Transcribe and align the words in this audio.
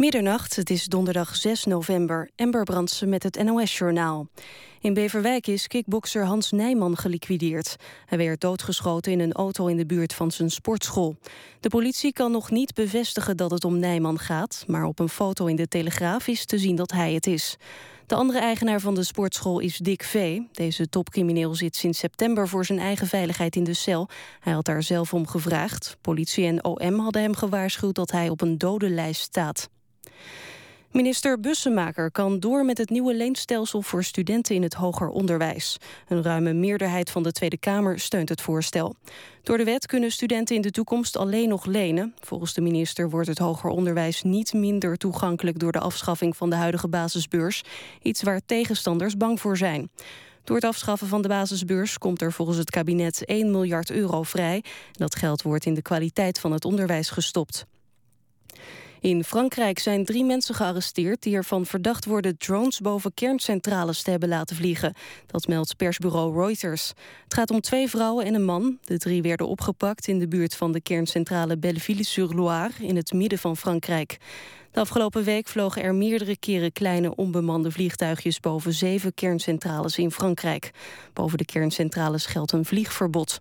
Middernacht, 0.00 0.56
het 0.56 0.70
is 0.70 0.84
donderdag 0.84 1.36
6 1.36 1.64
november. 1.64 2.30
Ember 2.36 2.64
Brandsen 2.64 3.08
met 3.08 3.22
het 3.22 3.42
NOS-journaal. 3.44 4.26
In 4.80 4.94
Beverwijk 4.94 5.46
is 5.46 5.66
kickbokser 5.66 6.24
Hans 6.24 6.50
Nijman 6.50 6.96
geliquideerd. 6.96 7.76
Hij 8.06 8.18
werd 8.18 8.40
doodgeschoten 8.40 9.12
in 9.12 9.20
een 9.20 9.32
auto 9.32 9.66
in 9.66 9.76
de 9.76 9.86
buurt 9.86 10.14
van 10.14 10.30
zijn 10.30 10.50
sportschool. 10.50 11.16
De 11.60 11.68
politie 11.68 12.12
kan 12.12 12.32
nog 12.32 12.50
niet 12.50 12.74
bevestigen 12.74 13.36
dat 13.36 13.50
het 13.50 13.64
om 13.64 13.78
Nijman 13.78 14.18
gaat... 14.18 14.64
maar 14.66 14.84
op 14.84 14.98
een 14.98 15.08
foto 15.08 15.46
in 15.46 15.56
de 15.56 15.68
Telegraaf 15.68 16.26
is 16.26 16.46
te 16.46 16.58
zien 16.58 16.76
dat 16.76 16.92
hij 16.92 17.12
het 17.12 17.26
is. 17.26 17.56
De 18.06 18.14
andere 18.14 18.38
eigenaar 18.38 18.80
van 18.80 18.94
de 18.94 19.04
sportschool 19.04 19.58
is 19.58 19.76
Dick 19.76 20.02
V. 20.02 20.40
Deze 20.52 20.88
topcrimineel 20.88 21.54
zit 21.54 21.76
sinds 21.76 21.98
september 21.98 22.48
voor 22.48 22.64
zijn 22.64 22.78
eigen 22.78 23.06
veiligheid 23.06 23.56
in 23.56 23.64
de 23.64 23.74
cel. 23.74 24.08
Hij 24.40 24.52
had 24.52 24.64
daar 24.64 24.82
zelf 24.82 25.14
om 25.14 25.26
gevraagd. 25.26 25.96
Politie 26.00 26.46
en 26.46 26.64
OM 26.64 26.98
hadden 26.98 27.22
hem 27.22 27.34
gewaarschuwd 27.34 27.94
dat 27.94 28.10
hij 28.10 28.28
op 28.28 28.40
een 28.40 28.58
dodenlijst 28.58 29.22
staat. 29.22 29.68
Minister 30.90 31.40
Bussemaker 31.40 32.10
kan 32.10 32.40
door 32.40 32.64
met 32.64 32.78
het 32.78 32.90
nieuwe 32.90 33.14
leenstelsel 33.14 33.82
voor 33.82 34.04
studenten 34.04 34.54
in 34.54 34.62
het 34.62 34.74
hoger 34.74 35.08
onderwijs. 35.08 35.76
Een 36.08 36.22
ruime 36.22 36.52
meerderheid 36.52 37.10
van 37.10 37.22
de 37.22 37.32
Tweede 37.32 37.58
Kamer 37.58 38.00
steunt 38.00 38.28
het 38.28 38.40
voorstel. 38.40 38.94
Door 39.42 39.58
de 39.58 39.64
wet 39.64 39.86
kunnen 39.86 40.10
studenten 40.10 40.56
in 40.56 40.62
de 40.62 40.70
toekomst 40.70 41.16
alleen 41.16 41.48
nog 41.48 41.64
lenen. 41.64 42.14
Volgens 42.20 42.54
de 42.54 42.60
minister 42.60 43.10
wordt 43.10 43.28
het 43.28 43.38
hoger 43.38 43.70
onderwijs 43.70 44.22
niet 44.22 44.52
minder 44.52 44.96
toegankelijk 44.96 45.58
door 45.58 45.72
de 45.72 45.80
afschaffing 45.80 46.36
van 46.36 46.50
de 46.50 46.56
huidige 46.56 46.88
basisbeurs. 46.88 47.62
Iets 48.02 48.22
waar 48.22 48.40
tegenstanders 48.46 49.16
bang 49.16 49.40
voor 49.40 49.56
zijn. 49.56 49.90
Door 50.44 50.56
het 50.56 50.64
afschaffen 50.64 51.08
van 51.08 51.22
de 51.22 51.28
basisbeurs 51.28 51.98
komt 51.98 52.22
er 52.22 52.32
volgens 52.32 52.58
het 52.58 52.70
kabinet 52.70 53.24
1 53.24 53.50
miljard 53.50 53.90
euro 53.90 54.22
vrij. 54.22 54.64
Dat 54.92 55.14
geld 55.14 55.42
wordt 55.42 55.66
in 55.66 55.74
de 55.74 55.82
kwaliteit 55.82 56.40
van 56.40 56.52
het 56.52 56.64
onderwijs 56.64 57.10
gestopt. 57.10 57.66
In 59.00 59.24
Frankrijk 59.24 59.78
zijn 59.78 60.04
drie 60.04 60.24
mensen 60.24 60.54
gearresteerd 60.54 61.22
die 61.22 61.34
ervan 61.34 61.66
verdacht 61.66 62.04
worden 62.04 62.38
drones 62.38 62.80
boven 62.80 63.14
kerncentrales 63.14 64.02
te 64.02 64.10
hebben 64.10 64.28
laten 64.28 64.56
vliegen. 64.56 64.94
Dat 65.26 65.46
meldt 65.46 65.76
persbureau 65.76 66.34
Reuters. 66.34 66.92
Het 67.24 67.34
gaat 67.34 67.50
om 67.50 67.60
twee 67.60 67.88
vrouwen 67.88 68.24
en 68.24 68.34
een 68.34 68.44
man. 68.44 68.78
De 68.84 68.98
drie 68.98 69.22
werden 69.22 69.48
opgepakt 69.48 70.06
in 70.06 70.18
de 70.18 70.28
buurt 70.28 70.56
van 70.56 70.72
de 70.72 70.80
kerncentrale 70.80 71.58
Belleville-sur-Loire 71.58 72.72
in 72.78 72.96
het 72.96 73.12
midden 73.12 73.38
van 73.38 73.56
Frankrijk. 73.56 74.18
De 74.70 74.80
afgelopen 74.80 75.24
week 75.24 75.48
vlogen 75.48 75.82
er 75.82 75.94
meerdere 75.94 76.36
keren 76.36 76.72
kleine 76.72 77.14
onbemande 77.14 77.70
vliegtuigjes 77.70 78.40
boven 78.40 78.72
zeven 78.72 79.14
kerncentrales 79.14 79.98
in 79.98 80.10
Frankrijk. 80.10 80.70
Boven 81.12 81.38
de 81.38 81.44
kerncentrales 81.44 82.26
geldt 82.26 82.52
een 82.52 82.64
vliegverbod. 82.64 83.40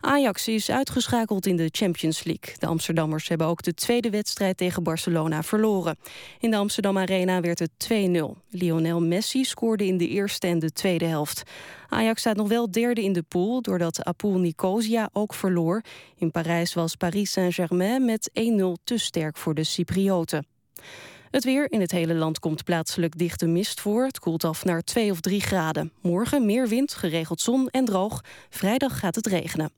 Ajax 0.00 0.48
is 0.48 0.70
uitgeschakeld 0.70 1.46
in 1.46 1.56
de 1.56 1.68
Champions 1.72 2.24
League. 2.24 2.54
De 2.58 2.66
Amsterdammers 2.66 3.28
hebben 3.28 3.46
ook 3.46 3.62
de 3.62 3.74
tweede 3.74 4.10
wedstrijd 4.10 4.56
tegen 4.56 4.82
Barcelona 4.82 5.42
verloren. 5.42 5.98
In 6.38 6.50
de 6.50 6.56
Amsterdam 6.56 6.98
Arena 6.98 7.40
werd 7.40 7.58
het 7.58 7.70
2-0. 7.92 8.40
Lionel 8.50 9.00
Messi 9.00 9.44
scoorde 9.44 9.86
in 9.86 9.96
de 9.96 10.08
eerste 10.08 10.46
en 10.46 10.58
de 10.58 10.72
tweede 10.72 11.04
helft. 11.04 11.42
Ajax 11.88 12.20
staat 12.20 12.36
nog 12.36 12.48
wel 12.48 12.70
derde 12.70 13.02
in 13.02 13.12
de 13.12 13.22
pool... 13.22 13.62
doordat 13.62 14.04
Apul 14.04 14.38
Nicosia 14.38 15.08
ook 15.12 15.34
verloor. 15.34 15.82
In 16.16 16.30
Parijs 16.30 16.74
was 16.74 16.94
Paris 16.94 17.32
Saint-Germain 17.32 18.04
met 18.04 18.30
1-0 18.40 18.42
te 18.84 18.98
sterk 18.98 19.36
voor 19.36 19.54
de 19.54 19.64
Cyprioten. 19.64 20.46
Het 21.30 21.44
weer 21.44 21.72
in 21.72 21.80
het 21.80 21.90
hele 21.90 22.14
land 22.14 22.38
komt 22.38 22.64
plaatselijk 22.64 23.18
dichte 23.18 23.46
mist 23.46 23.80
voor. 23.80 24.04
Het 24.04 24.18
koelt 24.18 24.44
af 24.44 24.64
naar 24.64 24.82
2 24.82 25.10
of 25.10 25.20
3 25.20 25.40
graden. 25.40 25.92
Morgen 26.02 26.46
meer 26.46 26.68
wind, 26.68 26.94
geregeld 26.94 27.40
zon 27.40 27.68
en 27.68 27.84
droog. 27.84 28.24
Vrijdag 28.50 28.98
gaat 28.98 29.14
het 29.14 29.26
regenen. 29.26 29.77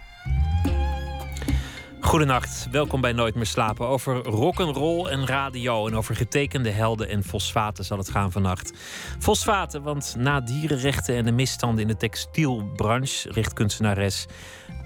Goedenacht, 2.01 2.67
welkom 2.71 3.01
bij 3.01 3.13
Nooit 3.13 3.35
meer 3.35 3.45
slapen. 3.45 3.87
Over 3.87 4.23
rock'n'roll 4.23 5.05
en 5.05 5.27
radio 5.27 5.87
en 5.87 5.95
over 5.95 6.15
getekende 6.15 6.69
helden 6.69 7.09
en 7.09 7.23
fosfaten 7.23 7.85
zal 7.85 7.97
het 7.97 8.09
gaan 8.09 8.31
vannacht. 8.31 8.73
Fosfaten, 9.19 9.83
want 9.83 10.15
na 10.17 10.41
dierenrechten 10.41 11.15
en 11.15 11.25
de 11.25 11.31
misstanden 11.31 11.81
in 11.81 11.87
de 11.87 11.97
textielbranche 11.97 13.31
richt 13.31 13.53
kunstenares 13.53 14.27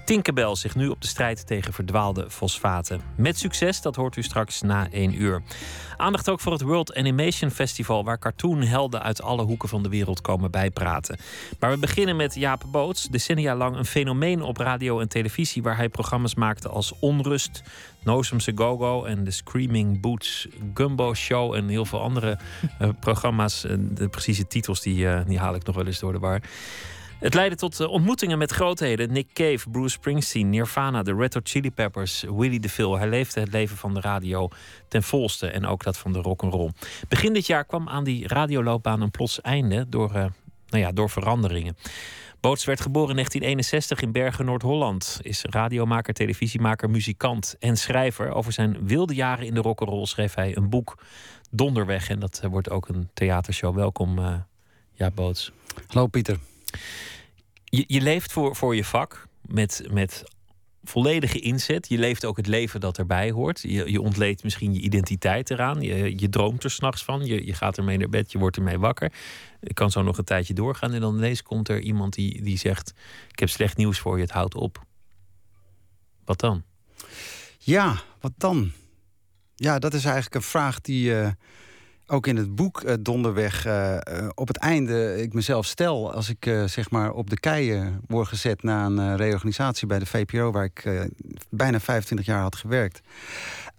Tinkerbell 0.06 0.54
zich 0.54 0.74
nu 0.74 0.88
op 0.88 1.00
de 1.00 1.06
strijd 1.06 1.46
tegen 1.46 1.72
verdwaalde 1.72 2.30
fosfaten. 2.30 3.00
Met 3.16 3.38
succes, 3.38 3.80
dat 3.80 3.96
hoort 3.96 4.16
u 4.16 4.22
straks 4.22 4.62
na 4.62 4.90
één 4.90 5.22
uur. 5.22 5.42
Aandacht 5.96 6.30
ook 6.30 6.40
voor 6.40 6.52
het 6.52 6.60
World 6.60 6.94
Animation 6.94 7.50
Festival, 7.50 8.04
waar 8.04 8.18
cartoonhelden 8.18 9.02
uit 9.02 9.22
alle 9.22 9.42
hoeken 9.42 9.68
van 9.68 9.82
de 9.82 9.88
wereld 9.88 10.20
komen 10.20 10.50
bijpraten. 10.50 11.18
Maar 11.60 11.70
we 11.70 11.78
beginnen 11.78 12.16
met 12.16 12.34
Jaap 12.34 12.62
Boots, 12.66 13.08
decennia 13.08 13.56
lang 13.56 13.76
een 13.76 13.84
fenomeen 13.84 14.42
op 14.42 14.56
radio 14.56 15.00
en 15.00 15.08
televisie, 15.08 15.62
waar 15.62 15.76
hij 15.76 15.88
programma's 15.88 16.34
maakte 16.34 16.68
als 16.68 16.92
Onrust, 17.00 17.62
Nozemse 18.02 18.52
Go-Go 18.54 19.04
en 19.04 19.24
de 19.24 19.30
Screaming 19.30 20.00
Boots 20.00 20.48
Gumbo 20.74 21.14
Show 21.14 21.54
en 21.54 21.68
heel 21.68 21.84
veel 21.84 22.00
andere 22.00 22.38
uh, 22.80 22.88
programma's. 23.00 23.60
De 23.78 24.08
precieze 24.08 24.46
titels 24.46 24.80
die, 24.80 25.04
uh, 25.04 25.20
die 25.26 25.38
haal 25.38 25.54
ik 25.54 25.64
nog 25.64 25.76
wel 25.76 25.86
eens 25.86 25.98
door 25.98 26.12
de 26.12 26.18
war. 26.18 26.40
Het 27.18 27.34
leidde 27.34 27.56
tot 27.56 27.80
uh, 27.80 27.88
ontmoetingen 27.88 28.38
met 28.38 28.50
grootheden. 28.50 29.12
Nick 29.12 29.32
Cave, 29.32 29.70
Bruce 29.70 29.88
Springsteen, 29.88 30.50
Nirvana, 30.50 31.02
de 31.02 31.14
Red 31.14 31.34
Hot 31.34 31.48
Chili 31.48 31.70
Peppers, 31.70 32.24
Willie 32.28 32.60
DeVille. 32.60 32.98
Hij 32.98 33.08
leefde 33.08 33.40
het 33.40 33.52
leven 33.52 33.76
van 33.76 33.94
de 33.94 34.00
radio 34.00 34.48
ten 34.88 35.02
volste 35.02 35.46
en 35.46 35.66
ook 35.66 35.84
dat 35.84 35.98
van 35.98 36.12
de 36.12 36.18
rock 36.18 36.42
and 36.42 36.52
roll. 36.52 36.70
Begin 37.08 37.32
dit 37.32 37.46
jaar 37.46 37.64
kwam 37.64 37.88
aan 37.88 38.04
die 38.04 38.28
radioloopbaan 38.28 39.00
een 39.00 39.10
plots 39.10 39.40
einde 39.40 39.88
door, 39.88 40.08
uh, 40.08 40.14
nou 40.68 40.82
ja, 40.82 40.92
door 40.92 41.10
veranderingen. 41.10 41.76
Boots 42.40 42.64
werd 42.64 42.80
geboren 42.80 43.08
in 43.08 43.14
1961 43.16 44.00
in 44.00 44.12
Bergen, 44.12 44.44
Noord-Holland. 44.44 45.18
Is 45.22 45.42
radiomaker, 45.42 46.14
televisiemaker, 46.14 46.90
muzikant 46.90 47.56
en 47.58 47.76
schrijver. 47.76 48.32
Over 48.32 48.52
zijn 48.52 48.86
wilde 48.86 49.14
jaren 49.14 49.46
in 49.46 49.54
de 49.54 49.60
rock'n'roll 49.60 50.06
schreef 50.06 50.34
hij 50.34 50.56
een 50.56 50.68
boek, 50.68 50.98
Donderweg. 51.50 52.08
En 52.08 52.18
dat 52.18 52.40
uh, 52.44 52.50
wordt 52.50 52.70
ook 52.70 52.88
een 52.88 53.08
theatershow. 53.14 53.74
Welkom, 53.74 54.18
ja, 54.92 55.10
Boots. 55.10 55.52
Hallo, 55.86 56.06
Pieter. 56.06 56.38
Je, 57.64 57.84
je 57.86 58.00
leeft 58.00 58.32
voor, 58.32 58.56
voor 58.56 58.76
je 58.76 58.84
vak 58.84 59.28
met, 59.40 59.86
met 59.90 60.24
volledige 60.84 61.40
inzet. 61.40 61.88
Je 61.88 61.98
leeft 61.98 62.24
ook 62.24 62.36
het 62.36 62.46
leven 62.46 62.80
dat 62.80 62.98
erbij 62.98 63.30
hoort. 63.30 63.60
Je, 63.60 63.90
je 63.90 64.00
ontleedt 64.00 64.42
misschien 64.42 64.74
je 64.74 64.80
identiteit 64.80 65.50
eraan. 65.50 65.80
Je, 65.80 66.18
je 66.18 66.28
droomt 66.28 66.64
er 66.64 66.70
s'nachts 66.70 67.04
van. 67.04 67.24
Je, 67.24 67.46
je 67.46 67.52
gaat 67.54 67.78
ermee 67.78 67.98
naar 67.98 68.08
bed, 68.08 68.32
je 68.32 68.38
wordt 68.38 68.56
ermee 68.56 68.78
wakker. 68.78 69.12
Ik 69.60 69.74
kan 69.74 69.90
zo 69.90 70.02
nog 70.02 70.18
een 70.18 70.24
tijdje 70.24 70.54
doorgaan. 70.54 70.92
En 70.92 71.00
dan 71.00 71.16
ineens 71.16 71.42
komt 71.42 71.68
er 71.68 71.80
iemand 71.80 72.14
die, 72.14 72.42
die 72.42 72.58
zegt... 72.58 72.92
ik 73.30 73.38
heb 73.38 73.48
slecht 73.48 73.76
nieuws 73.76 73.98
voor 73.98 74.16
je, 74.16 74.22
het 74.22 74.32
houdt 74.32 74.54
op. 74.54 74.84
Wat 76.24 76.40
dan? 76.40 76.62
Ja, 77.58 78.02
wat 78.20 78.32
dan? 78.36 78.72
Ja, 79.54 79.78
dat 79.78 79.94
is 79.94 80.04
eigenlijk 80.04 80.34
een 80.34 80.42
vraag 80.42 80.80
die... 80.80 81.10
Uh 81.10 81.28
ook 82.06 82.26
in 82.26 82.36
het 82.36 82.54
boek 82.54 82.82
uh, 82.82 82.94
Donderweg 83.00 83.66
uh, 83.66 83.98
op 84.34 84.48
het 84.48 84.56
einde 84.56 85.22
ik 85.22 85.32
mezelf 85.32 85.66
stel... 85.66 86.12
als 86.12 86.28
ik 86.28 86.44
zeg 86.66 86.90
maar 86.90 87.12
op 87.12 87.30
de 87.30 87.40
keien 87.40 88.00
word 88.06 88.28
gezet 88.28 88.62
na 88.62 88.86
een 88.86 89.16
reorganisatie 89.16 89.86
bij 89.86 89.98
de 89.98 90.06
VPRO... 90.06 90.50
waar 90.50 90.64
ik 90.64 91.08
bijna 91.50 91.80
25 91.80 92.26
jaar 92.26 92.40
had 92.40 92.56
gewerkt. 92.56 93.00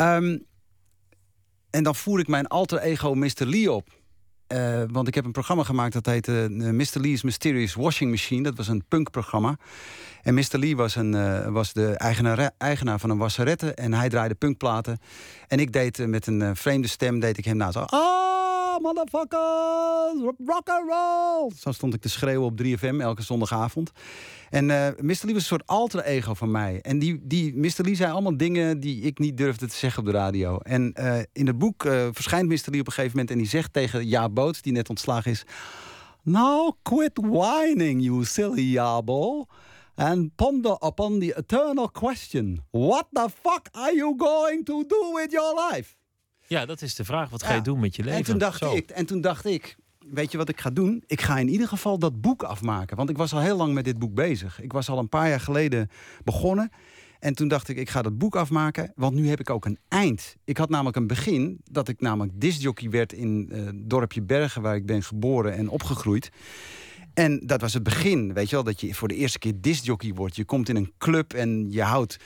Um, 0.02 0.46
en 1.70 1.84
dan 1.84 1.96
voer 1.96 2.20
ik 2.20 2.28
mijn 2.28 2.48
alter 2.48 2.80
ego 2.80 3.14
Mr. 3.14 3.46
Lee 3.46 3.72
op. 3.72 3.90
Uh, 4.54 4.84
want 4.92 5.08
ik 5.08 5.16
heb 5.16 5.26
een 5.26 5.32
programma 5.32 5.64
gemaakt 5.64 5.94
dat 5.94 6.06
heette 6.06 6.48
uh, 6.52 6.70
Mr. 6.70 7.00
Lee's 7.00 7.22
Mysterious 7.22 7.74
Washing 7.74 8.10
Machine. 8.10 8.44
Dat 8.44 8.58
was 8.58 8.68
een 8.68 8.84
punkprogramma. 8.88 9.58
En 10.24 10.34
Mr. 10.34 10.58
Lee 10.58 10.76
was, 10.76 10.96
een, 10.96 11.14
uh, 11.14 11.48
was 11.48 11.74
de 11.74 11.92
eigenaar, 11.92 12.52
eigenaar 12.58 13.00
van 13.00 13.10
een 13.10 13.18
wasserette. 13.18 13.74
En 13.74 13.94
hij 13.94 14.10
draaide 14.10 14.36
punkplaten. 14.36 15.00
En 15.48 15.60
ik 15.60 15.74
deed 15.74 16.08
met 16.08 16.28
een 16.28 16.56
vreemde 16.56 16.88
stem, 16.88 17.20
deed 17.20 17.38
ik 17.38 17.46
hem 17.46 17.58
na 17.58 17.72
zo... 17.72 17.80
Ah, 17.80 18.47
motherfuckers, 18.82 20.36
rock 20.46 20.70
and 20.70 20.90
roll. 20.90 21.52
Zo 21.60 21.72
stond 21.72 21.94
ik 21.94 22.02
te 22.02 22.10
schreeuwen 22.10 22.48
op 22.48 22.62
3FM 22.64 23.00
elke 23.00 23.22
zondagavond. 23.22 23.92
En 24.50 24.70
uh, 24.70 24.88
Mr. 24.88 24.98
Lee 25.00 25.16
was 25.18 25.34
een 25.34 25.42
soort 25.42 25.66
alter 25.68 26.04
ego 26.04 26.34
van 26.34 26.52
mij. 26.52 26.80
En 26.82 27.00
die, 27.00 27.20
die 27.24 27.58
Mr. 27.58 27.82
Lee 27.84 27.96
zei 27.96 28.12
allemaal 28.12 28.38
dingen 28.38 28.80
die 28.80 29.02
ik 29.02 29.20
niet 29.20 29.38
durfde 29.38 29.68
te 29.68 29.76
zeggen 29.76 30.00
op 30.00 30.06
de 30.06 30.18
radio. 30.18 30.58
En 30.58 30.94
uh, 31.00 31.20
in 31.34 31.48
het 31.48 31.58
boek 31.58 31.84
uh, 31.84 32.08
verschijnt 32.12 32.50
Mr. 32.50 32.72
Lee 32.72 32.80
op 32.80 32.88
een 32.88 32.94
gegeven 32.94 33.12
moment... 33.12 33.32
en 33.32 33.38
die 33.38 33.48
zegt 33.48 33.74
tegen 33.74 34.08
Jaap 34.08 34.36
Boots, 34.36 34.62
die 34.62 34.74
net 34.74 34.90
ontslagen 34.90 35.32
is... 35.32 35.46
Now 36.24 36.72
quit 36.84 37.18
whining, 37.22 38.02
you 38.02 38.26
silly 38.26 38.72
Jabo. 38.74 39.46
And 39.96 40.36
ponder 40.36 40.76
upon 40.80 41.20
the 41.20 41.34
eternal 41.38 41.90
question. 41.90 42.66
What 42.72 43.08
the 43.12 43.30
fuck 43.30 43.70
are 43.72 43.96
you 43.96 44.14
going 44.18 44.66
to 44.66 44.84
do 44.86 45.14
with 45.14 45.32
your 45.32 45.56
life? 45.56 45.97
Ja, 46.48 46.66
dat 46.66 46.82
is 46.82 46.96
de 46.96 47.06
vraag. 47.06 47.30
Wat 47.30 47.44
ga 47.44 47.54
je 47.54 47.62
doen 47.62 47.80
met 47.80 47.96
je 47.96 48.04
leven? 48.04 48.18
En 48.18 48.24
toen 48.24 48.38
dacht, 48.38 48.62
ik, 48.62 48.90
en 48.90 49.06
toen 49.06 49.22
dacht 49.22 49.46
ik, 49.46 49.78
weet 50.00 50.32
je 50.32 50.38
wat 50.38 50.50
ik 50.50 50.60
ga 50.60 50.70
doen? 50.70 51.04
Ik 51.08 51.22
ga 51.22 51.38
in 51.38 51.50
ieder 51.50 51.68
geval 51.68 52.00
dat 52.00 52.22
boek 52.22 52.44
afmaken. 52.44 52.98
Want 52.98 53.10
ik 53.10 53.18
was 53.18 53.34
al 53.34 53.40
heel 53.40 53.58
lang 53.58 53.74
met 53.74 53.86
dit 53.86 54.00
boek 54.00 54.14
bezig. 54.14 54.62
Ik 54.62 54.72
was 54.72 54.90
al 54.90 54.98
een 54.98 55.10
paar 55.10 55.30
jaar 55.30 55.40
geleden 55.40 55.90
begonnen. 56.24 56.72
En 57.20 57.34
toen 57.34 57.48
dacht 57.48 57.68
ik, 57.68 57.78
ik 57.78 57.90
ga 57.90 58.02
dat 58.02 58.18
boek 58.18 58.36
afmaken, 58.36 58.92
want 58.96 59.14
nu 59.14 59.30
heb 59.30 59.40
ik 59.40 59.50
ook 59.50 59.66
een 59.66 59.78
eind. 59.88 60.36
Ik 60.44 60.58
had 60.58 60.70
namelijk 60.70 60.96
een 60.98 61.08
begin, 61.08 61.62
dat 61.72 61.88
ik 61.88 62.02
namelijk 62.02 62.42
discjockey 62.42 62.90
werd 62.90 63.14
in 63.14 63.50
uh, 63.52 63.70
dorpje 63.74 64.22
Bergen... 64.22 64.62
waar 64.62 64.76
ik 64.76 64.86
ben 64.86 65.04
geboren 65.04 65.54
en 65.54 65.70
opgegroeid. 65.70 66.32
En 67.14 67.42
dat 67.46 67.62
was 67.62 67.74
het 67.74 67.84
begin, 67.84 68.34
weet 68.34 68.50
je 68.50 68.56
wel, 68.56 68.64
dat 68.64 68.82
je 68.82 68.94
voor 68.94 69.08
de 69.08 69.16
eerste 69.16 69.40
keer 69.40 69.54
discjockey 69.56 70.14
wordt. 70.14 70.36
Je 70.36 70.46
komt 70.46 70.70
in 70.70 70.76
een 70.76 70.94
club 70.98 71.34
en 71.34 71.72
je 71.72 71.82
houdt... 71.82 72.18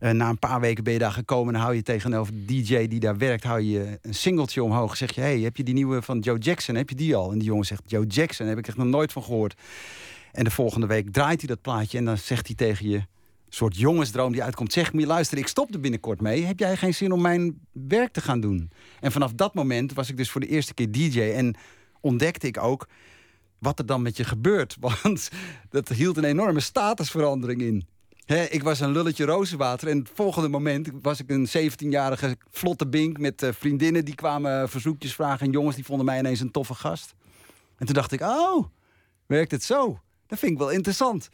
Uh, 0.00 0.10
na 0.10 0.28
een 0.28 0.38
paar 0.38 0.60
weken 0.60 0.84
ben 0.84 0.92
je 0.92 0.98
daar 0.98 1.12
gekomen 1.12 1.54
en 1.54 1.60
hou 1.60 1.74
je 1.74 1.82
tegenover 1.82 2.32
de 2.32 2.44
DJ 2.44 2.86
die 2.86 3.00
daar 3.00 3.18
werkt, 3.18 3.44
hou 3.44 3.60
je 3.60 3.98
een 4.02 4.14
singeltje 4.14 4.62
omhoog. 4.62 4.96
Zeg 4.96 5.14
je, 5.14 5.20
hey, 5.20 5.40
heb 5.40 5.56
je 5.56 5.62
die 5.62 5.74
nieuwe 5.74 6.02
van 6.02 6.18
Joe 6.18 6.38
Jackson? 6.38 6.74
Heb 6.74 6.88
je 6.88 6.94
die 6.94 7.16
al? 7.16 7.32
En 7.32 7.38
die 7.38 7.48
jongen 7.48 7.66
zegt, 7.66 7.82
Joe 7.86 8.06
Jackson, 8.06 8.46
heb 8.46 8.58
ik 8.58 8.68
echt 8.68 8.76
nog 8.76 8.86
nooit 8.86 9.12
van 9.12 9.22
gehoord. 9.22 9.54
En 10.32 10.44
de 10.44 10.50
volgende 10.50 10.86
week 10.86 11.12
draait 11.12 11.38
hij 11.38 11.48
dat 11.48 11.60
plaatje 11.60 11.98
en 11.98 12.04
dan 12.04 12.18
zegt 12.18 12.46
hij 12.46 12.56
tegen 12.56 12.88
je, 12.88 13.02
soort 13.48 13.76
jongensdroom 13.76 14.32
die 14.32 14.42
uitkomt. 14.42 14.72
Zeg 14.72 14.92
me, 14.92 15.06
luister, 15.06 15.38
ik 15.38 15.46
stop 15.46 15.74
er 15.74 15.80
binnenkort 15.80 16.20
mee. 16.20 16.44
Heb 16.44 16.58
jij 16.58 16.76
geen 16.76 16.94
zin 16.94 17.12
om 17.12 17.20
mijn 17.20 17.60
werk 17.72 18.12
te 18.12 18.20
gaan 18.20 18.40
doen? 18.40 18.70
En 19.00 19.12
vanaf 19.12 19.32
dat 19.32 19.54
moment 19.54 19.92
was 19.92 20.08
ik 20.08 20.16
dus 20.16 20.30
voor 20.30 20.40
de 20.40 20.46
eerste 20.46 20.74
keer 20.74 20.90
DJ. 20.90 21.20
En 21.20 21.54
ontdekte 22.00 22.46
ik 22.46 22.62
ook 22.62 22.88
wat 23.58 23.78
er 23.78 23.86
dan 23.86 24.02
met 24.02 24.16
je 24.16 24.24
gebeurt. 24.24 24.76
Want 25.02 25.30
dat 25.68 25.88
hield 25.88 26.16
een 26.16 26.24
enorme 26.24 26.60
statusverandering 26.60 27.60
in. 27.60 27.86
Ik 28.30 28.62
was 28.62 28.80
een 28.80 28.92
lulletje 28.92 29.24
rozenwater 29.24 29.88
en 29.88 29.98
het 29.98 30.10
volgende 30.14 30.48
moment 30.48 30.90
was 31.02 31.20
ik 31.20 31.30
een 31.30 31.48
17-jarige 31.48 32.36
vlotte 32.50 32.86
bink 32.86 33.18
met 33.18 33.42
uh, 33.42 33.50
vriendinnen 33.52 34.04
die 34.04 34.14
kwamen 34.14 34.68
verzoekjes 34.68 35.14
vragen 35.14 35.46
en 35.46 35.52
jongens 35.52 35.76
die 35.76 35.84
vonden 35.84 36.06
mij 36.06 36.18
ineens 36.18 36.40
een 36.40 36.50
toffe 36.50 36.74
gast. 36.74 37.14
En 37.76 37.86
toen 37.86 37.94
dacht 37.94 38.12
ik, 38.12 38.20
oh, 38.20 38.66
werkt 39.26 39.50
het 39.50 39.62
zo? 39.62 40.00
Dat 40.26 40.38
vind 40.38 40.52
ik 40.52 40.58
wel 40.58 40.70
interessant. 40.70 41.28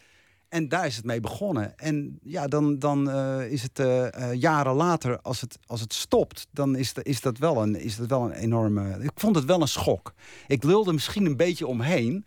En 0.49 0.69
daar 0.69 0.87
is 0.87 0.97
het 0.97 1.05
mee 1.05 1.21
begonnen. 1.21 1.79
En 1.79 2.19
ja, 2.23 2.47
dan, 2.47 2.79
dan 2.79 3.09
uh, 3.09 3.51
is 3.51 3.63
het 3.63 3.79
uh, 3.79 4.33
jaren 4.33 4.75
later, 4.75 5.21
als 5.21 5.41
het, 5.41 5.59
als 5.67 5.81
het 5.81 5.95
stopt, 5.95 6.47
dan 6.51 6.77
is, 6.77 6.93
is, 7.03 7.21
dat 7.21 7.39
wel 7.39 7.63
een, 7.63 7.77
is 7.77 7.97
dat 7.97 8.09
wel 8.09 8.25
een 8.25 8.33
enorme. 8.33 8.99
Ik 9.01 9.11
vond 9.15 9.37
het 9.37 9.45
wel 9.45 9.61
een 9.61 9.69
schok. 9.69 10.13
Ik 10.47 10.65
lulde 10.65 10.93
misschien 10.93 11.27
een 11.27 11.37
beetje 11.37 11.67
omheen 11.67 12.25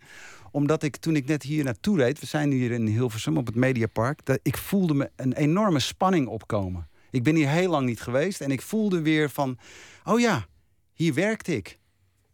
omdat 0.50 0.82
ik 0.82 0.96
toen 0.96 1.16
ik 1.16 1.26
net 1.26 1.42
hier 1.42 1.64
naartoe 1.64 1.96
reed, 1.96 2.20
we 2.20 2.26
zijn 2.26 2.50
hier 2.50 2.70
in 2.70 2.86
Hilversum 2.86 3.36
op 3.36 3.46
het 3.46 3.54
Mediapark, 3.54 4.24
dat 4.24 4.38
ik 4.42 4.56
voelde 4.56 4.94
me 4.94 5.10
een 5.16 5.32
enorme 5.32 5.80
spanning 5.80 6.26
opkomen. 6.26 6.88
Ik 7.10 7.22
ben 7.22 7.34
hier 7.34 7.48
heel 7.48 7.70
lang 7.70 7.86
niet 7.86 8.00
geweest 8.00 8.40
en 8.40 8.50
ik 8.50 8.62
voelde 8.62 9.02
weer 9.02 9.30
van, 9.30 9.58
oh 10.04 10.20
ja, 10.20 10.46
hier 10.92 11.14
werkte 11.14 11.56
ik. 11.56 11.78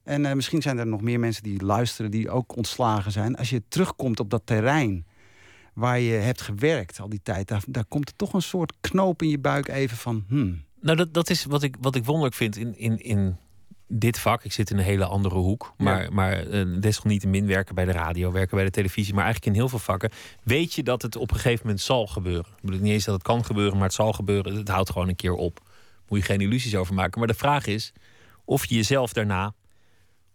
En 0.03 0.37
misschien 0.37 0.63
zijn 0.63 0.79
er 0.79 0.87
nog 0.87 1.01
meer 1.01 1.21
mensen 1.21 1.43
die 1.43 1.65
luisteren 1.65 2.11
die 2.11 2.31
ook 2.31 2.57
ontslagen 2.57 3.13
zijn. 3.13 3.37
Als 3.37 3.51
je 3.51 3.63
terugkomt 3.69 4.21
op 4.21 4.31
dat 4.31 4.43
terrein, 4.45 5.07
waar 5.75 6.01
je 6.01 6.13
hebt 6.13 6.41
gewerkt 6.41 7.01
al 7.01 7.09
die 7.09 7.21
tijd, 7.23 7.49
daar, 7.49 7.63
daar 7.67 7.85
komt 7.85 8.09
er 8.09 8.17
toch 8.17 8.33
een 8.33 8.43
soort 8.43 8.73
knoop 8.81 9.23
in 9.23 9.29
je 9.29 9.39
buik 9.39 9.69
even 9.69 9.97
van. 9.97 10.25
Hmm. 10.29 10.65
Nou, 10.81 10.97
dat, 10.97 11.15
dat 11.15 11.31
is 11.31 11.45
wat 11.45 11.63
ik, 11.63 11.77
wat 11.81 11.95
ik 11.95 12.05
wonderlijk 12.05 12.35
vind 12.35 12.57
in, 12.57 12.79
in, 12.79 12.99
in 12.99 13.37
dit 13.89 14.19
vak. 14.19 14.45
Ik 14.45 14.53
zit 14.53 14.71
in 14.71 14.79
een 14.79 14.85
hele 14.85 15.05
andere 15.05 15.35
hoek. 15.35 15.75
Maar, 15.77 16.03
ja. 16.03 16.11
maar 16.11 16.47
uh, 16.47 16.81
desalniettemin 16.81 17.47
werken 17.47 17.75
bij 17.75 17.85
de 17.85 17.93
radio, 17.93 18.33
werken 18.33 18.57
bij 18.57 18.65
de 18.65 18.71
televisie. 18.71 19.15
Maar 19.15 19.25
eigenlijk 19.25 19.55
in 19.55 19.61
heel 19.61 19.71
veel 19.71 19.79
vakken 19.79 20.11
weet 20.43 20.73
je 20.73 20.83
dat 20.83 21.03
het 21.03 21.17
op 21.17 21.31
een 21.31 21.37
gegeven 21.37 21.67
moment 21.67 21.81
zal 21.85 22.07
gebeuren. 22.07 22.53
Ik 22.57 22.63
bedoel 22.63 22.81
niet 22.81 22.93
eens 22.93 23.05
dat 23.05 23.15
het 23.15 23.23
kan 23.23 23.45
gebeuren, 23.45 23.75
maar 23.75 23.87
het 23.87 23.95
zal 23.95 24.13
gebeuren. 24.13 24.55
Het 24.55 24.69
houdt 24.69 24.91
gewoon 24.91 25.09
een 25.09 25.17
keer 25.17 25.35
op. 25.35 25.61
Moet 26.09 26.19
je 26.19 26.25
geen 26.25 26.41
illusies 26.41 26.77
over 26.77 26.95
maken. 26.95 27.19
Maar 27.19 27.29
de 27.29 27.35
vraag 27.35 27.67
is 27.67 27.93
of 28.45 28.67
je 28.67 28.75
jezelf 28.75 29.13
daarna 29.13 29.55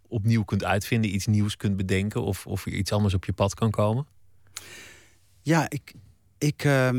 opnieuw 0.08 0.44
kunt 0.44 0.64
uitvinden, 0.64 1.14
iets 1.14 1.26
nieuws 1.26 1.56
kunt 1.56 1.76
bedenken. 1.76 2.22
Of, 2.22 2.46
of 2.46 2.66
er 2.66 2.72
iets 2.72 2.92
anders 2.92 3.14
op 3.14 3.24
je 3.24 3.32
pad 3.32 3.54
kan 3.54 3.70
komen. 3.70 4.06
Ja, 5.42 5.70
ik, 5.70 5.94
ik, 6.38 6.64
uh, 6.64 6.90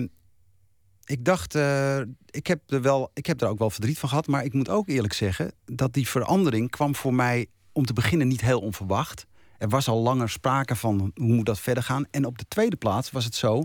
ik 1.06 1.26
dacht, 1.26 1.56
uh, 1.56 2.00
ik, 2.30 2.48
heb 2.48 2.72
er 2.72 2.82
wel, 2.82 3.12
ik 3.14 3.26
heb 3.26 3.42
er 3.42 3.48
ook 3.48 3.60
wel 3.60 3.70
verdriet 3.70 4.00
van 4.00 4.10
gehad. 4.10 4.28
Maar 4.28 4.44
ik 4.44 4.54
moet 4.54 4.70
ook 4.70 4.88
eerlijk 4.88 5.14
zeggen 5.14 5.52
dat 5.66 5.94
die 5.94 6.08
verandering 6.08 6.70
kwam 6.70 6.96
voor 6.96 7.14
mij 7.14 7.48
om 7.72 7.86
te 7.86 7.94
beginnen 7.94 8.28
niet 8.28 8.42
heel 8.42 8.60
onverwacht. 8.60 9.26
Er 9.58 9.70
was 9.70 9.88
al 9.88 10.02
langer 10.02 10.30
sprake 10.30 10.76
van 10.76 11.12
hoe 11.16 11.28
moet 11.34 11.46
dat 11.46 11.60
verder 11.60 11.84
gaan. 11.84 12.06
En 12.12 12.26
op 12.26 12.38
de 12.38 12.46
tweede 12.48 12.76
plaats 12.76 13.12
was 13.12 13.26
het 13.26 13.36
zo 13.36 13.64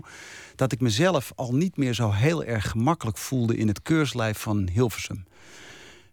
dat 0.55 0.71
ik 0.71 0.81
mezelf 0.81 1.31
al 1.35 1.53
niet 1.53 1.77
meer 1.77 1.93
zo 1.93 2.11
heel 2.11 2.43
erg 2.43 2.69
gemakkelijk 2.69 3.17
voelde 3.17 3.57
in 3.57 3.67
het 3.67 3.81
keurslijf 3.81 4.37
van 4.37 4.69
Hilversum. 4.71 5.25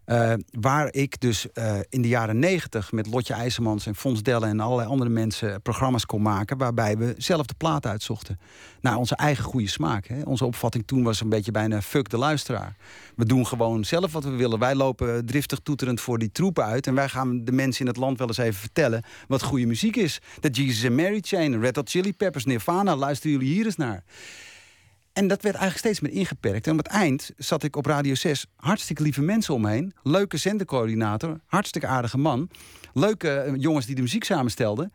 Uh, 0.09 0.33
waar 0.59 0.93
ik 0.93 1.19
dus 1.19 1.47
uh, 1.53 1.79
in 1.89 2.01
de 2.01 2.07
jaren 2.07 2.39
negentig 2.39 2.91
met 2.91 3.07
Lotje 3.07 3.33
IJzermans 3.33 3.85
en 3.85 3.95
Fons 3.95 4.23
Dellen 4.23 4.49
en 4.49 4.59
allerlei 4.59 4.89
andere 4.89 5.09
mensen 5.09 5.61
programma's 5.61 6.05
kon 6.05 6.21
maken. 6.21 6.57
Waarbij 6.57 6.97
we 6.97 7.13
zelf 7.17 7.45
de 7.45 7.53
plaat 7.57 7.85
uitzochten. 7.85 8.39
Naar 8.81 8.95
onze 8.95 9.15
eigen 9.15 9.43
goede 9.43 9.67
smaak. 9.67 10.07
Hè. 10.07 10.21
Onze 10.21 10.45
opvatting 10.45 10.87
toen 10.87 11.03
was 11.03 11.21
een 11.21 11.29
beetje 11.29 11.51
bijna 11.51 11.81
fuck 11.81 12.09
de 12.09 12.17
luisteraar. 12.17 12.75
We 13.15 13.25
doen 13.25 13.47
gewoon 13.47 13.85
zelf 13.85 14.11
wat 14.11 14.23
we 14.23 14.29
willen. 14.29 14.59
Wij 14.59 14.75
lopen 14.75 15.25
driftig 15.25 15.59
toeterend 15.59 16.01
voor 16.01 16.17
die 16.17 16.31
troepen 16.31 16.63
uit. 16.63 16.87
En 16.87 16.95
wij 16.95 17.09
gaan 17.09 17.45
de 17.45 17.51
mensen 17.51 17.81
in 17.81 17.87
het 17.87 17.97
land 17.97 18.17
wel 18.17 18.27
eens 18.27 18.37
even 18.37 18.59
vertellen 18.59 19.03
wat 19.27 19.43
goede 19.43 19.65
muziek 19.65 19.95
is. 19.95 20.19
De 20.39 20.49
Jesus 20.49 20.85
and 20.85 20.95
Mary 20.95 21.19
Chain, 21.21 21.59
Red 21.59 21.75
Hot 21.75 21.89
Chili 21.89 22.13
Peppers, 22.13 22.45
Nirvana. 22.45 22.95
Luisteren 22.95 23.31
jullie 23.31 23.53
hier 23.53 23.65
eens 23.65 23.75
naar. 23.75 24.03
En 25.17 25.27
dat 25.27 25.41
werd 25.41 25.55
eigenlijk 25.55 25.85
steeds 25.85 25.99
meer 25.99 26.19
ingeperkt. 26.21 26.67
En 26.67 26.71
op 26.71 26.77
het 26.77 26.87
eind 26.87 27.31
zat 27.37 27.63
ik 27.63 27.75
op 27.75 27.85
Radio 27.85 28.15
6 28.15 28.45
hartstikke 28.55 29.03
lieve 29.03 29.21
mensen 29.21 29.53
omheen. 29.53 29.93
Leuke 30.03 30.37
zendercoördinator, 30.37 31.39
hartstikke 31.45 31.87
aardige 31.87 32.17
man. 32.17 32.49
Leuke 32.93 33.29
eh, 33.29 33.53
jongens 33.55 33.85
die 33.85 33.95
de 33.95 34.01
muziek 34.01 34.23
samenstelden. 34.23 34.93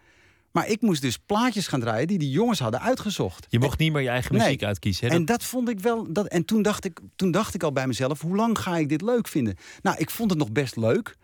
Maar 0.52 0.68
ik 0.68 0.80
moest 0.80 1.02
dus 1.02 1.18
plaatjes 1.18 1.66
gaan 1.66 1.80
draaien 1.80 2.06
die 2.06 2.18
die 2.18 2.30
jongens 2.30 2.58
hadden 2.58 2.80
uitgezocht. 2.80 3.46
Je 3.48 3.58
mocht 3.58 3.78
niet 3.78 3.92
meer 3.92 4.02
je 4.02 4.08
eigen 4.08 4.32
muziek 4.32 4.60
nee. 4.60 4.68
uitkiezen. 4.68 5.08
Hè? 5.08 5.14
En 5.14 5.24
dat 5.24 5.44
vond 5.44 5.68
ik 5.68 5.80
wel. 5.80 6.12
Dat, 6.12 6.26
en 6.26 6.44
toen 6.44 6.62
dacht, 6.62 6.84
ik, 6.84 7.00
toen 7.16 7.30
dacht 7.30 7.54
ik 7.54 7.62
al 7.62 7.72
bij 7.72 7.86
mezelf: 7.86 8.20
hoe 8.20 8.36
lang 8.36 8.58
ga 8.58 8.76
ik 8.76 8.88
dit 8.88 9.02
leuk 9.02 9.28
vinden? 9.28 9.56
Nou, 9.82 9.96
ik 9.98 10.10
vond 10.10 10.30
het 10.30 10.38
nog 10.38 10.52
best 10.52 10.76
leuk. 10.76 11.16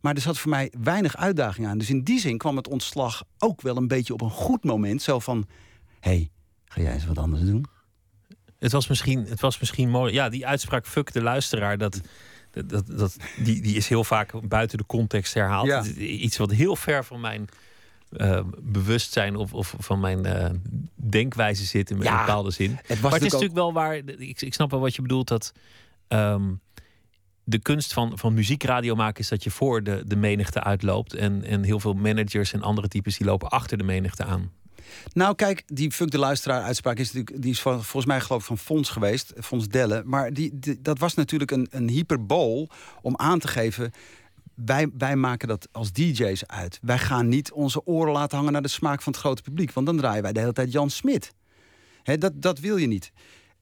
Maar 0.00 0.14
er 0.14 0.20
zat 0.20 0.38
voor 0.38 0.50
mij 0.50 0.72
weinig 0.80 1.16
uitdaging 1.16 1.66
aan. 1.66 1.78
Dus 1.78 1.90
in 1.90 2.02
die 2.02 2.20
zin 2.20 2.38
kwam 2.38 2.56
het 2.56 2.68
ontslag 2.68 3.24
ook 3.38 3.60
wel 3.60 3.76
een 3.76 3.88
beetje 3.88 4.12
op 4.12 4.20
een 4.20 4.30
goed 4.30 4.64
moment. 4.64 5.02
Zo 5.02 5.18
van: 5.18 5.46
hé, 6.00 6.10
hey, 6.10 6.30
ga 6.64 6.80
jij 6.80 6.92
eens 6.92 7.06
wat 7.06 7.18
anders 7.18 7.42
doen? 7.42 7.64
Het 8.64 8.72
was 8.72 8.86
misschien, 8.86 9.26
het 9.28 9.40
was 9.40 9.58
misschien 9.58 9.90
mooi. 9.90 10.12
Ja, 10.12 10.28
die 10.28 10.46
uitspraak 10.46 10.86
fuck 10.86 11.12
de 11.12 11.22
luisteraar. 11.22 11.78
Dat, 11.78 12.00
dat, 12.50 12.86
dat, 12.86 13.16
die, 13.36 13.62
die 13.62 13.76
is 13.76 13.88
heel 13.88 14.04
vaak 14.04 14.48
buiten 14.48 14.78
de 14.78 14.86
context 14.86 15.34
herhaald. 15.34 15.66
Ja. 15.66 15.84
Iets 15.96 16.36
wat 16.36 16.50
heel 16.50 16.76
ver 16.76 17.04
van 17.04 17.20
mijn 17.20 17.48
uh, 18.10 18.40
bewustzijn 18.62 19.36
of, 19.36 19.54
of 19.54 19.74
van 19.78 20.00
mijn 20.00 20.26
uh, 20.26 20.46
denkwijze 20.94 21.64
zit 21.64 21.90
in 21.90 21.96
een 21.96 22.02
Ja, 22.02 22.18
bepaalde 22.18 22.50
zin. 22.50 22.70
Het 22.70 23.00
was 23.00 23.10
maar 23.10 23.12
het 23.12 23.22
is 23.22 23.32
natuurlijk 23.32 23.54
natuurlijk 23.54 23.54
wel 23.54 23.72
waar. 23.72 23.96
Ik, 24.28 24.40
ik 24.40 24.54
snap 24.54 24.70
wel 24.70 24.80
wat 24.80 24.94
je 24.94 25.02
bedoelt. 25.02 25.28
Dat 25.28 25.52
ehm, 26.08 26.52
de 27.44 27.58
kunst 27.58 27.92
van, 27.92 28.18
van 28.18 28.34
muziekradio 28.34 28.94
maken 28.94 29.20
is 29.20 29.28
dat 29.28 29.44
je 29.44 29.50
voor 29.50 29.82
de, 29.82 30.02
de 30.06 30.16
menigte 30.16 30.62
uitloopt. 30.62 31.14
En, 31.14 31.44
en 31.44 31.62
heel 31.62 31.80
veel 31.80 31.94
managers 31.94 32.52
en 32.52 32.62
andere 32.62 32.88
types 32.88 33.16
die 33.16 33.26
lopen 33.26 33.48
achter 33.48 33.78
de 33.78 33.84
menigte 33.84 34.24
aan. 34.24 34.50
Nou, 35.12 35.34
kijk, 35.34 35.62
die 35.66 35.92
fuck 35.92 36.10
de 36.10 36.18
luisteraar 36.18 36.62
uitspraak 36.62 36.98
is 36.98 37.12
natuurlijk, 37.12 37.42
die 37.42 37.50
is 37.50 37.60
volgens 37.60 38.06
mij 38.06 38.20
geloof 38.20 38.40
ik 38.40 38.46
van 38.46 38.58
Fons 38.58 38.90
geweest, 38.90 39.32
Fons 39.40 39.68
Dellen. 39.68 40.08
Maar 40.08 40.32
die, 40.32 40.78
dat 40.80 40.98
was 40.98 41.14
natuurlijk 41.14 41.50
een, 41.50 41.66
een 41.70 41.88
hyperbool 41.88 42.68
om 43.02 43.16
aan 43.16 43.38
te 43.38 43.48
geven. 43.48 43.92
Wij, 44.54 44.88
wij 44.98 45.16
maken 45.16 45.48
dat 45.48 45.68
als 45.72 45.92
DJ's 45.92 46.44
uit. 46.46 46.78
Wij 46.82 46.98
gaan 46.98 47.28
niet 47.28 47.52
onze 47.52 47.86
oren 47.86 48.12
laten 48.12 48.36
hangen 48.36 48.52
naar 48.52 48.62
de 48.62 48.68
smaak 48.68 49.02
van 49.02 49.12
het 49.12 49.20
grote 49.20 49.42
publiek. 49.42 49.72
Want 49.72 49.86
dan 49.86 49.96
draaien 49.96 50.22
wij 50.22 50.32
de 50.32 50.40
hele 50.40 50.52
tijd 50.52 50.72
Jan 50.72 50.90
Smit. 50.90 51.32
Dat, 52.02 52.32
dat 52.34 52.58
wil 52.58 52.76
je 52.76 52.86
niet. 52.86 53.12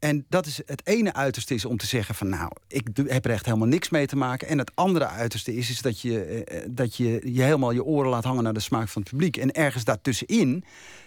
En 0.03 0.25
dat 0.29 0.47
is 0.47 0.61
het 0.67 0.87
ene 0.87 1.13
uiterste 1.15 1.55
is 1.55 1.65
om 1.65 1.77
te 1.77 1.87
zeggen 1.87 2.15
van 2.15 2.29
nou, 2.29 2.51
ik 2.69 2.89
heb 3.07 3.25
er 3.25 3.31
echt 3.31 3.45
helemaal 3.45 3.69
niks 3.69 3.91
mee 3.91 4.07
te 4.07 4.17
maken. 4.17 4.49
En 4.49 4.59
het 4.59 4.71
andere 4.75 5.07
uiterste 5.07 5.57
is, 5.57 5.71
is 5.71 5.83
dat, 5.83 6.01
je, 6.01 6.25
eh, 6.25 6.59
eh, 6.59 6.69
dat 6.71 6.97
je 6.97 7.21
je 7.33 7.43
helemaal 7.43 7.71
je 7.71 7.85
oren 7.85 8.11
laat 8.11 8.25
hangen 8.25 8.43
naar 8.43 8.53
de 8.53 8.61
smaak 8.61 8.89
van 8.89 9.03
het 9.03 9.11
publiek. 9.11 9.37
En 9.37 9.53
ergens 9.53 9.85
daartussenin, 9.85 10.65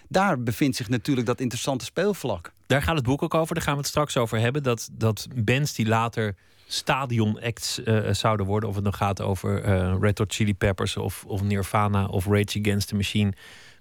daar 0.08 0.42
bevindt 0.42 0.76
zich 0.76 0.88
natuurlijk 0.88 1.26
dat 1.26 1.40
interessante 1.40 1.84
speelvlak. 1.84 2.52
Daar 2.66 2.82
gaat 2.82 2.96
het 2.96 3.04
boek 3.04 3.22
ook 3.22 3.34
over. 3.34 3.54
Daar 3.54 3.64
gaan 3.64 3.74
we 3.74 3.80
het 3.80 3.88
straks 3.88 4.16
over 4.16 4.38
hebben. 4.38 4.62
Dat, 4.62 4.88
dat 4.92 5.26
bands 5.34 5.74
die 5.74 5.86
later 5.86 6.34
stadion-acts 6.66 7.82
eh, 7.82 8.12
zouden 8.12 8.46
worden. 8.46 8.68
Of 8.68 8.74
het 8.74 8.84
nog 8.84 8.96
gaat 8.96 9.20
over 9.20 9.62
eh, 9.62 9.96
Red 10.00 10.18
Hot 10.18 10.34
Chili 10.34 10.54
Peppers 10.54 10.96
of, 10.96 11.24
of 11.26 11.42
Nirvana 11.42 12.06
of 12.06 12.26
Rage 12.26 12.60
Against 12.60 12.88
the 12.88 12.94
Machine. 12.94 13.32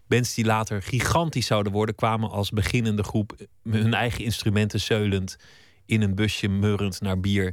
Bands 0.07 0.33
die 0.33 0.45
later 0.45 0.81
gigantisch 0.81 1.45
zouden 1.45 1.71
worden, 1.71 1.95
kwamen 1.95 2.29
als 2.29 2.49
beginnende 2.49 3.03
groep 3.03 3.35
met 3.63 3.81
hun 3.81 3.93
eigen 3.93 4.23
instrumenten 4.23 4.79
zeulend 4.79 5.35
in 5.85 6.01
een 6.01 6.15
busje 6.15 6.47
meurend 6.47 7.01
naar 7.01 7.19
bier 7.19 7.45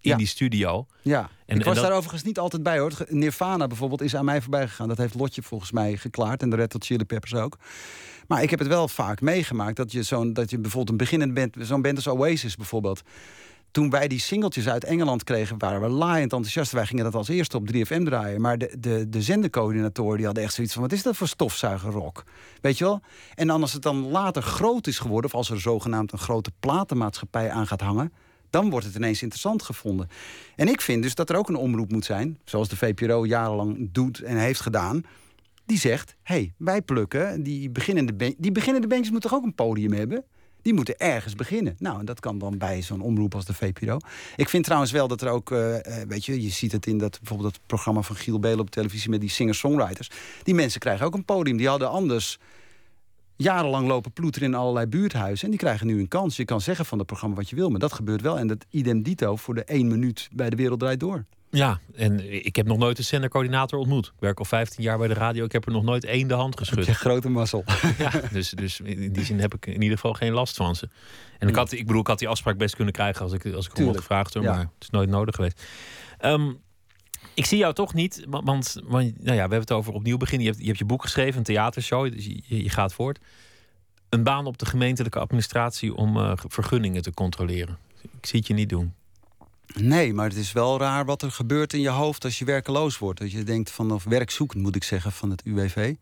in 0.00 0.10
Ja. 0.10 0.16
die 0.16 0.26
studio. 0.26 0.86
Ja, 1.02 1.20
En- 1.20 1.26
ik 1.56 1.60
en 1.60 1.64
was 1.66 1.74
dat- 1.74 1.84
daar 1.84 1.96
overigens 1.96 2.22
niet 2.22 2.38
altijd 2.38 2.62
bij 2.62 2.78
hoor. 2.78 2.92
Nirvana 3.08 3.66
bijvoorbeeld 3.66 4.00
is 4.02 4.16
aan 4.16 4.24
mij 4.24 4.40
voorbij 4.40 4.68
gegaan. 4.68 4.88
Dat 4.88 4.98
heeft 4.98 5.14
Lotje 5.14 5.42
volgens 5.42 5.72
mij 5.72 5.96
geklaard. 5.96 6.42
En 6.42 6.50
de 6.50 6.56
Red 6.56 6.72
Hot 6.72 6.84
Chili 6.84 7.04
Peppers 7.04 7.34
ook. 7.34 7.58
Maar 8.26 8.42
ik 8.42 8.50
heb 8.50 8.58
het 8.58 8.68
wel 8.68 8.88
vaak 8.88 9.20
meegemaakt 9.20 9.76
dat 9.76 9.92
je, 9.92 10.02
zo'n, 10.02 10.32
dat 10.32 10.50
je 10.50 10.58
bijvoorbeeld 10.58 10.90
een 10.90 10.96
beginnend 11.06 11.34
band, 11.34 11.56
zo'n 11.58 11.82
band 11.82 11.96
als 11.96 12.06
Oasis 12.06 12.56
bijvoorbeeld. 12.56 13.02
Toen 13.70 13.90
wij 13.90 14.08
die 14.08 14.20
singeltjes 14.20 14.68
uit 14.68 14.84
Engeland 14.84 15.24
kregen, 15.24 15.58
waren 15.58 15.80
we 15.80 15.88
laaiend 15.88 16.32
enthousiast. 16.32 16.72
Wij 16.72 16.86
gingen 16.86 17.04
dat 17.04 17.14
als 17.14 17.28
eerste 17.28 17.56
op 17.56 17.68
3FM 17.74 18.02
draaien. 18.02 18.40
Maar 18.40 18.58
de, 18.58 18.76
de, 18.78 19.08
de 19.08 19.20
die 20.16 20.24
hadden 20.24 20.42
echt 20.42 20.54
zoiets 20.54 20.72
van: 20.72 20.82
wat 20.82 20.92
is 20.92 21.02
dat 21.02 21.16
voor 21.16 21.28
stofzuigerrock? 21.28 22.24
Weet 22.60 22.78
je 22.78 22.84
wel? 22.84 23.00
En 23.34 23.46
dan 23.46 23.60
als 23.60 23.72
het 23.72 23.82
dan 23.82 24.08
later 24.08 24.42
groot 24.42 24.86
is 24.86 24.98
geworden, 24.98 25.30
of 25.30 25.36
als 25.36 25.50
er 25.50 25.60
zogenaamd 25.60 26.12
een 26.12 26.18
grote 26.18 26.50
platenmaatschappij 26.60 27.50
aan 27.50 27.66
gaat 27.66 27.80
hangen, 27.80 28.12
dan 28.50 28.70
wordt 28.70 28.86
het 28.86 28.94
ineens 28.94 29.22
interessant 29.22 29.62
gevonden. 29.62 30.08
En 30.56 30.68
ik 30.68 30.80
vind 30.80 31.02
dus 31.02 31.14
dat 31.14 31.30
er 31.30 31.36
ook 31.36 31.48
een 31.48 31.56
omroep 31.56 31.92
moet 31.92 32.04
zijn, 32.04 32.38
zoals 32.44 32.68
de 32.68 32.76
VPRO 32.76 33.26
jarenlang 33.26 33.88
doet 33.92 34.20
en 34.20 34.36
heeft 34.36 34.60
gedaan. 34.60 35.02
Die 35.66 35.78
zegt: 35.78 36.16
hé, 36.22 36.34
hey, 36.34 36.52
wij 36.56 36.82
plukken, 36.82 37.42
die 37.42 37.70
beginnende, 37.70 38.34
die 38.38 38.52
beginnende 38.52 38.86
bandjes 38.86 39.10
moeten 39.10 39.30
toch 39.30 39.38
ook 39.38 39.44
een 39.44 39.54
podium 39.54 39.92
hebben? 39.92 40.24
Die 40.68 40.76
moeten 40.76 40.98
ergens 40.98 41.34
beginnen. 41.34 41.76
Nou, 41.78 41.98
en 41.98 42.04
dat 42.04 42.20
kan 42.20 42.38
dan 42.38 42.58
bij 42.58 42.82
zo'n 42.82 43.00
omroep 43.00 43.34
als 43.34 43.44
de 43.44 43.54
VPRO. 43.54 43.98
Ik 44.36 44.48
vind 44.48 44.64
trouwens 44.64 44.92
wel 44.92 45.08
dat 45.08 45.20
er 45.20 45.28
ook, 45.28 45.50
uh, 45.50 45.76
weet 46.08 46.24
je, 46.24 46.42
je 46.42 46.50
ziet 46.50 46.72
het 46.72 46.86
in 46.86 46.98
dat 46.98 47.18
bijvoorbeeld 47.18 47.52
dat 47.52 47.60
programma 47.66 48.02
van 48.02 48.16
Giel 48.16 48.38
Belen 48.38 48.60
op 48.60 48.70
televisie 48.70 49.10
met 49.10 49.20
die 49.20 49.30
singer-songwriters. 49.30 50.10
Die 50.42 50.54
mensen 50.54 50.80
krijgen 50.80 51.06
ook 51.06 51.14
een 51.14 51.24
podium. 51.24 51.56
Die 51.56 51.68
hadden 51.68 51.90
anders 51.90 52.38
jarenlang 53.36 53.86
lopen 53.86 54.12
ploeteren 54.12 54.48
in 54.48 54.54
allerlei 54.54 54.86
buurthuizen. 54.86 55.44
En 55.44 55.50
die 55.50 55.60
krijgen 55.60 55.86
nu 55.86 55.98
een 55.98 56.08
kans. 56.08 56.36
Je 56.36 56.44
kan 56.44 56.60
zeggen 56.60 56.84
van 56.84 56.98
het 56.98 57.06
programma 57.06 57.36
wat 57.36 57.48
je 57.48 57.56
wil, 57.56 57.70
maar 57.70 57.80
dat 57.80 57.92
gebeurt 57.92 58.20
wel. 58.20 58.38
En 58.38 58.46
dat 58.46 58.64
idem 58.70 59.02
dito 59.02 59.36
voor 59.36 59.54
de 59.54 59.64
één 59.64 59.88
minuut 59.88 60.28
bij 60.32 60.50
de 60.50 60.56
wereld 60.56 60.80
draait 60.80 61.00
door. 61.00 61.24
Ja, 61.50 61.80
en 61.94 62.44
ik 62.44 62.56
heb 62.56 62.66
nog 62.66 62.78
nooit 62.78 62.98
een 62.98 63.04
zendercoördinator 63.04 63.78
ontmoet. 63.78 64.06
Ik 64.06 64.20
werk 64.20 64.38
al 64.38 64.44
15 64.44 64.82
jaar 64.82 64.98
bij 64.98 65.08
de 65.08 65.14
radio. 65.14 65.44
Ik 65.44 65.52
heb 65.52 65.66
er 65.66 65.72
nog 65.72 65.82
nooit 65.82 66.04
één 66.04 66.28
de 66.28 66.34
hand 66.34 66.58
geschud. 66.58 66.86
Je 66.86 66.94
grote 66.94 67.28
mazzel. 67.28 67.64
Ja, 67.98 68.10
dus, 68.32 68.50
dus 68.50 68.80
in 68.80 69.12
die 69.12 69.24
zin 69.24 69.40
heb 69.40 69.54
ik 69.54 69.66
in 69.66 69.82
ieder 69.82 69.96
geval 69.96 70.12
geen 70.12 70.32
last 70.32 70.56
van 70.56 70.76
ze. 70.76 70.88
En 71.38 71.48
ik, 71.48 71.54
had, 71.54 71.72
ik 71.72 71.86
bedoel, 71.86 72.00
ik 72.00 72.06
had 72.06 72.18
die 72.18 72.28
afspraak 72.28 72.56
best 72.58 72.74
kunnen 72.74 72.94
krijgen 72.94 73.22
als 73.22 73.32
ik, 73.32 73.54
als 73.54 73.66
ik 73.66 73.78
om 73.78 73.86
had 73.86 73.96
gevraagd. 73.96 74.34
Hoor, 74.34 74.42
Maar 74.42 74.58
het 74.58 74.68
is 74.78 74.90
nooit 74.90 75.08
nodig 75.08 75.34
geweest. 75.34 75.62
Ehm, 76.18 76.52
ik 77.34 77.46
zie 77.46 77.58
jou 77.58 77.74
toch 77.74 77.94
niet, 77.94 78.24
want, 78.28 78.80
want 78.84 79.14
nou 79.14 79.26
ja, 79.26 79.32
we 79.32 79.38
hebben 79.38 79.60
het 79.60 79.72
over 79.72 79.92
opnieuw 79.92 80.16
beginnen. 80.16 80.46
Je 80.46 80.50
hebt 80.50 80.62
je, 80.62 80.68
hebt 80.68 80.78
je 80.78 80.84
boek 80.84 81.02
geschreven, 81.02 81.38
een 81.38 81.44
theatershow, 81.44 82.12
dus 82.12 82.24
je, 82.24 82.62
je, 82.62 82.70
gaat 82.70 82.92
voort. 82.92 83.18
Een 84.08 84.22
baan 84.22 84.46
op 84.46 84.58
de 84.58 84.66
gemeentelijke 84.66 85.18
administratie 85.18 85.94
om 85.94 86.16
uh, 86.16 86.32
vergunningen 86.34 87.02
te 87.02 87.14
controleren. 87.14 87.78
Ik 88.02 88.26
zie 88.26 88.38
het 88.38 88.48
je 88.48 88.54
niet 88.54 88.68
doen. 88.68 88.94
Nee, 89.74 90.14
maar 90.14 90.28
het 90.28 90.36
is 90.36 90.52
wel 90.52 90.78
raar 90.78 91.04
wat 91.04 91.22
er 91.22 91.30
gebeurt 91.30 91.72
in 91.72 91.80
je 91.80 91.88
hoofd 91.88 92.24
als 92.24 92.38
je 92.38 92.44
werkeloos 92.44 92.98
wordt. 92.98 93.20
Dat 93.20 93.32
je 93.32 93.42
denkt 93.42 93.70
van, 93.70 93.90
of 93.90 94.04
werkzoekend 94.04 94.62
moet 94.62 94.76
ik 94.76 94.84
zeggen, 94.84 95.12
van 95.12 95.30
het 95.30 95.42
UWV. 95.44 95.94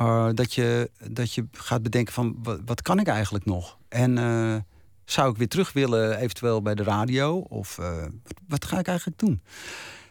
Uh, 0.00 0.28
dat, 0.34 0.54
je, 0.54 0.90
dat 1.08 1.34
je 1.34 1.46
gaat 1.52 1.82
bedenken 1.82 2.12
van, 2.12 2.36
wat, 2.64 2.82
kan 2.82 2.98
ik 2.98 3.06
eigenlijk 3.06 3.44
nog? 3.44 3.78
En 3.88 4.16
uh, 4.16 4.56
zou 5.04 5.30
ik 5.30 5.36
weer 5.36 5.48
terug 5.48 5.72
willen, 5.72 6.18
eventueel 6.18 6.62
bij 6.62 6.74
de 6.74 6.82
radio? 6.82 7.36
Of 7.38 7.78
uh, 7.78 8.02
wat, 8.02 8.34
wat, 8.48 8.64
ga 8.64 8.78
ik 8.78 8.86
eigenlijk 8.86 9.18
doen? 9.18 9.42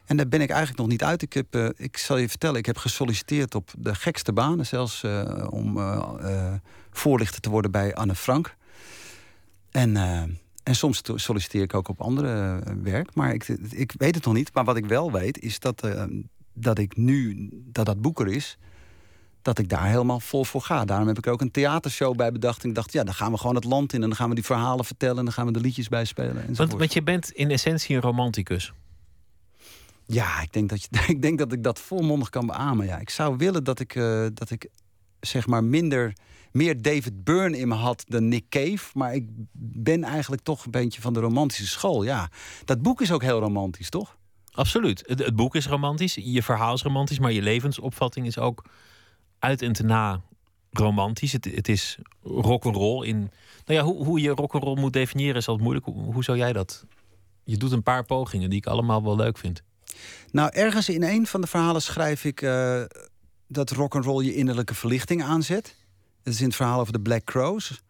En 0.06 0.18
daar 0.18 0.28
ben 0.28 0.42
ik 0.42 0.50
eigenlijk 0.50 0.80
nog 0.80 0.90
niet 0.90 1.04
uit. 1.04 1.22
Ik, 1.22 1.34
heb, 1.34 1.56
ik 1.78 1.98
zal 1.98 2.18
je 2.18 2.30
vertellen, 2.30 2.60
ik 2.60 2.66
heb 2.66 2.78
gesolliciteerd 2.78 3.56
op 3.56 3.72
de 3.78 3.96
gekste 3.96 4.34
banen. 4.34 4.66
Zelfs 4.66 5.04
om 5.50 5.80
voorlichter 6.92 7.42
te 7.42 7.50
worden 7.50 7.72
bij 7.72 7.96
Anne 7.96 8.16
Frank. 8.16 8.56
En 9.72 9.94
en 10.64 10.76
soms 10.76 11.02
solliciteer 11.16 11.62
ik 11.62 11.74
ook 11.74 11.88
op 11.88 12.02
andere 12.02 12.62
eh, 12.66 12.74
werk. 12.84 13.16
Maar 13.16 13.34
ik, 13.34 13.48
ik 13.70 13.94
weet 13.98 14.16
het 14.16 14.26
nog 14.26 14.34
niet. 14.34 14.54
Maar 14.54 14.64
wat 14.64 14.76
ik 14.76 14.86
wel 14.86 15.12
weet 15.12 15.40
is 15.40 15.60
dat, 15.60 15.86
uh, 15.86 16.04
dat 16.54 16.78
ik 16.78 16.98
nu 16.98 17.50
dat 17.52 17.86
dat 17.86 18.02
boek 18.02 18.20
er 18.20 18.28
is. 18.28 18.58
Dat 19.42 19.60
ik 19.60 19.70
daar 19.70 19.86
helemaal 19.86 20.20
vol 20.20 20.46
voor 20.46 20.62
ga. 20.62 20.86
Daarom 20.86 21.08
heb 21.08 21.18
ik 21.18 21.28
ook 21.28 21.42
een 21.42 21.52
theatershow 21.52 22.16
bij 22.16 22.32
bedacht. 22.32 22.64
En 22.64 22.70
ik 22.70 22.76
dacht, 22.76 22.94
ja, 22.94 23.04
dan 23.04 23.14
gaan 23.14 23.32
we 23.32 23.38
gewoon 23.38 23.56
het 23.56 23.64
land 23.64 23.94
in. 23.94 24.02
En 24.02 24.08
dan 24.08 24.18
gaan 24.18 24.30
we 24.30 24.36
die 24.36 24.44
verhalen 24.44 24.86
vertellen. 24.86 25.18
En 25.18 25.24
dan 25.24 25.34
gaan 25.34 25.46
we 25.46 25.52
de 25.52 25.60
liedjes 25.60 25.88
bijspelen. 25.88 26.56
Want, 26.56 26.72
want 26.72 26.94
je 26.94 27.04
bent 27.04 27.32
in 27.32 27.52
essentie 27.52 27.96
een 27.96 28.02
romanticus. 28.02 28.74
Ja, 30.06 30.42
ik 30.42 30.54
denk 30.54 30.70
dat, 30.70 30.82
je, 30.82 30.88
ik, 31.14 31.22
denk 31.22 31.38
dat 31.38 31.52
ik 31.52 31.64
dat 31.64 31.80
volmondig 31.80 32.30
kan 32.30 32.46
beamen. 32.46 32.86
Ja. 32.86 33.00
Ik 33.00 33.10
zou 33.10 33.38
willen 33.38 33.64
dat 33.64 33.80
ik, 33.80 33.96
uh, 33.96 34.26
dat 34.34 34.50
ik 34.50 34.70
zeg 35.22 35.48
maar 35.48 35.64
minder 35.64 36.14
meer 36.52 36.82
David 36.82 37.24
Byrne 37.24 37.58
in 37.58 37.68
me 37.68 37.76
had 37.76 38.04
dan 38.08 38.28
Nick 38.28 38.50
Cave. 38.50 38.90
Maar 38.94 39.14
ik 39.14 39.26
ben 39.54 40.04
eigenlijk 40.04 40.42
toch 40.42 40.66
een 40.66 40.72
beetje 40.72 41.02
van 41.02 41.14
de 41.14 41.20
romantische 41.20 41.68
school. 41.68 42.04
Ja, 42.04 42.30
dat 42.66 42.82
boek 42.82 43.02
is 43.02 43.12
ook 43.12 43.22
heel 43.22 43.40
romantisch, 43.40 43.90
toch? 43.90 44.18
Absoluut. 44.52 45.04
Het, 45.06 45.20
het 45.20 45.36
boek 45.36 45.56
is 45.56 45.68
romantisch, 45.68 46.18
je 46.22 46.44
verhaal 46.44 46.74
is 46.74 46.82
romantisch, 46.82 47.20
maar 47.20 47.32
je 47.32 47.42
levensopvatting 47.42 48.26
is 48.26 48.38
ook 48.38 48.66
uit 49.40 49.62
en 49.62 49.74
te 49.74 49.84
na 49.84 50.22
romantisch. 50.72 51.32
Het, 51.32 51.46
het 51.46 51.70
is 51.70 51.98
rock'n'roll 52.24 53.08
in. 53.08 53.18
Nou 53.66 53.80
ja, 53.80 53.84
hoe, 53.84 54.06
hoe 54.06 54.22
je 54.22 54.30
rock'n'roll 54.30 54.80
moet 54.80 54.94
definiëren 54.94 55.36
is 55.36 55.48
altijd 55.48 55.66
moeilijk. 55.66 55.86
Hoe, 55.86 56.14
hoe 56.14 56.24
zou 56.24 56.38
jij 56.38 56.54
dat? 56.54 56.86
Je 57.44 57.58
doet 57.58 57.72
een 57.72 57.84
paar 57.84 58.06
pogingen 58.06 58.50
die 58.50 58.60
ik 58.60 58.66
allemaal 58.66 59.04
wel 59.04 59.16
leuk 59.16 59.38
vind. 59.38 59.64
Nou, 60.32 60.50
ergens 60.54 60.90
in 60.90 61.04
een 61.04 61.28
van 61.28 61.42
de 61.42 61.48
verhalen 61.48 61.82
schrijf 61.82 62.26
ik 62.26 62.42
uh, 62.42 62.82
dat 63.52 63.70
rock'n'roll 63.70 64.26
je 64.26 64.36
innerlijke 64.36 64.76
verlichting 64.76 65.24
aanzet. 65.24 65.76
Het 66.24 66.34
is 66.34 66.40
in 66.40 66.46
het 66.46 66.56
verhaal 66.56 66.80
over 66.80 66.94
de 66.94 67.02
Black 67.02 67.24
Crows. 67.24 67.82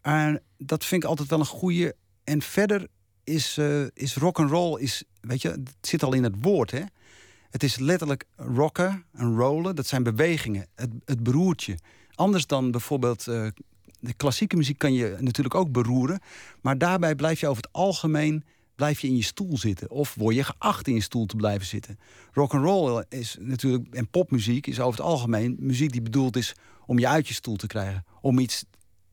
En 0.00 0.42
dat 0.58 0.84
vind 0.84 1.02
ik 1.02 1.08
altijd 1.08 1.28
wel 1.28 1.38
een 1.38 1.46
goede. 1.46 1.96
En 2.24 2.42
verder 2.42 2.86
is, 3.24 3.58
uh, 3.58 3.86
is 3.92 4.16
rock 4.16 4.38
and 4.38 4.50
roll 4.50 4.80
is, 4.80 5.04
weet 5.20 5.42
je, 5.42 5.48
het 5.48 5.76
zit 5.80 6.02
al 6.02 6.12
in 6.12 6.22
het 6.22 6.34
woord, 6.40 6.70
hè? 6.70 6.82
Het 7.50 7.62
is 7.62 7.78
letterlijk 7.78 8.24
rocken 8.36 9.04
en 9.12 9.36
rollen. 9.36 9.76
Dat 9.76 9.86
zijn 9.86 10.02
bewegingen. 10.02 10.66
Het, 10.74 10.90
het 11.04 11.22
beroertje. 11.22 11.78
Anders 12.14 12.46
dan 12.46 12.70
bijvoorbeeld 12.70 13.26
uh, 13.26 13.46
de 14.00 14.12
klassieke 14.12 14.56
muziek 14.56 14.78
kan 14.78 14.92
je 14.92 15.16
natuurlijk 15.20 15.54
ook 15.54 15.72
beroeren. 15.72 16.20
Maar 16.60 16.78
daarbij 16.78 17.14
blijf 17.14 17.40
je 17.40 17.48
over 17.48 17.62
het 17.62 17.72
algemeen 17.72 18.44
blijf 18.80 19.00
je 19.00 19.08
in 19.08 19.16
je 19.16 19.22
stoel 19.22 19.58
zitten. 19.58 19.90
Of 19.90 20.14
word 20.14 20.34
je 20.34 20.44
geacht 20.44 20.88
in 20.88 20.94
je 20.94 21.00
stoel 21.00 21.26
te 21.26 21.36
blijven 21.36 21.66
zitten. 21.66 21.98
Rock 22.32 22.54
and 22.54 22.64
roll 22.64 23.04
is 23.08 23.36
natuurlijk 23.40 23.94
en 23.94 24.08
popmuziek 24.08 24.66
is 24.66 24.80
over 24.80 24.98
het 24.98 25.08
algemeen 25.08 25.56
muziek 25.58 25.92
die 25.92 26.02
bedoeld 26.02 26.36
is 26.36 26.54
om 26.86 26.98
je 26.98 27.08
uit 27.08 27.28
je 27.28 27.34
stoel 27.34 27.56
te 27.56 27.66
krijgen. 27.66 28.04
Om 28.20 28.38
iets 28.38 28.64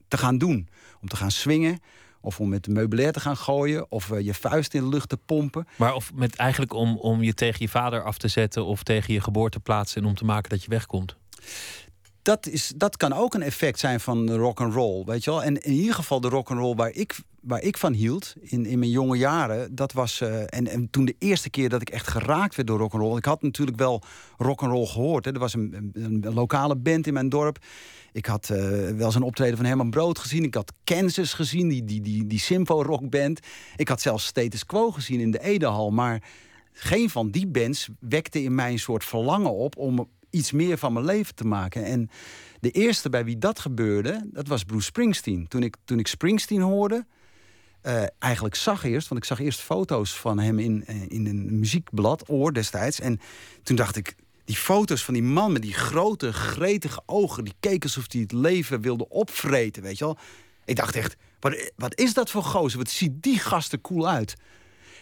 te 0.08 0.18
gaan 0.18 0.38
doen. 0.38 0.68
Om 1.02 1.08
te 1.08 1.16
gaan 1.16 1.32
swingen. 1.32 1.80
Of 2.22 2.40
om 2.40 2.50
met 2.50 2.64
de 2.64 2.72
meubilair 2.72 3.12
te 3.12 3.20
gaan 3.20 3.38
gooien. 3.38 3.92
Of 3.92 4.10
uh, 4.10 4.20
je 4.20 4.34
vuist 4.34 4.74
in 4.74 4.82
de 4.82 4.90
lucht 4.90 5.10
te 5.10 5.18
pompen. 5.18 5.68
Maar 5.78 5.94
of 5.94 6.14
met 6.14 6.36
eigenlijk 6.36 6.74
om, 6.74 6.98
om 6.98 7.24
je 7.24 7.34
tegen 7.34 7.58
je 7.60 7.70
vader 7.70 8.04
af 8.04 8.18
te 8.18 8.28
zetten. 8.28 8.66
Of 8.66 8.84
tegen 8.84 9.14
je 9.14 9.22
geboorteplaats. 9.22 9.96
En 9.96 10.06
om 10.06 10.16
te 10.16 10.26
maken 10.26 10.50
dat 10.50 10.64
je 10.64 10.70
wegkomt. 10.70 11.16
Dat, 12.28 12.48
is, 12.48 12.74
dat 12.76 12.98
kan 12.98 13.14
ook 13.14 13.34
een 13.34 13.42
effect 13.42 13.80
zijn 13.80 14.00
van 14.00 14.32
rock 14.32 14.62
and 14.62 14.74
roll, 14.74 15.04
weet 15.06 15.24
je 15.24 15.32
wel. 15.32 15.44
En 15.44 15.58
in 15.62 15.74
ieder 15.74 15.96
geval 15.96 16.22
de 16.22 16.30
rock 16.30 16.50
and 16.50 16.60
roll 16.60 16.76
waar 16.76 16.92
ik, 16.92 17.20
waar 17.42 17.62
ik 17.62 17.78
van 17.78 17.94
hield 17.94 18.34
in, 18.42 18.66
in 18.66 18.80
mijn 18.80 18.92
jonge 18.92 19.18
jaren, 19.18 19.76
dat 19.76 19.92
was 19.92 20.22
uh, 20.22 20.42
en, 20.42 20.68
en 20.68 20.90
toen 20.90 21.06
de 21.06 21.16
eerste 21.20 21.50
keer 21.50 21.70
dat 21.70 21.82
ik 21.82 21.90
echt 21.90 22.08
geraakt 22.08 22.56
werd 22.56 22.68
door 22.68 22.80
rock 22.80 22.94
and 22.94 23.02
roll. 23.02 23.18
Ik 23.18 23.26
had 23.26 23.42
natuurlijk 23.42 23.78
wel 23.78 24.02
rock 24.38 24.62
and 24.62 24.72
roll 24.72 24.86
gehoord. 24.86 25.26
Hè. 25.26 25.34
Er 25.34 25.40
was 25.40 25.54
een, 25.54 25.92
een, 25.94 26.34
lokale 26.34 26.76
band 26.76 27.08
in 27.08 27.14
mijn 27.14 27.30
dorp. 27.30 27.58
Ik 28.12 28.26
had 28.26 28.50
uh, 28.52 28.58
wel 28.90 29.06
eens 29.06 29.16
een 29.16 29.22
optreden 29.22 29.58
van 29.58 29.66
Herman 29.66 29.90
Brood 29.90 30.20
gezien. 30.20 30.44
Ik 30.44 30.56
had 30.56 30.74
Kansas 30.84 31.34
gezien, 31.34 31.68
die, 31.68 31.84
die, 31.84 32.02
die, 32.02 32.28
die 32.28 32.40
Symfo 32.40 32.82
rockband. 32.82 33.40
Ik 33.76 33.88
had 33.88 34.02
zelfs 34.02 34.26
Status 34.26 34.66
Quo 34.66 34.92
gezien 34.92 35.20
in 35.20 35.32
de 35.32 35.40
Edehal. 35.40 35.92
Maar 35.92 36.24
geen 36.72 37.10
van 37.10 37.32
die 37.32 37.48
bands 37.48 37.90
wekte 38.00 38.44
in 38.44 38.56
mij 38.56 38.72
een 38.72 38.80
soort 38.80 39.06
verlangen 39.06 39.54
op 39.54 39.78
om 39.78 40.08
iets 40.38 40.52
meer 40.52 40.78
van 40.78 40.94
mijn 40.94 41.06
leven 41.06 41.36
te 41.36 41.46
maken. 41.46 41.84
En 41.84 42.10
de 42.60 42.72
eerste 42.72 43.10
bij 43.10 43.26
wie 43.26 43.38
dat 43.38 43.60
gebeurde, 43.60 44.30
dat 44.32 44.48
was 44.48 44.64
Bruce 44.64 44.86
Springsteen. 44.86 45.48
Toen 45.48 45.64
ik, 45.64 45.76
toen 45.86 46.00
ik 46.00 46.08
Springsteen 46.08 46.62
hoorde, 46.62 47.06
uh, 47.84 48.04
eigenlijk 48.20 48.56
zag 48.56 48.84
eerst, 48.84 49.08
want 49.08 49.22
ik 49.22 49.28
zag 49.28 49.40
eerst 49.40 49.60
foto's 49.60 50.14
van 50.20 50.40
hem 50.40 50.60
in, 50.60 50.84
uh, 50.90 51.02
in 51.08 51.26
een 51.26 51.60
muziekblad, 51.60 52.30
Oor 52.30 52.54
destijds. 52.54 53.00
En 53.00 53.20
toen 53.64 53.76
dacht 53.76 53.96
ik, 53.96 54.16
die 54.46 54.56
foto's 54.56 55.04
van 55.04 55.14
die 55.14 55.24
man 55.24 55.52
met 55.52 55.62
die 55.62 55.74
grote, 55.74 56.34
gretige 56.34 57.02
ogen, 57.06 57.44
die 57.44 57.56
keek 57.60 57.84
alsof 57.84 58.06
hij 58.08 58.22
het 58.22 58.32
leven 58.32 58.82
wilde 58.82 59.10
opvreten, 59.10 59.84
weet 59.84 59.98
je 59.98 60.06
wel. 60.06 60.18
Ik 60.66 60.76
dacht 60.76 60.96
echt, 60.96 61.16
wat, 61.40 61.72
wat 61.76 62.00
is 62.00 62.14
dat 62.14 62.32
voor 62.32 62.44
gozer? 62.44 62.78
Wat 62.78 62.90
ziet 62.90 63.24
die 63.24 63.40
gasten 63.40 63.82
cool 63.82 64.10
uit? 64.10 64.36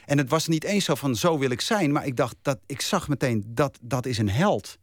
En 0.05 0.17
het 0.17 0.29
was 0.29 0.47
niet 0.47 0.63
eens 0.63 0.85
zo 0.85 0.95
van 0.95 1.15
zo 1.15 1.37
wil 1.37 1.49
ik 1.49 1.61
zijn, 1.61 1.91
maar 1.91 2.05
ik 2.05 2.15
dacht 2.15 2.35
dat 2.41 2.59
ik 2.65 2.81
zag 2.81 3.07
meteen 3.07 3.43
dat 3.47 3.77
dat 3.81 4.05
is 4.05 4.17
een 4.17 4.29
held. 4.29 4.77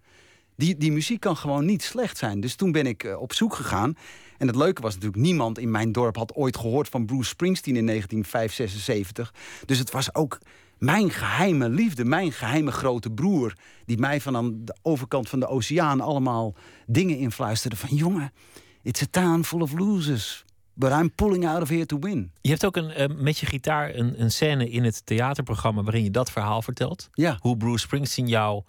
Die, 0.56 0.76
die 0.76 0.92
muziek 0.92 1.21
kan 1.21 1.37
gewoon 1.37 1.64
niet 1.64 1.82
slecht 1.82 2.18
zijn. 2.18 2.40
Dus 2.40 2.54
toen 2.54 2.73
ben 2.73 2.87
ik 2.87 3.04
uh, 3.04 3.21
op 3.21 3.32
zoek 3.32 3.54
gegaan. 3.54 3.94
En 4.38 4.47
het 4.47 4.56
leuke 4.56 4.82
was 4.82 4.94
natuurlijk, 4.94 5.23
niemand 5.23 5.59
in 5.59 5.71
mijn 5.71 5.92
dorp 5.92 6.16
had 6.16 6.35
ooit 6.35 6.56
gehoord 6.56 6.88
van 6.88 7.06
Bruce 7.06 7.28
Springsteen 7.28 7.76
in 7.76 7.87
1976. 7.87 9.35
Dus 9.66 9.78
het 9.78 9.90
was 9.90 10.14
ook 10.14 10.38
mijn 10.78 11.11
geheime 11.11 11.68
liefde, 11.68 12.04
mijn 12.04 12.32
geheime 12.32 12.73
grote 12.73 13.11
broer. 13.11 13.54
Die 13.85 13.99
mij 13.99 14.21
van 14.21 14.37
aan 14.37 14.64
de 14.64 14.76
overkant 14.82 15.28
van 15.28 15.40
de 15.40 15.47
oceaan 15.47 16.00
allemaal 16.00 16.54
dingen 16.87 17.18
influisterde. 17.18 17.76
Van 17.76 17.97
jongen, 17.97 18.32
it's 18.82 19.02
a 19.02 19.06
town 19.11 19.42
full 19.42 19.61
of 19.61 19.73
losers. 19.73 20.44
But 20.75 20.90
I'm 20.90 21.14
pulling 21.14 21.47
out 21.47 21.62
of 21.62 21.68
here 21.68 21.87
to 21.87 21.99
win. 21.99 22.30
Je 22.40 22.50
hebt 22.50 22.64
ook 22.64 22.76
een, 22.76 23.11
uh, 23.11 23.16
met 23.16 23.38
je 23.38 23.47
gitaar 23.47 23.94
een, 23.94 24.21
een 24.21 24.30
scène 24.30 24.71
in 24.71 24.85
het 24.85 25.06
theaterprogramma 25.06 25.82
waarin 25.82 26.04
je 26.04 26.11
dat 26.11 26.30
verhaal 26.30 26.62
vertelt. 26.62 27.09
Ja. 27.12 27.37
Hoe 27.40 27.56
Bruce 27.56 27.78
Springsteen 27.78 28.28
jou 28.28 28.62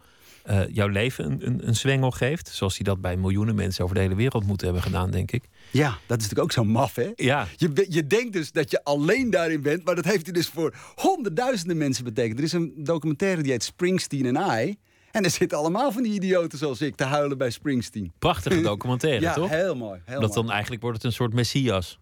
eh, 0.43 0.61
jouw 0.67 0.87
leven 0.87 1.25
een, 1.25 1.47
een, 1.47 1.67
een 1.67 1.75
zwengel 1.75 2.11
geeft. 2.11 2.47
Zoals 2.47 2.75
hij 2.75 2.83
dat 2.83 3.01
bij 3.01 3.17
miljoenen 3.17 3.55
mensen 3.55 3.83
over 3.83 3.95
de 3.95 4.01
hele 4.01 4.15
wereld 4.15 4.45
moeten 4.45 4.65
hebben 4.65 4.83
gedaan, 4.83 5.11
denk 5.11 5.31
ik. 5.31 5.43
Ja, 5.71 5.89
dat 5.89 6.17
is 6.17 6.23
natuurlijk 6.23 6.39
ook 6.39 6.51
zo 6.51 6.63
maf, 6.63 6.95
hè? 6.95 7.11
Ja. 7.15 7.47
Je, 7.55 7.85
je 7.89 8.07
denkt 8.07 8.33
dus 8.33 8.51
dat 8.51 8.71
je 8.71 8.83
alleen 8.83 9.29
daarin 9.29 9.61
bent, 9.61 9.85
maar 9.85 9.95
dat 9.95 10.05
heeft 10.05 10.23
hij 10.23 10.33
dus 10.33 10.47
voor 10.47 10.75
honderdduizenden 10.95 11.77
mensen 11.77 12.03
betekend. 12.03 12.37
Er 12.37 12.43
is 12.45 12.53
een 12.53 12.73
documentaire 12.77 13.41
die 13.41 13.51
heet 13.51 13.63
Springsteen 13.63 14.35
en 14.35 14.65
I. 14.67 14.75
En 15.11 15.23
er 15.23 15.29
zitten 15.29 15.57
allemaal 15.57 15.91
van 15.91 16.03
die 16.03 16.13
idioten 16.13 16.57
zoals 16.57 16.81
ik 16.81 16.95
te 16.95 17.03
huilen 17.03 17.37
bij 17.37 17.49
Springsteen. 17.49 18.11
Prachtige 18.19 18.61
documentaire, 18.71 19.21
ja, 19.21 19.33
toch? 19.33 19.49
heel 19.49 19.75
mooi. 19.75 20.01
Heel 20.05 20.19
dat 20.19 20.29
mooi. 20.29 20.41
dan 20.41 20.51
eigenlijk 20.51 20.81
wordt 20.81 20.97
het 20.97 21.05
een 21.05 21.13
soort 21.13 21.33
messias. 21.33 21.99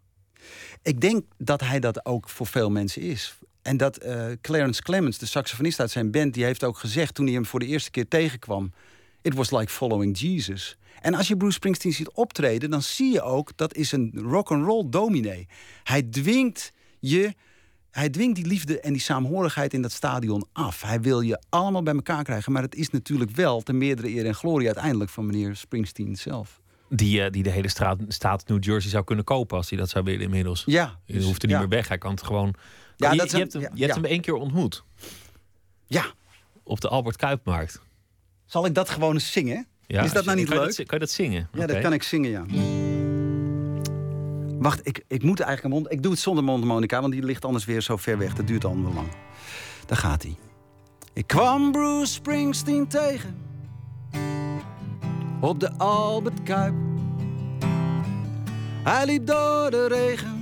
Ik 0.81 1.01
denk 1.01 1.24
dat 1.38 1.62
hij 1.62 1.79
dat 1.79 2.05
ook 2.05 2.29
voor 2.29 2.48
veel 2.48 2.69
mensen 2.69 3.01
is. 3.01 3.38
En 3.62 3.77
dat 3.77 3.98
eh, 3.98 4.25
Clarence 4.41 4.82
Clemens, 4.82 5.18
de 5.18 5.25
saxofonist 5.25 5.80
uit 5.80 5.91
zijn 5.91 6.12
band, 6.12 6.34
die 6.34 6.44
heeft 6.44 6.63
ook 6.63 6.77
gezegd 6.77 7.15
toen 7.15 7.25
hij 7.25 7.34
hem 7.34 7.46
voor 7.46 7.60
de 7.60 7.65
eerste 7.65 7.91
keer 7.91 8.08
tegenkwam: 8.08 8.74
It 9.22 9.34
was 9.34 9.51
like 9.51 9.72
following 9.72 10.20
Jesus. 10.20 10.77
En 11.01 11.13
als 11.13 11.27
je 11.27 11.38
Bruce 11.38 11.53
Springsteen 11.53 11.94
ziet 11.94 12.12
optreden, 12.12 12.70
dan 12.70 12.82
zie 12.82 13.12
je 13.12 13.22
ook 13.22 13.58
dat 13.58 13.75
is 13.75 13.91
een 13.91 14.12
rock 14.15 14.51
and 14.51 14.65
roll 14.65 14.89
dominee. 14.89 15.48
Hij 15.84 16.01
dwingt 16.01 16.72
je, 17.00 17.34
hij 17.91 18.10
dwingt 18.10 18.36
die 18.36 18.46
liefde 18.46 18.80
en 18.80 18.91
die 18.94 19.01
saamhorigheid 19.01 19.74
in 19.74 19.82
dat 19.82 19.91
stadion 19.91 20.46
af. 20.53 20.82
Hij 20.82 21.01
wil 21.01 21.22
je 21.22 21.41
allemaal 21.50 21.84
bij 21.84 21.94
elkaar 21.94 22.24
krijgen, 22.24 22.51
maar 22.51 22.62
het 22.62 22.75
is 22.75 22.89
natuurlijk 22.89 23.32
wel 23.32 23.62
ten 23.62 23.77
meerdere 23.77 24.10
eer 24.10 24.25
en 24.25 24.36
glorie 24.36 24.65
uiteindelijk 24.65 25.10
van 25.10 25.25
meneer 25.25 25.56
Springsteen 25.56 26.15
zelf. 26.15 26.60
Die, 26.89 27.24
eh, 27.24 27.32
die 27.32 27.44
de 27.44 27.50
hele 27.50 27.70
straat, 27.70 28.00
staat 28.08 28.48
New 28.48 28.63
Jersey 28.63 28.89
zou 28.89 29.03
kunnen 29.03 29.25
kopen 29.25 29.58
als 29.58 29.70
hij 29.70 29.80
dat 29.80 29.89
zou 29.89 30.03
willen 30.03 30.22
inmiddels. 30.22 30.63
Ja, 30.65 31.00
Je 31.06 31.24
hoeft 31.24 31.41
er 31.41 31.48
niet 31.48 31.58
ja. 31.58 31.60
meer 31.60 31.70
weg. 31.70 31.88
Hij 31.88 31.98
kan 31.98 32.12
het 32.12 32.24
gewoon. 32.24 32.56
Ja, 33.01 33.12
je, 33.12 33.17
dat 33.17 33.31
je 33.31 33.38
hebt 33.38 33.53
hem, 33.53 33.62
ja, 33.62 33.70
je 33.74 33.84
hebt 33.84 33.96
ja. 33.96 34.01
hem 34.01 34.12
één 34.12 34.22
keer 34.22 34.34
ontmoet 34.34 34.84
Ja, 35.88 36.05
op 36.63 36.81
de 36.81 36.88
Albert 36.88 37.15
Kuipmarkt. 37.15 37.81
zal 38.46 38.65
ik 38.65 38.75
dat 38.75 38.89
gewoon 38.89 39.13
eens 39.13 39.31
zingen? 39.31 39.67
Ja, 39.88 40.01
is 40.03 40.12
dat 40.12 40.25
nou 40.25 40.38
je- 40.38 40.43
niet 40.43 40.51
kan 40.53 40.60
je 40.62 40.65
leuk? 40.67 40.75
dat, 40.77 40.86
kan 40.88 40.98
je 41.00 41.05
dat 41.05 41.13
zingen? 41.13 41.50
Ja, 41.53 41.65
dat 41.67 41.79
kan 41.79 41.93
ik 41.93 42.03
zingen, 42.03 42.29
ja. 42.31 42.46
Wacht, 44.60 44.88
ik, 44.88 45.03
ik 45.08 45.24
moet 45.24 45.39
eigenlijk 45.39 45.75
een 45.75 45.81
mond... 45.81 45.93
Ik 45.93 46.03
doe 46.03 46.12
het 46.12 46.22
zonder 46.22 46.43
mondharmonica, 46.43 47.01
want 47.01 47.13
die 47.13 47.24
ligt 47.24 47.46
anders 47.46 47.65
weer 47.65 47.81
zo 47.81 47.98
ver 47.98 48.17
weg. 48.17 48.34
Dat 48.34 48.48
duurt 48.48 48.63
wel 48.63 48.75
lang. 48.75 49.08
Daar 49.86 49.98
gaat 49.98 50.24
hij. 50.24 50.36
Ik 51.13 51.27
kwam 51.27 51.72
Bruce 51.72 52.13
Springsteen 52.13 52.88
tegen. 52.88 53.38
Op 55.41 55.60
de 55.60 55.72
Albert 55.77 56.43
Kuip. 56.43 56.74
Hij 58.84 59.05
liep 59.05 59.25
door 59.27 59.72
de 59.72 59.88
regen. 59.88 60.40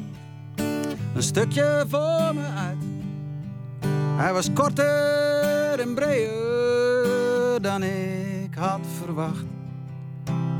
Een 1.19 1.25
stukje 1.25 1.85
voor 1.87 2.33
me 2.33 2.45
uit. 2.57 2.77
Hij 4.15 4.33
was 4.33 4.53
korter 4.53 5.79
en 5.79 5.93
breder 5.93 7.61
dan 7.61 7.83
ik 7.83 8.53
had 8.55 8.79
verwacht. 9.03 9.45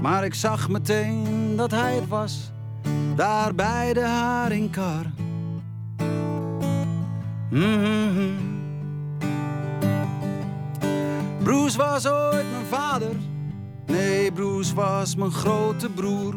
Maar 0.02 0.26
ik 0.26 0.34
zag 0.34 0.70
meteen 0.70 1.56
dat 1.56 1.72
hij 1.72 1.96
het 1.96 2.08
was, 2.08 2.52
daar 3.16 3.56
bij 3.56 3.94
de 3.94 4.04
haringkar. 4.04 5.06
Mhm. 7.50 8.30
Bruce 11.44 11.78
was 11.78 12.08
ooit 12.08 12.52
mijn 12.52 12.66
vader, 12.70 13.16
nee, 13.86 14.32
Bruce 14.32 14.76
was 14.76 15.16
mijn 15.16 15.32
grote 15.32 15.90
broer. 15.90 16.36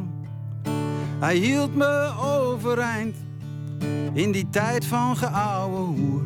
Hij 1.20 1.36
hield 1.36 1.74
me 1.74 2.12
overeind 2.20 3.21
in 4.12 4.32
die 4.32 4.48
tijd 4.50 4.84
van 4.84 5.16
geouwe 5.16 5.76
hoer. 5.76 6.22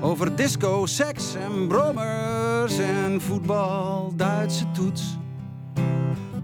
Over 0.00 0.36
disco, 0.36 0.86
seks 0.86 1.34
en 1.34 1.68
brommers 1.68 2.78
en 2.78 3.20
voetbal, 3.20 4.12
Duitse 4.16 4.70
toets. 4.70 5.16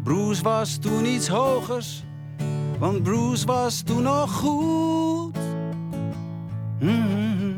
Bruce 0.02 0.42
was 0.42 0.76
toen 0.76 1.06
iets 1.06 1.28
hogers, 1.28 2.04
want 2.78 3.02
Bruce 3.02 3.46
was 3.46 3.80
toen 3.80 4.02
nog 4.02 4.32
goed. 4.32 5.36
Mhm. 6.80 7.56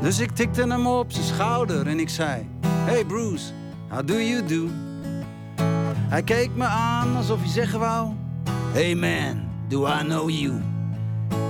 Dus 0.00 0.18
ik 0.18 0.30
tikte 0.30 0.66
hem 0.66 0.86
op 0.86 1.12
zijn 1.12 1.24
schouder 1.24 1.86
en 1.86 2.00
ik 2.00 2.08
zei: 2.08 2.48
Hey 2.66 3.04
Bruce, 3.04 3.52
how 3.88 4.06
do 4.06 4.14
you 4.14 4.46
do? 4.46 4.68
Hij 6.08 6.22
keek 6.22 6.50
me 6.54 6.64
aan 6.64 7.16
alsof 7.16 7.40
hij 7.40 7.50
zeggen 7.50 7.78
wou: 7.78 8.12
Hey 8.72 8.94
man, 8.94 9.42
do 9.68 9.86
I 9.86 10.02
know 10.02 10.30
you? 10.30 10.52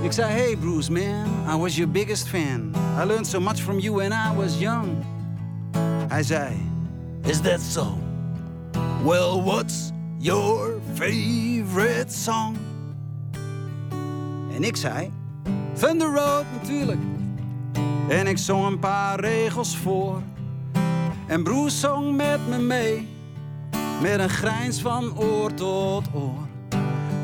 Ik 0.03 0.13
zei: 0.13 0.33
Hey 0.33 0.57
Bruce 0.57 0.93
man, 0.93 1.27
I 1.55 1.57
was 1.57 1.77
your 1.77 1.91
biggest 1.91 2.29
fan. 2.29 2.73
I 3.03 3.05
learned 3.05 3.27
so 3.27 3.41
much 3.41 3.61
from 3.61 3.79
you 3.79 3.95
when 3.95 4.13
I 4.13 4.37
was 4.37 4.59
young. 4.59 5.05
Hij 6.09 6.23
zei: 6.23 6.57
Is 7.23 7.41
that 7.41 7.61
so? 7.61 7.99
Well, 9.05 9.43
what's 9.43 9.93
your 10.19 10.81
favorite 10.95 12.13
song? 12.13 12.57
En 14.55 14.65
ik 14.65 14.77
zei: 14.77 15.11
Thunder 15.73 16.15
Road 16.15 16.45
natuurlijk. 16.61 17.01
En 18.09 18.27
ik 18.27 18.39
zong 18.39 18.67
een 18.67 18.79
paar 18.79 19.21
regels 19.21 19.77
voor. 19.77 20.23
En 21.27 21.43
Bruce 21.43 21.77
zong 21.77 22.17
met 22.17 22.49
me 22.49 22.59
mee. 22.59 23.09
Met 24.03 24.19
een 24.19 24.29
grijns 24.29 24.81
van 24.81 25.19
oor 25.19 25.55
tot 25.55 26.05
oor. 26.13 26.54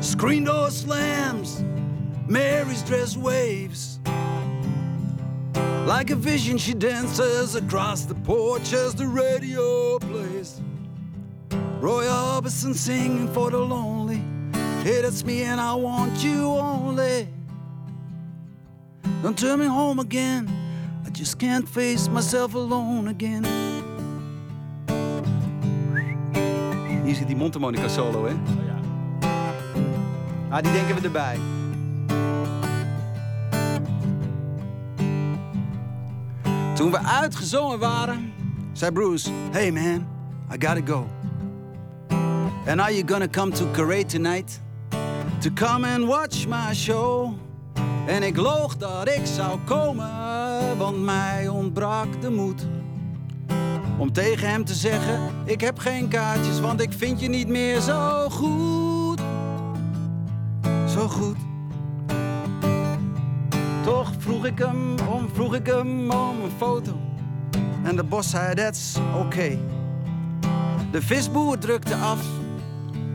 Screen 0.01 0.45
door 0.45 0.71
slams. 0.71 1.63
Mary's 2.27 2.81
dress 2.81 3.15
waves. 3.15 3.99
Like 5.85 6.09
a 6.09 6.15
vision, 6.15 6.57
she 6.57 6.73
dances 6.73 7.55
across 7.55 8.05
the 8.05 8.15
porch 8.15 8.73
as 8.73 8.95
the 8.95 9.05
radio 9.05 9.99
plays. 9.99 10.59
Roy 11.79 12.05
Orbison 12.05 12.73
singing 12.73 13.31
for 13.31 13.51
the 13.51 13.59
lonely. 13.59 14.23
Hey, 14.83 15.01
that's 15.01 15.23
me, 15.23 15.43
and 15.43 15.61
I 15.61 15.75
want 15.75 16.23
you 16.23 16.45
only. 16.45 17.27
Don't 19.21 19.37
turn 19.37 19.59
me 19.59 19.67
home 19.67 19.99
again. 19.99 20.49
I 21.05 21.11
just 21.11 21.37
can't 21.37 21.69
face 21.69 22.07
myself 22.07 22.55
alone 22.55 23.07
again. 23.07 23.45
Hier 27.03 27.15
zit 27.15 27.27
die 27.27 27.35
mondharmonica 27.35 27.87
solo, 27.87 28.25
hè? 28.25 28.33
Oh 28.33 28.70
Ah, 30.51 30.61
die 30.63 30.71
denken 30.71 30.95
we 30.95 31.01
erbij. 31.01 31.39
Toen 36.75 36.91
we 36.91 36.99
uitgezongen 37.03 37.79
waren, 37.79 38.33
zei 38.71 38.91
Bruce: 38.91 39.29
Hey 39.51 39.71
man, 39.71 40.07
I 40.53 40.65
gotta 40.67 40.81
go. 40.85 41.07
And 42.67 42.79
are 42.79 42.93
you 42.93 43.03
gonna 43.07 43.27
come 43.27 43.51
to 43.51 43.65
Carré 43.71 44.03
tonight? 44.05 44.59
To 45.39 45.49
come 45.53 45.87
and 45.87 46.05
watch 46.05 46.47
my 46.47 46.73
show? 46.73 47.33
En 48.07 48.23
ik 48.23 48.37
loog 48.37 48.77
dat 48.77 49.07
ik 49.07 49.25
zou 49.25 49.59
komen, 49.65 50.09
want 50.77 51.03
mij 51.03 51.47
ontbrak 51.47 52.21
de 52.21 52.29
moed. 52.29 52.65
Om 53.97 54.11
tegen 54.13 54.49
hem 54.49 54.65
te 54.65 54.73
zeggen: 54.73 55.19
Ik 55.45 55.61
heb 55.61 55.79
geen 55.79 56.07
kaartjes, 56.07 56.59
want 56.59 56.81
ik 56.81 56.93
vind 56.93 57.19
je 57.19 57.27
niet 57.29 57.47
meer 57.47 57.79
zo 57.79 58.29
goed. 58.29 58.90
Zo 60.91 61.07
goed. 61.07 61.37
Toch 63.83 64.11
vroeg 64.17 64.45
ik 64.45 64.57
hem 64.57 64.95
om, 64.99 65.29
vroeg 65.33 65.55
ik 65.55 65.65
hem 65.65 66.11
om 66.11 66.41
een 66.43 66.51
foto. 66.57 66.91
En 67.83 67.95
de 67.95 68.03
bos 68.03 68.29
zei: 68.29 68.55
That's 68.55 68.99
oké. 69.17 69.57
De 70.91 71.01
visboer 71.01 71.57
drukte 71.57 71.95
af 71.95 72.19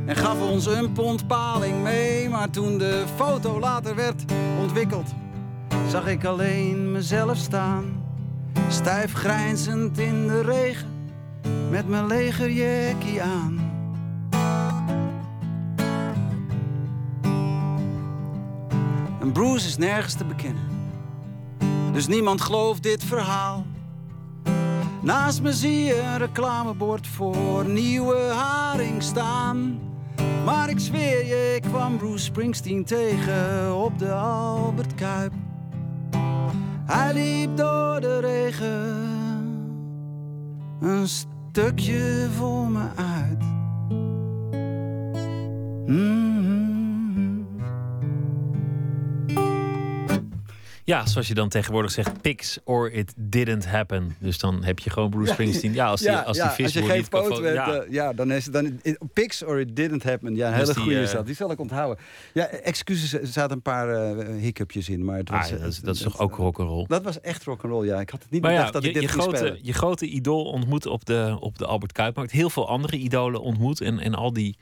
en 0.07 0.17
gaf 0.17 0.41
ons 0.41 0.67
een 0.67 0.93
pond 0.93 1.27
paling 1.27 1.83
mee. 1.83 2.29
Maar 2.29 2.51
toen 2.51 2.79
de 2.79 3.05
foto 3.17 3.59
later 3.59 3.95
werd 3.95 4.25
ontwikkeld, 4.61 5.15
zag 5.89 6.07
ik 6.07 6.25
alleen 6.25 6.93
mezelf 6.93 7.37
staan. 7.37 8.05
Stijf 8.69 9.13
grijnzend 9.13 9.99
in 9.99 10.27
de 10.27 10.41
regen, 10.41 10.89
met 11.71 11.89
mijn 11.89 12.07
legerjackie 12.07 13.23
aan. 13.23 13.66
Bruce 19.37 19.67
is 19.67 19.77
nergens 19.77 20.15
te 20.15 20.25
bekennen. 20.25 20.63
Dus 21.93 22.07
niemand 22.07 22.41
gelooft 22.41 22.83
dit 22.83 23.05
verhaal. 23.05 23.67
Naast 25.03 25.43
me 25.43 25.53
zie 25.53 25.85
je 25.85 26.01
een 26.01 26.19
reclamebord 26.19 27.07
voor 27.07 27.65
nieuwe 27.69 28.17
haring 28.17 29.03
staan. 29.03 29.79
Maar 30.45 30.69
ik 30.69 30.79
zweer 30.79 31.27
je, 31.27 31.55
ik 31.55 31.63
kwam 31.63 31.97
Bruce 31.97 32.25
Springsteen 32.25 32.85
tegen 32.85 33.75
op 33.77 33.99
de 33.99 34.13
Albert 34.13 34.95
Kuip. 34.95 35.33
Hij 36.85 37.13
liep 37.13 37.57
door 37.57 38.01
de 38.01 38.19
regen, 38.19 38.97
een 40.81 41.09
stukje 41.09 42.29
voor 42.37 42.69
me 42.69 42.89
uit. 42.97 43.43
Mhm. 45.87 46.16
Ja, 50.87 51.07
zoals 51.07 51.29
je 51.29 51.35
dan 51.35 51.49
tegenwoordig 51.49 51.91
zegt, 51.91 52.21
pics 52.21 52.59
or 52.65 52.93
it 52.93 53.13
didn't 53.17 53.67
happen. 53.67 54.17
Dus 54.19 54.39
dan 54.39 54.65
heb 54.65 54.79
je 54.79 54.91
gewoon 54.91 55.11
Bruce 55.11 55.33
Springsteen. 55.33 55.73
Ja, 55.75 55.87
als 55.87 56.01
die, 56.01 56.11
Ja, 56.11 56.21
als 56.21 56.37
ja, 56.37 56.43
die 56.47 56.53
vis 56.55 56.65
als 56.65 56.73
je 56.75 56.81
geen 56.81 57.05
hebt, 57.11 57.43
ja. 57.43 57.73
eh, 57.73 57.91
ja, 57.93 58.13
dan 58.13 58.33
is 58.33 58.45
het 58.45 58.53
dan 58.53 58.81
pics 59.13 59.43
or 59.45 59.61
it 59.61 59.77
didn't 59.77 60.03
happen. 60.03 60.35
Ja, 60.37 60.53
een 60.53 60.59
Dus 60.59 60.69
hele 60.69 60.81
goede 60.81 60.97
eh, 60.97 61.03
is 61.03 61.11
dat. 61.11 61.27
Die 61.27 61.35
zal 61.35 61.51
ik 61.51 61.61
onthouden. 61.61 62.05
Ja, 62.33 62.47
excuses, 62.47 63.13
er 63.13 63.27
zaten 63.27 63.57
een 63.57 63.63
paar 63.63 63.89
eh, 63.89 64.27
hiccupjes 64.43 64.89
in, 64.89 65.05
maar 65.05 65.17
het 65.19 65.31
Ah, 65.31 65.39
was, 65.41 65.49
ja, 65.49 65.55
eh, 65.55 65.61
dat, 65.63 65.71
is, 65.73 65.81
dat 65.81 65.95
is 65.95 66.01
toch 66.03 66.19
ook 66.19 66.37
rock'n'roll? 66.37 66.85
Dat 66.89 67.03
was 67.03 67.21
echt 67.21 67.45
rock'n'roll, 67.45 67.87
ja. 67.87 68.01
Ik 68.01 68.11
had 68.11 68.23
het 68.23 68.31
niet 68.31 68.43
Maar 68.43 68.51
ja, 68.53 68.57
bedacht 68.57 68.75
dat 68.75 68.83
je, 68.83 68.89
ik 68.89 68.95
dit 68.95 69.03
je, 69.03 69.09
grote, 69.09 69.37
spelen. 69.37 69.59
je 69.63 69.73
grote 69.73 70.07
idool 70.07 70.45
ontmoet 70.45 70.87
op 70.87 71.05
de, 71.05 71.37
op 71.41 71.59
de 71.59 71.67
Albert 71.67 71.93
Kuipmarkt. 71.93 72.33
Heel 72.33 72.51
veel 72.51 72.69
andere 72.69 72.97
idolen 72.97 73.41
ontmoet. 73.41 73.81
En, 73.81 73.99
en 73.99 74.15
al 74.15 74.33
die 74.33 74.57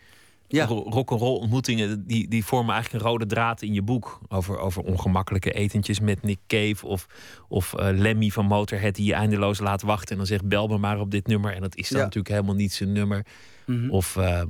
Ja. 0.48 0.64
ro- 0.66 0.86
rock'n'roll 0.88 1.38
ontmoetingen... 1.40 2.06
Die, 2.06 2.28
die 2.28 2.44
vormen 2.44 2.74
eigenlijk 2.74 3.04
een 3.04 3.10
rode 3.10 3.26
draad 3.26 3.62
in 3.62 3.74
je 3.74 3.82
boek. 3.82 4.20
Over, 4.28 4.58
over 4.58 4.82
ongemakkelijke 4.82 5.52
etentjes 5.52 6.00
met 6.00 6.22
Nick 6.22 6.38
Cave. 6.46 6.86
Of, 6.86 7.06
of 7.48 7.74
eh, 7.74 7.88
Lemmy 7.98 8.28
van 8.28 8.46
Motorhead 8.46 8.94
die 8.94 9.04
je 9.06 9.14
eindeloos 9.14 9.58
laat 9.58 9.82
wachten. 9.82 10.10
En 10.10 10.16
dan 10.16 10.26
zegt 10.26 10.48
bel 10.48 10.66
me 10.68 10.78
maar 10.78 11.00
op 11.00 11.10
dit 11.10 11.26
nummer. 11.26 11.54
En 11.54 11.60
dat 11.60 11.76
is 11.76 11.88
dan 11.88 11.98
Ja. 11.98 12.04
natuurlijk 12.04 12.34
helemaal 12.34 12.54
niet 12.54 12.72
zijn 12.72 12.92
nummer. 12.92 13.26
Mhm. 13.66 13.90
Of 13.90 14.16
eh, 14.16 14.42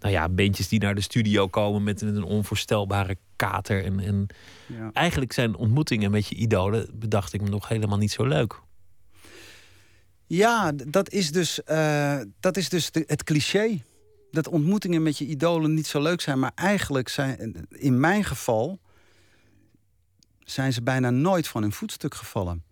nou 0.00 0.12
ja, 0.12 0.28
bandjes 0.28 0.68
die 0.68 0.80
naar 0.80 0.94
de 0.94 1.00
studio 1.00 1.46
komen 1.48 1.82
met 1.82 2.00
een 2.00 2.22
onvoorstelbare 2.22 3.16
kater. 3.36 3.84
En, 3.84 4.00
en 4.00 4.26
Ja. 4.66 4.90
eigenlijk 4.92 5.32
zijn 5.32 5.56
ontmoetingen 5.56 6.10
met 6.10 6.26
je 6.28 6.34
idolen, 6.34 6.88
bedacht 6.94 7.32
ik 7.32 7.40
me 7.40 7.48
nog 7.48 7.68
helemaal 7.68 7.98
niet 7.98 8.12
zo 8.12 8.24
leuk. 8.24 8.60
Ja, 10.26 10.72
dat 10.88 11.10
is 11.10 11.30
dus, 11.32 11.62
eh, 11.64 12.18
dat 12.40 12.56
is 12.56 12.68
dus 12.68 12.90
de- 12.90 13.04
het 13.06 13.24
cliché. 13.24 13.78
Dat 14.30 14.48
ontmoetingen 14.48 15.02
met 15.02 15.18
je 15.18 15.26
idolen 15.26 15.74
niet 15.74 15.86
zo 15.86 16.02
leuk 16.02 16.20
zijn. 16.20 16.38
Maar 16.38 16.52
eigenlijk 16.54 17.08
zijn, 17.08 17.66
in 17.68 18.00
mijn 18.00 18.24
geval, 18.24 18.80
zijn 20.44 20.72
ze 20.72 20.82
bijna 20.82 21.10
nooit 21.10 21.48
van 21.48 21.62
hun 21.62 21.72
voetstuk 21.72 22.14
gevallen. 22.14 22.64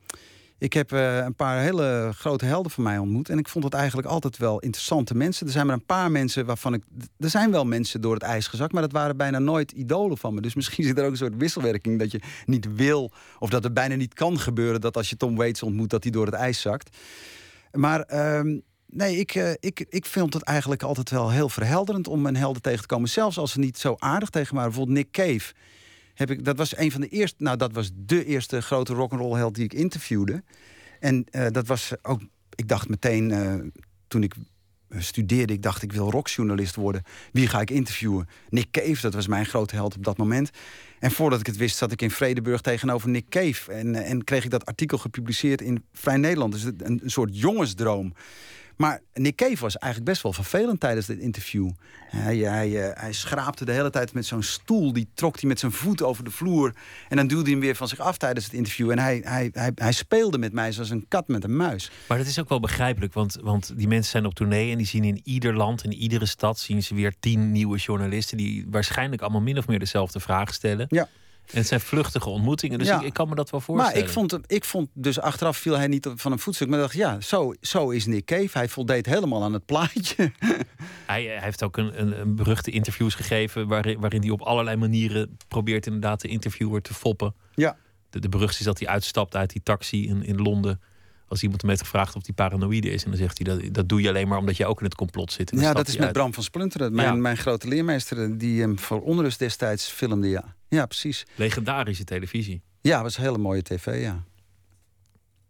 Ik 0.58 0.72
heb 0.72 0.92
eh, 0.92 1.16
een 1.16 1.34
paar 1.34 1.60
hele 1.60 2.10
grote 2.14 2.44
helden 2.44 2.70
van 2.70 2.82
mij 2.82 2.98
ontmoet. 2.98 3.28
En 3.28 3.38
ik 3.38 3.48
vond 3.48 3.64
het 3.64 3.74
eigenlijk 3.74 4.08
altijd 4.08 4.36
wel 4.36 4.58
interessante 4.58 5.14
mensen. 5.14 5.46
Er 5.46 5.52
zijn 5.52 5.66
maar 5.66 5.74
een 5.74 5.86
paar 5.86 6.10
mensen 6.10 6.46
waarvan 6.46 6.74
ik. 6.74 6.82
Er 7.18 7.30
zijn 7.30 7.50
wel 7.50 7.64
mensen 7.64 8.00
door 8.00 8.14
het 8.14 8.22
ijs 8.22 8.46
gezakt, 8.46 8.72
maar 8.72 8.82
dat 8.82 8.92
waren 8.92 9.16
bijna 9.16 9.38
nooit 9.38 9.72
idolen 9.72 10.18
van 10.18 10.34
me. 10.34 10.40
Dus 10.40 10.54
misschien 10.54 10.84
zit 10.84 10.98
er 10.98 11.04
ook 11.04 11.10
een 11.10 11.16
soort 11.16 11.36
wisselwerking 11.36 11.98
dat 11.98 12.10
je 12.10 12.20
niet 12.44 12.74
wil. 12.74 13.12
Of 13.38 13.50
dat 13.50 13.62
het 13.62 13.74
bijna 13.74 13.94
niet 13.94 14.14
kan 14.14 14.38
gebeuren 14.38 14.80
dat 14.80 14.96
als 14.96 15.10
je 15.10 15.16
Tom 15.16 15.36
Waits 15.36 15.62
ontmoet, 15.62 15.90
dat 15.90 16.02
hij 16.02 16.12
door 16.12 16.26
het 16.26 16.34
ijs 16.34 16.60
zakt. 16.60 16.96
Maar 17.72 18.00
ehm, 18.00 18.58
nee, 18.94 19.16
ik, 19.16 19.34
eh, 19.34 19.50
ik, 19.60 19.86
ik 19.88 20.06
vind 20.06 20.34
het 20.34 20.42
eigenlijk 20.42 20.82
altijd 20.82 21.10
wel 21.10 21.30
heel 21.30 21.48
verhelderend 21.48 22.08
om 22.08 22.22
mijn 22.22 22.36
helden 22.36 22.62
tegen 22.62 22.80
te 22.80 22.86
komen. 22.86 23.08
Zelfs 23.08 23.38
als 23.38 23.52
ze 23.52 23.58
niet 23.58 23.78
zo 23.78 23.94
aardig 23.98 24.30
tegen 24.30 24.54
waren. 24.54 24.70
Bijvoorbeeld 24.70 24.98
Nick 24.98 25.10
Cave. 25.10 25.54
Heb 26.14 26.30
ik, 26.30 26.44
dat 26.44 26.56
was 26.56 26.76
een 26.76 26.92
van 26.92 27.00
de 27.00 27.08
eerste, 27.08 27.42
nou 27.42 27.56
dat 27.56 27.72
was 27.72 27.90
de 27.94 28.24
eerste 28.24 28.62
grote 28.62 28.94
rock'n'roll 28.94 29.36
held 29.36 29.54
die 29.54 29.64
ik 29.64 29.72
interviewde. 29.72 30.42
En 31.00 31.24
eh, 31.30 31.46
dat 31.50 31.66
was 31.66 31.92
ook, 32.02 32.20
ik 32.54 32.68
dacht 32.68 32.88
meteen 32.88 33.30
eh, 33.30 33.54
toen 34.08 34.22
ik 34.22 34.34
studeerde, 34.98 35.52
ik 35.52 35.62
dacht 35.62 35.82
ik 35.82 35.92
wil 35.92 36.10
rockjournalist 36.10 36.74
worden. 36.74 37.02
Wie 37.32 37.46
ga 37.46 37.60
ik 37.60 37.70
interviewen? 37.70 38.28
Nick 38.48 38.70
Cave, 38.70 39.00
dat 39.00 39.14
was 39.14 39.26
mijn 39.26 39.46
grote 39.46 39.74
held 39.74 39.96
op 39.96 40.04
dat 40.04 40.16
moment. 40.16 40.50
En 40.98 41.10
voordat 41.10 41.40
ik 41.40 41.46
het 41.46 41.56
wist, 41.56 41.76
zat 41.76 41.92
ik 41.92 42.02
in 42.02 42.10
Vredeburg 42.10 42.60
tegenover 42.60 43.08
Nick 43.08 43.28
Cave. 43.28 43.72
En, 43.72 43.94
en 43.94 44.24
kreeg 44.24 44.44
ik 44.44 44.50
dat 44.50 44.66
artikel 44.66 44.98
gepubliceerd 44.98 45.60
in 45.60 45.84
Vrij 45.92 46.16
Nederland. 46.16 46.52
Dus 46.52 46.64
een, 46.64 46.76
een 46.78 47.00
soort 47.04 47.38
jongensdroom. 47.38 48.14
Maar 48.76 49.00
Nick 49.14 49.36
Cave 49.36 49.56
was 49.56 49.76
eigenlijk 49.76 50.12
best 50.12 50.22
wel 50.22 50.32
vervelend 50.32 50.80
tijdens 50.80 51.06
dit 51.06 51.18
interview. 51.18 51.70
Hij, 52.06 52.36
hij, 52.36 52.88
eh, 52.88 53.00
hij 53.00 53.12
schraapte 53.12 53.64
de 53.64 53.72
hele 53.72 53.90
tijd 53.90 54.12
met 54.12 54.26
zo'n 54.26 54.42
stoel. 54.42 54.92
Die 54.92 55.08
trok 55.14 55.40
hij 55.40 55.48
met 55.48 55.58
zijn 55.58 55.72
voet 55.72 56.02
over 56.02 56.24
de 56.24 56.30
vloer. 56.30 56.74
En 57.08 57.16
dan 57.16 57.26
duwde 57.26 57.42
hij 57.42 57.52
hem 57.52 57.60
weer 57.60 57.74
van 57.74 57.88
zich 57.88 57.98
af 57.98 58.16
tijdens 58.16 58.44
het 58.44 58.54
interview. 58.54 58.90
En 58.90 58.98
hij, 58.98 59.20
hij, 59.24 59.50
hij, 59.52 59.72
hij 59.74 59.92
speelde 59.92 60.38
met 60.38 60.52
mij 60.52 60.72
zoals 60.72 60.90
een 60.90 61.06
kat 61.08 61.28
met 61.28 61.44
een 61.44 61.56
muis. 61.56 61.90
Maar 62.08 62.18
dat 62.18 62.26
is 62.26 62.40
ook 62.40 62.48
wel 62.48 62.60
begrijpelijk, 62.60 63.12
want, 63.12 63.38
want 63.42 63.72
die 63.76 63.88
mensen 63.88 64.10
zijn 64.10 64.26
op 64.26 64.34
tournee 64.34 64.70
en 64.70 64.78
die 64.78 64.86
zien 64.86 65.04
in 65.04 65.20
ieder 65.24 65.56
land, 65.56 65.84
in 65.84 65.92
iedere 65.92 66.26
stad, 66.26 66.58
zien 66.58 66.82
ze 66.82 66.94
weer 66.94 67.14
tien 67.20 67.52
nieuwe 67.52 67.78
journalisten 67.78 68.36
die 68.36 68.66
waarschijnlijk 68.70 69.22
allemaal 69.22 69.40
min 69.40 69.58
of 69.58 69.66
meer 69.66 69.78
dezelfde 69.78 70.20
vraag 70.20 70.54
stellen. 70.54 70.86
Ja. 70.88 71.08
En 71.50 71.58
het 71.58 71.66
zijn 71.66 71.80
vluchtige 71.80 72.28
ontmoetingen, 72.28 72.78
dus 72.78 72.88
Ja. 72.88 72.98
ik, 73.00 73.06
ik 73.06 73.12
kan 73.12 73.28
me 73.28 73.34
dat 73.34 73.50
wel 73.50 73.60
voorstellen. 73.60 73.94
Maar 73.94 74.04
ik 74.08 74.12
vond, 74.12 74.38
ik 74.46 74.64
vond 74.64 74.88
dus 74.92 75.20
achteraf 75.20 75.56
viel 75.56 75.76
hij 75.76 75.86
niet 75.86 76.08
van 76.14 76.32
een 76.32 76.38
voetstuk. 76.38 76.68
Maar 76.68 76.78
dacht, 76.78 76.94
ja, 76.94 77.20
zo, 77.20 77.54
zo 77.60 77.90
is 77.90 78.06
Nick 78.06 78.24
Cave. 78.24 78.48
Hij 78.58 78.68
voldeed 78.68 79.06
helemaal 79.06 79.42
aan 79.42 79.52
het 79.52 79.66
plaatje. 79.66 80.32
Hij, 81.06 81.24
hij 81.24 81.40
heeft 81.40 81.62
ook 81.62 81.76
een, 81.76 82.00
een, 82.00 82.20
een 82.20 82.34
beruchte 82.34 82.70
interviews 82.70 83.14
gegeven 83.14 83.68
waarin, 83.68 84.00
waarin 84.00 84.20
hij 84.20 84.30
op 84.30 84.40
allerlei 84.42 84.76
manieren 84.76 85.36
probeert 85.48 85.86
inderdaad 85.86 86.20
de 86.20 86.28
interviewer 86.28 86.82
te 86.82 86.94
foppen. 86.94 87.34
Ja. 87.54 87.76
De, 88.10 88.28
de 88.28 88.38
is 88.38 88.58
dat 88.58 88.78
hij 88.78 88.88
uitstapt 88.88 89.36
uit 89.36 89.50
die 89.52 89.62
taxi 89.62 90.08
in, 90.08 90.24
in 90.24 90.42
Londen. 90.42 90.80
Als 91.28 91.42
iemand 91.42 91.60
hem 91.60 91.70
heeft 91.70 91.82
gevraagd 91.82 92.16
of 92.16 92.24
hij 92.26 92.34
paranoïde 92.34 92.90
is. 92.90 93.04
En 93.04 93.10
dan 93.10 93.18
zegt 93.18 93.38
hij 93.38 93.56
dat, 93.56 93.74
dat 93.74 93.88
doe 93.88 94.00
je 94.02 94.08
alleen 94.08 94.28
maar 94.28 94.38
omdat 94.38 94.56
je 94.56 94.66
ook 94.66 94.78
in 94.78 94.84
het 94.84 94.94
complot 94.94 95.32
zit. 95.32 95.50
Ja, 95.56 95.72
dat 95.72 95.88
is 95.88 95.94
met 95.96 96.04
uit. 96.04 96.12
Bram 96.12 96.34
van 96.34 96.42
Splunteren. 96.42 96.94
Mijn, 96.94 97.08
Ja. 97.08 97.14
mijn 97.14 97.36
grote 97.36 97.68
leermeester 97.68 98.38
die 98.38 98.60
hem 98.60 98.78
voor 98.78 99.00
onrust 99.00 99.38
destijds 99.38 99.86
filmde. 99.88 100.28
Ja, 100.28 100.54
ja 100.74 100.86
precies. 100.86 101.24
Legendarische 101.34 102.04
televisie. 102.04 102.62
Ja, 102.80 103.02
was 103.02 103.16
een 103.16 103.22
hele 103.22 103.38
mooie 103.38 103.62
tv, 103.62 103.86
ja. 104.02 104.22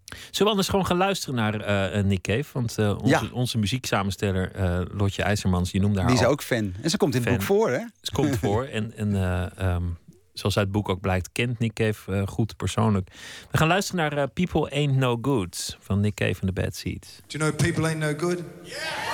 Zullen 0.07 0.39
we 0.39 0.49
anders 0.49 0.69
gewoon 0.69 0.87
gaan 0.87 0.97
luisteren 0.97 1.35
naar 1.35 1.61
eh, 1.61 1.99
eh, 1.99 2.05
Nick 2.05 2.21
Cave? 2.23 2.45
Want 2.53 2.79
eh, 2.79 2.91
onze, 2.99 3.09
Ja. 3.09 3.23
onze 3.33 3.59
muzieksamensteller 3.59 4.53
eh, 4.53 4.81
Lotje 4.93 5.23
IJzermans, 5.23 5.71
je 5.71 5.81
noemde 5.81 5.99
haar 5.99 6.09
Die 6.09 6.19
is 6.19 6.25
al. 6.25 6.31
ook 6.31 6.43
fan. 6.43 6.73
En 6.83 6.91
ze 6.91 6.97
komt 6.97 7.15
in 7.15 7.23
het 7.23 7.31
boek 7.31 7.43
voor, 7.43 7.71
hè? 7.71 7.79
Het 8.01 8.11
komt 8.13 8.37
voor. 8.45 8.65
En, 8.65 8.97
en 8.97 9.15
eh, 9.15 9.59
ehm, 9.59 9.83
zoals 10.33 10.57
uit 10.57 10.67
het 10.67 10.73
boek 10.73 10.89
ook 10.89 11.01
blijkt, 11.01 11.29
kent 11.33 11.59
Nick 11.59 11.73
Cave 11.73 12.13
eh, 12.15 12.27
goed 12.27 12.57
persoonlijk. 12.57 13.09
We 13.51 13.59
gaan 13.59 13.69
luisteren 13.69 14.01
naar 14.01 14.19
eh, 14.23 14.29
People 14.35 14.71
Ain't 14.71 14.97
No 14.97 15.19
Good 15.23 15.77
van 15.81 16.01
Nick 16.01 16.15
Cave 16.15 16.41
en 16.41 16.47
The 16.47 16.53
Bad 16.53 16.75
Seeds. 16.77 17.21
Do 17.27 17.39
you 17.39 17.51
know 17.53 17.57
people 17.69 17.87
ain't 17.89 17.99
no 18.01 18.29
good? 18.29 18.37
People 18.37 19.14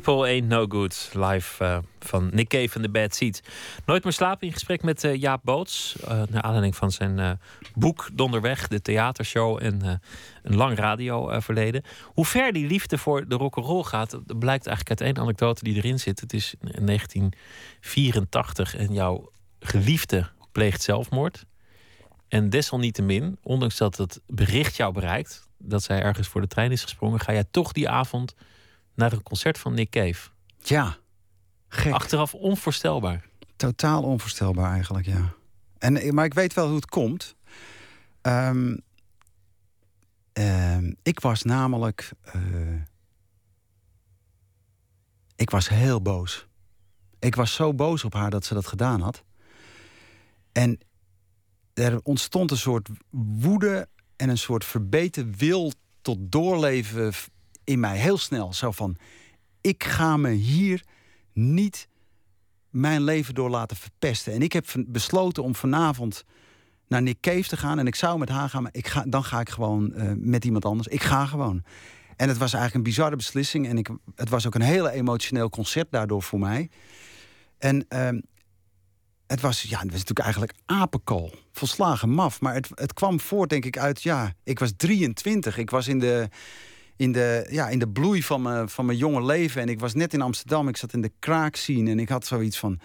People 0.00 0.26
Ain't 0.26 0.48
No 0.48 0.66
Good, 0.68 1.10
live 1.12 1.64
eh, 1.64 1.78
van 1.98 2.30
Nick 2.32 2.48
Cave 2.48 2.74
en 2.74 2.82
de 2.82 2.88
Bad 2.88 3.14
Seeds. 3.14 3.40
Nooit 3.86 4.04
meer 4.04 4.12
slapen 4.12 4.46
in 4.46 4.52
gesprek 4.52 4.82
met 4.82 5.04
eh, 5.04 5.14
Jaap 5.14 5.40
Boots. 5.44 5.96
eh, 6.00 6.22
naar 6.28 6.42
aanleiding 6.42 6.76
van 6.76 6.92
zijn 6.92 7.40
boek 7.74 8.08
Donderweg, 8.12 8.68
de 8.68 8.82
theatershow 8.82 9.62
en 9.62 10.00
een 10.42 10.56
lang 10.56 10.76
radioverleden. 10.76 11.82
Hoe 12.04 12.24
ver 12.24 12.52
die 12.52 12.66
liefde 12.66 12.98
voor 12.98 13.28
de 13.28 13.34
rock'n'roll 13.34 13.82
gaat, 13.82 14.10
dat 14.10 14.38
blijkt 14.38 14.66
eigenlijk 14.66 15.00
uit 15.00 15.10
één 15.10 15.18
anekdote 15.24 15.64
die 15.64 15.76
erin 15.76 15.98
zit. 15.98 16.20
Het 16.20 16.32
is 16.32 16.54
1984 16.60 18.76
en 18.76 18.92
jouw 18.92 19.30
geliefde 19.60 20.28
pleegt 20.52 20.82
zelfmoord. 20.82 21.46
En 22.28 22.50
desalniettemin, 22.50 23.38
ondanks 23.42 23.76
dat 23.76 23.96
het 23.96 24.20
bericht 24.26 24.76
jou 24.76 24.92
bereikt, 24.92 25.48
dat 25.58 25.82
zij 25.82 26.02
ergens 26.02 26.28
voor 26.28 26.40
de 26.40 26.46
trein 26.46 26.72
is 26.72 26.82
gesprongen, 26.82 27.20
ga 27.20 27.32
jij 27.32 27.44
toch 27.50 27.72
die 27.72 27.88
avond 27.88 28.34
naar 28.98 29.12
een 29.12 29.22
concert 29.22 29.58
van 29.58 29.74
Nick 29.74 29.90
Cave. 29.90 30.30
Ja, 30.62 30.96
gek. 31.68 31.92
Achteraf 31.92 32.34
onvoorstelbaar. 32.34 33.28
Totaal 33.56 34.02
onvoorstelbaar 34.02 34.72
eigenlijk, 34.72 35.06
ja. 35.06 35.34
En, 35.78 36.14
maar 36.14 36.24
ik 36.24 36.34
weet 36.34 36.54
wel 36.54 36.66
hoe 36.66 36.76
het 36.76 36.86
komt. 36.86 37.36
Ehm, 38.20 38.76
ehm, 40.32 40.92
ik 41.02 41.20
was 41.20 41.42
namelijk... 41.42 42.12
eh, 42.22 42.42
ik 45.36 45.50
was 45.50 45.68
heel 45.68 46.02
boos. 46.02 46.46
Ik 47.18 47.34
was 47.34 47.54
zo 47.54 47.74
boos 47.74 48.04
op 48.04 48.12
haar 48.14 48.30
dat 48.30 48.44
ze 48.44 48.54
dat 48.54 48.66
gedaan 48.66 49.00
had. 49.00 49.24
En 50.52 50.78
er 51.74 52.00
ontstond 52.02 52.50
een 52.50 52.56
soort 52.56 52.88
woede 53.10 53.88
en 54.16 54.28
een 54.28 54.38
soort 54.38 54.64
verbeten 54.64 55.34
wil 55.36 55.72
tot 56.02 56.18
doorleven 56.20 57.12
in 57.68 57.80
mij. 57.80 57.96
Heel 57.96 58.18
snel. 58.18 58.52
Zo 58.52 58.70
van, 58.70 58.96
ik 59.60 59.84
ga 59.84 60.16
me 60.16 60.30
hier 60.30 60.84
niet 61.32 61.88
mijn 62.70 63.02
leven 63.02 63.34
door 63.34 63.50
laten 63.50 63.76
verpesten. 63.76 64.32
En 64.32 64.42
ik 64.42 64.52
heb 64.52 64.66
besloten 64.86 65.42
om 65.42 65.54
vanavond 65.54 66.24
naar 66.88 67.02
Nick 67.02 67.20
Cave 67.20 67.48
te 67.48 67.56
gaan. 67.56 67.78
En 67.78 67.86
ik 67.86 67.94
zou 67.94 68.18
met 68.18 68.28
haar 68.28 68.48
gaan, 68.48 68.62
maar 68.62 68.74
ik 68.74 68.86
ga, 68.86 69.04
dan 69.08 69.24
ga 69.24 69.40
ik 69.40 69.48
gewoon 69.48 69.92
eh, 69.92 70.12
met 70.16 70.44
iemand 70.44 70.64
anders. 70.64 70.88
Ik 70.88 71.02
ga 71.02 71.26
gewoon. 71.26 71.64
En 72.16 72.28
het 72.28 72.38
was 72.38 72.52
eigenlijk 72.52 72.74
een 72.74 72.92
bizarre 72.92 73.16
beslissing. 73.16 73.68
En 73.68 73.78
ik, 73.78 73.88
het 74.14 74.28
was 74.28 74.46
ook 74.46 74.54
een 74.54 74.60
hele 74.60 74.90
emotioneel 74.90 75.50
concert 75.50 75.90
daardoor 75.90 76.22
voor 76.22 76.38
mij. 76.38 76.70
En 77.58 77.88
ehm, 77.88 78.20
het, 79.26 79.40
was, 79.40 79.62
ja, 79.62 79.78
het 79.78 79.90
was 79.90 80.04
natuurlijk 80.04 80.18
eigenlijk 80.18 80.52
apenkool. 80.66 81.34
Volslagen 81.52 82.10
maf. 82.10 82.40
Maar 82.40 82.54
het, 82.54 82.68
het 82.74 82.92
kwam 82.92 83.20
voort, 83.20 83.50
denk 83.50 83.64
ik, 83.64 83.78
uit... 83.78 84.02
Ja, 84.02 84.32
ik 84.44 84.58
was 84.58 84.72
23. 84.76 85.58
Ik 85.58 85.70
was 85.70 85.88
in 85.88 85.98
de, 85.98 86.28
in 86.98 87.12
de, 87.12 87.46
ja, 87.50 87.68
in 87.68 87.78
de 87.78 87.88
bloei 87.88 88.22
van 88.22 88.42
mijn, 88.42 88.68
van 88.68 88.86
mijn 88.86 88.98
jonge 88.98 89.24
leven. 89.24 89.62
En 89.62 89.68
ik 89.68 89.80
was 89.80 89.94
net 89.94 90.14
in 90.14 90.20
Amsterdam. 90.22 90.68
Ik 90.68 90.76
zat 90.76 90.92
in 90.92 91.00
de 91.00 91.12
kraakscene. 91.18 91.90
En 91.90 91.98
ik 91.98 92.08
had 92.08 92.26
zoiets 92.26 92.58
van... 92.58 92.80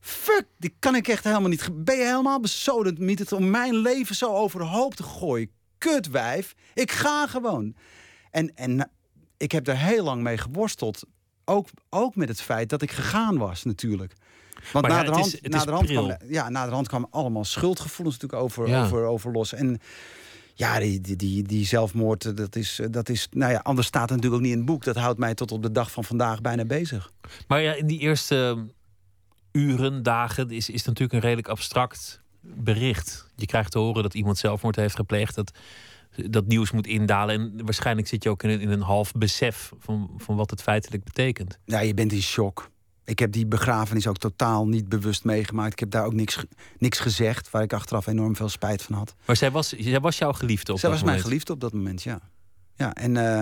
Fuck, 0.00 0.44
die 0.58 0.74
kan 0.78 0.94
ik 0.94 1.08
echt 1.08 1.24
helemaal 1.24 1.48
niet. 1.48 1.68
Ben 1.84 1.96
je 1.96 2.04
helemaal 2.04 2.40
besodend 2.40 2.98
niet 2.98 3.18
het 3.18 3.32
om 3.32 3.50
mijn 3.50 3.74
leven 3.76 4.14
zo 4.14 4.34
overhoop 4.34 4.94
te 4.94 5.02
gooien? 5.02 5.50
Kutwijf, 5.78 6.54
ik 6.74 6.90
ga 6.92 7.26
gewoon. 7.26 7.74
En, 8.30 8.54
en 8.54 8.76
na- 8.76 8.90
ik 9.36 9.52
heb 9.52 9.64
daar 9.64 9.78
heel 9.78 10.04
lang 10.04 10.22
mee 10.22 10.38
geworsteld. 10.38 11.02
Ook, 11.44 11.68
ook 11.90 12.16
met 12.16 12.28
het 12.28 12.40
feit 12.40 12.68
dat 12.68 12.82
ik 12.82 12.90
gegaan 12.90 13.38
was, 13.38 13.64
natuurlijk. 13.64 14.12
Want 14.72 14.86
Maar 14.86 14.94
ja, 14.96 15.02
naderhand, 15.02 15.24
het 15.24 15.34
is- 15.34 15.40
het 15.42 15.54
is 15.54 15.58
naderhand, 15.58 15.86
kwam, 15.90 16.16
ja, 16.28 16.48
naderhand 16.48 16.88
kwamen 16.88 17.08
allemaal 17.10 17.44
schuldgevoelens 17.44 18.18
natuurlijk 18.18 18.42
over, 18.42 18.68
Ja. 18.68 18.84
over, 18.84 19.04
over 19.04 19.32
los. 19.32 19.52
En 19.52 19.78
ja, 20.58 20.78
die, 20.78 21.00
die, 21.00 21.16
die, 21.16 21.42
die 21.42 21.66
zelfmoord, 21.66 22.24
eh, 22.24 22.34
dat 22.34 22.56
is, 22.56 22.78
eh, 22.78 22.86
dat 22.90 23.08
is... 23.08 23.28
Nou 23.30 23.52
ja, 23.52 23.58
anders 23.58 23.86
staat 23.86 24.10
het 24.10 24.10
natuurlijk 24.10 24.34
ook 24.34 24.42
niet 24.42 24.52
in 24.52 24.58
het 24.58 24.66
boek. 24.66 24.84
Dat 24.84 24.96
houdt 24.96 25.18
mij 25.18 25.34
tot 25.34 25.52
op 25.52 25.62
de 25.62 25.72
dag 25.72 25.90
van 25.90 26.04
vandaag 26.04 26.40
bijna 26.40 26.64
bezig. 26.64 27.12
Maar 27.48 27.60
ja, 27.62 27.72
in 27.72 27.86
die 27.86 27.98
eerste 27.98 28.66
uren, 29.52 30.02
dagen, 30.02 30.50
is, 30.50 30.68
is 30.68 30.76
het 30.76 30.86
natuurlijk 30.86 31.12
een 31.12 31.20
redelijk 31.20 31.48
abstract 31.48 32.20
bericht. 32.40 33.30
Je 33.36 33.46
krijgt 33.46 33.70
te 33.70 33.78
horen 33.78 34.02
dat 34.02 34.14
iemand 34.14 34.38
zelfmoord 34.38 34.76
heeft 34.76 34.94
gepleegd. 34.94 35.34
Dat, 35.34 35.58
dat 36.26 36.46
nieuws 36.46 36.70
moet 36.70 36.86
indalen. 36.86 37.34
En 37.34 37.64
waarschijnlijk 37.64 38.08
zit 38.08 38.22
je 38.22 38.30
ook 38.30 38.42
in 38.42 38.50
een, 38.50 38.60
in 38.60 38.70
een 38.70 38.80
half 38.80 39.12
besef 39.12 39.72
van, 39.78 40.10
van 40.16 40.36
wat 40.36 40.50
het 40.50 40.62
feitelijk 40.62 41.04
betekent. 41.04 41.58
Ja, 41.64 41.80
je 41.80 41.94
bent 41.94 42.12
in 42.12 42.22
shock. 42.22 42.70
Ik 43.08 43.18
heb 43.18 43.32
die 43.32 43.46
begrafenis 43.46 44.06
ook 44.06 44.16
totaal 44.16 44.66
niet 44.66 44.88
bewust 44.88 45.24
meegemaakt. 45.24 45.72
Ik 45.72 45.78
heb 45.78 45.90
daar 45.90 46.04
ook 46.04 46.12
niks, 46.12 46.44
niks 46.78 46.98
gezegd, 46.98 47.50
waar 47.50 47.62
ik 47.62 47.72
achteraf 47.72 48.06
enorm 48.06 48.36
veel 48.36 48.48
spijt 48.48 48.82
van 48.82 48.94
had. 48.94 49.14
Maar 49.26 49.36
zij 49.36 49.50
was, 49.50 49.68
zij 49.68 50.00
was 50.00 50.18
jouw 50.18 50.32
geliefde 50.32 50.72
op 50.72 50.78
Zij 50.78 50.88
dat 50.88 50.98
was 50.98 51.08
mijn 51.08 51.16
moment. 51.16 51.22
geliefde 51.22 51.52
op 51.52 51.60
dat 51.60 51.72
moment, 51.72 52.02
ja. 52.02 52.20
ja 52.74 52.94
en, 52.94 53.16
eh, 53.16 53.40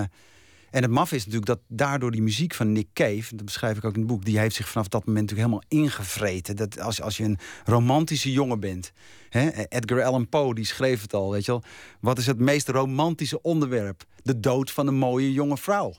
en 0.71 0.83
het 0.83 0.91
maf 0.91 1.13
is 1.13 1.19
natuurlijk 1.19 1.47
dat 1.47 1.61
daardoor 1.69 2.11
die 2.11 2.23
muziek 2.23 2.55
van 2.55 2.73
Nick 2.73 2.87
Cave... 2.93 3.37
dat 3.37 3.45
beschrijf 3.45 3.77
ik 3.77 3.85
ook 3.85 3.95
in 3.95 3.99
het 3.99 4.09
boek... 4.09 4.25
die 4.25 4.39
heeft 4.39 4.55
zich 4.55 4.69
vanaf 4.69 4.89
dat 4.89 5.07
moment 5.07 5.31
natuurlijk 5.31 5.49
helemaal 5.49 5.85
ingevreten. 5.85 6.57
Dat 6.57 6.81
als, 6.81 7.01
als 7.03 7.17
je 7.17 7.25
een 7.25 7.39
romantische 7.65 8.33
jongen 8.33 8.61
bent... 8.61 8.93
Hè, 9.29 9.51
Edgar 9.69 10.05
Allan 10.05 10.29
Poe, 10.29 10.55
die 10.55 10.65
schreef 10.65 11.03
het 11.03 11.15
al, 11.15 11.31
weet 11.31 11.45
je 11.45 11.51
wel... 11.51 11.63
wat 12.01 12.19
is 12.19 12.27
het 12.27 12.39
meest 12.39 12.69
romantische 12.69 13.43
onderwerp? 13.43 14.05
De 14.23 14.41
dood 14.41 14.71
van 14.71 14.87
een 14.87 14.99
mooie 14.99 15.33
jonge 15.33 15.57
vrouw. 15.57 15.95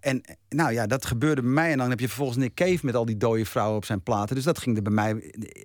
En 0.00 0.22
nou 0.48 0.72
ja, 0.72 0.86
dat 0.86 1.06
gebeurde 1.06 1.42
bij 1.42 1.50
mij. 1.50 1.72
En 1.72 1.78
dan 1.78 1.90
heb 1.90 2.00
je 2.00 2.06
vervolgens 2.06 2.38
Nick 2.38 2.54
Cave 2.54 2.78
met 2.82 2.94
al 2.94 3.04
die 3.04 3.16
dode 3.16 3.44
vrouwen 3.44 3.76
op 3.76 3.84
zijn 3.84 4.02
platen. 4.02 4.34
Dus 4.34 4.44
dat 4.44 4.58
ging 4.58 4.76
er 4.76 4.82
bij 4.82 4.92
mij 4.92 5.12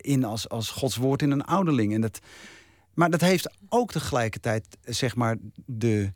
in 0.01 0.23
als, 0.23 0.49
als 0.49 0.69
Gods 0.69 0.95
woord 0.95 1.21
in 1.21 1.31
een 1.31 1.45
ouderling. 1.45 1.93
En 1.93 2.01
dat, 2.01 2.19
maar 2.93 3.09
dat 3.09 3.21
heeft 3.21 3.49
ook 3.69 3.91
tegelijkertijd, 3.91 4.77
zeg 4.81 5.15
maar, 5.15 5.37
de, 5.65 6.13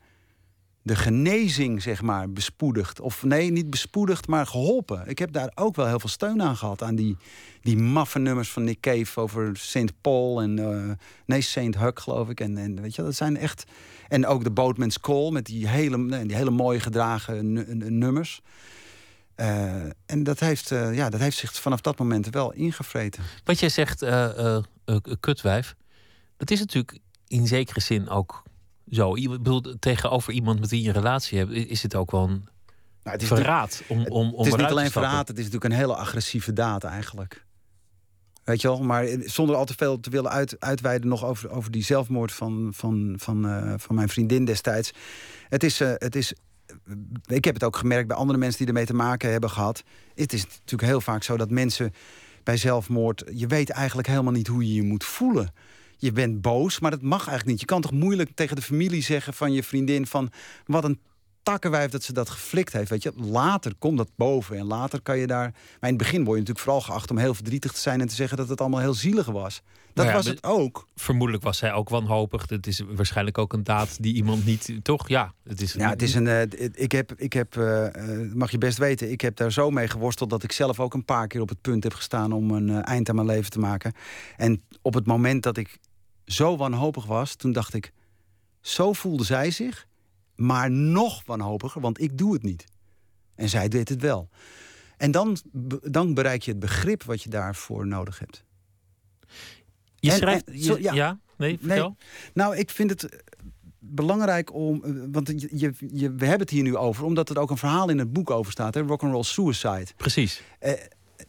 de 0.88 0.96
genezing, 0.96 1.82
zeg 1.82 2.02
maar, 2.02 2.30
bespoedigd. 2.30 3.00
Of 3.00 3.24
nee, 3.24 3.52
niet 3.52 3.70
bespoedigd, 3.70 4.28
maar 4.28 4.46
geholpen. 4.48 5.08
Ik 5.08 5.20
heb 5.20 5.32
daar 5.32 5.52
ook 5.56 5.76
wel 5.76 5.88
heel 5.88 6.00
veel 6.00 6.10
steun 6.10 6.42
aan 6.42 6.56
gehad. 6.58 6.84
Aan 6.84 6.96
die, 6.96 7.18
die 7.62 7.78
maffe 7.78 8.20
nummers 8.20 8.50
van 8.52 8.64
Nick 8.64 8.80
Cave 8.80 9.20
over 9.22 9.58
St. 9.58 10.02
Paul 10.02 10.42
en... 10.42 10.60
eh, 10.60 10.92
nee, 11.26 11.42
St. 11.42 11.76
Huck, 11.78 12.00
geloof 12.00 12.30
ik. 12.30 12.40
En, 12.40 12.58
en 12.58 12.82
weet 12.82 12.96
je, 12.96 13.04
dat 13.04 13.16
zijn 13.16 13.38
echt... 13.38 13.64
En 14.08 14.26
ook 14.26 14.44
de 14.44 14.52
Boatman's 14.52 15.00
Call 15.00 15.32
met 15.32 15.46
die 15.46 15.68
hele, 15.68 16.26
die 16.26 16.36
hele 16.36 16.50
mooie 16.52 16.80
gedragen 16.80 17.54
nu- 17.54 17.74
nu- 17.74 17.90
nummers. 17.90 18.42
Eh, 19.36 19.84
en 20.06 20.24
dat 20.24 20.40
heeft, 20.40 20.72
eh, 20.72 20.96
ja, 20.96 21.10
dat 21.10 21.20
heeft 21.20 21.38
zich 21.38 21.54
vanaf 21.54 21.82
dat 21.82 21.98
moment 21.98 22.30
wel 22.30 22.54
ingevreten. 22.54 23.24
Wat 23.44 23.60
jij 23.60 23.70
zegt, 23.70 24.06
kutwijf, 25.20 25.76
dat 26.38 26.52
is 26.52 26.60
natuurlijk 26.60 27.00
in 27.28 27.48
zekere 27.48 27.82
zin 27.82 28.10
ook 28.10 28.44
zo. 28.90 29.16
Ik 29.16 29.30
bedoel, 29.30 29.62
tegenover 29.80 30.34
iemand 30.34 30.60
met 30.60 30.70
wie 30.70 30.82
je 30.82 30.88
een 30.88 30.94
relatie 30.94 31.38
hebt, 31.38 31.52
is 31.52 31.84
het 31.84 31.96
ook 31.96 32.12
wel 32.12 32.24
een 32.24 32.48
Nou, 33.04 33.16
het 33.16 33.22
is 33.22 33.28
verraad 33.28 33.84
om, 33.88 34.06
om, 34.06 34.34
om 34.34 34.38
het 34.38 34.54
is 34.54 34.60
niet 34.60 34.72
alleen 34.72 34.92
verraad, 34.92 35.28
het 35.28 35.38
is 35.38 35.44
natuurlijk 35.44 35.74
een 35.74 35.80
hele 35.80 35.96
agressieve 35.96 36.54
daad 36.54 36.84
eigenlijk. 36.84 37.46
Weet 38.44 38.62
je 38.62 38.68
wel, 38.68 38.84
maar 38.84 39.04
eh, 39.04 39.30
zonder 39.30 39.56
al 39.56 39.66
te 39.66 39.74
veel 39.78 40.00
te 40.00 40.10
willen 40.10 40.32
uit, 40.32 40.60
uitweiden 40.60 41.10
nog 41.10 41.26
over, 41.26 41.50
over 41.50 41.72
die 41.72 41.84
zelfmoord 41.84 42.32
van, 42.32 42.72
van, 42.74 43.16
van, 43.18 43.48
eh, 43.48 43.74
van 43.78 43.96
mijn 43.96 44.10
vriendin 44.10 44.46
destijds. 44.46 44.92
Het 45.50 45.64
is, 45.64 45.82
eh, 45.82 45.92
het 45.96 46.16
is 46.16 46.34
ik 47.26 47.46
heb 47.46 47.54
het 47.54 47.64
ook 47.64 47.76
gemerkt 47.76 48.08
bij 48.08 48.18
andere 48.18 48.40
mensen 48.40 48.58
die 48.58 48.68
ermee 48.68 48.86
te 48.86 48.94
maken 48.94 49.32
hebben 49.32 49.50
gehad. 49.50 49.84
Het 50.16 50.34
is 50.34 50.44
natuurlijk 50.44 50.90
heel 50.90 51.02
vaak 51.02 51.24
zo 51.24 51.38
dat 51.38 51.50
mensen 51.50 51.94
bij 52.44 52.58
zelfmoord. 52.58 53.24
je 53.34 53.48
weet 53.48 53.70
eigenlijk 53.70 54.08
helemaal 54.08 54.32
niet 54.32 54.48
hoe 54.48 54.68
je 54.68 54.74
je 54.74 54.84
moet 54.84 55.04
voelen. 55.04 55.54
Je 55.98 56.12
bent 56.12 56.42
boos, 56.42 56.80
maar 56.80 56.92
dat 56.92 57.02
mag 57.02 57.18
eigenlijk 57.28 57.48
niet. 57.48 57.60
Je 57.60 57.66
kan 57.66 57.82
toch 57.82 57.92
moeilijk 57.92 58.30
tegen 58.36 58.56
de 58.56 58.62
familie 58.62 59.02
zeggen 59.04 59.34
van 59.34 59.54
je 59.54 59.64
vriendin: 59.64 60.08
van 60.08 60.32
wat 60.66 60.84
een 60.84 61.00
takkenwijf 61.44 61.92
dat 61.92 62.04
ze 62.04 62.14
dat 62.14 62.30
geflikt 62.30 62.74
heeft. 62.74 62.90
Weet 62.90 63.04
je, 63.04 63.12
later 63.16 63.74
komt 63.80 63.98
dat 63.98 64.10
boven 64.16 64.58
en 64.58 64.66
later 64.66 65.02
kan 65.02 65.18
je 65.18 65.28
daar. 65.28 65.52
Maar 65.52 65.90
in 65.90 65.96
het 65.96 65.98
begin 65.98 66.24
word 66.24 66.38
je 66.38 66.40
natuurlijk 66.44 66.60
vooral 66.60 66.82
geacht 66.82 67.12
om 67.12 67.18
heel 67.18 67.34
verdrietig 67.34 67.72
te 67.72 67.80
zijn 67.80 68.02
en 68.02 68.08
te 68.08 68.16
zeggen 68.16 68.38
dat 68.38 68.50
het 68.50 68.62
allemaal 68.62 68.80
heel 68.80 68.94
zielig 68.94 69.26
was. 69.26 69.62
Dat 69.94 70.06
Nou 70.06 70.08
ja, 70.08 70.14
was 70.14 70.26
het 70.26 70.44
ook. 70.44 70.88
Vermoedelijk 70.96 71.44
was 71.44 71.58
zij 71.58 71.74
ook 71.74 71.90
wanhopig. 71.90 72.50
Het 72.50 72.68
is 72.68 72.82
waarschijnlijk 72.88 73.38
ook 73.38 73.54
een 73.54 73.64
daad 73.64 73.98
die 74.04 74.14
iemand 74.14 74.46
niet... 74.46 74.74
Toch? 74.82 75.08
Ja, 75.10 75.34
het 75.44 75.62
is, 75.62 75.74
Ja, 75.74 75.90
het 75.90 76.02
is 76.02 76.14
een. 76.14 76.28
eh, 76.28 76.70
ik 76.74 76.92
heb, 76.92 77.14
ik 77.16 77.34
heb 77.34 77.58
eh, 77.58 77.88
mag 78.34 78.52
je 78.52 78.58
best 78.58 78.78
weten, 78.78 79.12
ik 79.12 79.22
heb 79.22 79.36
daar 79.36 79.52
zo 79.52 79.70
mee 79.70 79.88
geworsteld 79.88 80.30
dat 80.30 80.44
ik 80.44 80.52
zelf 80.52 80.80
ook 80.80 80.94
een 80.94 81.06
paar 81.06 81.28
keer 81.28 81.42
op 81.42 81.50
het 81.50 81.62
punt 81.62 81.84
heb 81.84 81.94
gestaan 81.94 82.32
om 82.32 82.52
een 82.52 82.84
eind 82.84 83.10
aan 83.10 83.16
mijn 83.16 83.28
leven 83.28 83.52
te 83.52 83.60
maken. 83.60 83.94
En 84.38 84.64
op 84.82 84.94
het 84.94 85.06
moment 85.06 85.44
dat 85.44 85.58
ik 85.58 85.78
zo 86.28 86.58
wanhopig 86.58 87.06
was, 87.06 87.36
toen 87.36 87.52
dacht 87.52 87.74
ik, 87.74 87.92
zo 88.62 88.94
voelde 88.94 89.24
zij 89.24 89.52
zich, 89.52 89.88
maar 90.36 90.72
nog 90.72 91.26
wanhopiger, 91.26 91.82
want 91.82 92.02
ik 92.02 92.18
doe 92.18 92.34
het 92.34 92.44
niet. 92.44 92.66
En 93.36 93.50
zij 93.50 93.68
deed 93.68 93.90
het 93.90 94.02
wel. 94.02 94.30
En 94.98 95.12
dan, 95.12 95.38
dan 95.82 96.14
bereik 96.14 96.42
je 96.44 96.52
het 96.52 96.60
begrip 96.60 97.04
wat 97.04 97.24
je 97.24 97.30
daarvoor 97.30 97.88
nodig 97.88 98.20
hebt. 98.20 98.44
Je 99.96 100.12
en- 100.12 100.18
schrijft... 100.18 100.48
en- 100.48 100.64
je- 100.64 100.82
ja. 100.82 100.94
ja. 100.94 101.20
Nee, 101.38 101.58
vertel. 101.62 101.96
Nou, 102.34 102.56
ik 102.58 102.70
vind 102.70 102.90
het 102.90 103.04
eh, 103.04 103.20
belangrijk 103.80 104.54
om. 104.54 104.84
eh, 104.84 104.92
Want 105.12 105.28
je, 105.28 105.50
je, 105.52 105.74
je- 105.94 106.12
we 106.12 106.24
hebben 106.26 106.40
het 106.40 106.50
hier 106.50 106.64
nu 106.64 106.76
over, 106.76 107.04
omdat 107.04 107.30
er 107.30 107.40
ook 107.40 107.50
een 107.50 107.58
verhaal 107.58 107.90
in 107.90 107.98
het 107.98 108.14
boek 108.14 108.30
over 108.30 108.52
staat: 108.52 108.74
hè, 108.74 108.82
Rock'n'Roll 108.82 109.24
Suicide. 109.24 109.88
Precies. 109.98 110.42
Eh, 110.60 110.74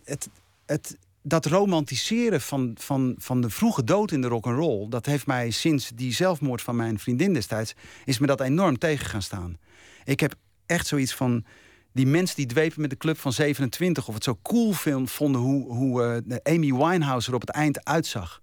het, 0.05 0.29
het, 0.67 0.99
dat 1.29 1.47
romantiseren 1.47 2.41
van, 2.41 2.77
van, 2.81 3.15
van 3.19 3.41
de 3.41 3.51
vroege 3.51 3.85
dood 3.85 4.13
in 4.13 4.21
de 4.21 4.29
rock'n'roll, 4.29 4.89
dat 4.89 5.07
heeft 5.07 5.27
mij 5.27 5.51
sinds 5.51 5.91
die 5.95 6.13
zelfmoord 6.13 6.63
van 6.63 6.77
mijn 6.77 6.99
vriendin 6.99 7.33
destijds, 7.33 7.75
is 8.05 8.19
me 8.19 8.27
dat 8.27 8.41
enorm 8.41 8.79
tegen 8.79 9.07
gaan 9.07 9.23
staan. 9.23 9.59
Ik 10.05 10.21
heb 10.21 10.35
echt 10.67 10.87
zoiets 10.87 11.15
van. 11.15 11.45
Die 11.93 12.07
mensen 12.07 12.37
die 12.37 12.47
dwepen 12.47 12.81
met 12.81 12.91
de 12.91 12.97
club 12.97 13.19
van 13.19 13.33
27, 13.33 14.09
of 14.09 14.15
het 14.15 14.25
zo 14.25 14.39
cool 14.43 14.73
film 14.73 15.09
vonden 15.09 15.41
hoe, 15.41 15.73
hoe 15.73 16.23
eh, 16.39 16.55
Amy 16.55 16.75
Winehouse 16.75 17.29
er 17.29 17.35
op 17.35 17.41
het 17.41 17.51
eind 17.51 17.85
uitzag. 17.85 18.43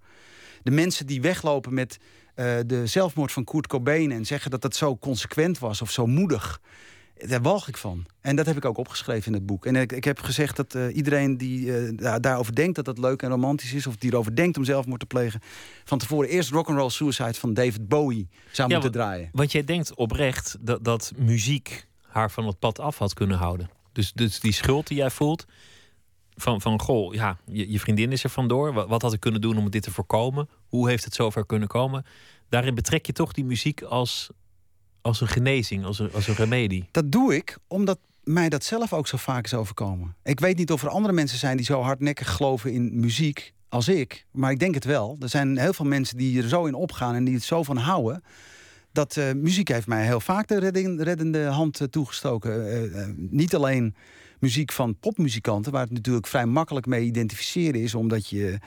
De 0.63 0.71
mensen 0.71 1.05
die 1.05 1.21
weglopen 1.21 1.73
met 1.73 1.97
eh, 2.35 2.55
de 2.65 2.87
zelfmoord 2.87 3.31
van 3.31 3.43
Kurt 3.43 3.67
Cobain 3.67 4.11
en 4.11 4.25
zeggen 4.25 4.51
dat 4.51 4.61
dat 4.61 4.75
zo 4.75 4.97
consequent 4.97 5.59
was 5.59 5.81
of 5.81 5.91
zo 5.91 6.07
moedig. 6.07 6.61
Daar 7.15 7.41
walg 7.41 7.67
ik 7.67 7.77
van. 7.77 8.05
En 8.21 8.35
dat 8.35 8.45
heb 8.45 8.57
ik 8.57 8.65
ook 8.65 8.77
opgeschreven 8.77 9.27
in 9.27 9.33
het 9.33 9.45
boek. 9.45 9.65
En 9.65 9.75
ik, 9.75 9.91
ik 9.91 10.03
heb 10.03 10.19
gezegd 10.19 10.55
dat 10.55 10.75
eh, 10.75 10.95
iedereen 10.95 11.37
die 11.37 11.77
eh, 11.77 11.91
daar- 11.97 12.21
daarover 12.21 12.55
denkt 12.55 12.75
dat 12.75 12.85
dat 12.85 12.97
leuk 12.97 13.21
en 13.21 13.29
romantisch 13.29 13.73
is, 13.73 13.87
of 13.87 13.95
die 13.95 14.11
erover 14.11 14.35
denkt 14.35 14.57
om 14.57 14.63
zelfmoord 14.63 14.99
te 14.99 15.05
plegen, 15.05 15.41
van 15.83 15.97
tevoren 15.97 16.29
eerst 16.29 16.49
Rock'n'Roll 16.51 16.89
Suicide 16.89 17.33
van 17.33 17.53
David 17.53 17.87
Bowie 17.87 18.27
zou 18.51 18.67
Ja, 18.67 18.73
moeten 18.73 18.91
draaien. 18.91 19.29
Want 19.31 19.51
jij 19.51 19.63
denkt 19.63 19.95
oprecht 19.95 20.57
dat, 20.59 20.83
dat 20.83 21.11
muziek 21.17 21.87
haar 22.01 22.31
van 22.31 22.47
het 22.47 22.59
pad 22.59 22.79
af 22.79 22.97
had 22.97 23.13
kunnen 23.13 23.37
houden. 23.37 23.69
Dus, 23.91 24.13
dus 24.13 24.39
die 24.39 24.51
schuld 24.53 24.87
die 24.87 24.97
jij 24.97 25.09
voelt. 25.11 25.45
Van, 26.37 26.61
van 26.61 26.79
goh, 26.81 27.13
ja, 27.13 27.37
je, 27.45 27.71
je 27.71 27.79
vriendin 27.79 28.11
is 28.11 28.23
er 28.23 28.29
vandoor. 28.29 28.73
Wat, 28.73 28.87
wat 28.87 29.01
had 29.01 29.13
ik 29.13 29.19
kunnen 29.19 29.41
doen 29.41 29.57
om 29.57 29.69
dit 29.69 29.83
te 29.83 29.91
voorkomen? 29.91 30.49
Hoe 30.67 30.89
heeft 30.89 31.03
het 31.03 31.13
zover 31.13 31.45
kunnen 31.45 31.67
komen? 31.67 32.05
Daarin 32.49 32.75
betrek 32.75 33.05
je 33.05 33.13
toch 33.13 33.31
die 33.31 33.45
muziek 33.45 33.81
als, 33.81 34.29
als 35.05 35.21
een 35.21 35.27
genezing, 35.27 35.85
als 35.85 35.99
een, 35.99 36.13
als 36.13 36.27
een 36.27 36.35
remedie. 36.35 36.87
Dat 36.91 37.11
doe 37.11 37.35
ik 37.35 37.57
omdat 37.67 37.99
mij 38.23 38.49
dat 38.49 38.63
zelf 38.63 38.93
ook 38.93 39.07
zo 39.07 39.17
vaak 39.17 39.45
is 39.45 39.53
overkomen. 39.53 40.15
Ik 40.23 40.39
weet 40.39 40.57
niet 40.57 40.71
of 40.71 40.83
er 40.83 40.89
andere 40.89 41.13
mensen 41.13 41.37
zijn 41.37 41.57
die 41.57 41.65
zo 41.65 41.81
hardnekkig 41.81 42.35
geloven 42.35 42.71
in 42.73 42.99
muziek 42.99 43.53
als 43.69 43.87
ik. 43.87 44.25
Maar 44.31 44.51
ik 44.51 44.59
denk 44.59 44.73
het 44.73 44.85
wel. 44.85 45.17
Er 45.19 45.29
zijn 45.29 45.57
heel 45.57 45.73
veel 45.73 45.85
mensen 45.85 46.17
die 46.17 46.41
er 46.41 46.49
zo 46.49 46.65
in 46.65 46.73
opgaan 46.73 47.15
en 47.15 47.23
die 47.23 47.33
het 47.33 47.43
zo 47.43 47.63
van 47.63 47.77
houden. 47.77 48.23
Dat 48.91 49.17
eh, 49.17 49.31
muziek 49.33 49.67
heeft 49.67 49.87
mij 49.87 50.05
heel 50.05 50.19
vaak 50.19 50.47
de 50.47 50.59
redding- 50.59 51.01
reddende 51.01 51.43
hand 51.43 51.81
eh, 51.81 51.87
toegestoken. 51.87 52.71
Eh, 52.93 53.09
niet 53.15 53.55
alleen 53.55 53.95
muziek 54.39 54.71
van 54.71 54.95
popmuzikanten, 54.99 55.71
waar 55.71 55.83
het 55.83 55.91
natuurlijk 55.91 56.27
vrij 56.27 56.45
makkelijk 56.45 56.85
mee 56.85 57.05
identificeren 57.05 57.81
is, 57.81 57.95
omdat 57.95 58.27
je, 58.27 58.59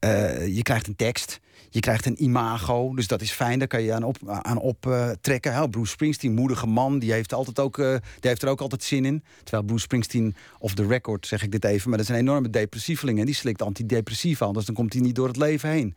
eh, 0.00 0.56
je 0.56 0.62
krijgt 0.62 0.86
een 0.86 0.96
tekst, 0.96 1.40
je 1.70 1.80
krijgt 1.80 2.06
een 2.06 2.22
imago, 2.22 2.94
dus 2.94 3.06
dat 3.06 3.20
is 3.20 3.30
fijn, 3.30 3.58
daar 3.58 3.68
kan 3.68 3.82
je 3.82 3.92
aan 3.92 4.02
op, 4.02 4.16
aan 4.26 4.58
optrekken. 4.58 5.54
Hè. 5.54 5.68
Bruce 5.68 5.90
Springsteen, 5.90 6.34
moedige 6.34 6.66
man, 6.66 6.98
die 6.98 7.12
heeft, 7.12 7.32
altijd 7.32 7.58
ook, 7.58 7.78
eh, 7.78 7.90
die 7.90 8.30
heeft 8.30 8.42
er 8.42 8.48
ook 8.48 8.60
altijd 8.60 8.82
zin 8.82 9.04
in. 9.04 9.24
Terwijl 9.42 9.64
Bruce 9.64 9.82
Springsteen, 9.82 10.34
of 10.58 10.74
the 10.74 10.86
record 10.86 11.26
zeg 11.26 11.42
ik 11.42 11.52
dit 11.52 11.64
even, 11.64 11.88
maar 11.88 11.98
dat 11.98 12.08
is 12.08 12.14
een 12.14 12.20
enorme 12.20 12.50
depressieveling 12.50 13.18
en 13.18 13.26
die 13.26 13.34
slikt 13.34 13.62
antidepressiva, 13.62 14.44
anders 14.44 14.66
dan 14.66 14.74
komt 14.74 14.92
hij 14.92 15.02
niet 15.02 15.14
door 15.14 15.28
het 15.28 15.36
leven 15.36 15.68
heen. 15.68 15.94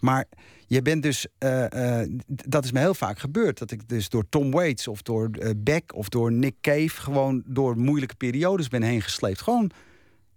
Maar 0.00 0.26
je 0.68 0.82
bent 0.82 1.02
dus, 1.02 1.26
eh, 1.38 2.00
eh, 2.00 2.08
dat 2.26 2.64
is 2.64 2.72
me 2.72 2.78
heel 2.78 2.94
vaak 2.94 3.18
gebeurd. 3.18 3.58
Dat 3.58 3.70
ik 3.70 3.88
dus 3.88 4.08
door 4.08 4.28
Tom 4.28 4.50
Waits 4.50 4.88
of 4.88 5.02
door 5.02 5.30
eh, 5.30 5.50
Beck 5.56 5.94
of 5.94 6.08
door 6.08 6.32
Nick 6.32 6.54
Cave 6.60 6.90
gewoon 6.90 7.42
door 7.46 7.78
moeilijke 7.78 8.14
periodes 8.14 8.68
ben 8.68 8.82
heen 8.82 9.02
gesleept. 9.02 9.42
Gewoon 9.42 9.70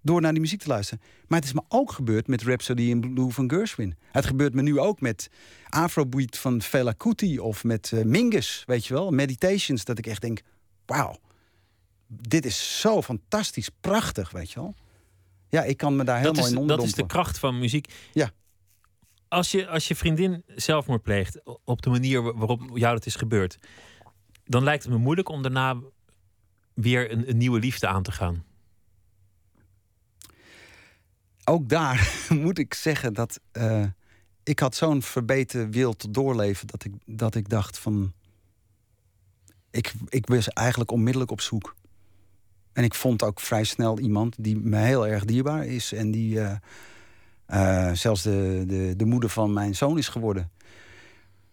door 0.02 0.22
naar 0.22 0.32
die 0.32 0.42
muziek 0.42 0.60
te 0.62 0.68
luisteren. 0.68 1.04
Maar 1.28 1.40
het 1.40 1.48
is 1.48 1.54
me 1.54 1.62
ook 1.68 1.92
gebeurd 1.92 2.28
met 2.28 2.42
Rhapsody 2.44 2.82
in 2.82 3.00
Blue 3.14 3.30
van 3.30 3.50
Gershwin. 3.50 3.96
Het 4.12 4.26
gebeurt 4.26 4.54
me 4.54 4.62
nu 4.62 4.80
ook 4.80 5.02
met 5.02 5.30
Afrobeat 5.70 6.38
van 6.38 6.62
Fela 6.62 6.92
Kuti 6.92 7.40
of 7.40 7.64
met 7.64 7.92
eh, 7.94 8.04
Mingus, 8.04 8.64
weet 8.66 8.86
je 8.86 8.94
wel, 8.94 9.12
Meditations. 9.12 9.86
Dat 9.86 9.98
ik 9.98 10.08
echt 10.08 10.22
denk, 10.22 10.42
wauw, 10.86 11.16
dit 12.08 12.46
is 12.46 12.80
zo 12.80 13.02
fantastisch, 13.02 13.70
prachtig, 13.80 14.32
weet 14.32 14.52
je 14.52 14.60
wel. 14.60 14.76
Ja, 15.50 15.64
ik 15.64 15.78
kan 15.78 15.96
me 15.96 16.04
daar 16.04 16.16
Dat 16.24 16.36
helemaal 16.36 16.44
is, 16.44 16.50
in 16.50 16.54
dat 16.54 16.62
onderdompelen. 16.62 17.06
is 17.06 17.10
de 17.10 17.14
kracht 17.14 17.40
van 17.40 17.60
muziek. 17.60 17.94
Ja. 18.14 18.32
Als 19.28 19.52
je, 19.52 19.68
als 19.68 19.88
je 19.88 19.96
vriendin 19.96 20.44
zelfmoord 20.56 21.02
pleegt 21.04 21.42
op 21.64 21.82
de 21.82 21.90
manier 21.90 22.22
wa- 22.24 22.34
waarop 22.34 22.62
jou 22.74 22.94
dat 22.94 23.06
is 23.06 23.16
gebeurd, 23.16 23.58
dan 24.46 24.64
lijkt 24.64 24.84
het 24.84 24.92
me 24.92 24.98
moeilijk 25.00 25.30
om 25.30 25.42
daarna 25.42 25.78
weer 26.74 27.12
een, 27.12 27.30
een 27.30 27.38
nieuwe 27.38 27.60
liefde 27.60 27.88
aan 27.88 28.04
te 28.04 28.12
gaan. 28.12 28.44
Ook 31.44 31.70
daar 31.70 32.14
moet 32.44 32.58
ik 32.58 32.74
zeggen 32.74 33.14
dat 33.14 33.40
eh, 33.52 33.84
ik 34.44 34.60
had 34.60 34.76
zo'n 34.76 35.02
verbeten 35.02 35.72
wil 35.72 35.94
tot 35.94 36.14
doorleven 36.14 36.68
dat 36.68 36.84
ik, 36.84 36.94
dat 37.06 37.36
ik 37.36 37.50
dacht 37.50 37.78
van 37.78 38.14
ik, 39.72 39.94
ik 40.10 40.28
was 40.28 40.50
eigenlijk 40.50 40.92
onmiddellijk 40.92 41.32
op 41.32 41.42
zoek. 41.42 41.76
En 42.74 42.84
ik 42.84 42.94
vond 42.94 43.24
ook 43.24 43.40
vrij 43.40 43.64
snel 43.64 44.00
iemand 44.00 44.36
die 44.40 44.58
me 44.58 44.78
heel 44.78 45.08
erg 45.08 45.26
dierbaar 45.26 45.66
is 45.66 45.94
en 45.94 46.12
die 46.12 46.40
eh, 46.40 46.56
eh, 47.46 47.96
zelfs 47.96 48.22
de, 48.22 48.64
de, 48.68 48.94
de 48.98 49.06
moeder 49.06 49.30
van 49.30 49.54
mijn 49.54 49.76
zoon 49.76 49.98
is 49.98 50.08
geworden. 50.08 50.52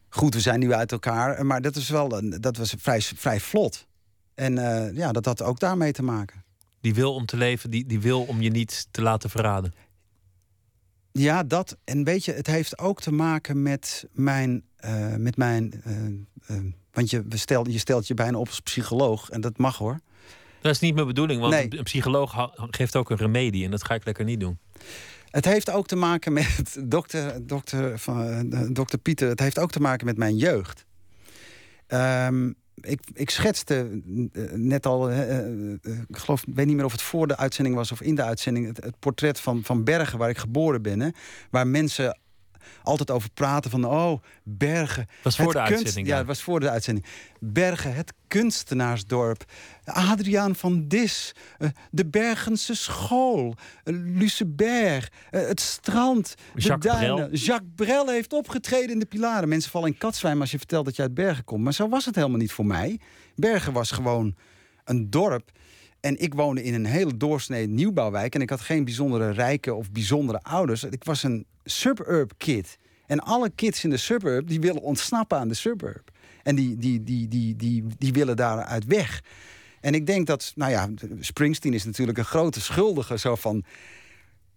Goed, 0.09 0.35
we 0.35 0.41
zijn 0.41 0.61
nu 0.61 0.73
uit 0.73 0.93
elkaar, 0.93 1.47
maar 1.47 1.61
dat, 1.61 1.77
is 1.77 1.89
wel, 1.89 2.41
dat 2.41 2.57
was 2.57 2.75
vrij, 2.79 3.01
vrij 3.01 3.41
vlot. 3.41 3.87
En 4.35 4.55
ja, 4.95 5.13
dat 5.13 5.25
had 5.25 5.43
ook 5.43 5.59
daarmee 5.59 5.93
te 5.93 6.03
maken. 6.03 6.45
Die 6.81 6.95
wil 6.95 7.15
om 7.15 7.27
te 7.27 7.37
leven, 7.37 7.71
die, 7.71 7.87
die 7.87 8.01
wil 8.01 8.23
om 8.23 8.43
je 8.43 8.51
niet 8.51 8.89
te 8.91 9.03
laten 9.03 9.31
verraden. 9.31 9.75
Ja, 11.13 11.43
dat. 11.43 11.77
En 11.85 12.05
weet 12.05 12.25
je, 12.25 12.33
het 12.33 12.47
heeft 12.47 12.79
ook 12.79 13.01
te 13.01 13.13
maken 13.13 13.63
met 13.63 14.07
mijn. 14.13 14.63
eh, 14.77 15.15
met 15.17 15.37
mijn 15.37 15.81
eh, 15.85 16.07
eh, 16.57 16.65
want 16.93 17.11
je, 17.11 17.25
stel, 17.29 17.69
je 17.69 17.79
stelt 17.79 18.07
je 18.07 18.15
bijna 18.15 18.39
op 18.39 18.47
als 18.47 18.61
psycholoog. 18.61 19.31
En 19.31 19.41
dat 19.41 19.59
mag 19.59 19.77
hoor. 19.79 20.01
Dat 20.61 20.73
is 20.73 20.81
niet 20.81 20.95
mijn 20.95 21.07
bedoeling, 21.07 21.41
want 21.41 21.53
Nee. 21.53 21.67
een- 21.79 21.83
psycholoog 21.85 22.51
geeft 22.55 22.97
ook 22.97 23.11
een 23.11 23.17
remedie 23.17 23.65
en 23.65 23.71
dat 23.71 23.85
ga 23.85 23.95
ik 23.95 24.05
lekker 24.05 24.25
niet 24.25 24.41
doen. 24.41 24.59
Het 25.31 25.45
heeft 25.45 25.71
ook 25.71 25.87
te 25.87 25.97
maken 25.97 26.33
met 26.33 26.77
dokter, 26.85 27.47
dokter, 27.47 27.99
van, 27.99 28.49
dokter 28.73 28.99
Pieter. 28.99 29.29
Het 29.29 29.41
heeft 29.41 29.59
ook 29.59 29.71
te 29.71 29.81
maken 29.81 30.07
met 30.07 30.17
mijn 30.17 30.37
jeugd. 30.37 30.85
Ehm, 31.87 32.53
ik, 32.81 33.01
ik 33.13 33.31
schetste 33.31 34.01
eh, 34.33 34.43
net 34.53 34.87
al, 34.87 35.11
eh, 35.11 35.39
eh, 35.39 35.47
ik 36.09 36.17
geloof, 36.17 36.45
weet 36.55 36.67
niet 36.67 36.77
meer 36.77 36.85
of 36.85 36.93
het 36.93 37.03
voor 37.03 37.27
de 37.27 37.37
uitzending 37.37 37.77
was 37.77 37.93
of 37.93 38.01
in 38.01 38.15
de 38.15 38.23
uitzending, 38.23 38.67
het, 38.67 38.99
portret 38.99 39.41
van, 39.41 39.65
van 39.65 39.85
Bergen, 39.85 40.19
waar 40.19 40.29
ik 40.29 40.39
geboren 40.39 40.83
ben. 40.83 41.15
Waar 41.51 41.67
mensen 41.67 42.19
altijd 42.83 43.11
over 43.11 43.31
praten 43.31 43.71
van, 43.71 43.85
oh, 43.85 44.23
Bergen. 44.43 45.07
Was 45.23 45.37
voor 45.37 45.53
de 45.53 45.61
uitzending, 45.61 46.07
Ja, 46.07 46.13
ja. 46.13 46.19
het 46.19 46.27
was 46.27 46.43
voor 46.43 46.61
de 46.61 46.71
uitzending. 46.71 47.07
Bergen, 47.41 47.95
het 47.95 48.13
kunstenaarsdorp. 48.29 49.45
Adriaan 49.85 50.55
van 50.55 50.89
Dis, 50.89 51.35
eh, 51.59 51.69
de 51.91 52.07
Bergense 52.07 52.75
school, 52.75 53.55
uh, 53.85 53.99
Luceberg, 54.19 55.11
eh, 55.31 55.47
het 55.47 55.61
strand, 55.61 56.35
de 56.55 56.61
Jacques 56.61 56.93
duinen. 56.93 57.15
Brel. 57.15 57.39
Jacques 57.39 57.73
Brel 57.75 58.09
heeft 58.09 58.33
opgetreden 58.33 58.91
in 58.91 58.99
de 58.99 59.07
Pilaren. 59.07 59.49
Mensen 59.49 59.71
vallen 59.71 59.89
in 59.89 59.99
katzwijm 59.99 60.41
als 60.41 60.51
je 60.51 60.59
vertelt 60.59 60.85
dat 60.85 60.97
je 60.97 61.03
uit 61.03 61.15
Bergen 61.15 61.45
komt. 61.45 61.65
Maar 61.65 61.75
zo 61.75 61.89
was 61.89 62.05
het 62.05 62.15
helemaal 62.15 62.39
niet 62.39 62.53
voor 62.53 62.67
mij. 62.67 63.01
Bergen 63.35 63.73
was 63.73 63.91
gewoon 63.91 64.35
een 64.85 65.11
dorp. 65.11 65.51
En 66.01 66.21
ik 66.21 66.35
woonde 66.35 66.63
in 66.63 66.75
een 66.75 66.87
hele 66.87 67.17
doorsnee 67.17 67.67
nieuwbouwwijk. 67.67 68.35
En 68.35 68.41
ik 68.41 68.51
had 68.51 68.61
geen 68.61 68.85
bijzondere 68.85 69.31
rijke 69.31 69.75
of 69.75 69.91
bijzondere 69.91 70.43
ouders. 70.43 70.85
Ik 70.85 71.05
was 71.05 71.23
een 71.23 71.47
suburb 71.65 72.33
kid. 72.37 72.79
En 73.07 73.21
alle 73.21 73.51
kids 73.55 73.85
in 73.85 73.91
de 73.91 73.97
suburb 73.97 74.49
die 74.49 74.61
willen 74.61 74.83
ontsnappen 74.83 75.39
aan 75.39 75.49
de 75.49 75.55
suburb. 75.55 76.11
En 76.43 76.57
die, 76.57 76.77
die, 76.77 77.03
die, 77.03 77.29
die, 77.29 77.57
die, 77.57 77.85
die 77.99 78.13
willen 78.13 78.37
daaruit 78.37 78.85
weg. 78.85 79.23
En 79.81 79.95
ik 79.95 80.07
denk 80.07 80.27
dat, 80.27 80.53
nou 80.55 80.71
ja, 80.71 80.89
Springsteen 81.21 81.75
is 81.75 81.85
natuurlijk 81.85 82.19
een 82.19 82.25
grote 82.25 82.61
schuldige. 82.61 83.19
Zo 83.19 83.35
van, 83.35 83.65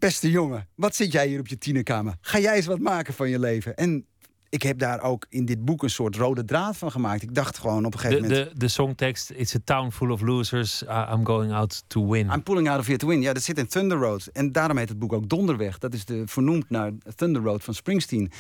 beste 0.02 0.32
jongen, 0.32 0.68
wat 0.76 0.96
zit 0.96 1.12
jij 1.12 1.28
hier 1.28 1.40
op 1.40 1.48
je 1.48 1.58
tienerkamer? 1.58 2.18
Ga 2.22 2.40
jij 2.40 2.56
eens 2.56 2.66
wat 2.66 2.80
maken 2.80 3.14
van 3.14 3.30
je 3.30 3.40
leven? 3.40 3.76
En 3.76 4.06
ik 4.52 4.64
heb 4.64 4.80
daar 4.80 5.02
ook 5.02 5.26
in 5.30 5.46
dit 5.46 5.66
boek 5.66 5.84
een 5.84 5.90
soort 5.90 6.16
rode 6.16 6.46
draad 6.46 6.78
van 6.78 6.92
gemaakt. 6.92 7.22
Ik 7.22 7.36
dacht 7.36 7.58
gewoon 7.58 7.86
op 7.86 7.94
een 7.94 8.00
gegeven 8.00 8.22
de, 8.22 8.28
moment... 8.28 8.52
De, 8.52 8.58
de 8.58 8.68
songtekst, 8.68 9.30
it's 9.30 9.56
a 9.56 9.60
town 9.64 9.92
full 9.92 10.10
of 10.10 10.22
losers, 10.22 10.84
I'm 10.84 11.26
going 11.26 11.52
out 11.52 11.84
to 11.88 12.08
win. 12.08 12.30
I'm 12.30 12.44
pulling 12.44 12.70
out 12.70 12.80
of 12.80 12.86
here 12.86 12.98
to 12.98 13.08
win. 13.08 13.22
Ja, 13.22 13.34
dat 13.34 13.44
zit 13.44 13.58
in 13.58 13.68
Thunder 13.68 13.98
Road. 13.98 14.26
En 14.34 14.52
daarom 14.52 14.78
heet 14.78 14.90
het 14.90 15.00
boek 15.00 15.14
ook 15.14 15.30
Donderweg. 15.30 15.78
Dat 15.78 15.94
is 15.94 16.06
de, 16.06 16.24
vernoemd 16.26 16.70
naar 16.70 16.92
Thunder 17.16 17.42
Road 17.42 17.64
van 17.64 17.74
Springsteen. 17.74 18.32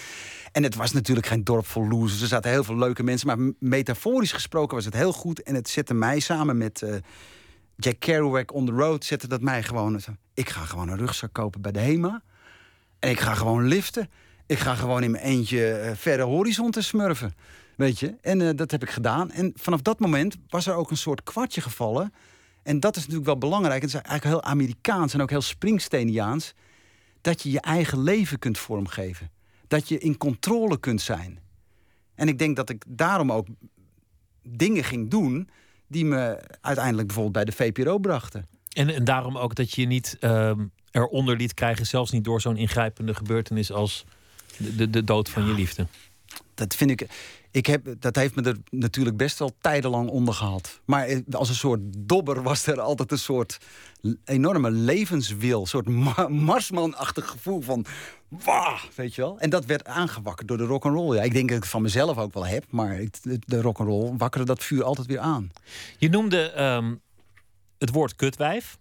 En 0.51 0.63
het 0.63 0.75
was 0.75 0.91
natuurlijk 0.91 1.27
geen 1.27 1.43
dorp 1.43 1.65
vol 1.65 1.87
losers. 1.87 2.21
Er 2.21 2.27
zaten 2.27 2.51
heel 2.51 2.63
veel 2.63 2.77
leuke 2.77 3.03
mensen. 3.03 3.27
Maar 3.27 3.53
metaforisch 3.59 4.31
gesproken 4.31 4.75
was 4.75 4.85
het 4.85 4.93
heel 4.93 5.13
goed. 5.13 5.43
En 5.43 5.55
het 5.55 5.69
zette 5.69 5.93
mij 5.93 6.19
samen 6.19 6.57
met... 6.57 6.81
Uh, 6.81 6.95
Jack 7.75 7.99
Kerouac 7.99 8.53
on 8.53 8.65
the 8.65 8.71
road 8.71 9.05
zette 9.05 9.27
dat 9.27 9.41
mij 9.41 9.63
gewoon. 9.63 9.99
Ik 10.33 10.49
ga 10.49 10.65
gewoon 10.65 10.89
een 10.89 10.97
rugzak 10.97 11.33
kopen 11.33 11.61
bij 11.61 11.71
de 11.71 11.79
HEMA. 11.79 12.21
En 12.99 13.09
ik 13.09 13.19
ga 13.19 13.33
gewoon 13.33 13.67
liften. 13.67 14.09
Ik 14.51 14.59
ga 14.59 14.75
gewoon 14.75 15.03
in 15.03 15.11
mijn 15.11 15.23
eentje 15.23 15.81
uh, 15.85 15.91
verre 15.95 16.23
horizon 16.23 16.71
te 16.71 16.81
smurfen. 16.81 17.33
Weet 17.75 17.99
je? 17.99 18.15
En 18.21 18.39
uh, 18.39 18.49
dat 18.55 18.71
heb 18.71 18.81
ik 18.81 18.89
gedaan. 18.89 19.31
En 19.31 19.51
vanaf 19.55 19.81
dat 19.81 19.99
moment 19.99 20.37
was 20.49 20.67
er 20.67 20.73
ook 20.73 20.91
een 20.91 20.97
soort 20.97 21.23
kwartje 21.23 21.61
gevallen. 21.61 22.13
En 22.63 22.79
dat 22.79 22.95
is 22.95 23.01
natuurlijk 23.01 23.25
wel 23.25 23.37
belangrijk. 23.37 23.81
Het 23.81 23.89
is 23.89 23.95
eigenlijk 23.95 24.25
heel 24.25 24.51
Amerikaans 24.51 25.13
en 25.13 25.21
ook 25.21 25.29
heel 25.29 25.41
Springsteeniaans. 25.41 26.53
Dat 27.21 27.41
je 27.41 27.51
je 27.51 27.61
eigen 27.61 28.03
leven 28.03 28.39
kunt 28.39 28.57
vormgeven. 28.57 29.31
Dat 29.67 29.87
je 29.87 29.97
in 29.97 30.17
controle 30.17 30.79
kunt 30.79 31.01
zijn. 31.01 31.39
En 32.15 32.27
ik 32.27 32.39
denk 32.39 32.55
dat 32.55 32.69
ik 32.69 32.83
daarom 32.87 33.31
ook 33.31 33.47
dingen 34.43 34.83
ging 34.83 35.09
doen 35.09 35.49
die 35.87 36.05
me 36.05 36.39
uiteindelijk 36.61 37.07
bijvoorbeeld 37.07 37.45
bij 37.45 37.45
de 37.45 37.63
VPRO 37.63 37.97
brachten. 37.97 38.47
En, 38.73 38.89
en 38.89 39.03
daarom 39.03 39.37
ook 39.37 39.55
dat 39.55 39.73
je 39.73 39.85
niet 39.85 40.17
uh, 40.21 40.51
eronder 40.91 41.35
liet 41.35 41.53
krijgen, 41.53 41.85
zelfs 41.85 42.11
niet 42.11 42.23
door 42.23 42.41
zo'n 42.41 42.57
ingrijpende 42.57 43.15
gebeurtenis 43.15 43.71
als 43.71 44.05
de, 44.75 44.89
de, 44.89 45.03
dood 45.03 45.29
van 45.29 45.45
je 45.45 45.53
liefde. 45.53 45.87
Dat 46.53 46.75
vind 46.75 46.91
ik. 46.91 47.07
Ik 47.51 47.65
heb, 47.65 47.95
dat 47.99 48.15
heeft 48.15 48.35
me 48.35 48.41
er 48.41 48.57
natuurlijk 48.69 49.17
best 49.17 49.39
wel 49.39 49.51
tijdenlang 49.61 50.09
onder 50.09 50.33
gehad. 50.33 50.79
Maar 50.85 51.21
als 51.31 51.49
een 51.49 51.55
soort 51.55 51.79
dobber 51.97 52.43
was 52.43 52.67
er 52.67 52.81
altijd 52.81 53.11
een 53.11 53.19
soort 53.19 53.57
enorme 54.25 54.71
levenswil. 54.71 55.61
Een 55.61 55.67
soort 55.67 55.87
ma 55.87 56.27
marsmanachtig 56.27 57.27
gevoel 57.27 57.61
van. 57.61 57.85
Wah, 58.27 58.79
weet 58.95 59.15
je 59.15 59.21
wel? 59.21 59.39
En 59.39 59.49
dat 59.49 59.65
werd 59.65 59.85
aangewakkerd 59.85 60.47
door 60.47 60.57
de 60.57 60.63
rock 60.63 60.85
and 60.85 60.95
roll. 60.95 61.15
Ja, 61.15 61.21
ik 61.21 61.33
denk 61.33 61.47
dat 61.47 61.57
ik 61.57 61.63
het 61.63 61.71
van 61.71 61.81
mezelf 61.81 62.17
ook 62.17 62.33
wel 62.33 62.45
heb, 62.45 62.65
maar 62.69 63.01
de 63.45 63.61
rock 63.61 63.79
and 63.79 63.89
roll 63.89 64.17
wakkerde 64.17 64.45
dat 64.45 64.63
vuur 64.63 64.83
altijd 64.83 65.07
weer 65.07 65.19
aan. 65.19 65.51
Je 65.97 66.09
noemde 66.09 66.63
um, 66.63 67.01
het 67.77 67.89
woord 67.89 68.15
kutwijf. 68.15 68.77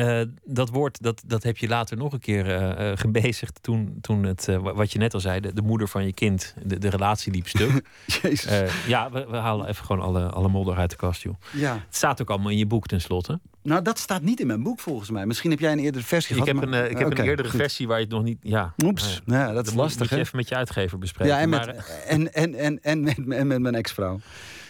Uh, 0.00 0.20
dat 0.44 0.68
woord 0.68 1.02
dat, 1.02 1.22
dat 1.26 1.42
heb 1.42 1.56
je 1.56 1.68
later 1.68 1.96
nog 1.96 2.12
een 2.12 2.18
keer 2.18 2.46
uh, 2.46 2.96
gebezigd 2.96 3.62
toen, 3.62 3.98
toen 4.00 4.22
het, 4.22 4.46
uh, 4.50 4.56
wat 4.58 4.92
je 4.92 4.98
net 4.98 5.14
al 5.14 5.20
zei, 5.20 5.40
de, 5.40 5.52
de, 5.52 5.62
moeder 5.62 5.88
van 5.88 6.04
je 6.04 6.12
kind, 6.12 6.54
de, 6.64 6.78
de 6.78 6.88
relatie 6.88 7.32
liep 7.32 7.48
stuk. 7.48 7.82
ja, 8.86 9.10
we, 9.10 9.26
we, 9.30 9.36
halen 9.36 9.68
even 9.68 9.84
gewoon 9.84 10.02
alle, 10.02 10.28
alle 10.28 10.48
modder 10.48 10.76
uit 10.76 10.90
de 10.90 10.96
kast, 10.96 11.22
joh. 11.22 11.34
Ja. 11.52 11.72
Het 11.72 11.96
staat 11.96 12.20
ook 12.20 12.30
allemaal 12.30 12.50
in 12.50 12.58
je 12.58 12.66
boek 12.66 12.86
tenslotte. 12.86 13.40
Nou, 13.62 13.82
dat 13.82 13.98
staat 13.98 14.22
niet 14.22 14.40
in 14.40 14.46
mijn 14.46 14.62
boek 14.62 14.80
volgens 14.80 15.10
mij. 15.10 15.26
Misschien 15.26 15.50
heb 15.50 15.60
jij 15.60 15.72
een 15.72 15.78
eerdere 15.78 16.04
versie 16.04 16.36
ik 16.36 16.42
gehad. 16.42 16.60
Heb 16.60 16.72
een, 16.72 16.90
ik 16.90 16.98
heb 16.98 17.06
okay, 17.06 17.24
een 17.24 17.30
eerdere 17.30 17.48
goed. 17.48 17.60
versie 17.60 17.86
waar 17.86 17.98
je 17.98 18.04
het 18.04 18.12
nog 18.12 18.22
niet... 18.22 18.38
Ja, 18.42 18.74
Oeps, 18.84 19.22
ja, 19.26 19.52
dat 19.52 19.66
is 19.66 19.74
lastig. 19.74 20.00
Moet 20.00 20.08
je 20.08 20.16
even 20.16 20.36
met 20.36 20.48
je 20.48 20.54
uitgever 20.54 20.98
bespreken. 20.98 21.34
Ja, 21.34 21.40
en, 21.40 21.48
met, 21.48 21.66
maar, 21.66 21.74
en, 22.06 22.34
en, 22.34 22.54
en, 22.54 22.82
en, 22.82 23.02
met, 23.02 23.16
en 23.28 23.46
met 23.46 23.60
mijn 23.60 23.74
ex-vrouw. 23.74 24.20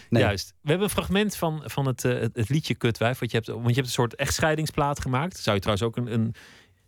Nee. 0.09 0.23
Juist. 0.23 0.53
We 0.61 0.69
hebben 0.69 0.87
een 0.87 0.93
fragment 0.93 1.35
van, 1.35 1.63
van 1.65 1.85
het, 1.85 2.03
uh, 2.03 2.19
het, 2.19 2.49
liedje 2.49 2.75
Kutwijf. 2.75 3.19
Wat 3.19 3.31
je 3.31 3.37
hebt, 3.37 3.49
want 3.49 3.67
je 3.67 3.73
hebt 3.73 3.85
een 3.85 3.91
soort 3.91 4.15
echtscheidingsplaat 4.15 5.01
gemaakt. 5.01 5.37
Zou 5.37 5.55
je 5.55 5.61
trouwens 5.61 5.87
ook 5.87 5.97
een, 5.97 6.13
een, 6.13 6.35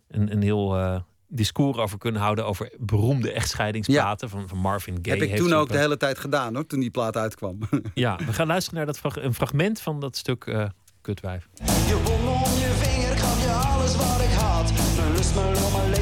een, 0.08 0.32
een 0.32 0.42
heel 0.42 0.78
uh, 0.78 1.00
discours 1.28 1.78
over 1.78 1.98
kunnen 1.98 2.20
houden... 2.20 2.46
over 2.46 2.72
beroemde 2.78 3.32
echtscheidingsplaten 3.32 4.28
ja. 4.28 4.34
van, 4.34 4.48
van 4.48 4.58
Marvin 4.58 4.98
Gaye. 5.02 5.18
Heb 5.18 5.28
ik 5.28 5.36
toen 5.36 5.52
ook 5.52 5.68
de 5.68 5.78
hele 5.78 5.96
tijd 5.96 6.18
gedaan, 6.18 6.54
hoor, 6.54 6.66
toen 6.66 6.80
die 6.80 6.90
plaat 6.90 7.16
uitkwam. 7.16 7.58
ja, 7.94 8.16
we 8.26 8.32
gaan 8.32 8.46
luisteren 8.46 8.78
naar 8.78 8.86
dat 8.86 8.98
frag 8.98 9.16
een 9.16 9.34
fragment 9.34 9.80
van 9.80 10.00
dat 10.00 10.16
stuk 10.16 10.46
uh, 10.46 10.64
Kutwijf. 11.00 11.48
Je 11.86 12.00
wond 12.04 12.20
om 12.20 12.58
je 12.58 12.70
vinger 12.82 13.18
gaf 13.18 13.42
je 13.42 13.50
alles 13.50 13.96
wat 13.96 14.20
ik 14.20 14.32
had. 14.32 14.72
Lust 15.16 15.34
me 15.34 15.40
om 15.96 16.01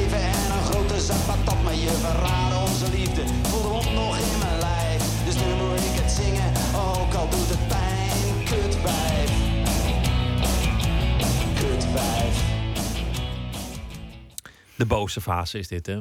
De 14.81 14.87
boze 14.87 15.21
fase 15.21 15.57
is 15.57 15.67
dit, 15.67 15.85
hè? 15.85 15.99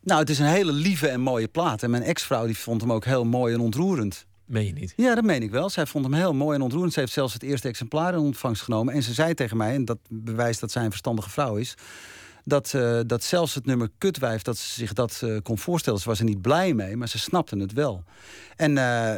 Nou, 0.00 0.20
het 0.20 0.30
is 0.30 0.38
een 0.38 0.46
hele 0.46 0.72
lieve 0.72 1.08
en 1.08 1.20
mooie 1.20 1.48
plaat. 1.48 1.82
En 1.82 1.90
mijn 1.90 2.02
ex-vrouw 2.02 2.46
die 2.46 2.58
vond 2.58 2.80
hem 2.80 2.92
ook 2.92 3.04
heel 3.04 3.24
mooi 3.24 3.54
en 3.54 3.60
ontroerend. 3.60 4.26
Meen 4.44 4.66
je 4.66 4.72
niet? 4.72 4.92
Ja, 4.96 5.14
dat 5.14 5.24
meen 5.24 5.42
ik 5.42 5.50
wel. 5.50 5.70
Zij 5.70 5.86
vond 5.86 6.04
hem 6.04 6.14
heel 6.14 6.34
mooi 6.34 6.56
en 6.56 6.62
ontroerend. 6.62 6.92
Ze 6.92 7.00
heeft 7.00 7.12
zelfs 7.12 7.32
het 7.32 7.42
eerste 7.42 7.68
exemplaar 7.68 8.12
in 8.12 8.18
ontvangst 8.18 8.62
genomen. 8.62 8.94
En 8.94 9.02
ze 9.02 9.12
zei 9.12 9.34
tegen 9.34 9.56
mij, 9.56 9.74
en 9.74 9.84
dat 9.84 9.98
bewijst 10.08 10.60
dat 10.60 10.70
zij 10.70 10.84
een 10.84 10.90
verstandige 10.90 11.30
vrouw 11.30 11.56
is... 11.56 11.74
dat, 12.44 12.72
uh, 12.76 13.00
dat 13.06 13.24
zelfs 13.24 13.54
het 13.54 13.66
nummer 13.66 13.88
Kutwijf, 13.98 14.42
dat 14.42 14.56
ze 14.56 14.72
zich 14.72 14.92
dat 14.92 15.20
uh, 15.24 15.38
kon 15.42 15.58
voorstellen. 15.58 16.00
Ze 16.00 16.08
was 16.08 16.18
er 16.18 16.24
niet 16.24 16.42
blij 16.42 16.74
mee, 16.74 16.96
maar 16.96 17.08
ze 17.08 17.18
snapte 17.18 17.58
het 17.58 17.72
wel. 17.72 18.04
En 18.56 18.76
uh, 18.76 19.14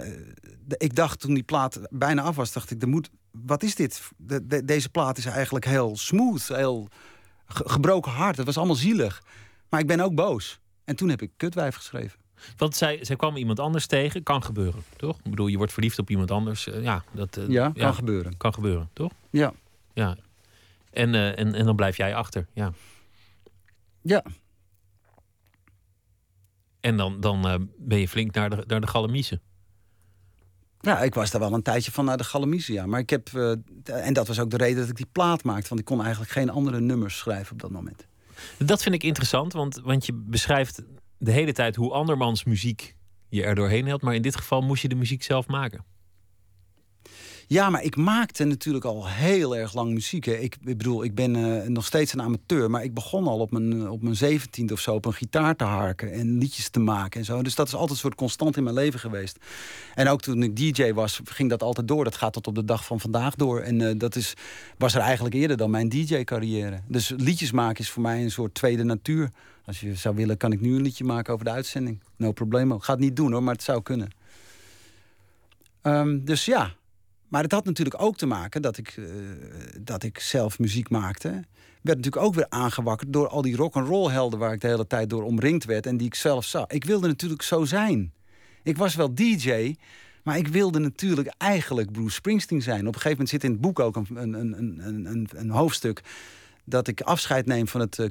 ik 0.68 0.94
dacht 0.94 1.20
toen 1.20 1.34
die 1.34 1.42
plaat 1.42 1.80
bijna 1.90 2.22
af 2.22 2.36
was, 2.36 2.52
dacht 2.52 2.70
ik, 2.70 2.82
er 2.82 2.88
moet, 2.88 3.10
wat 3.30 3.62
is 3.62 3.74
dit? 3.74 4.00
De, 4.16 4.46
de, 4.46 4.64
deze 4.64 4.88
plaat 4.88 5.18
is 5.18 5.26
eigenlijk 5.26 5.64
heel 5.64 5.96
smooth, 5.96 6.48
heel 6.48 6.88
gebroken 7.54 8.12
hart. 8.12 8.36
Het 8.36 8.46
was 8.46 8.56
allemaal 8.56 8.76
zielig. 8.76 9.22
Maar 9.68 9.80
ik 9.80 9.86
ben 9.86 10.00
ook 10.00 10.14
boos. 10.14 10.60
En 10.84 10.96
toen 10.96 11.08
heb 11.08 11.22
ik 11.22 11.30
Kutwijf 11.36 11.74
geschreven. 11.74 12.18
Want 12.56 12.76
zij, 12.76 13.04
zij 13.04 13.16
kwam 13.16 13.36
iemand 13.36 13.60
anders 13.60 13.86
tegen. 13.86 14.22
Kan 14.22 14.42
gebeuren, 14.42 14.82
toch? 14.96 15.16
Ik 15.16 15.30
bedoel, 15.30 15.46
je 15.46 15.56
wordt 15.56 15.72
verliefd 15.72 15.98
op 15.98 16.10
iemand 16.10 16.30
anders. 16.30 16.66
Uh, 16.66 16.82
ja, 16.82 17.04
dat, 17.12 17.38
ja, 17.48 17.64
kan 17.64 17.72
ja, 17.74 17.92
gebeuren. 17.92 18.36
Kan 18.36 18.54
gebeuren, 18.54 18.88
toch? 18.92 19.12
Ja. 19.30 19.52
ja. 19.92 20.16
En, 20.90 21.14
uh, 21.14 21.38
en, 21.38 21.54
en 21.54 21.64
dan 21.64 21.76
blijf 21.76 21.96
jij 21.96 22.14
achter, 22.14 22.46
ja. 22.52 22.72
Ja. 24.02 24.24
En 26.80 26.96
dan, 26.96 27.20
dan 27.20 27.68
ben 27.78 27.98
je 27.98 28.08
flink 28.08 28.34
naar 28.34 28.50
de, 28.50 28.64
naar 28.66 28.80
de 28.80 28.86
Galamiezen. 28.86 29.40
Ja, 30.80 31.02
ik 31.02 31.14
was 31.14 31.30
daar 31.30 31.40
wel 31.40 31.52
een 31.52 31.62
tijdje 31.62 31.90
van 31.90 32.04
naar 32.04 32.16
de 32.16 32.24
Galamiezen, 32.24 32.74
ja. 32.74 32.86
Maar 32.86 33.00
ik 33.00 33.10
heb... 33.10 33.28
en 33.84 34.12
dat 34.12 34.26
was 34.26 34.40
ook 34.40 34.50
de 34.50 34.56
reden 34.56 34.78
dat 34.78 34.88
ik 34.88 34.96
die 34.96 35.08
plaat 35.12 35.44
maakte. 35.44 35.68
Want 35.68 35.80
ik 35.80 35.86
kon 35.86 36.00
eigenlijk 36.00 36.30
geen 36.30 36.50
andere 36.50 36.80
nummers 36.80 37.18
schrijven 37.18 37.52
op 37.52 37.60
dat 37.60 37.70
moment. 37.70 38.06
Dat 38.58 38.82
vind 38.82 38.94
ik 38.94 39.02
interessant, 39.02 39.52
want, 39.52 39.80
want 39.84 40.06
je 40.06 40.12
beschrijft 40.12 40.82
de 41.18 41.30
hele 41.30 41.52
tijd 41.52 41.76
hoe 41.76 41.92
andermans 41.92 42.44
muziek 42.44 42.96
je 43.28 43.42
er 43.42 43.54
doorheen 43.54 43.86
helpt. 43.86 44.02
Maar 44.02 44.14
in 44.14 44.22
dit 44.22 44.36
geval 44.36 44.60
moest 44.60 44.82
je 44.82 44.88
de 44.88 44.94
muziek 44.94 45.22
zelf 45.22 45.46
maken. 45.46 45.84
Ja, 47.52 47.70
maar 47.70 47.82
ik 47.82 47.96
maakte 47.96 48.44
natuurlijk 48.44 48.84
al 48.84 49.08
heel 49.08 49.56
erg 49.56 49.74
lang 49.74 49.92
muziek. 49.92 50.24
Hè. 50.24 50.32
Ik, 50.32 50.56
bedoel, 50.60 51.04
ik 51.04 51.14
ben 51.14 51.34
uh, 51.34 51.62
nog 51.66 51.84
steeds 51.84 52.12
een 52.12 52.22
amateur. 52.22 52.70
Maar 52.70 52.84
ik 52.84 52.94
begon 52.94 53.26
al 53.26 53.38
op 53.38 53.50
mijn, 53.50 53.90
op 53.90 54.02
mijn 54.02 54.16
zeventiende 54.16 54.72
of 54.72 54.80
zo 54.80 54.94
op 54.94 55.04
een 55.04 55.12
gitaar 55.12 55.56
te 55.56 55.64
harken. 55.64 56.12
En 56.12 56.38
liedjes 56.38 56.68
te 56.68 56.80
maken 56.80 57.20
en 57.20 57.26
zo. 57.26 57.42
Dus 57.42 57.54
dat 57.54 57.66
is 57.66 57.72
altijd 57.72 57.90
een 57.90 57.96
soort 57.96 58.14
constant 58.14 58.56
in 58.56 58.62
mijn 58.62 58.74
leven 58.74 59.00
geweest. 59.00 59.38
En 59.94 60.08
ook 60.08 60.20
toen 60.20 60.42
ik 60.42 60.56
DJ 60.56 60.92
was, 60.92 61.20
ging 61.24 61.50
dat 61.50 61.62
altijd 61.62 61.88
door. 61.88 62.04
Dat 62.04 62.16
gaat 62.16 62.32
tot 62.32 62.46
op 62.46 62.54
de 62.54 62.64
dag 62.64 62.84
van 62.84 63.00
vandaag 63.00 63.34
door. 63.34 63.60
En 63.60 63.80
uh, 63.80 63.92
dat 63.96 64.16
is, 64.16 64.34
was 64.78 64.94
er 64.94 65.00
eigenlijk 65.00 65.34
eerder 65.34 65.56
dan 65.56 65.70
mijn 65.70 65.88
DJ-carrière. 65.88 66.80
Dus 66.88 67.12
liedjes 67.16 67.52
maken 67.52 67.80
is 67.84 67.90
voor 67.90 68.02
mij 68.02 68.22
een 68.22 68.30
soort 68.30 68.54
tweede 68.54 68.84
natuur. 68.84 69.30
Als 69.64 69.80
je 69.80 69.94
zou 69.94 70.14
willen, 70.14 70.36
kan 70.36 70.52
ik 70.52 70.60
nu 70.60 70.74
een 70.74 70.82
liedje 70.82 71.04
maken 71.04 71.32
over 71.32 71.44
de 71.44 71.52
uitzending. 71.52 72.00
No 72.16 72.32
problemo. 72.32 72.78
Ga 72.78 72.92
het 72.92 73.00
niet 73.00 73.16
doen 73.16 73.32
hoor, 73.32 73.42
maar 73.42 73.54
het 73.54 73.62
zou 73.62 73.82
kunnen. 73.82 74.10
Um, 75.82 76.24
dus 76.24 76.44
ja, 76.44 76.74
maar 77.30 77.42
het 77.42 77.52
had 77.52 77.64
natuurlijk 77.64 78.02
ook 78.02 78.16
te 78.16 78.26
maken 78.26 78.62
dat 78.62 78.76
ik, 78.76 78.96
uh, 78.96 79.06
dat 79.80 80.02
ik 80.02 80.18
zelf 80.18 80.58
muziek 80.58 80.90
maakte. 80.90 81.28
Werd 81.82 81.96
natuurlijk 81.96 82.24
ook 82.24 82.34
weer 82.34 82.46
aangewakkerd 82.48 83.12
door 83.12 83.28
al 83.28 83.42
die 83.42 83.56
rock 83.56 83.74
and 83.74 83.88
roll 83.88 84.10
helden 84.10 84.38
waar 84.38 84.52
ik 84.52 84.60
de 84.60 84.66
hele 84.66 84.86
tijd 84.86 85.10
door 85.10 85.22
omringd 85.22 85.64
werd 85.64 85.86
en 85.86 85.96
die 85.96 86.06
ik 86.06 86.14
zelf 86.14 86.44
zag. 86.44 86.66
Ik 86.66 86.84
wilde 86.84 87.06
natuurlijk 87.06 87.42
zo 87.42 87.64
zijn. 87.64 88.12
Ik 88.62 88.76
was 88.76 88.94
wel 88.94 89.14
DJ, 89.14 89.74
maar 90.22 90.38
ik 90.38 90.48
wilde 90.48 90.78
natuurlijk 90.78 91.34
eigenlijk 91.38 91.92
Bruce 91.92 92.14
Springsteen 92.14 92.62
zijn. 92.62 92.80
Op 92.80 92.94
een 92.94 93.00
gegeven 93.00 93.10
moment 93.10 93.28
zit 93.28 93.44
in 93.44 93.50
het 93.50 93.60
boek 93.60 93.80
ook 93.80 93.96
een, 93.96 94.16
een, 94.16 95.06
een, 95.06 95.28
een, 95.34 95.50
hoofdstuk 95.50 96.02
dat 96.64 96.88
ik 96.88 97.00
afscheid 97.00 97.46
neem 97.46 97.68
van 97.68 97.80
het 97.80 97.98
uh, 97.98 98.06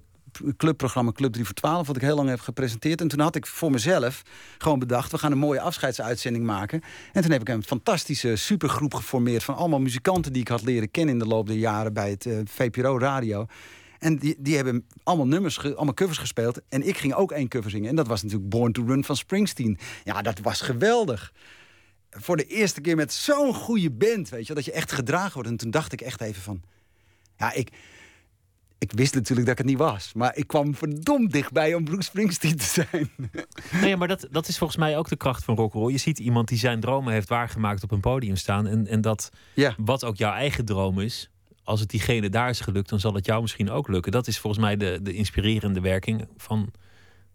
clubprogramma 0.57 1.11
Club 1.11 1.33
3 1.33 1.45
voor 1.45 1.53
12, 1.53 1.87
wat 1.87 1.95
ik 1.95 2.01
heel 2.01 2.15
lang 2.15 2.29
heb 2.29 2.39
gepresenteerd. 2.39 3.01
En 3.01 3.07
toen 3.07 3.19
had 3.19 3.35
ik 3.35 3.45
voor 3.45 3.71
mezelf 3.71 4.21
gewoon 4.57 4.79
bedacht, 4.79 5.11
we 5.11 5.17
gaan 5.17 5.31
een 5.31 5.37
mooie 5.37 5.61
afscheidsuitzending 5.61 6.45
maken. 6.45 6.81
En 7.13 7.21
toen 7.21 7.31
heb 7.31 7.41
ik 7.41 7.49
een 7.49 7.63
fantastische 7.63 8.35
supergroep 8.35 8.93
geformeerd 8.93 9.43
van 9.43 9.55
allemaal 9.55 9.79
muzikanten 9.79 10.33
die 10.33 10.41
ik 10.41 10.47
had 10.47 10.63
leren 10.63 10.91
kennen 10.91 11.13
in 11.13 11.19
de 11.19 11.27
loop 11.27 11.47
der 11.47 11.55
jaren 11.55 11.93
bij 11.93 12.09
het 12.09 12.25
uh, 12.25 12.39
VPRO 12.45 12.99
Radio. 12.99 13.45
En 13.99 14.17
die, 14.17 14.35
die 14.37 14.55
hebben 14.55 14.85
allemaal 15.03 15.27
nummers, 15.27 15.63
allemaal 15.63 15.93
covers 15.93 16.17
gespeeld. 16.17 16.61
En 16.69 16.87
ik 16.87 16.97
ging 16.97 17.13
ook 17.13 17.31
één 17.31 17.47
cover 17.47 17.69
zingen. 17.69 17.89
En 17.89 17.95
dat 17.95 18.07
was 18.07 18.23
natuurlijk 18.23 18.49
Born 18.49 18.71
to 18.71 18.85
Run 18.85 19.03
van 19.03 19.15
Springsteen. 19.15 19.77
Ja, 20.03 20.21
dat 20.21 20.39
was 20.39 20.61
geweldig. 20.61 21.33
voor 22.09 22.37
de 22.37 22.45
eerste 22.45 22.81
keer 22.81 22.95
met 22.95 23.13
zo'n 23.13 23.53
goede 23.53 23.91
band, 23.91 24.29
weet 24.29 24.47
je, 24.47 24.53
dat 24.53 24.65
je 24.65 24.71
echt 24.71 24.91
gedragen 24.91 25.33
wordt. 25.33 25.49
En 25.49 25.57
toen 25.57 25.71
dacht 25.71 25.93
ik 25.93 26.01
echt 26.01 26.21
even 26.21 26.41
van, 26.41 26.61
ja, 27.37 27.53
ik, 27.53 27.69
ik 28.79 28.91
wist 28.91 29.13
natuurlijk 29.13 29.47
dat 29.47 29.59
ik 29.59 29.63
het 29.65 29.67
niet 29.67 29.77
was. 29.89 30.11
Maar 30.13 30.35
ik 30.35 30.47
kwam 30.47 30.75
verdomd 30.75 31.31
dichtbij 31.31 31.73
om 31.73 31.83
Bruce 31.83 32.01
Springsteen 32.03 32.55
te 32.57 32.63
zijn. 32.65 33.09
Nee, 33.81 33.95
maar 33.97 34.07
dat, 34.07 34.27
dat 34.31 34.47
is 34.47 34.57
volgens 34.57 34.79
mij 34.79 34.97
ook 34.97 35.09
de 35.09 35.15
kracht 35.17 35.43
van 35.43 35.55
rock'n'roll. 35.55 35.91
Je 35.91 35.97
ziet 35.97 36.19
iemand 36.19 36.47
die 36.47 36.57
zijn 36.57 36.79
dromen 36.79 37.13
heeft 37.13 37.29
waargemaakt 37.29 37.83
op 37.83 37.91
een 37.91 37.99
podium 37.99 38.35
staan. 38.35 38.67
En, 38.67 38.87
en 38.87 39.01
dat 39.01 39.29
Ja. 39.53 39.73
wat 39.77 40.03
ook 40.05 40.15
jouw 40.15 40.33
eigen 40.33 40.65
droom 40.65 40.99
is, 40.99 41.29
als 41.63 41.79
het 41.79 41.89
diegene 41.89 42.29
daar 42.29 42.49
is 42.49 42.59
gelukt, 42.59 42.89
dan 42.89 42.99
zal 42.99 43.13
het 43.13 43.25
jou 43.25 43.41
misschien 43.41 43.69
ook 43.69 43.87
lukken. 43.87 44.11
Dat 44.11 44.27
is 44.27 44.39
volgens 44.39 44.63
mij 44.63 44.77
de, 44.77 44.99
de 45.01 45.13
inspirerende 45.13 45.79
werking 45.81 46.27
van 46.37 46.71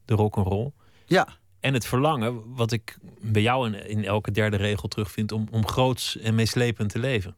de 0.04 0.14
rock'n'roll. 0.14 0.70
Ja, 1.06 1.28
En 1.60 1.74
het 1.74 1.86
verlangen, 1.86 2.54
wat 2.54 2.72
ik 2.72 2.98
bij 3.20 3.42
jou 3.42 3.66
in, 3.72 3.88
in 3.88 4.04
elke 4.04 4.30
derde 4.30 4.56
regel 4.56 4.88
terugvind, 4.88 5.32
om, 5.32 5.48
om 5.50 5.66
groots 5.66 6.18
en 6.18 6.34
meeslepend 6.34 6.90
te 6.90 6.98
leven. 6.98 7.36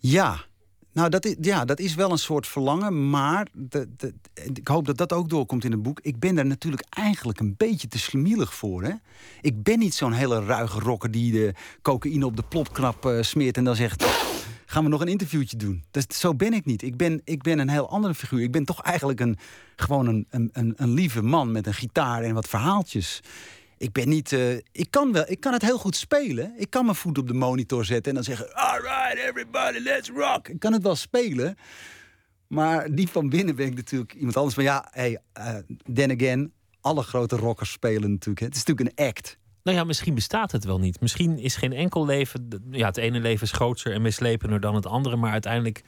Ja. 0.00 0.48
Nou, 0.92 1.08
dat 1.08 1.24
is, 1.24 1.34
ja, 1.40 1.64
dat 1.64 1.78
is 1.78 1.94
wel 1.94 2.10
een 2.10 2.18
soort 2.18 2.46
verlangen, 2.46 3.10
maar 3.10 3.46
de, 3.52 3.88
de, 3.96 4.14
ik 4.54 4.68
hoop 4.68 4.86
dat 4.86 4.96
dat 4.96 5.12
ook 5.12 5.28
doorkomt 5.28 5.64
in 5.64 5.70
het 5.70 5.82
boek. 5.82 6.00
Ik 6.02 6.18
ben 6.18 6.34
daar 6.34 6.46
natuurlijk 6.46 6.86
eigenlijk 6.90 7.40
een 7.40 7.54
beetje 7.56 7.88
te 7.88 7.98
slimielig 7.98 8.54
voor. 8.54 8.82
Hè? 8.82 8.92
Ik 9.40 9.62
ben 9.62 9.78
niet 9.78 9.94
zo'n 9.94 10.12
hele 10.12 10.44
ruige 10.44 10.80
rocker 10.80 11.10
die 11.10 11.32
de 11.32 11.54
cocaïne 11.82 12.26
op 12.26 12.36
de 12.36 12.42
plopknap 12.48 13.06
eh, 13.06 13.22
smeert 13.22 13.56
en 13.56 13.64
dan 13.64 13.76
zegt... 13.76 14.04
gaan 14.66 14.84
we 14.84 14.90
nog 14.90 15.00
een 15.00 15.08
interviewtje 15.08 15.56
doen. 15.56 15.84
Dat, 15.90 16.14
zo 16.14 16.34
ben 16.34 16.52
ik 16.52 16.64
niet. 16.64 16.82
Ik 16.82 16.96
ben, 16.96 17.20
ik 17.24 17.42
ben 17.42 17.58
een 17.58 17.68
heel 17.68 17.88
andere 17.90 18.14
figuur. 18.14 18.42
Ik 18.42 18.52
ben 18.52 18.64
toch 18.64 18.82
eigenlijk 18.82 19.20
een, 19.20 19.38
gewoon 19.76 20.06
een, 20.06 20.26
een, 20.30 20.50
een, 20.52 20.74
een 20.76 20.90
lieve 20.90 21.22
man 21.22 21.52
met 21.52 21.66
een 21.66 21.74
gitaar 21.74 22.22
en 22.22 22.34
wat 22.34 22.48
verhaaltjes. 22.48 23.20
Ik 23.80 23.92
ben 23.92 24.08
niet. 24.08 24.32
eh, 24.32 24.52
ik, 24.56 24.86
kan 24.90 25.12
wel, 25.12 25.24
ik 25.26 25.40
kan 25.40 25.52
het 25.52 25.62
heel 25.62 25.78
goed 25.78 25.96
spelen. 25.96 26.52
Ik 26.56 26.70
kan 26.70 26.84
mijn 26.84 26.96
voet 26.96 27.18
op 27.18 27.26
de 27.26 27.34
monitor 27.34 27.84
zetten 27.84 28.08
en 28.08 28.14
dan 28.14 28.24
zeggen: 28.24 28.54
Alright, 28.54 29.18
everybody, 29.28 29.78
let's 29.78 30.08
rock. 30.08 30.48
Ik 30.48 30.60
kan 30.60 30.72
het 30.72 30.82
wel 30.82 30.96
spelen. 30.96 31.56
Maar 32.46 32.94
die 32.94 33.08
van 33.08 33.28
binnen 33.28 33.56
ben 33.56 33.66
ik 33.66 33.74
natuurlijk 33.74 34.14
iemand 34.14 34.36
anders. 34.36 34.56
Maar 34.56 34.64
ja, 34.64 34.88
hey, 34.90 35.18
eh, 35.32 35.54
then 35.94 36.10
again, 36.10 36.52
alle 36.80 37.02
grote 37.02 37.36
rockers 37.36 37.70
spelen 37.70 38.10
natuurlijk. 38.10 38.40
Het 38.40 38.56
is 38.56 38.64
natuurlijk 38.64 38.98
een 38.98 39.06
act. 39.06 39.38
Nou 39.62 39.76
ja, 39.76 39.84
misschien 39.84 40.14
bestaat 40.14 40.52
het 40.52 40.64
wel 40.64 40.78
niet. 40.78 41.00
Misschien 41.00 41.38
is 41.38 41.56
geen 41.56 41.72
enkel 41.72 42.04
leven. 42.06 42.48
Ja, 42.70 42.86
het 42.86 42.96
ene 42.96 43.20
leven 43.20 43.46
is 43.46 43.52
groter 43.52 43.92
en 43.92 44.02
meeslepender 44.02 44.60
dan 44.60 44.74
het 44.74 44.86
andere. 44.86 45.16
Maar 45.16 45.32
uiteindelijk 45.32 45.82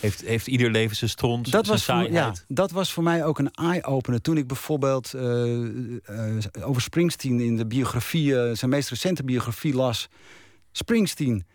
heeft, 0.00 0.20
heeft 0.20 0.46
ieder 0.46 0.70
leven 0.70 0.96
zijn 0.96 1.10
stront, 1.10 1.50
dat 1.50 1.66
zijn 1.66 1.76
was, 1.76 1.84
voor, 1.84 1.94
ja, 1.94 2.02
saaiheid. 2.02 2.44
dat 2.48 2.70
was 2.70 2.92
voor 2.92 3.02
mij 3.02 3.24
ook 3.24 3.38
een 3.38 3.50
eye-opener. 3.50 4.20
Toen 4.20 4.36
ik 4.36 4.46
bijvoorbeeld 4.46 5.14
eh, 5.14 5.96
eh, 5.96 6.42
over 6.60 6.82
Springsteen 6.82 7.40
in 7.40 7.56
de 7.56 7.66
biografie, 7.66 8.40
eh, 8.40 8.56
zijn 8.56 8.70
meest 8.70 8.88
recente 8.88 9.24
biografie 9.24 9.74
las. 9.74 10.08
Springsteen, 10.72 11.46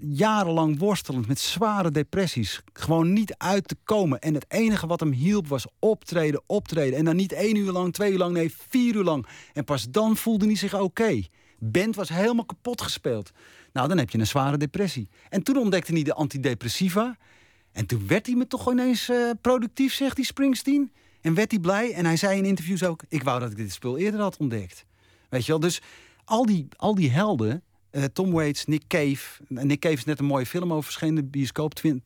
jarenlang 0.00 0.78
worstelend 0.78 1.26
met 1.26 1.38
zware 1.38 1.90
depressies. 1.90 2.62
Gewoon 2.72 3.12
niet 3.12 3.34
uit 3.36 3.68
te 3.68 3.76
komen. 3.84 4.20
En 4.20 4.34
het 4.34 4.44
enige 4.48 4.86
wat 4.86 5.00
hem 5.00 5.12
hielp 5.12 5.48
was 5.48 5.66
optreden, 5.78 6.42
optreden. 6.46 6.98
En 6.98 7.04
dan 7.04 7.16
niet 7.16 7.32
één 7.32 7.56
uur 7.56 7.72
lang, 7.72 7.92
twee 7.92 8.12
uur 8.12 8.18
lang, 8.18 8.32
nee, 8.32 8.54
vier 8.68 8.94
uur 8.94 9.04
lang. 9.04 9.26
En 9.52 9.64
pas 9.64 9.90
dan 9.90 10.16
voelde 10.16 10.46
hij 10.46 10.54
zich 10.54 10.74
oké. 10.74 11.22
Band 11.58 11.96
was 11.96 12.08
helemaal 12.08 12.44
kapot 12.44 12.82
gespeeld. 12.82 13.30
Nou, 13.72 13.88
dan 13.88 13.98
heb 13.98 14.10
je 14.10 14.18
een 14.18 14.26
zware 14.26 14.56
depressie. 14.56 15.08
En 15.28 15.42
toen 15.42 15.56
ontdekte 15.56 15.92
hij 15.92 16.02
de 16.02 16.14
antidepressiva. 16.14 17.16
En 17.72 17.86
toen 17.86 18.06
werd 18.06 18.26
hij 18.26 18.34
me 18.34 18.46
toch 18.46 18.70
ineens 18.70 19.08
eh, 19.08 19.30
productief, 19.40 19.94
zegt 19.94 20.16
die 20.16 20.24
Springsteen. 20.24 20.92
En 21.20 21.34
werd 21.34 21.50
hij 21.50 21.60
blij. 21.60 21.92
En 21.92 22.04
hij 22.04 22.16
zei 22.16 22.38
in 22.38 22.44
interviews 22.44 22.84
ook: 22.84 23.02
Ik 23.08 23.22
wou 23.22 23.40
dat 23.40 23.50
ik 23.50 23.56
dit 23.56 23.72
spul 23.72 23.98
eerder 23.98 24.20
had 24.20 24.36
ontdekt. 24.36 24.84
Weet 25.28 25.44
je 25.46 25.50
wel? 25.52 25.60
Dus 25.60 25.80
al 26.24 26.46
die, 26.46 26.68
al 26.76 26.94
die 26.94 27.10
helden. 27.10 27.62
eh, 27.90 28.04
Tom 28.04 28.30
Waits, 28.30 28.64
Nick 28.66 28.82
Cave. 28.86 29.42
Nick 29.48 29.80
Cave 29.80 29.94
is 29.94 30.04
net 30.04 30.18
een 30.18 30.24
mooie 30.24 30.46
film 30.46 30.70
over 30.72 30.84
verschenen. 30.84 31.14
de 31.14 31.24
bioscoop. 31.24 31.74
Twen- 31.74 32.02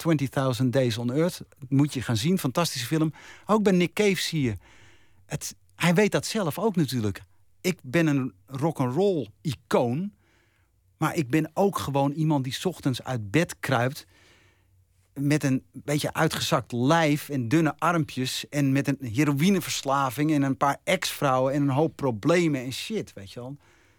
20.000 0.63 0.67
Days 0.71 0.99
on 0.99 1.13
Earth. 1.13 1.41
Moet 1.69 1.95
je 1.95 2.03
gaan 2.03 2.17
zien. 2.17 2.39
Fantastische 2.39 2.87
film. 2.87 3.13
Ook 3.47 3.63
bij 3.63 3.73
Nick 3.73 3.93
Cave 3.93 4.21
zie 4.21 4.43
je. 4.43 4.55
Het, 5.27 5.55
hij 5.77 5.95
weet 5.95 6.13
dat 6.13 6.27
zelf 6.27 6.59
ook 6.59 6.77
natuurlijk. 6.77 7.23
Ik 7.61 7.79
ben 7.83 8.07
een 8.07 8.33
rock'n'roll 8.47 9.29
icoon. 9.43 10.13
Maar 10.97 11.15
ik 11.17 11.31
ben 11.31 11.51
ook 11.55 11.79
gewoon 11.79 12.13
iemand 12.13 12.45
die 12.45 12.57
ochtends 12.65 13.03
uit 13.03 13.31
bed 13.31 13.57
kruipt 13.61 14.07
met 15.15 15.45
een 15.45 15.63
beetje 15.73 16.13
uitgezakt 16.13 16.73
lijf 16.73 17.29
en 17.29 17.49
dunne 17.49 17.75
armpjes... 17.79 18.49
en 18.51 18.73
met 18.73 18.89
een 18.89 18.99
heroïneverslaving 19.13 20.33
en 20.33 20.43
een 20.43 20.57
paar 20.57 20.77
ex-vrouwen... 20.85 21.53
en 21.53 21.63
een 21.63 21.69
hoop 21.69 21.97
problemen 21.97 22.65
en 22.65 22.73
shit, 22.73 23.13
weet 23.15 23.33
je 23.33 23.41
wel. 23.41 23.57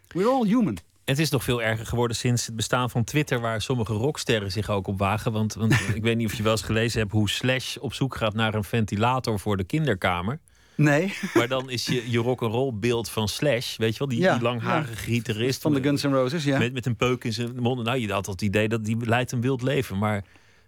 We're 0.08 0.30
all 0.30 0.48
human. 0.48 0.78
Het 1.06 1.20
is 1.20 1.30
nog 1.30 1.44
veel 1.44 1.62
erger 1.62 1.86
geworden 1.86 2.18
sinds 2.18 2.46
het 2.46 2.56
bestaan 2.56 2.90
van 2.90 3.04
Twitter, 3.04 3.40
waar 3.40 3.62
sommige 3.62 3.94
rocksterren 3.94 4.52
zich 4.52 4.70
ook 4.70 4.88
op 4.88 4.98
wagen. 4.98 5.32
Want, 5.32 5.54
want 5.54 5.74
ik 5.96 6.02
weet 6.02 6.18
niet 6.18 6.28
of 6.28 6.34
je 6.34 6.44
wel 6.44 6.52
eens 6.52 6.62
gelezen 6.62 7.00
hebt 7.00 7.12
hoe 7.12 7.30
Slash 7.30 7.78
op 7.78 7.94
zoek 7.94 8.16
gaat 8.16 8.34
naar 8.34 8.54
een 8.54 8.64
ventilator 8.64 9.40
voor 9.40 9.58
de 9.58 9.64
kinderkamer. 9.64 10.40
Nee, 10.78 11.14
Maar 11.34 11.48
dan 11.48 11.70
is 11.70 11.86
je, 11.86 12.12
je 12.12 12.18
rock'n'roll 12.18 12.72
beeld 12.74 13.10
van 13.10 13.28
Slash, 13.28 13.78
weet 13.78 13.94
je 13.94 14.00
wel, 14.00 14.08
die, 14.08 14.20
Ja, 14.20 14.34
die 14.34 14.42
langharige 14.42 14.96
gitarist. 14.96 15.62
van 15.62 15.74
de 15.74 15.82
Guns 15.82 16.04
N' 16.04 16.08
Roses, 16.08 16.44
ja. 16.44 16.58
Met, 16.58 16.74
met 16.74 16.86
een 16.86 16.96
peuk 16.96 17.24
in 17.24 17.34
zijn 17.34 17.56
mond. 17.56 17.84
Nou, 17.84 17.98
je 17.98 18.12
had 18.12 18.26
het 18.26 18.42
idee 18.42 18.68
dat 18.68 18.86
die 18.86 18.98
leidt 19.06 19.32
een 19.32 19.42
wild 19.42 19.62
leven. 19.62 19.98
Maar 19.98 20.24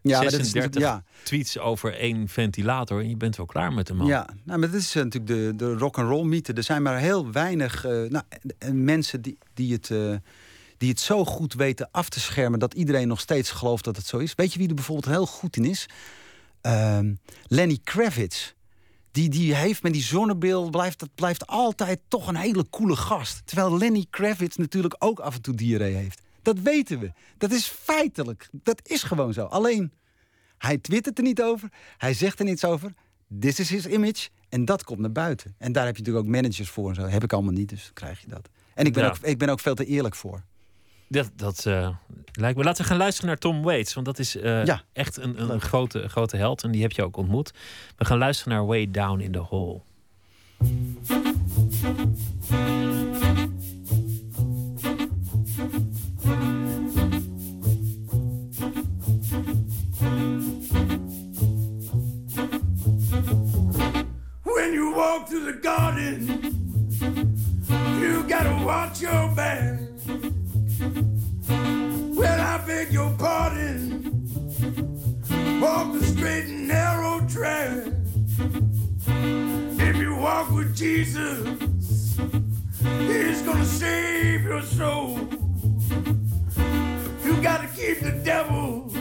ja, 0.08 0.22
maar 0.22 0.32
dat 0.32 0.40
is 0.40 0.52
36 0.52 0.82
natuurlijk- 0.82 1.06
ja, 1.06 1.24
tweets 1.24 1.60
over 1.60 1.94
één 1.98 2.28
ventilator 2.28 3.02
en 3.02 3.10
je 3.10 3.18
bent 3.18 3.36
wel 3.36 3.46
klaar 3.46 3.74
met 3.74 3.88
de 3.88 3.94
man. 3.94 4.08
Ja, 4.08 4.28
nou, 4.44 4.60
maar 4.60 4.72
dat 4.72 4.80
is 4.80 4.96
eh, 4.96 5.04
natuurlijk 5.04 5.34
de, 5.34 5.54
de 5.56 5.74
rock'n'roll 5.74 6.26
mythe. 6.26 6.54
Er 6.54 6.64
zijn 6.64 6.82
maar 6.82 7.00
heel 7.00 7.32
weinig 7.32 7.86
eh, 7.86 7.92
nou, 7.92 8.24
mensen 8.74 9.22
die, 9.22 9.38
die, 9.54 9.74
het, 9.74 9.92
eh, 9.92 10.16
die 10.78 10.90
het 10.90 11.00
zo 11.00 11.26
goed 11.26 11.54
weten 11.54 11.90
af 11.92 12.10
te 12.10 12.20
schermen... 12.20 12.60
dat 12.60 12.74
iedereen 12.74 13.08
nog 13.08 13.20
steeds 13.20 13.52
gelooft 13.52 13.84
dat 13.84 13.96
het 13.96 14.06
zo 14.06 14.18
is. 14.18 14.36
Weet 14.36 14.54
je 14.54 14.60
wie 14.60 14.68
er 14.68 14.76
bijvoorbeeld 14.76 15.16
heel 15.16 15.26
goed 15.26 15.56
in 15.56 15.66
is? 15.66 15.86
Ehm, 16.62 17.14
Lenny 17.48 17.80
Kravitz. 17.84 18.56
Die, 19.12 19.30
die 19.30 19.56
heeft 19.56 19.84
met 19.84 19.94
die 19.94 20.02
zonnebril, 20.02 20.70
blijft, 20.70 21.00
dat 21.00 21.10
blijft 21.16 21.48
altijd 21.48 22.00
toch 22.08 22.28
een 22.28 22.36
hele 22.36 22.66
coole 22.70 22.96
gast. 22.96 23.42
Terwijl 23.46 23.78
Lenny 23.78 24.06
Kravitz 24.10 24.56
natuurlijk 24.56 24.96
ook 25.00 25.20
af 25.20 25.36
en 25.36 25.42
toe 25.42 25.56
diarree 25.56 25.94
heeft. 25.94 26.22
Dat 26.54 26.60
weten 26.60 27.00
we. 27.00 27.12
Dat 27.38 27.52
is 27.52 27.68
feitelijk. 27.68 28.50
Dat 28.52 28.80
is 28.84 29.04
gewoon 29.04 29.34
zo. 29.34 29.46
Alleen, 29.46 29.92
hij 30.58 30.78
twittert 30.78 31.18
er 31.18 31.24
niet 31.24 31.42
over. 31.42 31.70
Hij 31.98 32.14
zegt 32.14 32.40
er 32.40 32.46
niets 32.46 32.66
over. 32.66 32.94
This 33.40 33.60
is 33.60 33.70
his 33.70 33.86
image. 33.88 34.30
En 34.50 34.66
dat 34.66 34.84
komt 34.84 35.00
naar 35.00 35.12
buiten. 35.12 35.56
En 35.58 35.72
daar 35.72 35.86
heb 35.86 35.96
je 35.96 36.02
natuurlijk 36.02 36.28
ook 36.28 36.34
managers 36.34 36.70
voor 36.70 36.90
en 36.90 36.96
zo. 36.96 37.02
Heb 37.02 37.24
ik 37.24 37.34
allemaal 37.34 37.54
niet, 37.54 37.70
dus 37.70 37.92
krijg 37.94 38.22
je 38.22 38.28
dat. 38.28 38.50
En 38.74 38.86
ik 38.86 38.94
ben, 38.94 39.04
Ja. 39.04 39.10
ook, 39.10 39.18
ik 39.22 39.38
ben 39.38 39.50
ook 39.50 39.60
veel 39.60 39.76
te 39.76 39.86
eerlijk 39.86 40.16
voor. 40.16 40.44
Dat, 41.08 41.32
dat 41.36 41.66
eh, 41.66 41.90
lijkt 42.32 42.58
me. 42.58 42.64
Laten 42.64 42.82
we 42.84 42.88
gaan 42.90 42.98
luisteren 42.98 43.30
naar 43.30 43.38
Tom 43.38 43.62
Waits. 43.64 43.94
Want 43.94 44.06
dat 44.06 44.20
is 44.20 44.36
eh, 44.36 44.66
Ja. 44.66 44.82
echt 44.94 45.18
een, 45.18 45.52
een 45.52 45.62
grote, 45.62 46.08
grote 46.10 46.38
held. 46.38 46.64
En 46.64 46.72
die 46.72 46.82
heb 46.82 46.92
je 46.92 47.04
ook 47.04 47.18
ontmoet. 47.18 47.52
We 47.98 48.06
gaan 48.06 48.18
luisteren 48.18 48.54
naar 48.54 48.66
Way 48.66 48.92
Down 48.92 49.20
in 49.20 49.32
the 49.32 49.40
Hole. 49.40 49.82
Walk 65.08 65.28
through 65.30 65.46
the 65.52 65.60
garden, 65.60 66.20
you 68.02 68.24
gotta 68.24 68.66
watch 68.66 69.02
your 69.02 69.30
back. 69.36 69.80
Well, 72.20 72.42
I 72.54 72.58
beg 72.68 72.92
your 72.92 73.12
pardon. 73.18 73.82
Walk 75.62 75.94
the 75.94 76.06
straight 76.06 76.46
and 76.46 76.68
narrow 76.68 77.26
track. 77.28 77.88
If 79.88 79.96
you 79.96 80.16
walk 80.16 80.52
with 80.52 80.76
Jesus, 80.76 81.40
He's 83.12 83.42
gonna 83.44 83.66
save 83.66 84.44
your 84.44 84.62
soul. 84.62 85.20
You 87.26 87.34
gotta 87.42 87.68
keep 87.78 88.02
the 88.02 88.20
devil 88.24 88.92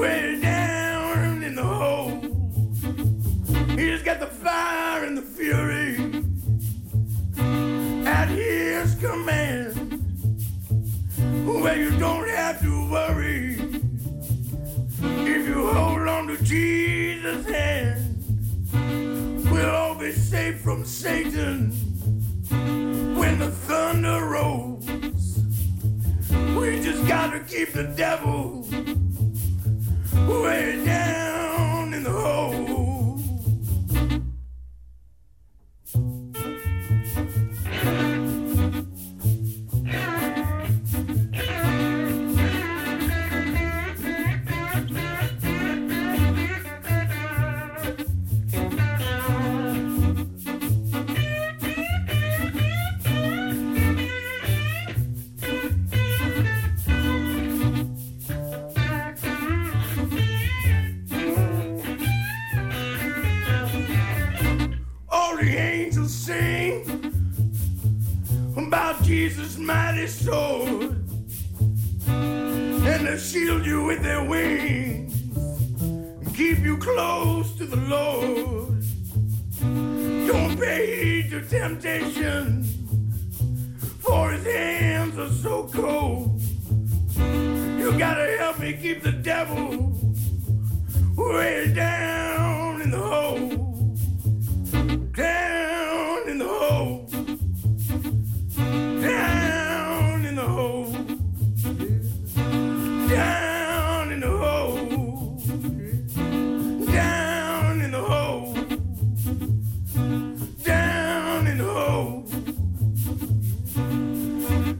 way 0.00 0.40
down 0.40 1.42
in 1.42 1.54
the 1.54 1.64
hole. 1.64 2.09
He's 3.80 4.02
got 4.02 4.20
the 4.20 4.26
fire 4.26 5.04
and 5.04 5.16
the 5.16 5.22
fury 5.22 5.96
at 8.06 8.28
his 8.28 8.94
command. 8.96 9.74
Where 11.46 11.78
you 11.78 11.98
don't 11.98 12.28
have 12.28 12.60
to 12.60 12.90
worry 12.90 13.54
if 15.02 15.48
you 15.48 15.72
hold 15.72 16.06
on 16.08 16.26
to 16.26 16.36
Jesus' 16.44 17.46
hand. 17.46 18.22
We'll 19.50 19.70
all 19.70 19.94
be 19.94 20.12
safe 20.12 20.60
from 20.60 20.84
Satan 20.84 21.70
when 23.16 23.38
the 23.38 23.50
thunder 23.50 24.26
rolls. 24.26 24.86
We 26.54 26.82
just 26.82 27.08
gotta 27.08 27.40
keep 27.40 27.72
the 27.72 27.84
devil 27.96 28.68
way 30.28 30.84
down 30.84 31.94
in 31.94 32.02
the 32.02 32.10
hole. 32.10 32.79
sing 66.30 66.86
about 68.56 69.02
Jesus' 69.02 69.58
mighty 69.58 70.06
sword, 70.06 71.04
and 72.06 73.06
they 73.06 73.18
shield 73.18 73.66
you 73.66 73.82
with 73.82 74.00
their 74.02 74.22
wings, 74.24 75.12
and 75.80 76.34
keep 76.36 76.58
you 76.60 76.76
close 76.76 77.56
to 77.58 77.66
the 77.66 77.82
Lord. 77.96 78.84
Don't 80.30 80.56
pay 80.56 80.84
heed 81.02 81.30
to 81.30 81.40
temptation, 81.42 82.64
for 83.98 84.30
his 84.30 84.44
hands 84.44 85.18
are 85.18 85.34
so 85.46 85.68
cold. 85.72 86.40
You 87.80 87.98
gotta 87.98 88.36
help 88.38 88.60
me 88.60 88.74
keep 88.74 89.02
the 89.02 89.12
devil 89.12 89.98
way 91.16 91.72
down 91.74 92.82
in 92.82 92.90
the 92.92 92.98
hole. 92.98 93.50
Down 95.12 95.89
in 96.30 96.38
the 96.38 96.46
hole. 96.46 97.08
Down 99.02 100.24
in 100.24 100.36
the 100.36 100.42
hole. 100.42 100.92
Down 103.08 104.12
in 104.12 104.20
the 104.20 104.30
hole. 104.30 105.40
Down 106.86 107.80
in 107.80 107.90
the 107.90 107.98
hole. 107.98 108.54
Down 110.62 111.46
in 111.48 111.58
the 111.58 111.64
hole. 111.64 112.22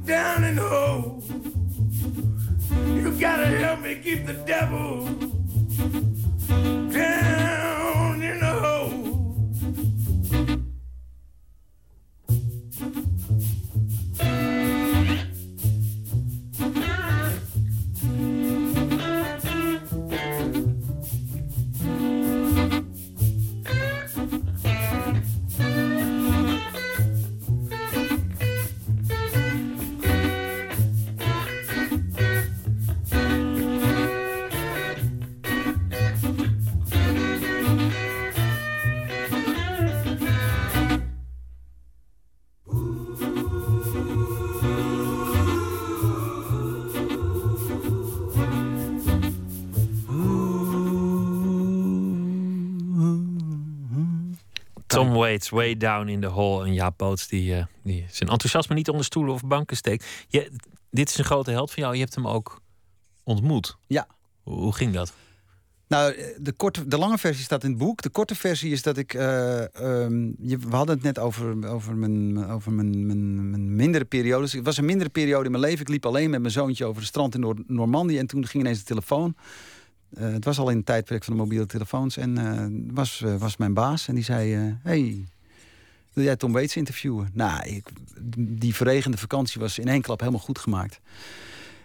Down 0.04 0.44
in 0.44 0.54
the 0.54 0.62
hole. 0.62 1.22
You 2.94 3.10
gotta 3.20 3.46
help 3.46 3.80
me 3.80 3.96
keep 3.96 4.24
the 4.24 4.34
devil 4.34 5.29
Tom 55.10 55.18
Waits, 55.18 55.48
Way 55.48 55.76
Down 55.76 56.08
in 56.08 56.20
the 56.20 56.26
Hole. 56.26 56.64
En 56.64 56.74
Jaap 56.74 56.98
Boots 56.98 57.28
die, 57.28 57.54
eh, 57.54 57.64
die 57.82 58.06
zijn 58.10 58.30
enthousiasme 58.30 58.74
niet 58.74 58.88
onder 58.88 59.04
stoelen 59.04 59.34
of 59.34 59.44
banken 59.44 59.76
steekt. 59.76 60.06
Je, 60.28 60.50
dit 60.90 61.08
is 61.08 61.18
een 61.18 61.24
grote 61.24 61.50
held 61.50 61.70
van 61.70 61.82
jou. 61.82 61.94
Je 61.94 62.00
hebt 62.00 62.14
hem 62.14 62.28
ook 62.28 62.60
ontmoet. 63.24 63.76
Ja. 63.86 64.06
Hoe, 64.42 64.54
hoe 64.58 64.74
ging 64.74 64.94
dat? 64.94 65.12
Nou, 65.88 66.14
de, 66.38 66.52
korte, 66.52 66.86
de 66.86 66.98
lange 66.98 67.18
versie 67.18 67.44
staat 67.44 67.64
in 67.64 67.70
het 67.70 67.78
boek. 67.78 68.02
De 68.02 68.08
korte 68.08 68.34
versie 68.34 68.72
is 68.72 68.82
dat 68.82 68.96
ik. 68.96 69.14
eh, 69.14 69.74
ehm, 69.74 70.24
je, 70.38 70.58
we 70.58 70.76
hadden 70.76 70.94
het 70.94 71.04
net 71.04 71.18
over, 71.18 71.68
over, 71.68 71.96
mijn, 71.96 72.46
over 72.46 72.72
mijn, 72.72 73.06
mijn, 73.06 73.50
mijn 73.50 73.76
mindere 73.76 74.04
periodes. 74.04 74.52
Het 74.52 74.64
was 74.64 74.76
een 74.76 74.84
mindere 74.84 75.10
periode 75.10 75.44
in 75.44 75.50
mijn 75.50 75.62
leven. 75.64 75.80
Ik 75.80 75.88
liep 75.88 76.06
alleen 76.06 76.30
met 76.30 76.40
mijn 76.40 76.52
zoontje 76.52 76.84
over 76.84 76.98
het 77.00 77.08
strand 77.08 77.34
in 77.34 77.40
Noord- 77.40 77.68
Normandië. 77.68 78.18
En 78.18 78.26
toen 78.26 78.46
ging 78.46 78.62
ineens 78.62 78.78
de 78.78 78.84
telefoon. 78.84 79.34
Eh, 80.14 80.32
het 80.32 80.44
was 80.44 80.58
al 80.58 80.70
in 80.70 80.76
het 80.76 80.86
tijdperk 80.86 81.24
van 81.24 81.34
de 81.34 81.40
mobiele 81.40 81.66
telefoons. 81.66 82.16
En 82.16 82.38
eh, 82.38 82.94
was, 82.94 83.22
eh, 83.22 83.36
was 83.36 83.56
mijn 83.56 83.74
baas. 83.74 84.08
En 84.08 84.14
die 84.14 84.24
zei: 84.24 84.76
Hey, 84.82 85.24
wil 86.12 86.24
jij 86.24 86.36
Tom 86.36 86.52
Waits 86.52 86.76
interviewen? 86.76 87.30
Nou, 87.32 87.68
ik, 87.68 87.88
die 88.38 88.74
verregende 88.74 89.16
vakantie 89.16 89.60
was 89.60 89.78
in 89.78 89.88
één 89.88 90.02
klap 90.02 90.20
helemaal 90.20 90.40
goed 90.40 90.58
gemaakt. 90.58 91.00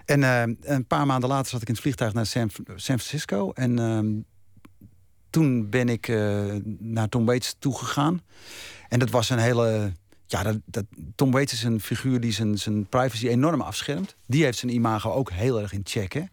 En 0.05 0.23
een 0.61 0.85
paar 0.85 1.05
maanden 1.05 1.29
later 1.29 1.49
zat 1.49 1.61
ik 1.61 1.67
in 1.67 1.73
het 1.73 1.83
vliegtuig 1.83 2.13
naar 2.13 2.25
San, 2.25 2.49
San 2.75 2.99
Francisco. 2.99 3.51
En 3.51 3.79
ehm, 3.79 4.07
toen 5.29 5.69
ben 5.69 5.89
ik 5.89 6.07
naar 6.79 7.09
Tom 7.09 7.25
Waits 7.25 7.55
toegegaan. 7.59 8.21
En 8.89 8.99
dat 8.99 9.09
was 9.09 9.29
een 9.29 9.37
hele. 9.37 9.91
Ja, 10.25 10.43
dat, 10.43 10.57
dat, 10.65 10.85
Tom 11.15 11.31
Waits 11.31 11.53
is 11.53 11.63
een 11.63 11.81
figuur 11.81 12.19
die 12.19 12.31
zijn, 12.31 12.57
zijn 12.57 12.85
privacy 12.85 13.27
enorm 13.27 13.61
afschermt. 13.61 14.15
Die 14.27 14.43
heeft 14.43 14.57
zijn 14.57 14.73
imago 14.73 15.11
ook 15.11 15.31
heel 15.31 15.61
erg 15.61 15.73
in 15.73 15.81
check. 15.83 16.27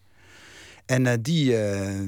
En 0.85 1.07
eh, 1.07 1.13
die, 1.21 1.57
eh, 1.57 1.99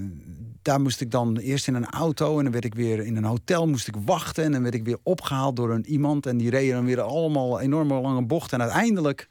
daar 0.61 0.81
moest 0.81 1.01
ik 1.01 1.11
dan 1.11 1.37
eerst 1.37 1.67
in 1.67 1.73
een 1.73 1.89
auto 1.89 2.37
en 2.37 2.43
dan 2.43 2.53
werd 2.53 2.65
ik 2.65 2.75
weer 2.75 3.05
in 3.05 3.15
een 3.15 3.23
hotel 3.23 3.67
moest 3.67 3.87
ik 3.87 3.95
wachten. 4.05 4.43
En 4.43 4.51
dan 4.51 4.61
werd 4.61 4.75
ik 4.75 4.85
weer 4.85 4.97
opgehaald 5.03 5.55
door 5.55 5.71
een 5.71 5.85
iemand. 5.85 6.25
En 6.25 6.37
die 6.37 6.49
reden 6.49 6.75
dan 6.75 6.85
weer 6.85 7.01
allemaal 7.01 7.59
enorme 7.59 8.01
lange 8.01 8.25
bochten. 8.25 8.59
En 8.59 8.65
uiteindelijk 8.65 9.27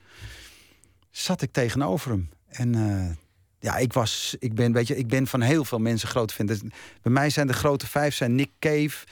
zat 1.11 1.42
ik 1.42 1.53
tegenover 1.53 2.11
hem. 2.11 2.28
En 2.47 2.74
eh, 2.74 3.11
ja, 3.59 3.76
ik 3.76 3.92
was, 3.92 4.36
ik 4.38 4.55
ben, 4.55 4.72
weet 4.72 4.86
je, 4.86 4.97
ik 4.97 5.09
ben 5.09 5.26
van 5.26 5.40
heel 5.40 5.64
veel 5.64 5.78
mensen 5.78 6.09
groot 6.09 6.32
fan. 6.32 6.47
Dus 6.47 6.61
bij 7.03 7.12
mij 7.12 7.30
zijn 7.30 7.47
de 7.47 7.53
grote 7.53 7.86
vijf 7.86 8.14
zijn 8.14 8.34
Nick 8.34 8.51
Cave, 8.59 9.07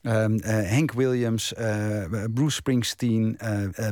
eh, 0.00 0.70
Hank 0.70 0.92
Williams, 0.92 1.52
Bruce 2.34 2.56
Springsteen, 2.56 3.38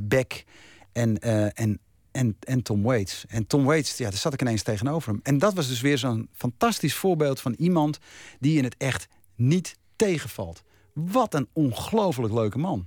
Beck 0.02 0.44
en, 0.92 1.18
en, 1.54 1.80
en, 2.18 2.36
en 2.40 2.62
Tom 2.62 2.82
Waits. 2.82 3.24
En 3.28 3.46
Tom 3.46 3.64
Waits, 3.64 3.96
ja, 3.96 4.08
daar 4.10 4.18
zat 4.18 4.32
ik 4.32 4.40
ineens 4.40 4.62
tegenover 4.62 5.12
hem. 5.12 5.20
En 5.22 5.38
dat 5.38 5.54
was 5.54 5.68
dus 5.68 5.80
weer 5.80 5.98
zo'n 5.98 6.28
fantastisch 6.32 6.94
voorbeeld 6.94 7.40
van 7.40 7.54
iemand 7.58 7.98
die 8.40 8.58
in 8.58 8.64
het 8.64 8.74
echt 8.78 9.08
niet 9.34 9.76
tegenvalt. 9.96 10.62
Wat 10.92 11.34
een 11.34 11.48
ongelooflijk 11.52 12.32
leuke 12.32 12.58
man. 12.58 12.86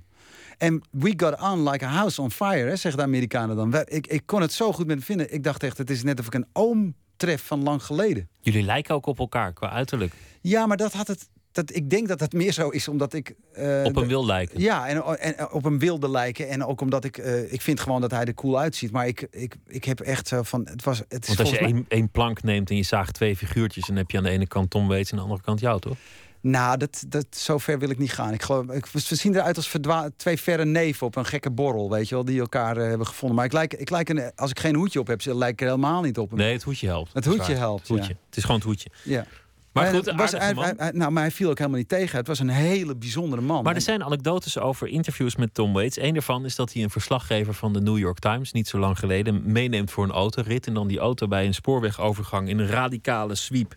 En 0.58 0.82
we 0.90 1.12
got 1.16 1.40
on 1.40 1.68
like 1.68 1.84
a 1.84 1.88
house 1.88 2.22
on 2.22 2.30
fire, 2.30 2.68
hè, 2.68 2.76
zeggen 2.76 3.00
de 3.00 3.06
Amerikanen 3.06 3.56
dan. 3.56 3.74
Ik, 3.84 4.06
ik 4.06 4.22
kon 4.26 4.40
het 4.40 4.52
zo 4.52 4.72
goed 4.72 4.86
met 4.86 4.96
hem 4.96 5.04
vinden. 5.04 5.34
Ik 5.34 5.42
dacht 5.42 5.62
echt, 5.62 5.78
het 5.78 5.90
is 5.90 6.02
net 6.02 6.20
of 6.20 6.26
ik 6.26 6.34
een 6.34 6.46
oom 6.52 6.94
tref 7.16 7.46
van 7.46 7.62
lang 7.62 7.82
geleden. 7.82 8.28
Jullie 8.40 8.62
lijken 8.62 8.94
ook 8.94 9.06
op 9.06 9.18
elkaar 9.18 9.52
qua 9.52 9.70
uiterlijk. 9.70 10.14
Ja, 10.40 10.66
maar 10.66 10.76
dat 10.76 10.92
had 10.92 11.06
het. 11.06 11.28
Dat, 11.52 11.74
ik 11.74 11.90
denk 11.90 12.08
dat 12.08 12.20
het 12.20 12.32
meer 12.32 12.52
zo 12.52 12.68
is 12.68 12.88
omdat 12.88 13.12
ik. 13.12 13.34
eh, 13.52 13.82
Op 13.84 13.94
hem 13.94 14.06
wil 14.06 14.26
lijken. 14.26 14.60
Ja, 14.60 14.88
en, 14.88 15.18
en 15.18 15.50
op 15.52 15.64
hem 15.64 15.78
wilde 15.78 16.10
lijken. 16.10 16.48
En 16.48 16.64
ook 16.64 16.80
omdat 16.80 17.04
ik. 17.04 17.18
eh, 17.18 17.52
ik 17.52 17.60
vind 17.60 17.80
gewoon 17.80 18.00
dat 18.00 18.10
hij 18.10 18.24
er 18.24 18.34
cool 18.34 18.58
uitziet. 18.58 18.90
Maar 18.92 19.06
ik, 19.06 19.26
ik, 19.30 19.54
ik 19.66 19.84
heb 19.84 20.00
echt 20.00 20.28
zo 20.28 20.42
van. 20.42 20.66
Het 20.70 20.84
was. 20.84 20.98
Het 21.08 21.22
is 21.22 21.26
Want 21.26 21.40
als 21.40 21.50
je 21.50 21.58
één, 21.58 21.84
één 21.88 22.08
plank 22.10 22.42
neemt 22.42 22.70
en 22.70 22.76
je 22.76 22.82
zaagt 22.82 23.14
twee 23.14 23.36
figuurtjes... 23.36 23.86
dan 23.86 23.96
heb 23.96 24.10
je 24.10 24.16
aan 24.18 24.24
de 24.24 24.30
ene 24.30 24.46
kant 24.46 24.70
Tom 24.70 24.88
Waits 24.88 25.10
en 25.10 25.16
aan 25.18 25.22
de 25.24 25.28
andere 25.30 25.46
kant 25.46 25.60
jou, 25.60 25.80
toch? 25.80 25.96
Nou, 26.40 26.76
dat, 26.76 27.04
dat, 27.08 27.26
zo 27.30 27.58
ver 27.58 27.78
wil 27.78 27.90
ik 27.90 27.98
niet 27.98 28.12
gaan. 28.12 28.32
Ik 28.32 28.42
geloof, 28.42 28.66
ik, 28.70 28.86
we 28.86 29.00
zien 29.00 29.34
eruit 29.34 29.56
als 29.56 29.68
verdwa- 29.68 30.10
twee 30.16 30.36
verre 30.40 30.64
neven 30.64 31.06
op 31.06 31.16
een 31.16 31.24
gekke 31.26 31.50
borrel, 31.50 31.90
weet 31.90 32.08
je 32.08 32.14
wel, 32.14 32.24
die 32.24 32.40
elkaar 32.40 32.76
eh, 32.76 32.88
hebben 32.88 33.06
gevonden. 33.06 33.36
Maar 33.36 33.46
ik 33.46 33.52
lijk, 33.52 33.74
ik 33.74 33.90
lijk 33.90 34.08
een, 34.08 34.32
als 34.36 34.50
ik 34.50 34.58
geen 34.60 34.74
hoedje 34.74 35.00
op 35.00 35.06
heb, 35.06 35.20
lijk 35.24 35.52
ik 35.52 35.60
er 35.60 35.66
helemaal 35.66 36.02
niet 36.02 36.18
op. 36.18 36.32
Nee, 36.32 36.52
het 36.52 36.62
hoedje 36.62 36.86
helpt. 36.86 37.12
Het 37.12 37.24
Dat 37.24 37.34
hoedje 37.34 37.54
helpt, 37.54 37.80
Het, 37.80 37.88
hoedje. 37.88 38.08
ja. 38.12 38.18
het 38.26 38.36
is 38.36 38.42
gewoon 38.42 38.56
het 38.56 38.66
hoedje. 38.68 38.88
Ja. 39.02 39.26
Maar 39.72 39.84
goed, 39.94 40.12
was, 40.16 40.30
hij, 40.30 40.54
hij- 40.76 40.90
nou, 40.94 41.10
maar 41.12 41.22
hij 41.22 41.30
viel 41.32 41.50
ook 41.50 41.58
helemaal 41.58 41.78
niet 41.78 41.88
tegen. 41.88 42.18
Het 42.18 42.26
was 42.26 42.38
een 42.38 42.48
hele 42.48 42.96
bijzondere 42.96 43.42
man. 43.42 43.62
Maar 43.62 43.74
er 43.74 43.80
zijn 43.80 44.04
anekdotes 44.04 44.58
over 44.58 44.88
interviews 44.88 45.36
met 45.36 45.54
Tom 45.54 45.72
Waits. 45.72 45.96
Eén 45.98 46.12
daarvan 46.12 46.44
is 46.44 46.56
dat 46.56 46.72
hij 46.72 46.82
een 46.82 46.90
verslaggever 46.90 47.54
van 47.54 47.72
de 47.72 47.80
New 47.80 47.98
York 47.98 48.18
Times, 48.18 48.52
niet 48.52 48.68
zo 48.68 48.78
lang 48.78 48.98
geleden, 48.98 49.52
meeneemt 49.52 49.90
voor 49.90 50.04
een 50.04 50.10
autorit. 50.10 50.66
En 50.66 50.74
dan 50.74 50.88
die 50.88 50.98
auto 50.98 51.28
bij 51.28 51.46
een 51.46 51.54
spoorwegovergang 51.54 52.48
in 52.48 52.58
een 52.58 52.66
radicale 52.66 53.34
sweep 53.34 53.74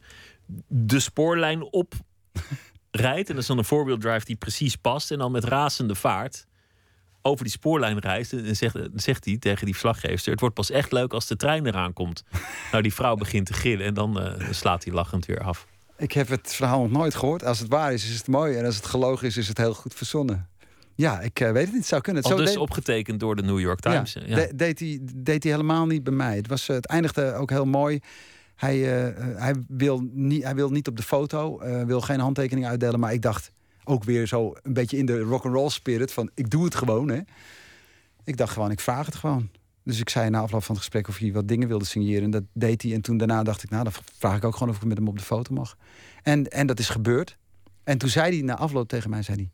de 0.67 0.99
spoorlijn 0.99 1.63
op 1.63 1.93
rijdt. 2.91 3.27
En 3.29 3.33
dat 3.33 3.41
is 3.43 3.47
dan 3.47 3.57
een 3.57 3.63
four-wheel 3.65 3.97
drive 3.97 4.25
die 4.25 4.35
precies 4.35 4.75
past. 4.75 5.11
En 5.11 5.17
dan 5.17 5.31
met 5.31 5.43
razende 5.43 5.95
vaart 5.95 6.45
over 7.21 7.43
die 7.43 7.53
spoorlijn 7.53 7.99
reist. 7.99 8.33
En 8.33 8.55
zegt, 8.55 8.77
zegt 8.95 9.25
hij 9.25 9.37
tegen 9.37 9.65
die 9.65 9.73
verslaggever: 9.75 10.31
Het 10.31 10.39
wordt 10.39 10.55
pas 10.55 10.69
echt 10.71 10.91
leuk 10.91 11.13
als 11.13 11.27
de 11.27 11.35
trein 11.35 11.65
eraan 11.65 11.93
komt. 11.93 12.23
nou, 12.71 12.83
die 12.83 12.93
vrouw 12.93 13.15
begint 13.15 13.45
te 13.45 13.53
gillen 13.53 13.85
en 13.85 13.93
dan 13.93 14.19
eh, 14.21 14.51
slaat 14.51 14.83
hij 14.83 14.93
lachend 14.93 15.25
weer 15.25 15.39
af. 15.43 15.67
Ik 15.97 16.11
heb 16.11 16.27
het 16.27 16.53
verhaal 16.53 16.81
nog 16.81 16.91
nooit 16.91 17.15
gehoord. 17.15 17.43
Als 17.43 17.59
het 17.59 17.67
waar 17.69 17.93
is, 17.93 18.09
is 18.09 18.17
het 18.17 18.27
mooi. 18.27 18.55
En 18.57 18.65
als 18.65 18.75
het 18.75 18.85
gelogen 18.85 19.27
is, 19.27 19.37
is 19.37 19.47
het 19.47 19.57
heel 19.57 19.73
goed 19.73 19.93
verzonnen. 19.93 20.47
Ja, 20.95 21.19
ik 21.21 21.39
eh, 21.39 21.51
weet 21.51 21.61
het 21.63 21.69
niet. 21.71 21.79
Het 21.79 21.87
zou 21.87 22.01
kunnen. 22.01 22.23
Het 22.23 22.31
Al 22.31 22.37
dus 22.37 22.47
deed- 22.49 22.57
opgetekend 22.57 23.19
door 23.19 23.35
de 23.35 23.41
New 23.41 23.59
York 23.59 23.79
Times. 23.79 24.13
Ja. 24.25 24.35
de- 24.35 24.51
deed, 24.55 24.79
hij, 24.79 24.99
deed 25.15 25.43
hij 25.43 25.51
helemaal 25.51 25.85
niet 25.85 26.03
bij 26.03 26.13
mij. 26.13 26.35
Het, 26.35 26.47
was, 26.47 26.69
eh, 26.69 26.75
het 26.75 26.85
eindigde 26.85 27.33
ook 27.33 27.49
heel 27.49 27.65
mooi. 27.65 27.99
Hij, 28.55 28.75
eh, 28.75 29.07
eh, 29.07 29.37
hij, 29.37 29.53
wil 29.67 30.07
niet, 30.11 30.43
hij 30.43 30.55
wil 30.55 30.69
niet 30.69 30.87
op 30.87 30.97
de 30.97 31.03
foto, 31.03 31.59
eh, 31.59 31.83
wil 31.83 32.01
geen 32.01 32.19
handtekening 32.19 32.67
uitdelen. 32.67 32.99
Maar 32.99 33.13
ik 33.13 33.21
dacht 33.21 33.51
ook 33.83 34.03
weer 34.03 34.27
zo 34.27 34.53
een 34.63 34.73
beetje 34.73 34.97
in 34.97 35.05
de 35.05 35.19
rock 35.19 35.43
and 35.45 35.53
roll 35.53 35.69
spirit 35.69 36.11
van 36.11 36.29
ik 36.33 36.49
doe 36.49 36.63
het 36.63 36.75
gewoon. 36.75 37.09
Hè. 37.09 37.19
Ik 38.23 38.37
dacht 38.37 38.53
gewoon, 38.53 38.71
ik 38.71 38.79
vraag 38.79 39.05
het 39.05 39.15
gewoon. 39.15 39.49
Dus 39.85 39.99
ik 39.99 40.09
zei 40.09 40.29
na 40.29 40.39
afloop 40.39 40.63
van 40.63 40.75
het 40.75 40.83
gesprek 40.83 41.07
of 41.07 41.17
hij 41.17 41.31
wat 41.31 41.47
dingen 41.47 41.67
wilde 41.67 41.85
signeren. 41.85 42.23
En 42.23 42.31
dat 42.31 42.43
deed 42.53 42.81
hij. 42.81 42.93
En 42.93 43.01
toen 43.01 43.17
daarna 43.17 43.43
dacht 43.43 43.63
ik, 43.63 43.69
nou, 43.69 43.83
dan 43.83 43.93
vraag 44.17 44.37
ik 44.37 44.43
ook 44.43 44.53
gewoon 44.53 44.69
of 44.69 44.75
ik 44.81 44.87
met 44.87 44.97
hem 44.97 45.07
op 45.07 45.17
de 45.17 45.23
foto 45.23 45.53
mag. 45.53 45.77
En, 46.23 46.47
en 46.47 46.67
dat 46.67 46.79
is 46.79 46.89
gebeurd. 46.89 47.37
En 47.83 47.97
toen 47.97 48.09
zei 48.09 48.35
hij 48.35 48.41
na 48.41 48.57
afloop 48.57 48.87
tegen 48.87 49.09
mij, 49.09 49.21
zei 49.21 49.37
hij... 49.37 49.49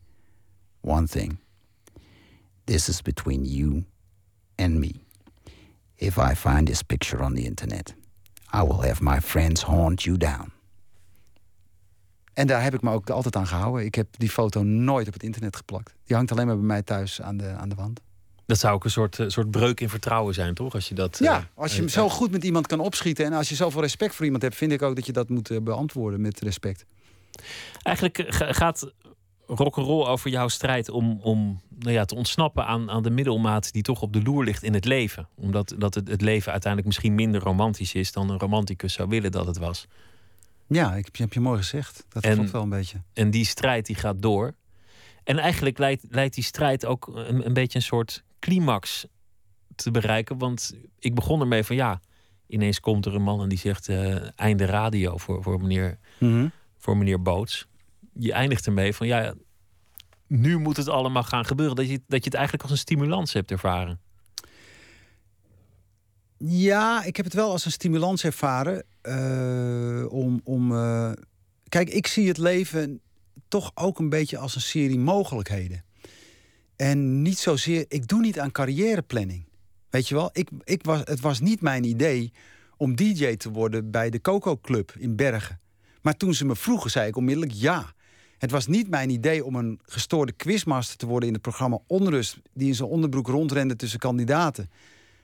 One 0.93 1.07
thing. 1.07 1.37
This 2.63 2.89
is 2.89 3.01
between 3.01 3.45
you 3.45 3.85
and 4.55 4.73
me. 4.73 4.93
If 5.95 6.17
I 6.17 6.35
find 6.35 6.65
this 6.65 6.81
picture 6.81 7.23
on 7.23 7.33
the 7.33 7.43
internet, 7.43 7.95
I 8.53 8.61
will 8.61 8.87
have 8.87 9.03
my 9.03 9.21
friends 9.21 9.63
haunt 9.63 10.03
you 10.03 10.17
down. 10.17 10.51
En 12.33 12.47
daar 12.47 12.63
heb 12.63 12.73
ik 12.73 12.81
me 12.81 12.91
ook 12.91 13.09
altijd 13.09 13.35
aan 13.35 13.47
gehouden. 13.47 13.85
Ik 13.85 13.95
heb 13.95 14.07
die 14.17 14.29
foto 14.29 14.63
nooit 14.63 15.07
op 15.07 15.13
het 15.13 15.23
internet 15.23 15.55
geplakt. 15.55 15.95
Die 16.03 16.15
hangt 16.15 16.31
alleen 16.31 16.45
maar 16.45 16.57
bij 16.57 16.65
mij 16.65 16.81
thuis 16.81 17.21
aan 17.21 17.37
de, 17.37 17.49
aan 17.49 17.69
de 17.69 17.75
wand. 17.75 18.01
Dat 18.45 18.59
zou 18.59 18.73
ook 18.73 18.83
een 18.83 18.91
soort, 18.91 19.19
eh, 19.19 19.25
soort 19.29 19.51
breuk 19.51 19.79
in 19.79 19.89
vertrouwen 19.89 20.33
zijn, 20.33 20.53
toch? 20.53 20.73
Als 20.73 20.87
je 20.89 20.95
dat. 20.95 21.17
Ja, 21.19 21.37
eh, 21.37 21.43
als 21.53 21.75
je 21.75 21.81
eh, 21.81 21.87
zo 21.87 22.09
goed 22.09 22.31
met 22.31 22.43
iemand 22.43 22.67
kan 22.67 22.79
opschieten... 22.79 23.25
en 23.25 23.33
als 23.33 23.49
je 23.49 23.55
zoveel 23.55 23.81
respect 23.81 24.15
voor 24.15 24.25
iemand 24.25 24.43
hebt... 24.43 24.55
vind 24.55 24.71
ik 24.71 24.81
ook 24.81 24.95
dat 24.95 25.05
je 25.05 25.11
dat 25.11 25.29
moet 25.29 25.63
beantwoorden 25.63 26.21
met 26.21 26.39
respect. 26.39 26.85
Eigenlijk 27.81 28.23
ga- 28.27 28.53
gaat 28.53 28.91
rock'n'roll 29.47 30.05
over 30.07 30.29
jouw 30.29 30.47
strijd 30.47 30.89
om, 30.89 31.19
om 31.21 31.61
nou 31.79 31.91
ja, 31.91 32.05
te 32.05 32.15
ontsnappen 32.15 32.65
aan, 32.65 32.89
aan 32.91 33.03
de 33.03 33.09
middelmaat 33.09 33.71
die 33.73 33.81
toch 33.81 34.01
op 34.01 34.13
de 34.13 34.21
loer 34.21 34.43
ligt 34.43 34.63
in 34.63 34.73
het 34.73 34.85
leven. 34.85 35.27
Omdat 35.35 35.75
dat 35.77 35.95
het, 35.95 36.07
het 36.07 36.21
leven 36.21 36.51
uiteindelijk 36.51 36.87
misschien 36.91 37.15
minder 37.15 37.41
romantisch 37.41 37.93
is 37.93 38.11
dan 38.11 38.29
een 38.29 38.39
romanticus 38.39 38.93
zou 38.93 39.09
willen 39.09 39.31
dat 39.31 39.45
het 39.45 39.57
was. 39.57 39.87
Ja, 40.67 40.95
ik, 40.95 41.15
heb 41.15 41.33
je 41.33 41.39
mooi 41.39 41.57
gezegd. 41.57 42.05
Dat 42.09 42.23
En- 42.23 42.33
klopt 42.35 42.51
wel 42.51 42.61
een 42.61 42.69
beetje. 42.69 42.97
En 43.13 43.31
die 43.31 43.45
strijd 43.45 43.85
die 43.85 43.95
gaat 43.95 44.21
door. 44.21 44.53
En 45.23 45.37
eigenlijk 45.37 45.77
leidt, 45.77 46.03
leidt 46.09 46.35
die 46.35 46.43
strijd 46.43 46.85
ook 46.85 47.07
een, 47.13 47.45
een 47.45 47.53
beetje 47.53 47.77
een 47.77 47.83
soort 47.85 48.23
climax 48.41 49.05
te 49.75 49.91
bereiken. 49.91 50.37
Want 50.37 50.73
ik 50.99 51.15
begon 51.15 51.41
ermee 51.41 51.63
van 51.63 51.75
ja, 51.75 51.99
ineens 52.47 52.79
komt 52.79 53.05
er 53.05 53.15
een 53.15 53.21
man 53.21 53.41
en 53.41 53.49
die 53.49 53.57
zegt 53.57 53.89
eh, 53.89 54.39
einde 54.39 54.65
radio 54.65 55.17
voor, 55.17 55.43
voor, 55.43 55.61
meneer, 55.61 55.99
Mhm. 56.19 56.47
voor 56.77 56.97
meneer 56.97 57.21
Boots. 57.21 57.67
Je 58.13 58.33
eindigt 58.33 58.65
ermee 58.65 58.93
van 58.95 59.07
ja, 59.07 59.33
nu 60.27 60.57
moet 60.57 60.77
het 60.77 60.87
allemaal 60.89 61.23
gaan 61.23 61.45
gebeuren. 61.45 61.75
Dat 61.75 61.89
je, 61.89 62.01
dat 62.07 62.19
je 62.19 62.25
het 62.25 62.33
eigenlijk 62.33 62.63
als 62.63 62.71
een 62.71 62.77
stimulans 62.77 63.33
hebt 63.33 63.51
ervaren. 63.51 63.99
Ja, 66.37 67.03
ik 67.03 67.15
heb 67.15 67.25
het 67.25 67.33
wel 67.33 67.51
als 67.51 67.65
een 67.65 67.71
stimulans 67.71 68.23
ervaren. 68.23 68.83
eh, 69.01 70.05
om. 70.09 70.41
om 70.43 70.71
eh, 70.75 71.11
Kijk, 71.69 71.89
ik 71.89 72.07
zie 72.07 72.27
het 72.27 72.37
leven 72.37 73.01
toch 73.47 73.71
ook 73.75 73.99
een 73.99 74.09
beetje 74.09 74.37
als 74.37 74.55
een 74.55 74.61
serie 74.61 74.99
mogelijkheden. 74.99 75.83
En 76.81 77.21
niet 77.21 77.37
zozeer. 77.37 77.85
Ik 77.87 78.07
doe 78.07 78.21
niet 78.21 78.39
aan 78.39 78.51
carrièreplanning. 78.51 79.45
Weet 79.89 80.07
je 80.07 80.15
wel, 80.15 80.29
ik, 80.33 80.49
ik 80.63 80.85
was, 80.85 81.01
het 81.03 81.19
was 81.19 81.39
niet 81.39 81.61
mijn 81.61 81.83
idee 81.83 82.31
om 82.77 82.95
DJ 82.95 83.35
te 83.35 83.51
worden 83.51 83.91
bij 83.91 84.09
de 84.09 84.21
Coco 84.21 84.57
Club 84.57 84.93
in 84.97 85.15
Bergen. 85.15 85.59
Maar 86.01 86.17
toen 86.17 86.33
ze 86.33 86.45
me 86.45 86.55
vroegen, 86.55 86.91
zei 86.91 87.07
ik 87.07 87.15
onmiddellijk 87.15 87.53
ja. 87.53 87.93
Het 88.37 88.51
was 88.51 88.67
niet 88.67 88.89
mijn 88.89 89.09
idee 89.09 89.45
om 89.45 89.55
een 89.55 89.79
gestoorde 89.83 90.31
quizmaster 90.31 90.97
te 90.97 91.05
worden 91.05 91.27
in 91.27 91.33
het 91.33 91.43
programma 91.43 91.79
Onrust, 91.87 92.37
die 92.53 92.67
in 92.67 92.75
zijn 92.75 92.89
onderbroek 92.89 93.27
rondrende 93.27 93.75
tussen 93.75 93.99
kandidaten. 93.99 94.69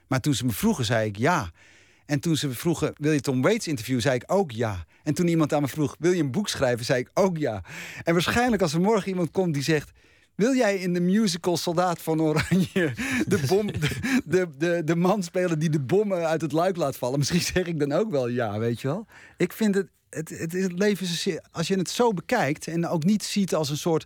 Maar 0.08 0.20
toen 0.20 0.34
ze 0.34 0.46
me 0.46 0.52
vroegen, 0.52 0.86
zei 0.86 1.08
ik 1.08 1.18
ja. 1.18 1.52
En 2.06 2.20
toen 2.20 2.36
ze 2.36 2.48
me 2.48 2.54
vroegen, 2.54 2.94
wil 2.98 3.12
je 3.12 3.20
Tom 3.20 3.42
Waits 3.42 3.68
interviewen, 3.68 4.02
zei 4.02 4.16
ik 4.16 4.24
ook 4.26 4.52
ja. 4.52 4.86
En 5.04 5.14
toen 5.14 5.28
iemand 5.28 5.54
aan 5.54 5.62
me 5.62 5.68
vroeg, 5.68 5.96
wil 6.00 6.12
je 6.12 6.22
een 6.22 6.32
boek 6.32 6.50
schrijven, 6.50 6.86
zei 6.86 7.00
ik 7.00 7.10
ook 7.14 7.38
ja. 7.38 7.64
En 8.04 8.14
waarschijnlijk 8.14 8.62
als 8.62 8.74
er 8.74 8.82
morgen 8.82 9.10
iemand 9.10 9.32
komt 9.32 9.54
die 9.54 9.64
zegt... 9.64 9.92
Wil 10.38 10.56
jij 10.56 10.78
in 10.78 10.94
de 10.94 11.00
musical 11.00 11.58
Soldaat 11.58 12.02
van 12.02 12.22
Oranje 12.22 12.94
de, 13.28 13.44
bom, 13.48 13.68
de, 13.72 14.22
de, 14.26 14.48
de, 14.58 14.82
de 14.86 14.96
man 14.96 15.24
spelen 15.24 15.60
die 15.60 15.70
de 15.70 15.80
bommen 15.80 16.28
uit 16.28 16.42
het 16.42 16.52
luik 16.52 16.76
laat 16.76 16.98
vallen? 16.98 17.18
Misschien 17.18 17.42
zeg 17.42 17.66
ik 17.66 17.80
dan 17.80 17.92
ook 17.92 18.12
wel 18.12 18.28
ja, 18.28 18.60
weet 18.60 18.82
je 18.82 18.88
wel. 18.88 19.06
Ik 19.38 19.54
vind 19.54 19.76
het, 19.76 19.88
het, 20.10 20.30
het, 20.30 20.54
is- 20.54 20.64
het 20.64 20.80
leven, 20.80 21.06
is 21.06 21.28
als 21.52 21.68
je 21.68 21.76
het 21.78 21.90
zo 21.90 22.14
bekijkt 22.14 22.68
en 22.68 22.88
ook 22.88 23.04
niet 23.04 23.24
ziet 23.24 23.56
als 23.56 23.70
een 23.70 23.78
soort... 23.78 24.06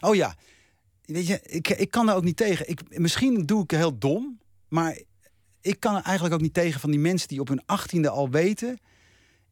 Oh 0.00 0.14
ja, 0.14 0.34
weet 1.04 1.26
je, 1.26 1.40
ik, 1.42 1.68
ik 1.68 1.90
kan 1.90 2.08
er 2.08 2.14
ook 2.14 2.24
niet 2.24 2.36
tegen. 2.36 2.68
Ik, 2.68 2.98
misschien 2.98 3.42
doe 3.46 3.62
ik 3.62 3.70
heel 3.70 3.98
dom, 3.98 4.38
maar 4.68 4.98
ik 5.60 5.80
kan 5.80 5.94
er 5.96 6.02
eigenlijk 6.02 6.34
ook 6.34 6.40
niet 6.40 6.54
tegen 6.54 6.80
van 6.80 6.90
die 6.90 7.00
mensen 7.00 7.28
die 7.28 7.40
op 7.40 7.48
hun 7.48 7.62
achttiende 7.66 8.08
al 8.08 8.30
weten. 8.30 8.78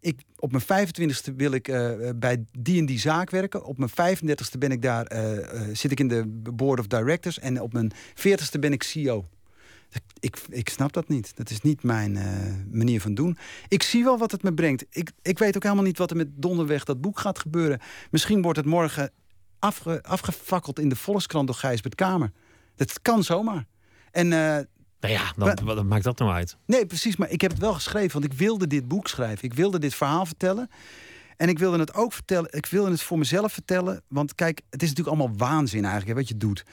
Ik, 0.03 0.20
op 0.38 0.53
mijn 0.53 0.88
25ste 0.88 1.36
wil 1.36 1.53
ik 1.53 1.68
eh, 1.68 1.90
bij 2.16 2.44
die 2.59 2.78
en 2.78 2.86
die 2.86 2.98
zaak 2.98 3.30
werken. 3.30 3.64
Op 3.64 3.78
mijn 3.78 4.16
35ste 4.16 4.59
ben 4.59 4.70
ik 4.70 4.82
daar, 4.82 5.07
eh, 5.07 5.38
eh, 5.38 5.74
zit 5.76 5.90
ik 5.90 6.00
in 6.00 6.09
de 6.09 6.26
board 6.55 6.80
of 6.80 6.86
directors. 6.86 7.38
En 7.38 7.61
op 7.61 7.72
mijn 7.72 7.92
40ste 8.14 8.59
ben 8.61 8.72
ik 8.72 8.82
CEO. 8.82 9.28
Ik, 10.20 10.38
ik 10.48 10.68
snap 10.68 10.92
dat 10.92 11.09
niet. 11.09 11.36
Dat 11.36 11.50
is 11.50 11.61
niet 11.61 11.82
mijn 11.82 12.18
manier 12.70 13.00
van 13.00 13.14
doen. 13.14 13.38
Ik 13.68 13.82
zie 13.82 14.05
wel 14.05 14.18
wat 14.18 14.30
het 14.30 14.42
me 14.42 14.55
brengt. 14.55 14.84
Ik, 14.90 15.11
ik 15.22 15.38
weet 15.38 15.57
ook 15.57 15.62
helemaal 15.62 15.84
niet 15.84 15.98
wat 15.98 16.11
er 16.11 16.16
met 16.16 16.28
Donderweg 16.34 16.84
dat 16.84 17.00
boek 17.00 17.18
gaat 17.18 17.38
gebeuren. 17.38 17.80
Misschien 18.11 18.42
wordt 18.42 18.59
het 18.59 18.66
morgen 18.66 19.11
afge, 19.59 20.03
afgefakkeld 20.03 20.78
in 20.78 20.88
de 20.88 20.96
Volkskrant 20.96 21.46
door 21.46 21.57
Gijsbert 21.57 21.94
Kamer. 21.94 22.32
Dat 22.74 23.03
kan 23.03 23.24
zomaar. 23.24 23.66
En 24.11 24.32
Nou 25.03 25.14
ja, 25.14 25.32
dan, 25.36 25.46
Maar- 25.64 25.74
wat 25.74 25.84
maakt 25.84 26.05
dat 26.05 26.18
nou 26.18 26.32
uit? 26.32 26.57
Nee, 26.66 26.86
precies. 26.86 27.16
Maar 27.16 27.30
ik 27.30 27.40
heb 27.40 27.50
het 27.50 27.61
wel 27.61 27.72
geschreven, 27.74 28.20
want 28.20 28.32
ik 28.32 28.38
wilde 28.38 28.66
dit 28.66 28.88
boek 28.88 29.09
schrijven. 29.09 29.44
Ik 29.44 29.55
wilde 29.55 29.78
dit 29.78 29.94
verhaal 29.94 30.26
vertellen. 30.26 30.70
En 31.36 31.48
ik 31.48 31.59
wilde 31.59 31.78
het 31.78 31.94
ook 31.94 32.12
vertellen. 32.12 32.53
Ik 32.53 32.66
wilde 32.66 32.90
het 32.90 33.03
voor 33.03 33.18
mezelf 33.18 33.53
vertellen. 33.53 34.03
Want 34.09 34.34
kijk, 34.34 34.61
het 34.70 34.82
is 34.82 34.88
natuurlijk 34.88 35.16
allemaal 35.16 35.36
waanzin 35.36 35.84
eigenlijk, 35.84 36.09
hè, 36.12 36.14
wat 36.14 36.28
je 36.28 36.36
doet. 36.36 36.64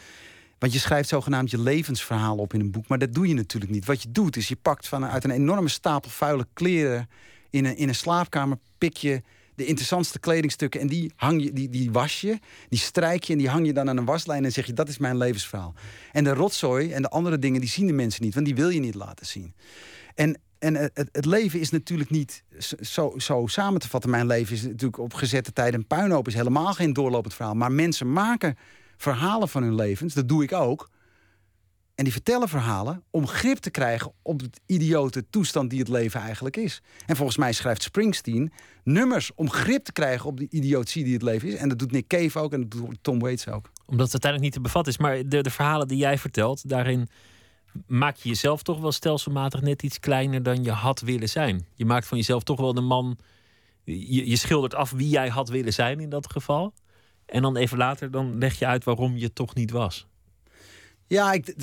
Want 0.59 0.73
je 0.73 0.79
schrijft 0.79 1.09
zogenaamd 1.09 1.51
je 1.51 1.59
levensverhaal 1.59 2.37
op 2.37 2.53
in 2.53 2.59
een 2.59 2.71
boek. 2.71 2.87
Maar 2.87 2.97
dat 2.97 3.13
doe 3.13 3.27
je 3.27 3.33
natuurlijk 3.33 3.71
niet. 3.71 3.85
Wat 3.85 4.01
je 4.03 4.11
doet, 4.11 4.35
is 4.37 4.47
je 4.47 4.55
pakt 4.55 4.87
van, 4.87 5.05
uit 5.05 5.23
een 5.23 5.31
enorme 5.31 5.69
stapel 5.69 6.09
vuile 6.09 6.47
kleren 6.53 7.09
in 7.49 7.65
een, 7.65 7.77
in 7.77 7.87
een 7.87 7.95
slaapkamer, 7.95 8.57
pik 8.77 8.97
je 8.97 9.21
de 9.59 9.65
interessantste 9.65 10.19
kledingstukken 10.19 10.81
en 10.81 10.87
die, 10.87 11.11
hang 11.15 11.43
je, 11.43 11.53
die, 11.53 11.69
die 11.69 11.91
was 11.91 12.21
je, 12.21 12.39
die 12.69 12.79
strijk 12.79 13.23
je 13.23 13.33
en 13.33 13.39
die 13.39 13.49
hang 13.49 13.65
je 13.65 13.73
dan 13.73 13.89
aan 13.89 13.97
een 13.97 14.05
waslijn 14.05 14.45
en 14.45 14.51
zeg 14.51 14.65
je 14.65 14.73
dat 14.73 14.87
is 14.87 14.97
mijn 14.97 15.17
levensverhaal. 15.17 15.73
En 16.11 16.23
de 16.23 16.33
rotzooi 16.33 16.91
en 16.91 17.01
de 17.01 17.09
andere 17.09 17.39
dingen 17.39 17.59
die 17.59 17.69
zien 17.69 17.87
de 17.87 17.93
mensen 17.93 18.23
niet, 18.23 18.33
want 18.33 18.45
die 18.45 18.55
wil 18.55 18.69
je 18.69 18.79
niet 18.79 18.95
laten 18.95 19.25
zien. 19.25 19.53
En, 20.15 20.39
en 20.59 20.75
het, 20.75 21.09
het 21.11 21.25
leven 21.25 21.59
is 21.59 21.69
natuurlijk 21.69 22.09
niet 22.09 22.43
zo, 22.79 23.13
zo 23.17 23.47
samen 23.47 23.79
te 23.79 23.89
vatten. 23.89 24.09
Mijn 24.09 24.27
leven 24.27 24.55
is 24.55 24.61
natuurlijk 24.61 24.99
op 24.99 25.13
gezette 25.13 25.53
tijd 25.53 25.73
een 25.73 25.87
puinhoop, 25.87 26.27
is 26.27 26.33
helemaal 26.33 26.73
geen 26.73 26.93
doorlopend 26.93 27.33
verhaal. 27.33 27.55
Maar 27.55 27.71
mensen 27.71 28.11
maken 28.11 28.57
verhalen 28.97 29.49
van 29.49 29.63
hun 29.63 29.75
levens, 29.75 30.13
dat 30.13 30.27
doe 30.27 30.43
ik 30.43 30.53
ook. 30.53 30.89
En 31.99 32.05
die 32.05 32.13
vertellen 32.13 32.49
verhalen 32.49 33.03
om 33.11 33.27
grip 33.27 33.57
te 33.57 33.69
krijgen 33.69 34.11
op 34.21 34.39
het 34.39 34.59
idiote 34.65 35.29
toestand 35.29 35.69
die 35.69 35.79
het 35.79 35.87
leven 35.87 36.21
eigenlijk 36.21 36.57
is. 36.57 36.81
En 37.05 37.15
volgens 37.15 37.37
mij 37.37 37.53
schrijft 37.53 37.81
Springsteen 37.81 38.51
nummers 38.83 39.31
om 39.35 39.49
grip 39.49 39.83
te 39.83 39.91
krijgen 39.91 40.25
op 40.25 40.37
de 40.37 40.47
idiotie 40.49 41.03
die 41.03 41.13
het 41.13 41.21
leven 41.21 41.47
is. 41.47 41.55
En 41.55 41.69
dat 41.69 41.79
doet 41.79 41.91
Nick 41.91 42.07
Cave 42.07 42.39
ook 42.39 42.53
en 42.53 42.61
dat 42.61 42.71
doet 42.71 42.97
Tom 43.01 43.19
Waits 43.19 43.47
ook. 43.47 43.71
Omdat 43.85 44.11
het 44.11 44.23
uiteindelijk 44.23 44.41
niet 44.41 44.53
te 44.53 44.61
bevatten 44.61 44.93
is. 44.93 44.99
Maar 44.99 45.29
de, 45.29 45.41
de 45.41 45.49
verhalen 45.49 45.87
die 45.87 45.97
jij 45.97 46.17
vertelt, 46.17 46.69
daarin 46.69 47.09
maak 47.87 48.15
je 48.15 48.29
jezelf 48.29 48.63
toch 48.63 48.79
wel 48.79 48.91
stelselmatig 48.91 49.61
net 49.61 49.83
iets 49.83 49.99
kleiner 49.99 50.43
dan 50.43 50.63
je 50.63 50.71
had 50.71 51.01
willen 51.01 51.29
zijn. 51.29 51.65
Je 51.75 51.85
maakt 51.85 52.07
van 52.07 52.17
jezelf 52.17 52.43
toch 52.43 52.59
wel 52.59 52.73
de 52.73 52.81
man. 52.81 53.17
Je, 53.83 54.29
je 54.29 54.35
schildert 54.35 54.75
af 54.75 54.91
wie 54.91 55.09
jij 55.09 55.29
had 55.29 55.49
willen 55.49 55.73
zijn 55.73 55.99
in 55.99 56.09
dat 56.09 56.31
geval. 56.31 56.73
En 57.25 57.41
dan 57.41 57.55
even 57.55 57.77
later 57.77 58.11
dan 58.11 58.37
leg 58.37 58.59
je 58.59 58.65
uit 58.65 58.83
waarom 58.83 59.17
je 59.17 59.33
toch 59.33 59.55
niet 59.55 59.71
was. 59.71 60.07
Ja, 61.09 61.31
ik, 61.31 61.53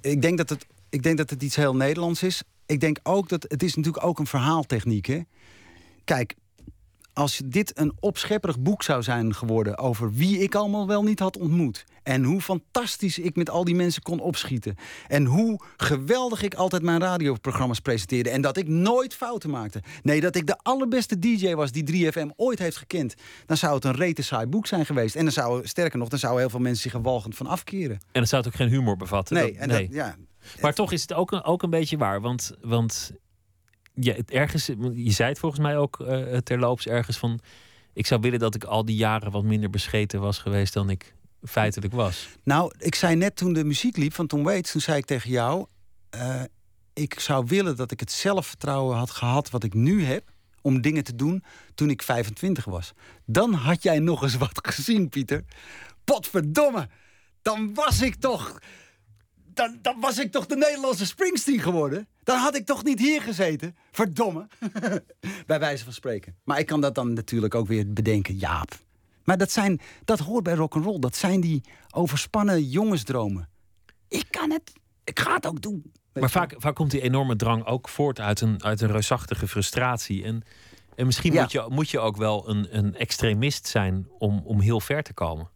ik, 0.00 0.22
denk 0.22 0.38
dat 0.38 0.48
het, 0.48 0.66
ik 0.88 1.02
denk 1.02 1.16
dat 1.16 1.30
het 1.30 1.42
iets 1.42 1.56
heel 1.56 1.76
Nederlands 1.76 2.22
is. 2.22 2.42
Ik 2.66 2.80
denk 2.80 2.98
ook 3.02 3.28
dat 3.28 3.42
het 3.48 3.62
is 3.62 3.74
natuurlijk 3.74 4.04
ook 4.04 4.18
een 4.18 4.26
verhaaltechniek 4.26 5.08
is. 5.08 5.22
Kijk, 6.04 6.34
als 7.12 7.40
dit 7.44 7.78
een 7.78 7.92
opschepperig 8.00 8.58
boek 8.60 8.82
zou 8.82 9.02
zijn 9.02 9.34
geworden 9.34 9.78
over 9.78 10.12
wie 10.12 10.38
ik 10.38 10.54
allemaal 10.54 10.86
wel 10.86 11.02
niet 11.02 11.18
had 11.18 11.38
ontmoet. 11.38 11.84
En 12.02 12.24
hoe 12.24 12.40
fantastisch 12.40 13.18
ik 13.18 13.36
met 13.36 13.50
al 13.50 13.64
die 13.64 13.74
mensen 13.74 14.02
kon 14.02 14.20
opschieten. 14.20 14.74
En 15.08 15.24
hoe 15.24 15.60
geweldig 15.76 16.42
ik 16.42 16.54
altijd 16.54 16.82
mijn 16.82 17.00
radioprogramma's 17.00 17.80
presenteerde. 17.80 18.30
En 18.30 18.40
dat 18.40 18.56
ik 18.56 18.68
nooit 18.68 19.14
fouten 19.14 19.50
maakte. 19.50 19.82
Nee, 20.02 20.20
dat 20.20 20.36
ik 20.36 20.46
de 20.46 20.58
allerbeste 20.62 21.18
DJ 21.18 21.54
was 21.54 21.72
die 21.72 22.10
3FM 22.12 22.26
ooit 22.36 22.58
heeft 22.58 22.76
gekend. 22.76 23.14
Dan 23.46 23.56
zou 23.56 23.74
het 23.74 23.84
een 23.84 23.94
rete 23.94 24.22
saai 24.22 24.46
boek 24.46 24.66
zijn 24.66 24.86
geweest. 24.86 25.14
En 25.16 25.22
dan 25.24 25.32
zou, 25.32 25.66
sterker 25.66 25.98
nog, 25.98 26.08
dan 26.08 26.18
zouden 26.18 26.40
heel 26.40 26.50
veel 26.50 26.60
mensen 26.60 26.82
zich 26.82 26.92
er 26.94 27.02
walgend 27.02 27.34
van 27.36 27.46
afkeren. 27.46 27.98
En 28.12 28.20
dat 28.20 28.28
zou 28.28 28.42
het 28.42 28.50
ook 28.52 28.58
geen 28.58 28.68
humor 28.68 28.96
bevatten. 28.96 29.36
Nee, 29.36 29.52
Dat- 29.52 29.60
en 29.60 29.68
dat, 29.68 29.86
ja, 29.90 30.16
Maar 30.60 30.74
toch 30.74 30.92
is 30.92 31.02
het 31.02 31.12
ook 31.12 31.32
een, 31.32 31.42
ook 31.44 31.62
een 31.62 31.70
beetje 31.70 31.96
waar. 31.96 32.20
Want, 32.20 32.52
want 32.60 33.12
ja, 34.00 34.14
ergens, 34.26 34.66
je 34.94 35.10
zei 35.10 35.28
het 35.28 35.38
volgens 35.38 35.60
mij 35.60 35.76
ook 35.76 36.00
eh, 36.00 36.36
terloops 36.36 36.86
ergens 36.86 37.16
van... 37.16 37.40
Ik 37.92 38.06
zou 38.06 38.20
willen 38.20 38.38
dat 38.38 38.54
ik 38.54 38.64
al 38.64 38.84
die 38.84 38.96
jaren 38.96 39.30
wat 39.30 39.44
minder 39.44 39.70
bescheten 39.70 40.20
was 40.20 40.38
geweest 40.38 40.72
dan 40.72 40.90
ik 40.90 41.14
feitelijk 41.42 41.92
was. 41.92 42.28
Nou, 42.44 42.72
ik 42.78 42.94
zei 42.94 43.16
net 43.16 43.36
toen 43.36 43.52
de 43.52 43.64
muziek 43.64 43.96
liep 43.96 44.14
van 44.14 44.26
Tom 44.26 44.42
Waits, 44.42 44.72
toen 44.72 44.80
zei 44.80 44.98
ik 44.98 45.04
tegen 45.04 45.30
jou: 45.30 45.66
eh, 46.10 46.42
ik 46.92 47.20
zou 47.20 47.44
willen 47.46 47.76
dat 47.76 47.90
ik 47.90 48.00
het 48.00 48.12
zelfvertrouwen 48.12 48.96
had 48.96 49.10
gehad 49.10 49.50
wat 49.50 49.64
ik 49.64 49.74
nu 49.74 50.04
heb 50.04 50.32
om 50.62 50.80
dingen 50.80 51.04
te 51.04 51.16
doen 51.16 51.44
toen 51.74 51.90
ik 51.90 52.02
25 52.02 52.64
was. 52.64 52.92
Dan 53.26 53.52
had 53.52 53.82
jij 53.82 53.98
nog 53.98 54.22
eens 54.22 54.36
wat 54.36 54.58
gezien, 54.62 55.08
Pieter. 55.08 55.44
Potverdomme, 56.04 56.88
dan 57.42 57.74
was 57.74 58.02
ik 58.02 58.14
toch. 58.14 58.58
Dan, 59.60 59.78
dan 59.82 60.00
was 60.00 60.18
ik 60.18 60.32
toch 60.32 60.46
de 60.46 60.56
Nederlandse 60.56 61.06
Springsteen 61.06 61.60
geworden. 61.60 62.08
Dan 62.22 62.38
had 62.38 62.54
ik 62.56 62.66
toch 62.66 62.84
niet 62.84 62.98
hier 62.98 63.22
gezeten. 63.22 63.76
Verdomme. 63.90 64.46
bij 65.46 65.58
wijze 65.60 65.84
van 65.84 65.92
spreken. 65.92 66.36
Maar 66.44 66.58
ik 66.58 66.66
kan 66.66 66.80
dat 66.80 66.94
dan 66.94 67.12
natuurlijk 67.12 67.54
ook 67.54 67.66
weer 67.66 67.92
bedenken. 67.92 68.36
Jaap. 68.36 68.78
Maar 69.24 69.38
dat, 69.38 69.50
zijn, 69.50 69.80
dat 70.04 70.18
hoort 70.18 70.44
bij 70.44 70.54
rock 70.54 70.74
and 70.74 70.84
roll. 70.84 70.98
Dat 70.98 71.16
zijn 71.16 71.40
die 71.40 71.62
overspannen 71.90 72.68
jongensdromen. 72.68 73.48
Ik 74.08 74.26
kan 74.30 74.50
het. 74.50 74.72
Ik 75.04 75.18
ga 75.20 75.34
het 75.34 75.46
ook 75.46 75.62
doen. 75.62 75.92
Maar 76.12 76.30
vaak, 76.30 76.54
vaak 76.56 76.74
komt 76.74 76.90
die 76.90 77.00
enorme 77.00 77.36
drang 77.36 77.66
ook 77.66 77.88
voort 77.88 78.20
uit 78.20 78.40
een, 78.40 78.64
uit 78.64 78.80
een 78.80 78.90
reusachtige 78.90 79.48
frustratie. 79.48 80.24
En, 80.24 80.42
en 80.96 81.06
misschien 81.06 81.32
Ja. 81.32 81.42
moet, 81.42 81.52
je, 81.52 81.66
moet 81.68 81.90
je 81.90 81.98
ook 81.98 82.16
wel 82.16 82.48
een, 82.48 82.76
een 82.76 82.94
extremist 82.94 83.66
zijn 83.66 84.08
om, 84.18 84.42
om 84.44 84.60
heel 84.60 84.80
ver 84.80 85.02
te 85.02 85.12
komen. 85.12 85.48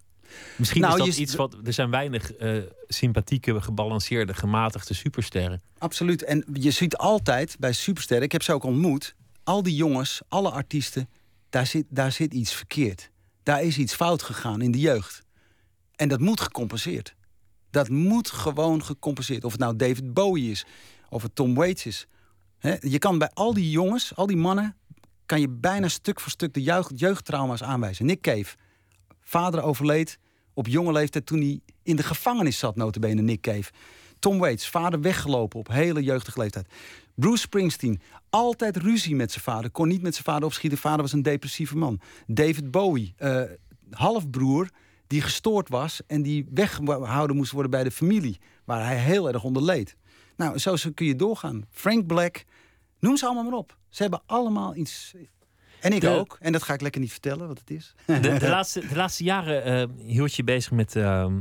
Misschien 0.57 0.81
Nou, 0.81 0.99
is 1.01 1.05
dat 1.07 1.15
je- 1.17 1.21
iets 1.23 1.35
wat. 1.35 1.57
Er 1.65 1.73
zijn 1.73 1.91
weinig 1.91 2.33
eh, 2.33 2.57
sympathieke, 2.89 3.61
gebalanceerde, 3.61 4.35
gematigde 4.35 4.95
supersterren. 4.95 5.61
Absoluut. 5.79 6.25
En 6.25 6.45
je 6.53 6.71
ziet 6.71 6.97
altijd 6.97 7.57
bij 7.59 7.73
supersterren, 7.73 8.25
ik 8.25 8.33
heb 8.33 8.43
ze 8.43 8.53
ook 8.53 8.65
ontmoet, 8.65 9.15
al 9.45 9.63
die 9.63 9.75
jongens, 9.75 10.21
alle 10.29 10.51
artiesten, 10.51 11.09
daar 11.51 11.67
zit, 11.67 11.85
daar 11.89 12.13
zit 12.13 12.35
iets 12.35 12.53
verkeerd. 12.55 13.11
Daar 13.43 13.63
is 13.63 13.79
iets 13.79 13.95
fout 13.95 14.23
gegaan 14.23 14.61
in 14.63 14.71
de 14.71 14.79
jeugd. 14.81 15.23
En 15.97 16.09
dat 16.09 16.21
moet 16.21 16.41
gecompenseerd. 16.41 17.15
Dat 17.71 17.89
moet 17.89 18.31
gewoon 18.31 18.85
gecompenseerd. 18.85 19.45
Of 19.45 19.53
het 19.53 19.61
nou 19.61 19.77
David 19.77 20.15
Bowie 20.15 20.51
is, 20.51 20.65
of 21.09 21.23
het 21.23 21.35
Tom 21.35 21.55
Waits 21.55 21.87
is. 21.87 22.07
Je 22.81 22.99
kan 22.99 23.19
bij 23.19 23.31
al 23.35 23.55
die 23.55 23.71
jongens, 23.71 24.17
al 24.17 24.27
die 24.27 24.37
mannen, 24.37 24.77
kan 25.27 25.41
je 25.41 25.49
bijna 25.49 25.89
stuk 25.89 26.21
voor 26.21 26.31
stuk 26.31 26.55
de 26.55 26.63
jeugd, 26.63 26.91
jeugdtrauma's 27.01 27.63
aanwijzen. 27.63 28.07
Nick 28.07 28.21
Cave, 28.21 28.57
vader 29.21 29.63
overleed 29.63 30.19
op 30.55 30.67
jonge 30.67 30.93
leeftijd 30.93 31.27
toen 31.27 31.41
hij 31.41 31.61
in 31.83 31.97
de 31.97 32.03
gevangenis 32.03 32.59
zat, 32.59 32.77
notabene 32.77 33.23
Nick 33.23 33.41
Cave. 33.41 33.71
Tom 34.19 34.39
Waits, 34.39 34.69
vader 34.69 35.01
weggelopen 35.01 35.59
op 35.59 35.69
hele 35.69 36.03
jeugdige 36.03 36.41
leeftijd. 36.41 36.67
Bruce 37.15 37.41
Springsteen, 37.41 38.01
altijd 38.31 38.77
ruzie 38.77 39.15
met 39.15 39.33
zijn 39.33 39.45
vader. 39.45 39.71
Kon 39.71 39.89
niet 39.89 40.03
met 40.03 40.13
zijn 40.13 40.25
vader 40.25 40.45
opschieten. 40.45 40.79
Vader 40.79 41.01
was 41.03 41.13
een 41.13 41.23
depressieve 41.23 41.77
man. 41.77 42.01
David 42.27 42.71
Bowie, 42.71 43.15
eh, 43.17 43.43
halfbroer 43.91 44.69
die 45.07 45.21
gestoord 45.21 45.69
was... 45.69 46.01
en 46.07 46.23
die 46.23 46.47
weggehouden 46.51 47.37
moest 47.37 47.53
worden 47.53 47.71
bij 47.71 47.85
de 47.85 47.91
familie... 47.91 48.41
waar 48.65 48.85
hij 48.85 48.99
heel 48.99 49.29
erg 49.29 49.45
onder 49.45 49.63
leed. 49.63 49.97
Nou, 50.37 50.59
zo, 50.59 50.77
zo 50.77 50.91
kun 50.95 51.07
je 51.07 51.17
doorgaan. 51.17 51.65
Frank 51.71 52.07
Black, 52.07 52.45
noem 52.99 53.17
ze 53.17 53.27
allemaal 53.27 53.45
maar 53.45 53.59
op. 53.59 53.77
Ze 53.89 54.03
hebben 54.03 54.23
allemaal 54.27 54.77
iets... 54.77 55.15
En 55.85 55.93
ik 55.93 56.01
De- 56.01 56.09
ook. 56.09 56.37
En 56.41 56.53
dat 56.53 56.63
ga 56.63 56.75
ik 56.75 56.81
lekker 56.81 57.01
niet 57.01 57.11
vertellen 57.11 57.47
wat 57.49 57.59
het 57.59 57.71
is. 57.71 57.95
De, 58.07 58.21
de, 58.21 58.49
laatste, 58.57 58.87
de 58.89 58.97
laatste 58.97 59.25
jaren 59.25 59.65
eh, 59.65 59.89
hield 60.07 60.35
je 60.35 60.45
bezig 60.45 60.71
met. 60.73 60.97
ehm, 60.97 61.41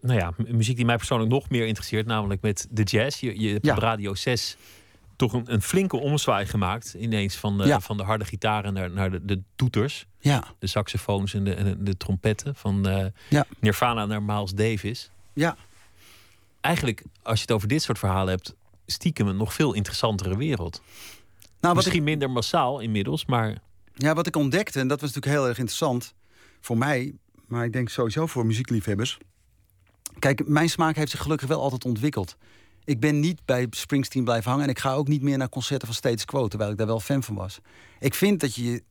nou 0.00 0.18
ja, 0.18 0.32
muziek 0.36 0.76
die 0.76 0.84
mij 0.84 0.96
persoonlijk 0.96 1.30
nog 1.30 1.48
meer 1.50 1.66
interesseert, 1.66 2.06
namelijk 2.06 2.40
met 2.42 2.66
de 2.70 2.82
jazz. 2.82 3.20
Je, 3.20 3.40
je 3.40 3.52
hebt 3.52 3.66
Ja. 3.66 3.72
op 3.72 3.78
Radio 3.78 4.14
6 4.14 4.56
toch 5.16 5.32
een, 5.32 5.52
een 5.52 5.62
flinke 5.62 5.96
omzwaai 5.96 6.46
gemaakt. 6.46 6.94
Ineens 6.94 7.34
van 7.36 7.58
de, 7.58 7.64
Ja. 7.66 7.80
van 7.80 7.96
de 7.96 8.02
harde 8.02 8.24
gitaren 8.24 8.72
naar, 8.72 8.90
naar 8.90 9.10
de, 9.10 9.24
de 9.24 9.42
toeters. 9.56 10.06
Ja, 10.18 10.44
De 10.58 10.66
saxofoons 10.66 11.34
en 11.34 11.44
de, 11.44 11.54
en 11.54 11.84
de, 11.84 11.96
trompetten. 11.96 12.54
Van 12.54 12.88
eh, 12.88 13.06
Ja. 13.28 13.44
Nirvana 13.60 14.06
naar 14.06 14.22
Miles 14.22 14.52
Davis. 14.54 15.10
ja. 15.32 15.56
Eigenlijk, 16.60 17.02
als 17.22 17.36
je 17.36 17.42
het 17.46 17.52
over 17.54 17.68
dit 17.68 17.82
soort 17.82 17.98
verhalen 17.98 18.28
hebt, 18.34 18.54
stiekem 18.86 19.26
een 19.28 19.36
nog 19.36 19.54
veel 19.54 19.72
interessantere 19.72 20.36
wereld. 20.36 20.82
Nou, 20.82 21.46
wat 21.60 21.70
ik, 21.70 21.74
Misschien 21.76 22.04
minder 22.04 22.30
massaal 22.30 22.80
inmiddels, 22.80 23.26
maar 23.26 23.58
Ja, 23.94 24.14
wat 24.14 24.26
ik 24.26 24.36
ontdekte, 24.36 24.80
en 24.80 24.88
dat 24.88 25.00
was 25.00 25.12
natuurlijk 25.12 25.40
heel 25.40 25.48
erg 25.48 25.58
interessant 25.58 26.14
voor 26.60 26.78
mij, 26.78 27.14
maar 27.46 27.64
ik 27.64 27.72
denk 27.72 27.88
sowieso 27.88 28.26
voor 28.26 28.46
muziekliefhebbers. 28.46 29.18
Kijk, 30.18 30.48
mijn 30.48 30.68
smaak 30.68 30.96
heeft 30.96 31.10
zich 31.10 31.22
gelukkig 31.22 31.48
wel 31.48 31.60
altijd 31.60 31.84
ontwikkeld. 31.84 32.36
Ik 32.84 33.00
ben 33.00 33.20
niet 33.20 33.44
bij 33.44 33.66
Springsteen 33.70 34.24
blijven 34.24 34.50
hangen 34.50 34.64
en 34.64 34.70
ik 34.70 34.78
ga 34.78 34.94
ook 34.94 35.08
niet 35.08 35.22
meer 35.22 35.38
naar 35.38 35.48
concerten 35.48 35.86
van 35.86 35.96
Status 35.96 36.24
Quo, 36.24 36.48
terwijl 36.48 36.70
ik 36.70 36.76
daar 36.76 36.86
wel 36.86 37.00
fan 37.00 37.22
van 37.22 37.34
was. 37.34 37.60
Ik 38.00 38.14
vind 38.14 38.40
dat 38.40 38.54
je 38.54 38.82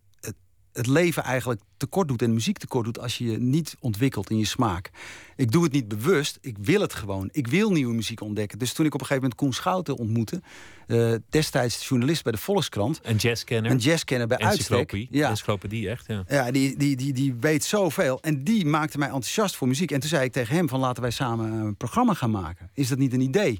het, 0.74 0.88
leven 0.88 1.24
eigenlijk 1.24 1.61
tekort 1.78 2.07
doet 2.07 2.22
en 2.22 2.34
muziek 2.34 2.57
tekort 2.57 2.86
doet 2.86 2.99
als 2.99 3.17
je 3.17 3.32
je 3.32 3.38
niet 3.38 3.76
ontwikkelt 3.80 4.30
in 4.30 4.38
je 4.38 4.45
smaak. 4.45 4.89
Ik 5.36 5.51
doe 5.51 5.63
het 5.63 5.72
niet 5.72 5.88
bewust, 5.88 6.38
ik 6.41 6.57
wil 6.61 6.82
het 6.82 6.93
gewoon. 6.93 7.30
Ik 7.32 7.47
wil 7.47 7.72
nieuwe 7.72 7.93
muziek 7.93 8.22
ontdekken. 8.22 8.59
Dus 8.59 8.74
toen 8.74 8.86
ik 8.86 8.93
op 8.93 8.99
een 8.99 9.05
gegeven 9.05 9.30
moment 9.30 9.41
Koen 9.41 9.53
Schouten 9.53 9.97
ontmoette, 9.97 10.41
eh, 10.88 11.13
destijds 11.30 11.88
journalist 11.88 12.24
bij 12.24 12.32
de 12.32 12.38
Volkskrant, 12.38 12.99
een 13.03 13.15
jazzkenner. 13.15 13.72
een 13.72 13.78
jazzkenner 13.78 14.28
bij 14.28 14.38
uitstek. 14.38 15.07
Ja, 15.09 15.30
Encyclopedie, 15.30 15.89
echt, 15.89 16.07
ja. 16.07 16.24
ja, 16.28 16.51
die, 16.51 16.78
die, 16.78 16.95
die, 16.95 17.13
die 17.13 17.34
weet 17.39 17.63
zoveel. 17.63 18.22
En 18.22 18.43
die 18.43 18.65
maakte 18.65 18.97
mij 18.97 19.07
enthousiast 19.07 19.55
voor 19.55 19.67
muziek. 19.67 19.91
En 19.91 19.99
toen 19.99 20.09
zei 20.09 20.24
ik 20.24 20.32
tegen 20.32 20.55
hem 20.55 20.69
van 20.69 20.80
laten 20.80 21.01
wij 21.01 21.11
samen 21.11 21.51
een 21.51 21.76
programma 21.76 22.13
gaan 22.13 22.32
maken. 22.32 22.69
Is 22.74 22.88
dat 22.88 22.97
niet 22.97 23.13
een 23.13 23.22
idee? 23.22 23.59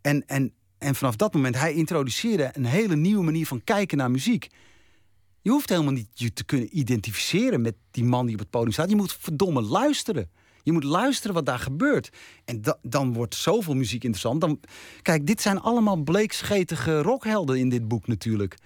En, 0.00 0.26
en, 0.26 0.52
en 0.78 0.94
vanaf 0.94 1.16
dat 1.16 1.34
moment, 1.34 1.58
hij 1.58 1.74
introduceerde 1.74 2.50
een 2.52 2.64
hele 2.64 2.96
nieuwe 2.96 3.24
manier 3.24 3.46
van 3.46 3.64
kijken 3.64 3.98
naar 3.98 4.10
muziek. 4.10 4.48
Je 5.42 5.50
hoeft 5.50 5.68
helemaal 5.68 5.92
niet 5.92 6.08
je 6.14 6.32
te 6.32 6.44
kunnen 6.44 6.78
identificeren 6.78 7.60
met 7.60 7.74
die 7.90 8.04
man 8.04 8.24
die 8.26 8.34
op 8.34 8.40
het 8.40 8.50
podium 8.50 8.72
staat. 8.72 8.90
Je 8.90 8.96
moet 8.96 9.16
verdomme 9.20 9.62
luisteren. 9.62 10.30
Je 10.62 10.72
moet 10.72 10.84
luisteren 10.84 11.34
wat 11.34 11.46
daar 11.46 11.58
gebeurt. 11.58 12.10
En 12.44 12.62
da- 12.62 12.78
dan 12.82 13.12
wordt 13.12 13.34
zoveel 13.34 13.74
muziek 13.74 14.04
interessant. 14.04 14.40
Dan, 14.40 14.60
kijk, 15.02 15.26
dit 15.26 15.40
zijn 15.40 15.60
allemaal 15.60 15.96
bleekschetige 15.96 17.02
rockhelden 17.02 17.58
in 17.58 17.68
dit 17.68 17.88
boek 17.88 18.06
natuurlijk. 18.06 18.56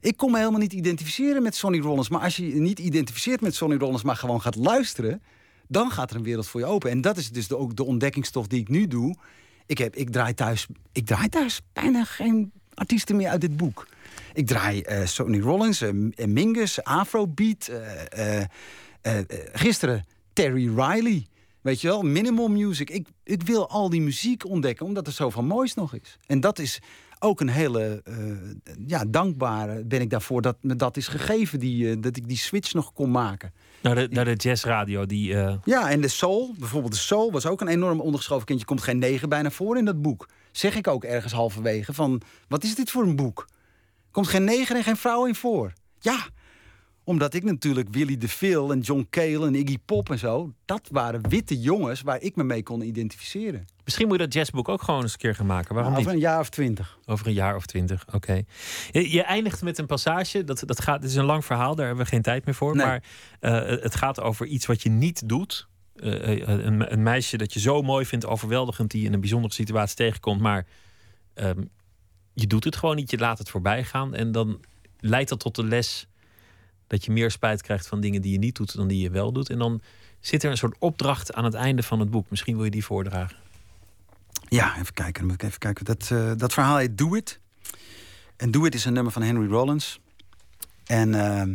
Ik 0.00 0.16
kon 0.16 0.30
me 0.30 0.38
helemaal 0.38 0.60
niet 0.60 0.72
identificeren 0.72 1.42
met 1.42 1.54
Sonny 1.56 1.80
Rollins. 1.80 2.08
Maar 2.08 2.20
als 2.20 2.36
je 2.36 2.48
je 2.48 2.60
niet 2.60 2.78
identificeert 2.78 3.40
met 3.40 3.54
Sonny 3.54 3.76
Rollins, 3.76 4.02
maar 4.02 4.16
gewoon 4.16 4.40
gaat 4.40 4.56
luisteren, 4.56 5.22
dan 5.68 5.90
gaat 5.90 6.10
er 6.10 6.16
een 6.16 6.22
wereld 6.22 6.46
voor 6.46 6.60
je 6.60 6.66
open. 6.66 6.90
En 6.90 7.00
dat 7.00 7.16
is 7.16 7.30
dus 7.30 7.48
de, 7.48 7.56
ook 7.56 7.76
de 7.76 7.84
ontdekkingstocht 7.84 8.50
die 8.50 8.60
ik 8.60 8.68
nu 8.68 8.86
doe. 8.86 9.16
Ik, 9.66 9.78
heb, 9.78 9.96
ik, 9.96 10.10
draai 10.10 10.34
thuis, 10.34 10.66
ik 10.92 11.06
draai 11.06 11.28
thuis 11.28 11.60
bijna 11.72 12.04
geen 12.04 12.52
artiesten 12.74 13.16
meer 13.16 13.28
uit 13.28 13.40
dit 13.40 13.56
boek. 13.56 13.86
Ik 14.32 14.46
draai 14.46 14.80
eh, 14.80 15.06
Sonny 15.06 15.40
Rollins, 15.40 15.80
eh, 15.80 15.88
eh, 15.88 16.26
Mingus, 16.26 16.84
Afrobeat. 16.84 17.70
gisteren 19.52 20.04
Terry 20.32 20.68
Riley. 20.80 21.26
Weet 21.60 21.80
je 21.80 21.88
wel, 21.88 22.02
minimal 22.02 22.48
music. 22.48 22.90
Ik, 22.90 23.08
ik 23.24 23.42
wil 23.42 23.68
al 23.68 23.90
die 23.90 24.00
muziek 24.00 24.44
ontdekken, 24.44 24.86
omdat 24.86 25.06
er 25.06 25.12
zoveel 25.12 25.42
moois 25.42 25.74
nog 25.74 25.94
is. 25.94 26.18
En 26.26 26.40
dat 26.40 26.58
is 26.58 26.80
ook 27.18 27.40
een 27.40 27.48
hele 27.48 28.02
eh, 28.04 28.14
ja, 28.86 29.04
dankbare 29.08 29.84
ben 29.84 30.00
ik 30.00 30.10
daarvoor 30.10 30.42
dat 30.42 30.56
me 30.60 30.76
dat 30.76 30.96
is 30.96 31.08
gegeven, 31.08 31.58
die, 31.58 32.00
dat 32.00 32.16
ik 32.16 32.28
die 32.28 32.36
switch 32.36 32.74
nog 32.74 32.92
kon 32.92 33.10
maken. 33.10 33.52
Naar 33.80 33.94
de, 33.94 34.08
naar 34.10 34.24
de 34.24 34.34
jazzradio 34.34 35.06
die... 35.06 35.34
Ja, 35.64 35.90
en 35.90 36.00
de 36.00 36.08
soul, 36.08 36.54
bijvoorbeeld 36.58 36.92
de 36.92 36.98
soul, 36.98 37.32
was 37.32 37.46
ook 37.46 37.60
een 37.60 37.68
enorm 37.68 38.00
ondergeschoven 38.00 38.46
kindje. 38.46 38.66
Komt 38.66 38.82
geen 38.82 38.98
negen 38.98 39.28
bijna 39.28 39.50
voor 39.50 39.78
in 39.78 39.84
dat 39.84 40.02
boek. 40.02 40.28
Zeg 40.52 40.76
ik 40.76 40.86
ook 40.86 41.04
ergens 41.04 41.32
halverwege 41.32 41.92
van, 41.92 42.20
wat 42.48 42.64
is 42.64 42.74
dit 42.74 42.90
voor 42.90 43.02
een 43.02 43.16
boek? 43.16 43.46
Komt 44.16 44.28
geen 44.28 44.44
negen 44.44 44.76
en 44.76 44.82
geen 44.82 44.96
vrouw 44.96 45.26
in 45.26 45.34
voor. 45.34 45.72
Ja, 45.98 46.26
omdat 47.04 47.34
ik 47.34 47.44
natuurlijk 47.44 47.88
Willy 47.90 48.16
DeVille 48.16 48.72
en 48.72 48.80
John 48.80 49.06
Cale 49.10 49.46
en 49.46 49.54
Iggy 49.54 49.78
Pop 49.84 50.10
en 50.10 50.18
zo... 50.18 50.52
dat 50.64 50.88
waren 50.90 51.28
witte 51.28 51.60
jongens 51.60 52.00
waar 52.02 52.22
ik 52.22 52.36
me 52.36 52.44
mee 52.44 52.62
kon 52.62 52.82
identificeren. 52.82 53.66
Misschien 53.84 54.06
moet 54.06 54.16
je 54.16 54.22
dat 54.22 54.32
jazzboek 54.32 54.68
ook 54.68 54.82
gewoon 54.82 55.02
eens 55.02 55.12
een 55.12 55.18
keer 55.18 55.34
gaan 55.34 55.46
maken. 55.46 55.74
Waarom 55.74 55.92
Nou, 55.92 56.04
over 56.04 56.14
niet? 56.14 56.22
een 56.22 56.28
jaar 56.30 56.40
of 56.40 56.48
twintig. 56.48 56.98
Over 57.06 57.26
een 57.26 57.32
jaar 57.32 57.56
of 57.56 57.66
twintig, 57.66 58.04
oké. 58.12 58.42
Je, 58.90 59.10
je 59.10 59.22
eindigt 59.22 59.62
met 59.62 59.78
een 59.78 59.86
passage, 59.86 60.44
dat, 60.44 60.62
dat 60.66 60.80
gaat, 60.80 61.02
het 61.02 61.10
is 61.10 61.16
een 61.16 61.24
lang 61.24 61.44
verhaal, 61.44 61.74
daar 61.74 61.86
hebben 61.86 62.04
we 62.04 62.10
geen 62.10 62.22
tijd 62.22 62.44
meer 62.44 62.54
voor. 62.54 62.76
Nee. 62.76 62.86
Maar 62.86 63.02
eh, 63.40 63.82
het 63.82 63.94
gaat 63.94 64.20
over 64.20 64.46
iets 64.46 64.66
wat 64.66 64.82
je 64.82 64.90
niet 64.90 65.28
doet. 65.28 65.68
Eh, 65.96 66.42
eh, 66.42 66.48
een, 66.64 66.92
een 66.92 67.02
meisje 67.02 67.36
dat 67.36 67.52
je 67.52 67.60
zo 67.60 67.82
mooi 67.82 68.06
vindt, 68.06 68.26
overweldigend, 68.26 68.90
die 68.90 69.04
in 69.04 69.12
een 69.12 69.20
bijzondere 69.20 69.54
situatie 69.54 69.96
tegenkomt. 69.96 70.40
Maar 70.40 70.66
ehm, 71.34 71.62
je 72.38 72.46
doet 72.46 72.64
het 72.64 72.76
gewoon 72.76 72.96
niet, 72.96 73.10
je 73.10 73.18
laat 73.18 73.38
het 73.38 73.50
voorbij 73.50 73.84
gaan. 73.84 74.14
En 74.14 74.32
dan 74.32 74.60
leidt 75.00 75.28
dat 75.28 75.40
tot 75.40 75.54
de 75.54 75.64
les 75.64 76.06
dat 76.86 77.04
je 77.04 77.10
meer 77.10 77.30
spijt 77.30 77.62
krijgt 77.62 77.86
van 77.86 78.00
dingen 78.00 78.22
die 78.22 78.32
je 78.32 78.38
niet 78.38 78.56
doet 78.56 78.76
dan 78.76 78.88
die 78.88 79.00
je 79.00 79.10
wel 79.10 79.32
doet. 79.32 79.50
En 79.50 79.58
dan 79.58 79.80
zit 80.20 80.42
er 80.42 80.50
een 80.50 80.56
soort 80.56 80.76
opdracht 80.78 81.32
aan 81.32 81.44
het 81.44 81.54
einde 81.54 81.82
van 81.82 82.00
het 82.00 82.10
boek. 82.10 82.30
Misschien 82.30 82.56
wil 82.56 82.64
je 82.64 82.70
die 82.70 82.84
voordragen. 82.84 83.36
Ja, 84.48 84.78
even 84.78 84.94
kijken. 84.94 85.14
Dan 85.14 85.24
moet 85.24 85.42
ik 85.42 85.42
even 85.42 85.58
kijken. 85.58 85.84
Dat, 85.84 86.10
eh, 86.10 86.32
dat 86.36 86.52
verhaal 86.52 86.76
heet 86.76 86.98
Do 86.98 87.14
It. 87.14 87.40
En 88.36 88.50
Do 88.50 88.64
It 88.64 88.74
is 88.74 88.84
een 88.84 88.92
nummer 88.92 89.12
van 89.12 89.22
Henry 89.22 89.48
Rollins. 89.48 90.00
En 90.84 91.14
ehm, 91.14 91.54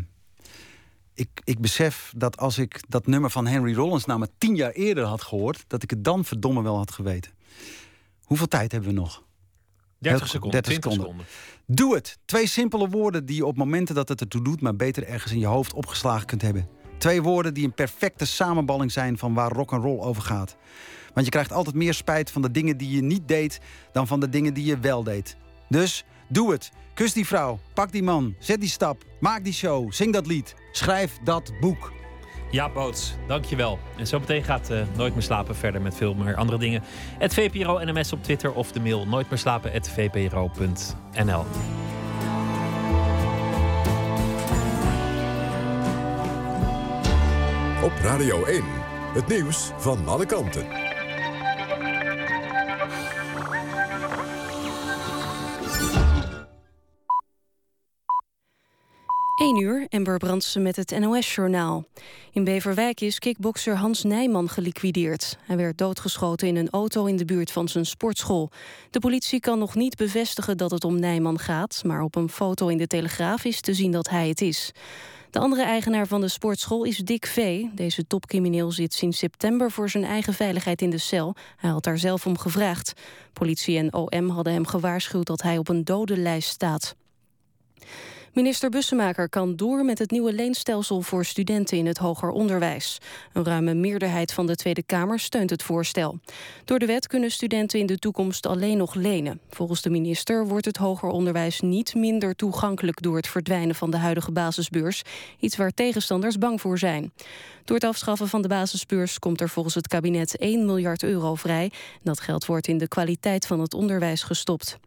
ik, 1.13 1.29
ik 1.43 1.59
besef 1.59 2.13
dat 2.15 2.37
als 2.37 2.57
ik 2.57 2.83
dat 2.87 3.07
nummer 3.07 3.29
van 3.29 3.47
Henry 3.47 3.73
Rollins 3.73 4.05
nou 4.05 4.19
maar 4.19 4.27
tien 4.37 4.55
jaar 4.55 4.71
eerder 4.71 5.03
had 5.03 5.21
gehoord... 5.21 5.63
dat 5.67 5.83
ik 5.83 5.89
het 5.89 6.03
dan 6.03 6.25
verdomme 6.25 6.61
wel 6.61 6.77
had 6.77 6.91
geweten. 6.91 7.31
Hoeveel 8.23 8.47
tijd 8.47 8.71
hebben 8.71 8.89
we 8.89 8.95
nog? 8.95 9.23
30 10.01 10.21
goed, 10.21 10.29
seconden, 10.29 10.61
30 10.61 10.79
20 10.79 10.91
seconden. 10.91 11.25
seconden. 11.25 11.75
Doe 11.75 11.95
het. 11.95 12.17
Twee 12.25 12.47
simpele 12.47 12.89
woorden 12.89 13.25
die 13.25 13.35
je 13.35 13.45
op 13.45 13.57
momenten 13.57 13.95
dat 13.95 14.09
het 14.09 14.21
ertoe 14.21 14.43
doet... 14.43 14.61
maar 14.61 14.75
beter 14.75 15.07
ergens 15.07 15.31
in 15.31 15.39
je 15.39 15.45
hoofd 15.45 15.73
opgeslagen 15.73 16.25
kunt 16.25 16.41
hebben. 16.41 16.67
Twee 16.97 17.21
woorden 17.21 17.53
die 17.53 17.65
een 17.65 17.73
perfecte 17.73 18.25
samenballing 18.25 18.91
zijn 18.91 19.17
van 19.17 19.33
waar 19.33 19.51
rock 19.51 19.73
and 19.73 19.83
roll 19.83 19.99
over 19.99 20.23
gaat. 20.23 20.57
Want 21.13 21.25
je 21.25 21.31
krijgt 21.31 21.51
altijd 21.51 21.75
meer 21.75 21.93
spijt 21.93 22.31
van 22.31 22.41
de 22.41 22.51
dingen 22.51 22.77
die 22.77 22.89
je 22.89 23.01
niet 23.01 23.27
deed... 23.27 23.59
dan 23.91 24.07
van 24.07 24.19
de 24.19 24.29
dingen 24.29 24.53
die 24.53 24.65
je 24.65 24.79
wel 24.79 25.03
deed. 25.03 25.37
Dus 25.69 26.05
doe 26.29 26.51
het. 26.51 26.71
Kus 26.93 27.13
die 27.13 27.27
vrouw, 27.27 27.59
pak 27.73 27.91
die 27.91 28.03
man, 28.03 28.35
zet 28.39 28.59
die 28.59 28.69
stap, 28.69 29.03
maak 29.19 29.43
die 29.43 29.53
show, 29.53 29.91
zing 29.91 30.13
dat 30.13 30.27
lied, 30.27 30.55
schrijf 30.71 31.17
dat 31.23 31.51
boek. 31.59 32.00
Ja, 32.51 32.69
Boots, 32.69 33.13
dankjewel. 33.27 33.79
En 33.97 34.07
zo 34.07 34.19
meteen 34.19 34.43
gaat 34.43 34.69
eh, 34.69 34.81
Nooit 34.95 35.13
meer 35.13 35.23
slapen 35.23 35.55
verder 35.55 35.81
met 35.81 35.95
veel 35.95 36.13
meer 36.13 36.35
andere 36.35 36.57
dingen. 36.57 36.83
Het 37.17 37.33
VPRO 37.33 37.79
NMS 37.83 38.13
op 38.13 38.23
Twitter 38.23 38.53
of 38.53 38.71
de 38.71 38.79
mail 38.79 39.07
nooit 39.07 39.29
meer 39.29 39.39
slapen 39.39 39.71
vpro.nl. 39.83 41.45
Op 47.83 47.91
Radio 48.01 48.45
1. 48.45 48.63
Het 49.13 49.27
nieuws 49.27 49.71
van 49.77 50.07
alle 50.07 50.25
kanten. 50.25 50.90
1 59.41 59.61
uur, 59.61 59.85
Ember 59.89 60.17
Brandsen 60.17 60.61
met 60.61 60.75
het 60.75 60.99
NOS-journaal. 60.99 61.85
In 62.31 62.43
Beverwijk 62.43 63.01
is 63.01 63.19
kickbokser 63.19 63.75
Hans 63.75 64.03
Nijman 64.03 64.49
geliquideerd. 64.49 65.37
Hij 65.41 65.57
werd 65.57 65.77
doodgeschoten 65.77 66.47
in 66.47 66.55
een 66.55 66.69
auto 66.69 67.05
in 67.05 67.17
de 67.17 67.25
buurt 67.25 67.51
van 67.51 67.67
zijn 67.67 67.85
sportschool. 67.85 68.49
De 68.89 68.99
politie 68.99 69.39
kan 69.39 69.59
nog 69.59 69.75
niet 69.75 69.95
bevestigen 69.95 70.57
dat 70.57 70.71
het 70.71 70.83
om 70.83 70.99
Nijman 70.99 71.39
gaat... 71.39 71.81
maar 71.85 72.01
op 72.01 72.15
een 72.15 72.29
foto 72.29 72.67
in 72.67 72.77
de 72.77 72.87
Telegraaf 72.87 73.45
is 73.45 73.61
te 73.61 73.73
zien 73.73 73.91
dat 73.91 74.09
hij 74.09 74.27
het 74.27 74.41
is. 74.41 74.71
De 75.29 75.39
andere 75.39 75.63
eigenaar 75.63 76.07
van 76.07 76.21
de 76.21 76.27
sportschool 76.27 76.83
is 76.83 76.97
Dick 76.97 77.25
V. 77.25 77.63
Deze 77.75 78.07
topcrimineel 78.07 78.71
zit 78.71 78.93
sinds 78.93 79.17
september 79.17 79.71
voor 79.71 79.89
zijn 79.89 80.03
eigen 80.03 80.33
veiligheid 80.33 80.81
in 80.81 80.89
de 80.89 80.97
cel. 80.97 81.35
Hij 81.57 81.69
had 81.69 81.83
daar 81.83 81.97
zelf 81.97 82.25
om 82.25 82.37
gevraagd. 82.37 82.93
Politie 83.33 83.77
en 83.77 83.93
OM 83.93 84.29
hadden 84.29 84.53
hem 84.53 84.65
gewaarschuwd 84.65 85.27
dat 85.27 85.41
hij 85.41 85.57
op 85.57 85.69
een 85.69 85.83
dodenlijst 85.83 86.49
staat. 86.49 86.95
Minister 88.33 88.69
Bussemaker 88.69 89.29
kan 89.29 89.55
door 89.55 89.85
met 89.85 89.99
het 89.99 90.11
nieuwe 90.11 90.33
leenstelsel 90.33 91.01
voor 91.01 91.25
studenten 91.25 91.77
in 91.77 91.85
het 91.85 91.97
hoger 91.97 92.29
onderwijs. 92.29 92.97
Een 93.33 93.43
ruime 93.43 93.73
meerderheid 93.73 94.33
van 94.33 94.47
de 94.47 94.55
Tweede 94.55 94.83
Kamer 94.83 95.19
steunt 95.19 95.49
het 95.49 95.63
voorstel. 95.63 96.19
Door 96.65 96.79
de 96.79 96.85
wet 96.85 97.07
kunnen 97.07 97.31
studenten 97.31 97.79
in 97.79 97.85
de 97.85 97.97
toekomst 97.97 98.45
alleen 98.45 98.77
nog 98.77 98.93
lenen. 98.93 99.41
Volgens 99.49 99.81
de 99.81 99.89
minister 99.89 100.47
wordt 100.47 100.65
het 100.65 100.77
hoger 100.77 101.09
onderwijs 101.09 101.59
niet 101.59 101.95
minder 101.95 102.35
toegankelijk 102.35 103.01
door 103.01 103.15
het 103.15 103.27
verdwijnen 103.27 103.75
van 103.75 103.91
de 103.91 103.97
huidige 103.97 104.31
basisbeurs, 104.31 105.01
iets 105.39 105.55
waar 105.55 105.71
tegenstanders 105.71 106.37
bang 106.37 106.61
voor 106.61 106.77
zijn. 106.77 107.13
Door 107.65 107.75
het 107.75 107.85
afschaffen 107.85 108.27
van 108.27 108.41
de 108.41 108.47
basisbeurs 108.47 109.19
komt 109.19 109.41
er 109.41 109.49
volgens 109.49 109.75
het 109.75 109.87
kabinet 109.87 110.37
1 110.37 110.65
miljard 110.65 111.03
euro 111.03 111.35
vrij. 111.35 111.71
Dat 112.03 112.19
geld 112.19 112.45
wordt 112.45 112.67
in 112.67 112.77
de 112.77 112.87
kwaliteit 112.87 113.47
van 113.47 113.59
het 113.59 113.73
onderwijs 113.73 114.23
gestopt. 114.23 114.79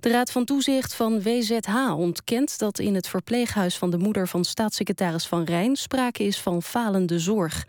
De 0.00 0.10
Raad 0.10 0.30
van 0.30 0.44
Toezicht 0.44 0.94
van 0.94 1.22
WZH 1.22 1.96
ontkent 1.96 2.58
dat 2.58 2.78
in 2.78 2.94
het 2.94 3.08
verpleeghuis 3.08 3.76
van 3.76 3.90
de 3.90 3.98
moeder 3.98 4.28
van 4.28 4.44
staatssecretaris 4.44 5.26
Van 5.26 5.44
Rijn 5.44 5.76
sprake 5.76 6.22
is 6.22 6.40
van 6.40 6.62
falende 6.62 7.18
zorg. 7.18 7.66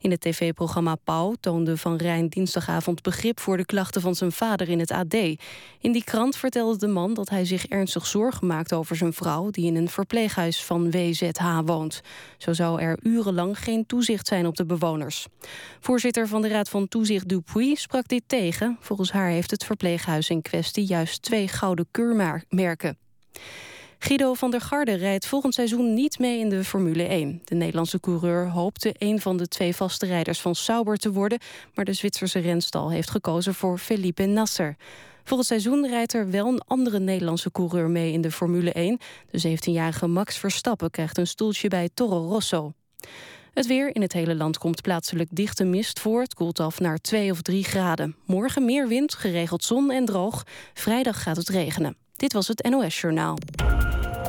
In 0.00 0.10
het 0.10 0.20
tv-programma 0.20 0.94
Pauw 0.94 1.34
toonde 1.40 1.76
Van 1.76 1.96
Rijn 1.96 2.28
dinsdagavond 2.28 3.02
begrip 3.02 3.40
voor 3.40 3.56
de 3.56 3.64
klachten 3.64 4.00
van 4.00 4.14
zijn 4.14 4.32
vader 4.32 4.68
in 4.68 4.78
het 4.78 4.90
AD. 4.90 5.14
In 5.80 5.92
die 5.92 6.04
krant 6.04 6.36
vertelde 6.36 6.78
de 6.78 6.86
man 6.86 7.14
dat 7.14 7.28
hij 7.28 7.44
zich 7.44 7.66
ernstig 7.66 8.06
zorgen 8.06 8.46
maakt 8.46 8.72
over 8.72 8.96
zijn 8.96 9.12
vrouw 9.12 9.50
die 9.50 9.66
in 9.66 9.76
een 9.76 9.88
verpleeghuis 9.88 10.64
van 10.64 10.90
WZH 10.90 11.60
woont. 11.64 12.00
Zo 12.38 12.52
zou 12.52 12.80
er 12.80 12.98
urenlang 13.02 13.58
geen 13.58 13.86
toezicht 13.86 14.26
zijn 14.26 14.46
op 14.46 14.56
de 14.56 14.66
bewoners. 14.66 15.26
Voorzitter 15.80 16.28
van 16.28 16.42
de 16.42 16.48
Raad 16.48 16.68
van 16.68 16.88
Toezicht 16.88 17.28
Dupuy 17.28 17.74
sprak 17.74 18.08
dit 18.08 18.22
tegen. 18.26 18.76
Volgens 18.80 19.12
haar 19.12 19.28
heeft 19.28 19.50
het 19.50 19.64
verpleeghuis 19.64 20.30
in 20.30 20.42
kwestie 20.42 20.84
juist 20.84 21.22
twee 21.22 21.48
gouden 21.48 21.86
keurmerken. 21.90 22.98
Guido 23.98 24.34
van 24.34 24.50
der 24.50 24.60
Garde 24.60 24.94
rijdt 24.94 25.26
volgend 25.26 25.54
seizoen 25.54 25.94
niet 25.94 26.18
mee 26.18 26.38
in 26.38 26.48
de 26.48 26.64
Formule 26.64 27.02
1. 27.02 27.40
De 27.44 27.54
Nederlandse 27.54 28.00
coureur 28.00 28.48
hoopte 28.48 28.94
een 28.98 29.20
van 29.20 29.36
de 29.36 29.48
twee 29.48 29.76
vaste 29.76 30.06
rijders 30.06 30.40
van 30.40 30.54
Sauber 30.54 30.96
te 30.96 31.12
worden... 31.12 31.38
maar 31.74 31.84
de 31.84 31.92
Zwitserse 31.92 32.38
renstal 32.38 32.90
heeft 32.90 33.10
gekozen 33.10 33.54
voor 33.54 33.78
Felipe 33.78 34.24
Nasser. 34.24 34.76
Volgend 35.24 35.48
seizoen 35.48 35.86
rijdt 35.88 36.12
er 36.12 36.30
wel 36.30 36.46
een 36.46 36.62
andere 36.66 36.98
Nederlandse 36.98 37.50
coureur 37.52 37.90
mee 37.90 38.12
in 38.12 38.20
de 38.20 38.30
Formule 38.30 38.72
1. 38.72 38.98
De 39.30 39.48
17-jarige 39.48 40.06
Max 40.06 40.38
Verstappen 40.38 40.90
krijgt 40.90 41.18
een 41.18 41.26
stoeltje 41.26 41.68
bij 41.68 41.88
Toro 41.94 42.28
Rosso. 42.28 42.72
Het 43.54 43.66
weer 43.66 43.94
in 43.94 44.02
het 44.02 44.12
hele 44.12 44.34
land 44.34 44.58
komt 44.58 44.82
plaatselijk 44.82 45.28
dichte 45.32 45.64
mist 45.64 46.00
voor. 46.00 46.20
Het 46.20 46.34
koelt 46.34 46.60
af 46.60 46.80
naar 46.80 46.98
2 46.98 47.30
of 47.30 47.42
3 47.42 47.64
graden. 47.64 48.16
Morgen 48.26 48.64
meer 48.64 48.88
wind, 48.88 49.14
geregeld 49.14 49.64
zon 49.64 49.90
en 49.90 50.04
droog. 50.04 50.44
Vrijdag 50.74 51.22
gaat 51.22 51.36
het 51.36 51.48
regenen. 51.48 51.96
Dit 52.16 52.32
was 52.32 52.48
het 52.48 52.68
NOS 52.70 53.00
Journaal. 53.00 53.38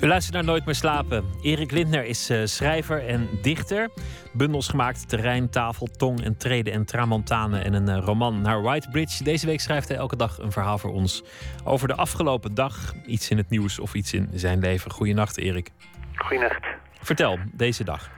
U 0.00 0.06
luistert 0.06 0.34
naar 0.34 0.44
Nooit 0.44 0.64
meer 0.64 0.74
slapen. 0.74 1.24
Erik 1.42 1.70
Lindner 1.70 2.04
is 2.04 2.30
uh, 2.30 2.44
schrijver 2.44 3.06
en 3.06 3.28
dichter. 3.42 3.90
Bundels 4.32 4.68
gemaakt, 4.68 5.08
terrein, 5.08 5.50
tafel, 5.50 5.86
tong 5.86 6.24
en 6.24 6.36
treden 6.36 6.72
en 6.72 6.84
tramontane 6.84 7.58
en 7.58 7.74
een 7.74 7.88
uh, 7.88 8.04
roman 8.04 8.40
naar 8.40 8.62
Whitebridge. 8.62 9.24
Deze 9.24 9.46
week 9.46 9.60
schrijft 9.60 9.88
hij 9.88 9.96
elke 9.96 10.16
dag 10.16 10.38
een 10.38 10.52
verhaal 10.52 10.78
voor 10.78 10.92
ons 10.92 11.24
over 11.64 11.88
de 11.88 11.94
afgelopen 11.94 12.54
dag. 12.54 12.94
Iets 13.06 13.30
in 13.30 13.36
het 13.36 13.50
nieuws 13.50 13.78
of 13.78 13.94
iets 13.94 14.12
in 14.12 14.28
zijn 14.32 14.58
leven. 14.58 14.90
Goedenacht, 14.90 15.38
Erik. 15.38 15.70
Goedenacht. 16.14 16.66
Vertel, 17.00 17.38
deze 17.52 17.84
dag. 17.84 18.10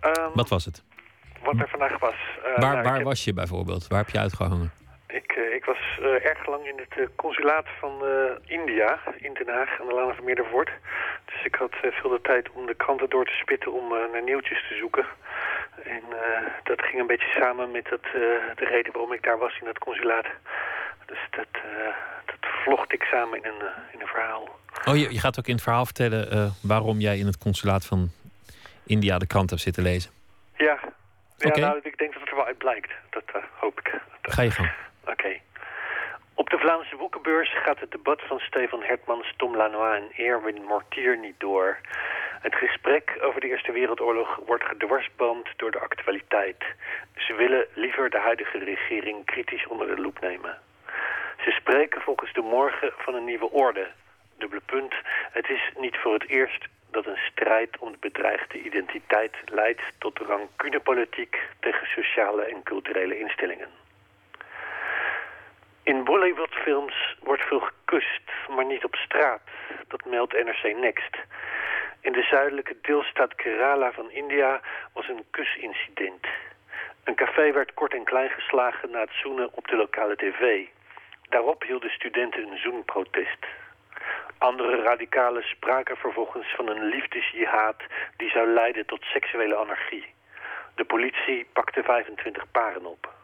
Um, 0.00 0.12
Wat 0.34 0.48
was 0.48 0.64
het? 0.64 0.82
Wat 1.44 1.58
er 1.58 1.68
vandaag 1.68 1.98
was. 1.98 2.14
Uh, 2.38 2.44
waar 2.44 2.72
nou, 2.72 2.82
waar 2.82 2.94
heb, 2.94 3.04
was 3.04 3.24
je 3.24 3.32
bijvoorbeeld? 3.32 3.86
Waar 3.86 3.98
heb 3.98 4.10
je 4.10 4.18
uitgehangen? 4.18 4.72
Ik, 5.12 5.36
uh, 5.36 5.54
ik 5.54 5.64
was 5.64 5.78
uh, 6.00 6.26
erg 6.26 6.46
lang 6.46 6.66
in 6.66 6.78
het 6.78 7.08
consulaat 7.16 7.66
van 7.78 7.92
India 8.46 8.98
in 9.16 9.34
Den 9.34 9.48
Haag 9.48 9.80
aan 9.80 9.86
de 9.86 9.94
Laan 9.94 10.14
van 10.14 10.24
Meerdervoort. 10.24 10.70
Dus 11.24 11.44
ik 11.44 11.54
had 11.54 11.74
veel 11.80 12.10
de 12.10 12.20
tijd 12.22 12.50
om 12.50 12.66
de 12.66 12.74
kranten 12.74 13.10
door 13.10 13.24
te 13.24 13.40
spitten 13.42 13.72
om 13.72 13.88
naar 13.88 14.22
nieuwtjes 14.22 14.64
te 14.68 14.74
zoeken. 14.74 15.06
En 15.84 16.02
dat 16.62 16.82
ging 16.82 17.00
een 17.00 17.06
beetje 17.06 17.40
samen 17.40 17.70
met 17.70 17.90
het, 17.90 18.06
de 18.54 18.64
reden 18.64 18.92
waarom 18.92 19.12
ik 19.12 19.22
daar 19.22 19.38
was 19.38 19.58
in 19.60 19.66
het 19.66 19.78
consulaat. 19.78 20.26
Dus 21.06 21.18
dat, 21.30 21.62
dat 22.24 22.50
vlocht 22.62 22.92
ik 22.92 23.02
samen 23.02 23.38
in 23.38 23.44
een, 23.44 23.62
in 23.92 24.00
een 24.00 24.06
verhaal. 24.06 24.48
Oh, 24.84 24.96
je, 24.96 25.12
je 25.12 25.18
gaat 25.18 25.38
ook 25.38 25.46
in 25.46 25.54
het 25.54 25.62
verhaal 25.62 25.84
vertellen 25.84 26.52
waarom 26.62 26.98
jij 26.98 27.18
in 27.18 27.26
het 27.26 27.38
consulaat 27.38 27.86
van 27.86 28.10
India 28.86 29.18
de 29.18 29.26
krant 29.26 29.50
hebt 29.50 29.62
zitten 29.62 29.82
lezen? 29.82 30.10
Ja, 30.56 30.78
ja 31.36 31.56
nou, 31.56 31.80
ik 31.82 31.98
denk 31.98 32.12
dat 32.12 32.20
het 32.20 32.30
er 32.30 32.36
wel 32.36 32.46
uit 32.46 32.58
blijkt. 32.58 32.90
Dat 33.10 33.22
uh, 33.36 33.42
hoop 33.54 33.80
ik. 33.80 34.00
Dat, 34.22 34.34
Ga 34.34 34.42
je 34.42 34.50
gang. 34.50 34.70
Oké. 35.06 35.40
Op 36.34 36.50
de 36.50 36.58
Vlaamse 36.58 36.96
boekenbeurs 36.96 37.52
gaat 37.62 37.80
het 37.80 37.90
debat 37.90 38.22
van 38.22 38.38
Stefan 38.38 38.82
Hertmans, 38.82 39.34
Tom 39.36 39.56
Lanois 39.56 39.96
en 39.96 40.24
Erwin 40.24 40.64
Mortier 40.64 41.18
niet 41.18 41.40
door. 41.40 41.78
Het 42.40 42.54
gesprek 42.54 43.18
over 43.20 43.40
de 43.40 43.46
Eerste 43.46 43.72
Wereldoorlog 43.72 44.40
wordt 44.46 44.64
gedwarsboomd 44.64 45.48
door 45.56 45.70
de 45.70 45.80
actualiteit. 45.80 46.64
Ze 47.16 47.34
willen 47.34 47.66
liever 47.74 48.10
de 48.10 48.18
huidige 48.18 48.58
regering 48.58 49.24
kritisch 49.24 49.66
onder 49.66 49.86
de 49.86 50.02
loep 50.02 50.20
nemen. 50.20 50.58
Ze 51.44 51.50
spreken 51.50 52.00
volgens 52.00 52.32
de 52.32 52.40
morgen 52.40 52.92
van 52.96 53.14
een 53.14 53.24
nieuwe 53.24 53.50
orde. 53.50 53.86
Dubbele 54.38 54.62
punt. 54.66 54.94
Het 55.32 55.48
is 55.48 55.70
niet 55.76 55.96
voor 55.96 56.12
het 56.12 56.28
eerst 56.28 56.64
dat 56.90 57.06
een 57.06 57.20
strijd 57.30 57.78
om 57.78 57.92
de 57.92 57.98
bedreigde 58.00 58.62
identiteit 58.62 59.36
leidt 59.44 59.82
tot 59.98 60.18
rancunepolitiek 60.18 61.38
tegen 61.60 61.86
sociale 61.86 62.42
en 62.42 62.62
culturele 62.62 63.18
instellingen. 63.18 63.81
In 65.84 66.04
Bollywoodfilms 66.04 67.16
wordt 67.20 67.42
veel 67.42 67.60
gekust, 67.60 68.22
maar 68.48 68.64
niet 68.64 68.84
op 68.84 68.94
straat. 68.94 69.40
Dat 69.88 70.04
meldt 70.04 70.44
NRC 70.44 70.76
Next. 70.76 71.16
In 72.00 72.12
de 72.12 72.22
zuidelijke 72.22 72.76
deelstaat 72.82 73.34
Kerala 73.34 73.92
van 73.92 74.10
India 74.10 74.60
was 74.92 75.08
een 75.08 75.24
kusincident. 75.30 76.26
Een 77.04 77.14
café 77.14 77.52
werd 77.52 77.74
kort 77.74 77.94
en 77.94 78.04
klein 78.04 78.30
geslagen 78.30 78.90
na 78.90 79.00
het 79.00 79.12
zoenen 79.22 79.50
op 79.52 79.68
de 79.68 79.76
lokale 79.76 80.16
tv. 80.16 80.66
Daarop 81.28 81.62
hielden 81.62 81.90
studenten 81.90 82.50
een 82.50 82.58
zoenprotest. 82.58 83.46
Andere 84.38 84.82
radicalen 84.82 85.42
spraken 85.42 85.96
vervolgens 85.96 86.54
van 86.54 86.68
een 86.68 86.84
liefdesjihad 86.84 87.82
die 88.16 88.30
zou 88.30 88.48
leiden 88.48 88.86
tot 88.86 89.02
seksuele 89.02 89.56
anarchie. 89.56 90.14
De 90.74 90.84
politie 90.84 91.46
pakte 91.52 91.82
25 91.82 92.50
paren 92.50 92.86
op. 92.86 93.21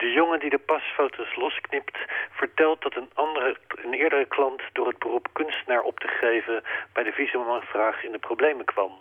De 0.00 0.12
jongen 0.12 0.40
die 0.40 0.50
de 0.50 0.58
pasfoto's 0.58 1.36
losknipt 1.36 1.98
vertelt 2.30 2.82
dat 2.82 2.96
een, 2.96 3.10
andere, 3.14 3.56
een 3.68 3.94
eerdere 3.94 4.24
klant 4.24 4.62
door 4.72 4.86
het 4.86 4.98
beroep 4.98 5.28
kunstenaar 5.32 5.82
op 5.82 5.98
te 5.98 6.08
geven 6.08 6.62
bij 6.92 7.02
de 7.02 7.12
visumaanvraag 7.12 8.04
in 8.04 8.12
de 8.12 8.18
problemen 8.18 8.64
kwam. 8.64 8.92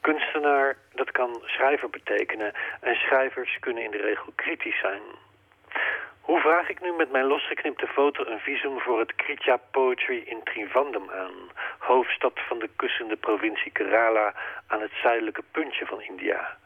Kunstenaar, 0.00 0.76
dat 0.94 1.10
kan 1.10 1.42
schrijver 1.44 1.90
betekenen 1.90 2.52
en 2.80 2.94
schrijvers 2.94 3.58
kunnen 3.60 3.84
in 3.84 3.90
de 3.90 4.00
regel 4.00 4.32
kritisch 4.34 4.80
zijn. 4.80 5.02
Hoe 6.20 6.40
vraag 6.40 6.68
ik 6.68 6.80
nu 6.80 6.92
met 6.92 7.10
mijn 7.10 7.24
losgeknipte 7.24 7.86
foto 7.86 8.24
een 8.24 8.40
visum 8.40 8.80
voor 8.80 8.98
het 8.98 9.14
Kritya 9.14 9.56
Poetry 9.70 10.22
in 10.26 10.42
Trivandrum 10.44 11.10
aan, 11.10 11.50
hoofdstad 11.78 12.40
van 12.48 12.58
de 12.58 12.68
kussende 12.76 13.16
provincie 13.16 13.72
Kerala 13.72 14.34
aan 14.66 14.80
het 14.80 14.92
zuidelijke 15.02 15.42
puntje 15.50 15.86
van 15.86 16.02
India? 16.02 16.56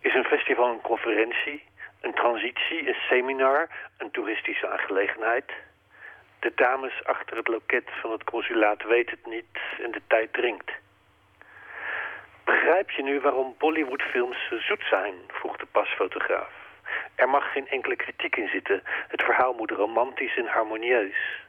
Is 0.00 0.14
een 0.14 0.24
festival 0.24 0.68
een 0.68 0.80
conferentie, 0.80 1.67
een 2.00 2.14
transitie, 2.14 2.88
een 2.88 3.00
seminar, 3.08 3.68
een 3.98 4.10
toeristische 4.10 4.68
aangelegenheid? 4.68 5.52
De 6.40 6.52
dames 6.54 7.04
achter 7.04 7.36
het 7.36 7.48
loket 7.48 7.88
van 8.00 8.12
het 8.12 8.24
consulaat 8.24 8.82
weten 8.82 9.18
het 9.22 9.32
niet 9.32 9.58
en 9.82 9.90
de 9.90 10.02
tijd 10.06 10.32
dringt. 10.32 10.70
Begrijp 12.44 12.90
je 12.90 13.02
nu 13.02 13.20
waarom 13.20 13.54
Bollywoodfilms 13.58 14.52
zoet 14.60 14.84
zijn? 14.90 15.14
vroeg 15.28 15.56
de 15.56 15.66
pasfotograaf. 15.66 16.50
Er 17.14 17.28
mag 17.28 17.52
geen 17.52 17.68
enkele 17.68 17.96
kritiek 17.96 18.36
in 18.36 18.48
zitten. 18.48 18.82
Het 19.08 19.22
verhaal 19.22 19.52
moet 19.52 19.70
romantisch 19.70 20.36
en 20.36 20.46
harmonieus. 20.46 21.46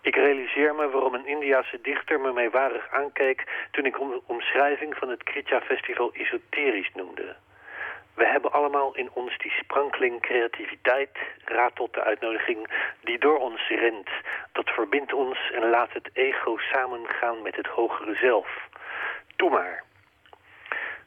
Ik 0.00 0.14
realiseer 0.16 0.74
me 0.74 0.88
waarom 0.88 1.14
een 1.14 1.26
Indiase 1.26 1.80
dichter 1.80 2.20
me 2.20 2.32
meewarig 2.32 2.88
aankeek 2.90 3.44
toen 3.70 3.84
ik 3.84 3.92
de 3.92 4.22
omschrijving 4.26 4.96
van 4.96 5.08
het 5.08 5.22
Kritja 5.22 5.60
Festival 5.60 6.12
esoterisch 6.12 6.90
noemde. 6.94 7.36
We 8.16 8.26
hebben 8.26 8.52
allemaal 8.52 8.94
in 8.94 9.10
ons 9.12 9.38
die 9.38 9.50
sprankeling 9.50 10.20
creativiteit, 10.20 11.10
raad 11.44 11.74
tot 11.74 11.94
de 11.94 12.02
uitnodiging, 12.02 12.68
die 13.00 13.18
door 13.18 13.38
ons 13.38 13.68
rent. 13.68 14.08
Dat 14.52 14.70
verbindt 14.70 15.12
ons 15.12 15.50
en 15.50 15.70
laat 15.70 15.92
het 15.92 16.10
ego 16.12 16.56
samengaan 16.56 17.42
met 17.42 17.56
het 17.56 17.66
hogere 17.66 18.14
zelf. 18.14 18.68
Doe 19.36 19.50
maar. 19.50 19.84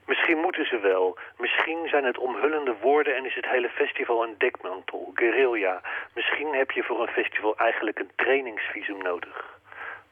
Misschien 0.06 0.38
moeten 0.38 0.66
ze 0.66 0.80
wel. 0.80 1.18
Misschien 1.38 1.88
zijn 1.88 2.04
het 2.04 2.18
omhullende 2.18 2.76
woorden 2.82 3.16
en 3.16 3.26
is 3.26 3.36
het 3.36 3.46
hele 3.46 3.70
festival 3.70 4.24
een 4.24 4.36
dekmantel, 4.38 5.12
guerrilla. 5.14 5.82
Misschien 6.14 6.54
heb 6.54 6.72
je 6.72 6.84
voor 6.84 7.02
een 7.02 7.14
festival 7.14 7.58
eigenlijk 7.58 8.00
een 8.00 8.12
trainingsvisum 8.16 8.98
nodig. 8.98 9.59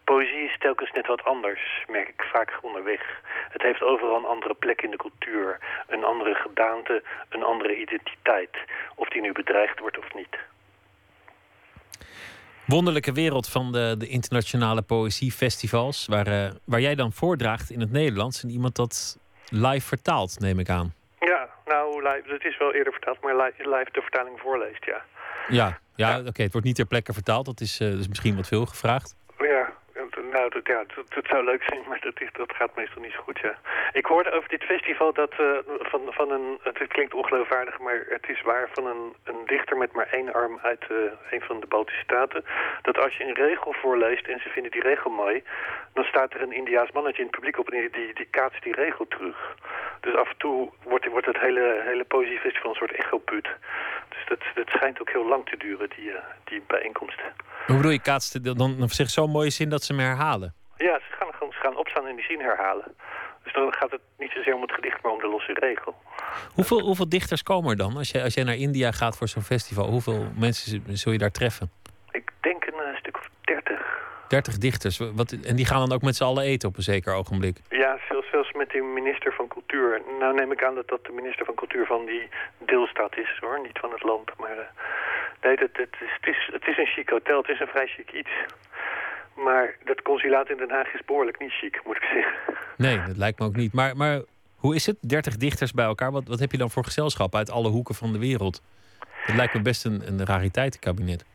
Poëzie 0.10 0.45
is 0.49 0.58
telkens 0.60 0.91
net 0.91 1.08
wat 1.08 1.24
anders, 1.24 1.62
merk 1.88 2.08
ik 2.08 2.22
vaak 2.34 2.60
onderweg. 2.62 3.01
Het 3.49 3.62
heeft 3.62 3.82
overal 3.82 4.18
een 4.18 4.26
andere 4.36 4.53
plek 4.53 4.82
in 4.82 4.91
de 4.91 4.97
cultuur, 4.97 5.60
een 5.88 6.03
andere 6.03 6.34
gedaante, 6.34 7.03
een 7.30 7.43
andere 7.43 7.76
identiteit. 7.76 8.55
Of 8.95 9.08
die 9.10 9.22
nu 9.22 9.32
bedreigd 9.32 9.80
wordt 9.80 9.97
of 9.97 10.14
niet. 10.14 10.36
Wonderlijke 12.66 13.12
wereld 13.12 13.49
van 13.49 13.72
de, 13.72 13.95
de 13.97 14.08
internationale 14.08 14.82
poëziefestivals, 14.82 16.05
waar, 16.05 16.28
uh, 16.28 16.49
waar 16.66 16.82
jij 16.82 16.95
dan 16.95 17.12
voordraagt 17.12 17.70
in 17.70 17.80
het 17.80 17.91
Nederlands 17.91 18.43
en 18.43 18.49
iemand 18.49 18.76
dat 18.76 19.18
live 19.49 19.88
vertaalt, 19.88 20.39
neem 20.39 20.60
ik 20.60 20.70
aan. 20.70 20.93
Ja, 21.20 21.49
nou, 21.66 22.03
live, 22.03 22.34
het 22.34 22.45
is 22.45 22.58
wel 22.58 22.74
eerder 22.74 22.93
vertaald, 22.93 23.22
maar 23.22 23.36
live, 23.36 23.70
live 23.70 23.89
de 23.91 24.01
vertaling 24.01 24.39
voorleest, 24.39 24.86
ja. 24.86 25.01
Ja, 25.47 25.80
ja, 25.95 26.10
ja. 26.10 26.20
oké, 26.20 26.41
het 26.41 26.51
wordt 26.51 26.68
niet 26.68 26.76
ter 26.76 26.86
plekke 26.86 27.14
vertaald, 27.14 27.45
dat 27.45 27.60
is, 27.60 27.82
uh, 27.82 27.89
dat 27.89 27.99
is 27.99 28.08
misschien 28.08 28.36
wat 28.36 28.47
veel 28.47 28.66
gevraagd. 28.66 29.16
Nou, 30.38 30.49
dat, 30.49 30.67
ja, 30.67 30.83
dat, 31.15 31.25
zou 31.31 31.43
leuk 31.43 31.63
zijn, 31.63 31.81
maar 31.89 31.99
dat, 31.99 32.17
dat 32.31 32.55
gaat 32.55 32.75
meestal 32.75 33.01
niet 33.01 33.11
zo 33.11 33.21
goed, 33.21 33.39
ja. 33.39 33.55
Ik 33.91 34.05
hoorde 34.05 34.31
over 34.31 34.49
dit 34.49 34.63
festival 34.63 35.13
dat 35.13 35.33
uh, 35.39 35.57
van, 35.79 36.01
van 36.09 36.31
een... 36.31 36.59
Het 36.63 36.88
klinkt 36.88 37.13
ongeloofwaardig, 37.13 37.79
maar 37.79 38.05
het 38.09 38.29
is 38.29 38.41
waar 38.41 38.69
van 38.73 38.85
een, 38.85 39.13
een 39.23 39.41
dichter 39.45 39.77
met 39.77 39.91
maar 39.91 40.07
één 40.11 40.33
arm 40.33 40.59
uit 40.61 40.83
uh, 40.91 40.97
een 41.31 41.41
van 41.41 41.59
de 41.59 41.67
Baltische 41.67 42.01
Staten. 42.01 42.43
Dat 42.81 42.97
als 42.97 43.17
je 43.17 43.23
een 43.23 43.33
regel 43.47 43.73
voorleest 43.81 44.27
en 44.27 44.39
ze 44.39 44.49
vinden 44.49 44.71
die 44.71 44.81
regel 44.81 45.11
mooi... 45.11 45.43
dan 45.93 46.03
staat 46.03 46.33
er 46.33 46.41
een 46.41 46.59
Indiaas 46.61 46.91
mannetje 46.91 47.21
in 47.21 47.27
het 47.27 47.35
publiek 47.35 47.59
op 47.59 47.69
en 47.69 47.89
die, 47.91 48.13
die, 48.13 48.27
kaatst 48.29 48.63
die 48.63 48.75
regel 48.75 49.07
terug. 49.07 49.55
Dus 49.99 50.15
af 50.15 50.29
en 50.29 50.38
toe 50.38 50.69
wordt, 50.83 51.05
wordt 51.07 51.25
het 51.25 51.39
hele, 51.39 51.81
hele 51.85 52.03
poëziefestival 52.03 52.69
een 52.69 52.77
soort 52.77 52.95
echoput. 52.95 53.47
Dus 54.09 54.23
dat, 54.27 54.39
dat 54.55 54.69
schijnt 54.69 55.01
ook 55.01 55.09
heel 55.09 55.27
lang 55.27 55.45
te 55.49 55.57
duren, 55.57 55.89
die, 55.95 56.09
uh, 56.09 56.15
die 56.43 56.61
bijeenkomsten. 56.67 57.25
Hoe 57.67 57.75
bedoel 57.75 57.91
je, 57.91 58.01
kaatst 58.01 58.43
dan, 58.43 58.57
dan 58.57 58.89
zegt 58.89 59.11
zo'n 59.11 59.29
mooie 59.29 59.49
zin 59.49 59.69
dat 59.69 59.83
ze 59.83 59.93
me 59.93 60.01
herhalen? 60.01 60.26
Ja, 60.28 60.99
ze 60.99 61.15
gaan, 61.19 61.51
ze 61.51 61.59
gaan 61.59 61.78
opstaan 61.78 62.07
en 62.07 62.15
die 62.15 62.25
zin 62.25 62.39
herhalen. 62.39 62.95
Dus 63.43 63.53
dan 63.53 63.73
gaat 63.73 63.91
het 63.91 64.01
niet 64.17 64.32
zozeer 64.32 64.55
om 64.55 64.61
het 64.61 64.71
gedicht, 64.71 65.01
maar 65.01 65.11
om 65.11 65.19
de 65.19 65.28
losse 65.28 65.53
regel. 65.53 65.95
Hoeveel, 66.53 66.80
hoeveel 66.80 67.09
dichters 67.09 67.43
komen 67.43 67.69
er 67.69 67.78
dan? 67.78 67.97
Als 67.97 68.11
jij, 68.11 68.23
als 68.23 68.34
jij 68.34 68.43
naar 68.43 68.55
India 68.55 68.91
gaat 68.91 69.17
voor 69.17 69.28
zo'n 69.28 69.41
festival, 69.41 69.88
hoeveel 69.88 70.28
mensen 70.36 70.84
zul 70.97 71.11
je 71.11 71.17
daar 71.17 71.32
treffen? 71.32 71.71
Ik 72.11 72.32
denk 72.41 72.65
een, 72.65 72.73
uh, 72.73 72.97
stuk 72.97 73.17
of 73.17 73.30
dertig. 73.41 74.05
Dertig 74.28 74.57
dichters. 74.57 74.97
Wat, 74.97 75.32
en 75.32 75.55
die 75.55 75.65
gaan 75.65 75.80
dan 75.80 75.91
ook 75.91 76.01
met 76.01 76.15
z'n 76.15 76.23
allen 76.23 76.43
eten 76.43 76.69
op 76.69 76.78
een 76.78 76.84
zeker 76.84 77.13
ogenblik? 77.13 77.57
Ja, 77.69 77.97
zelfs, 78.09 78.30
zelfs 78.30 78.51
met 78.51 78.69
de 78.69 78.82
minister 78.82 79.34
van 79.34 79.47
Cultuur. 79.47 80.01
Nou 80.19 80.36
neem 80.36 80.51
ik 80.51 80.63
aan 80.63 80.75
dat 80.75 80.88
dat 80.88 81.05
de 81.05 81.11
minister 81.11 81.45
van 81.45 81.55
Cultuur 81.55 81.86
van 81.86 82.05
die 82.05 82.28
deelstaat 82.57 83.17
is, 83.17 83.38
hoor. 83.39 83.59
Niet 83.61 83.80
van 83.80 83.91
het 83.91 84.03
land, 84.03 84.32
maar... 84.38 84.57
Uh, 84.57 84.63
nee, 85.41 85.55
het, 85.55 85.78
het, 85.78 85.95
is, 86.01 86.11
het, 86.19 86.28
is, 86.28 86.49
het 86.51 86.67
is 86.67 86.78
een 86.78 86.93
chic 86.95 87.09
hotel, 87.09 87.38
het 87.38 87.49
is 87.49 87.59
een 87.59 87.67
vrij 87.67 87.88
chic 87.88 88.11
iets. 88.11 88.32
Maar 89.38 89.75
dat 89.83 90.01
consulaat 90.01 90.49
in 90.49 90.57
Den 90.57 90.69
Haag 90.69 90.93
is 90.93 91.05
behoorlijk 91.05 91.39
niet 91.39 91.51
chic, 91.51 91.81
moet 91.85 91.95
ik 91.95 92.03
zeggen. 92.03 92.33
Nee, 92.77 93.01
dat 93.07 93.17
lijkt 93.17 93.39
me 93.39 93.45
ook 93.45 93.55
niet. 93.55 93.73
Maar, 93.73 93.97
maar 93.97 94.21
hoe 94.55 94.75
is 94.75 94.85
het? 94.85 94.97
30 95.01 95.38
dichters 95.38 95.71
bij 95.71 95.85
elkaar. 95.85 96.11
Wat, 96.11 96.27
wat 96.27 96.39
heb 96.39 96.51
je 96.51 96.57
dan 96.57 96.69
voor 96.69 96.83
gezelschap 96.83 97.35
uit 97.35 97.51
alle 97.51 97.69
hoeken 97.69 97.95
van 97.95 98.13
de 98.13 98.19
wereld? 98.19 98.61
Het 99.09 99.35
lijkt 99.35 99.53
me 99.53 99.61
best 99.61 99.85
een, 99.85 100.01
een 100.07 100.25
rariteitenkabinet. 100.25 101.25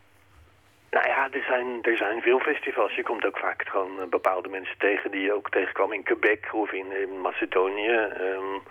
Nou 0.91 1.07
ja, 1.07 1.31
er 1.31 1.43
zijn, 1.43 1.81
er 1.81 1.97
zijn 1.97 2.21
veel 2.21 2.39
festivals. 2.39 2.95
Je 2.95 3.03
komt 3.03 3.25
ook 3.25 3.37
vaak 3.37 3.63
gewoon 3.67 4.09
bepaalde 4.09 4.49
mensen 4.49 4.77
tegen 4.77 5.11
die 5.11 5.21
je 5.21 5.33
ook 5.33 5.49
tegenkwam 5.49 5.93
in 5.93 6.03
Quebec 6.03 6.49
of 6.53 6.71
in, 6.71 6.85
in 7.01 7.21
Macedonië. 7.21 7.97
Um, 8.19 8.61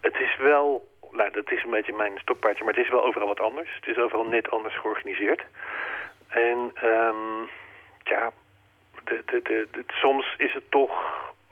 het 0.00 0.14
is 0.20 0.36
wel, 0.36 0.88
nou 1.10 1.30
dat 1.30 1.50
is 1.50 1.64
een 1.64 1.70
beetje 1.70 1.92
mijn 1.92 2.18
stokpaardje, 2.18 2.64
maar 2.64 2.74
het 2.74 2.84
is 2.84 2.90
wel 2.90 3.04
overal 3.04 3.28
wat 3.28 3.40
anders. 3.40 3.74
Het 3.74 3.86
is 3.86 3.96
overal 3.96 4.24
net 4.24 4.50
anders 4.50 4.78
georganiseerd. 4.78 5.42
En 6.28 6.58
um, 6.84 7.48
ja, 8.02 8.32
soms 9.88 10.34
is 10.38 10.52
het 10.52 10.70
toch 10.70 10.92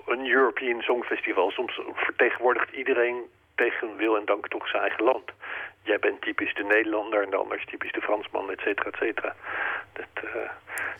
een 0.06 0.26
European 0.26 0.80
Songfestival. 0.80 1.50
Soms 1.50 1.80
vertegenwoordigt 1.94 2.70
iedereen 2.72 3.16
tegen 3.54 3.96
wil 3.96 4.16
en 4.16 4.24
dank 4.24 4.48
toch 4.48 4.68
zijn 4.68 4.82
eigen 4.82 5.04
land. 5.04 5.24
Jij 5.82 5.98
bent 5.98 6.20
typisch 6.20 6.54
de 6.54 6.64
Nederlander 6.64 7.22
en 7.24 7.30
de 7.30 7.36
ander 7.36 7.58
is 7.58 7.64
typisch 7.64 7.92
de 7.92 8.00
Fransman, 8.00 8.50
et 8.50 8.60
cetera, 8.60 8.90
et 8.90 8.96
cetera. 8.96 9.34
Dat, 9.92 10.24
uh, 10.24 10.32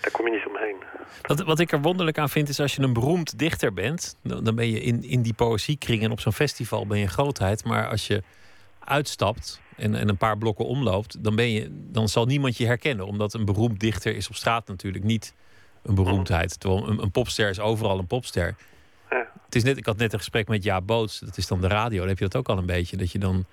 daar 0.01 0.11
kom 0.13 0.27
je 0.27 0.33
niet 0.33 0.47
omheen. 0.47 0.77
Wat, 1.23 1.41
wat 1.41 1.59
ik 1.59 1.73
er 1.73 1.81
wonderlijk 1.81 2.19
aan 2.19 2.29
vind 2.29 2.49
is 2.49 2.61
als 2.61 2.75
je 2.75 2.83
een 2.83 2.93
beroemd 2.93 3.39
dichter 3.39 3.73
bent... 3.73 4.19
dan, 4.23 4.45
dan 4.45 4.55
ben 4.55 4.71
je 4.71 4.81
in, 4.81 5.03
in 5.03 5.23
die 5.23 5.35
poëziekring 5.35 6.03
en 6.03 6.11
op 6.11 6.21
zo'n 6.21 6.33
festival 6.33 6.87
ben 6.87 6.99
je 6.99 7.09
grootheid. 7.09 7.65
Maar 7.65 7.89
als 7.89 8.07
je 8.07 8.23
uitstapt 8.85 9.61
en, 9.77 9.95
en 9.95 10.09
een 10.09 10.17
paar 10.17 10.39
blokken 10.39 10.65
omloopt... 10.65 11.25
Dan, 11.25 11.37
ben 11.37 11.51
je, 11.51 11.69
dan 11.71 12.09
zal 12.09 12.25
niemand 12.25 12.57
je 12.57 12.67
herkennen. 12.67 13.07
Omdat 13.07 13.35
een 13.35 13.45
beroemd 13.45 13.81
dichter 13.81 14.17
is 14.17 14.29
op 14.29 14.35
straat 14.35 14.69
natuurlijk 14.69 15.05
niet 15.05 15.35
een 15.83 15.95
beroemdheid. 15.95 16.61
Terwijl 16.61 16.89
een, 16.89 16.99
een 16.99 17.11
popster 17.11 17.49
is 17.49 17.61
overal 17.61 17.99
een 17.99 18.07
popster. 18.07 18.55
Ja. 19.11 19.29
Het 19.45 19.55
is 19.55 19.65
net, 19.65 19.77
ik 19.77 19.87
had 19.87 19.97
net 19.97 20.13
een 20.13 20.19
gesprek 20.19 20.49
met 20.49 20.63
Jaap 20.63 20.87
Boots. 20.87 21.19
Dat 21.19 21.37
is 21.37 21.47
dan 21.47 21.61
de 21.61 21.69
radio. 21.69 21.99
Dan 21.99 22.09
heb 22.09 22.19
je 22.19 22.29
dat 22.29 22.37
ook 22.37 22.49
al 22.49 22.59
een 22.59 22.67
beetje. 22.67 22.97
Dat 22.97 23.13
je 23.13 23.19
dan 23.19 23.45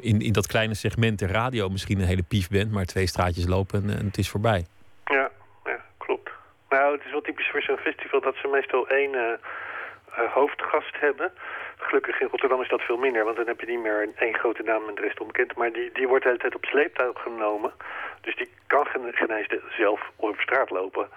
in, 0.00 0.20
in 0.20 0.32
dat 0.32 0.46
kleine 0.46 0.74
segment 0.74 1.18
de 1.18 1.26
radio 1.26 1.68
misschien 1.68 2.00
een 2.00 2.06
hele 2.06 2.22
pief 2.22 2.48
bent... 2.48 2.72
maar 2.72 2.84
twee 2.84 3.06
straatjes 3.06 3.46
lopen 3.46 3.82
en, 3.82 3.98
en 3.98 4.06
het 4.06 4.18
is 4.18 4.30
voorbij. 4.30 4.66
Ja, 5.04 5.30
ja, 5.64 5.80
klopt. 5.96 6.30
Nou, 6.68 6.92
het 6.96 7.04
is 7.04 7.10
wel 7.10 7.20
typisch 7.20 7.50
voor 7.50 7.62
zo'n 7.62 7.76
festival... 7.76 8.20
dat 8.20 8.34
ze 8.34 8.48
meestal 8.48 8.88
één 8.88 9.14
uh, 9.14 9.20
uh, 9.20 10.32
hoofdgast 10.32 11.00
hebben... 11.00 11.32
Gelukkig 11.76 12.20
in 12.20 12.28
Rotterdam 12.30 12.62
is 12.62 12.68
dat 12.68 12.80
veel 12.80 12.96
minder, 12.96 13.24
want 13.24 13.36
dan 13.36 13.46
heb 13.46 13.60
je 13.60 13.66
niet 13.66 13.82
meer 13.82 14.08
één 14.16 14.34
grote 14.34 14.62
naam 14.62 14.88
en 14.88 14.94
de 14.94 15.00
rest 15.00 15.20
onbekend. 15.20 15.56
Maar 15.56 15.72
die, 15.72 15.90
die 15.92 16.08
wordt 16.08 16.22
de 16.22 16.28
hele 16.28 16.40
tijd 16.40 16.54
op 16.54 16.64
sleeptouw 16.64 17.12
genomen. 17.12 17.72
Dus 18.20 18.36
die 18.36 18.48
kan 18.66 18.86
geen, 18.86 19.30
eens 19.30 19.54
zelf 19.76 20.00
op 20.16 20.36
straat 20.38 20.70
lopen. 20.70 21.08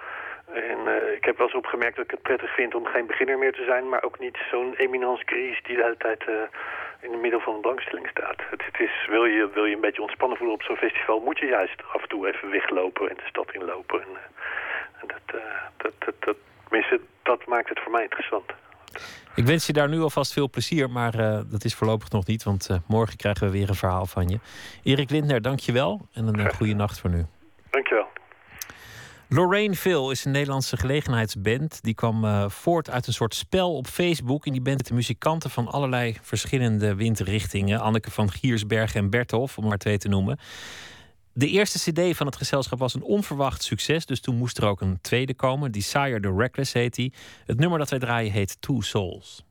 En 0.53 0.79
uh, 0.85 1.13
ik 1.15 1.25
heb 1.25 1.37
wel 1.37 1.47
eens 1.47 1.55
opgemerkt 1.55 1.95
dat 1.95 2.05
ik 2.05 2.11
het 2.11 2.21
prettig 2.21 2.53
vind 2.55 2.75
om 2.75 2.85
geen 2.85 3.05
beginner 3.05 3.37
meer 3.37 3.53
te 3.53 3.63
zijn, 3.63 3.89
maar 3.89 4.03
ook 4.03 4.19
niet 4.19 4.37
zo'n 4.51 4.73
eminence 4.75 5.23
grise 5.25 5.61
die 5.63 5.75
de 5.75 5.83
hele 5.83 5.97
tijd 5.97 6.23
uh, 6.29 6.33
in 7.01 7.11
het 7.11 7.21
middel 7.21 7.39
van 7.39 7.53
de 7.53 7.61
belangstelling 7.61 8.07
staat. 8.07 8.39
Het, 8.49 8.65
het, 8.65 8.79
is, 8.79 9.07
wil, 9.09 9.25
je, 9.25 9.49
wil 9.53 9.65
je 9.65 9.75
een 9.75 9.81
beetje 9.81 10.01
ontspannen 10.01 10.37
voelen 10.37 10.55
op 10.55 10.63
zo'n 10.63 10.75
festival, 10.75 11.19
moet 11.19 11.39
je 11.39 11.45
juist 11.45 11.83
af 11.93 12.01
en 12.01 12.07
toe 12.07 12.27
even 12.27 12.49
weglopen 12.49 13.09
en 13.09 13.15
de 13.15 13.25
stad 13.25 13.53
inlopen. 13.53 14.01
En, 14.01 14.07
uh, 14.11 15.01
en 15.01 15.07
dat, 15.07 15.41
dat, 15.77 15.93
dat, 15.97 16.15
dat, 16.19 16.35
tenminste, 16.63 16.99
dat 17.23 17.45
maakt 17.45 17.69
het 17.69 17.79
voor 17.79 17.91
mij 17.91 18.03
interessant. 18.03 18.51
Ik 19.35 19.45
wens 19.45 19.65
je 19.67 19.73
daar 19.73 19.89
nu 19.89 19.99
alvast 19.99 20.33
veel 20.33 20.49
plezier, 20.49 20.89
maar 20.89 21.11
dat 21.51 21.63
is 21.63 21.75
voorlopig 21.75 22.09
nog 22.09 22.25
niet, 22.25 22.43
want 22.43 22.79
morgen 22.87 23.17
krijgen 23.17 23.45
we 23.45 23.51
weer 23.51 23.69
een 23.69 23.75
verhaal 23.75 24.05
van 24.05 24.27
je. 24.27 24.39
Erik 24.83 25.09
Lindner, 25.09 25.41
dank 25.41 25.59
je 25.59 25.71
wel 25.71 26.07
en 26.13 26.27
een 26.27 26.53
goede 26.53 26.73
nacht 26.73 26.99
voor 26.99 27.09
nu. 27.09 27.25
Dank 27.69 27.87
je 27.87 27.93
wel. 27.93 28.07
Lorraine 29.29 29.75
Phil 29.75 30.11
is 30.11 30.25
een 30.25 30.31
Nederlandse 30.31 30.77
gelegenheidsband. 30.77 31.79
Die 31.81 31.93
kwam 31.93 32.25
uh, 32.25 32.49
voort 32.49 32.89
uit 32.89 33.07
een 33.07 33.13
soort 33.13 33.35
spel 33.35 33.75
op 33.75 33.87
Facebook. 33.87 34.45
En 34.45 34.51
die 34.51 34.61
band 34.61 34.87
de 34.87 34.93
muzikanten 34.93 35.49
van 35.49 35.67
allerlei 35.67 36.17
verschillende 36.21 36.95
windrichtingen. 36.95 37.79
Anneke 37.79 38.11
van 38.11 38.31
Giersberg 38.31 38.95
en 38.95 39.09
Bertolf, 39.09 39.57
om 39.57 39.67
maar 39.67 39.77
twee 39.77 39.97
te 39.97 40.07
noemen. 40.07 40.39
De 41.33 41.49
eerste 41.49 41.91
cd 41.91 42.17
van 42.17 42.25
het 42.25 42.35
gezelschap 42.35 42.79
was 42.79 42.93
een 42.93 43.03
onverwacht 43.03 43.63
succes. 43.63 44.05
Dus 44.05 44.19
toen 44.19 44.35
moest 44.35 44.57
er 44.57 44.65
ook 44.65 44.81
een 44.81 45.01
tweede 45.01 45.33
komen. 45.33 45.71
Desire 45.71 46.19
the 46.19 46.33
Reckless 46.37 46.73
heet 46.73 46.95
die. 46.95 47.13
Het 47.45 47.59
nummer 47.59 47.79
dat 47.79 47.89
wij 47.89 47.99
draaien 47.99 48.31
heet. 48.31 48.57
Two 48.59 48.81
souls 48.81 49.43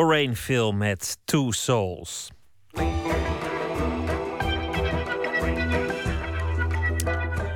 Lorraine 0.00 0.36
Phil 0.36 0.72
met 0.72 1.18
Two 1.24 1.50
Souls. 1.50 2.30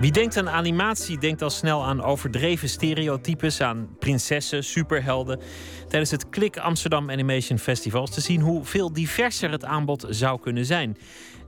Wie 0.01 0.13
denkt 0.13 0.37
aan 0.37 0.49
animatie, 0.49 1.19
denkt 1.19 1.43
al 1.43 1.51
snel 1.51 1.85
aan 1.85 2.03
overdreven 2.03 2.69
stereotypes, 2.69 3.61
aan 3.61 3.97
prinsessen, 3.99 4.65
superhelden. 4.65 5.41
Tijdens 5.89 6.11
het 6.11 6.29
Klik 6.29 6.57
Amsterdam 6.57 7.11
Animation 7.11 7.59
Festival 7.59 8.03
is 8.03 8.11
te 8.11 8.21
zien 8.21 8.41
hoe 8.41 8.65
veel 8.65 8.93
diverser 8.93 9.51
het 9.51 9.65
aanbod 9.65 10.07
zou 10.09 10.41
kunnen 10.41 10.65
zijn. 10.65 10.97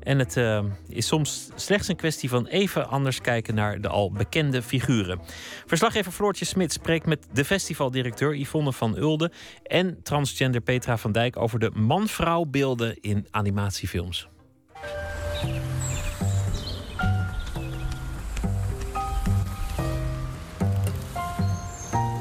En 0.06 0.18
het 0.18 0.36
eh, 0.36 0.64
is 0.88 1.06
soms 1.06 1.48
slechts 1.54 1.88
een 1.88 1.96
kwestie 1.96 2.28
van 2.28 2.46
even 2.46 2.88
anders 2.88 3.20
kijken 3.20 3.54
naar 3.54 3.80
de 3.80 3.88
al 3.88 4.12
bekende 4.12 4.62
figuren. 4.62 5.20
Verslaggever 5.66 6.12
Floortje 6.12 6.44
Smit 6.44 6.72
spreekt 6.72 7.06
met 7.06 7.26
de 7.32 7.44
festivaldirecteur 7.44 8.36
Yvonne 8.36 8.72
van 8.72 8.96
Ulde 8.96 9.30
en 9.62 10.02
transgender 10.02 10.60
Petra 10.60 10.96
van 10.96 11.12
Dijk 11.12 11.36
over 11.36 11.58
de 11.58 11.70
man-vrouw 11.74 12.44
beelden 12.44 13.00
in 13.00 13.26
animatiefilms. 13.30 14.28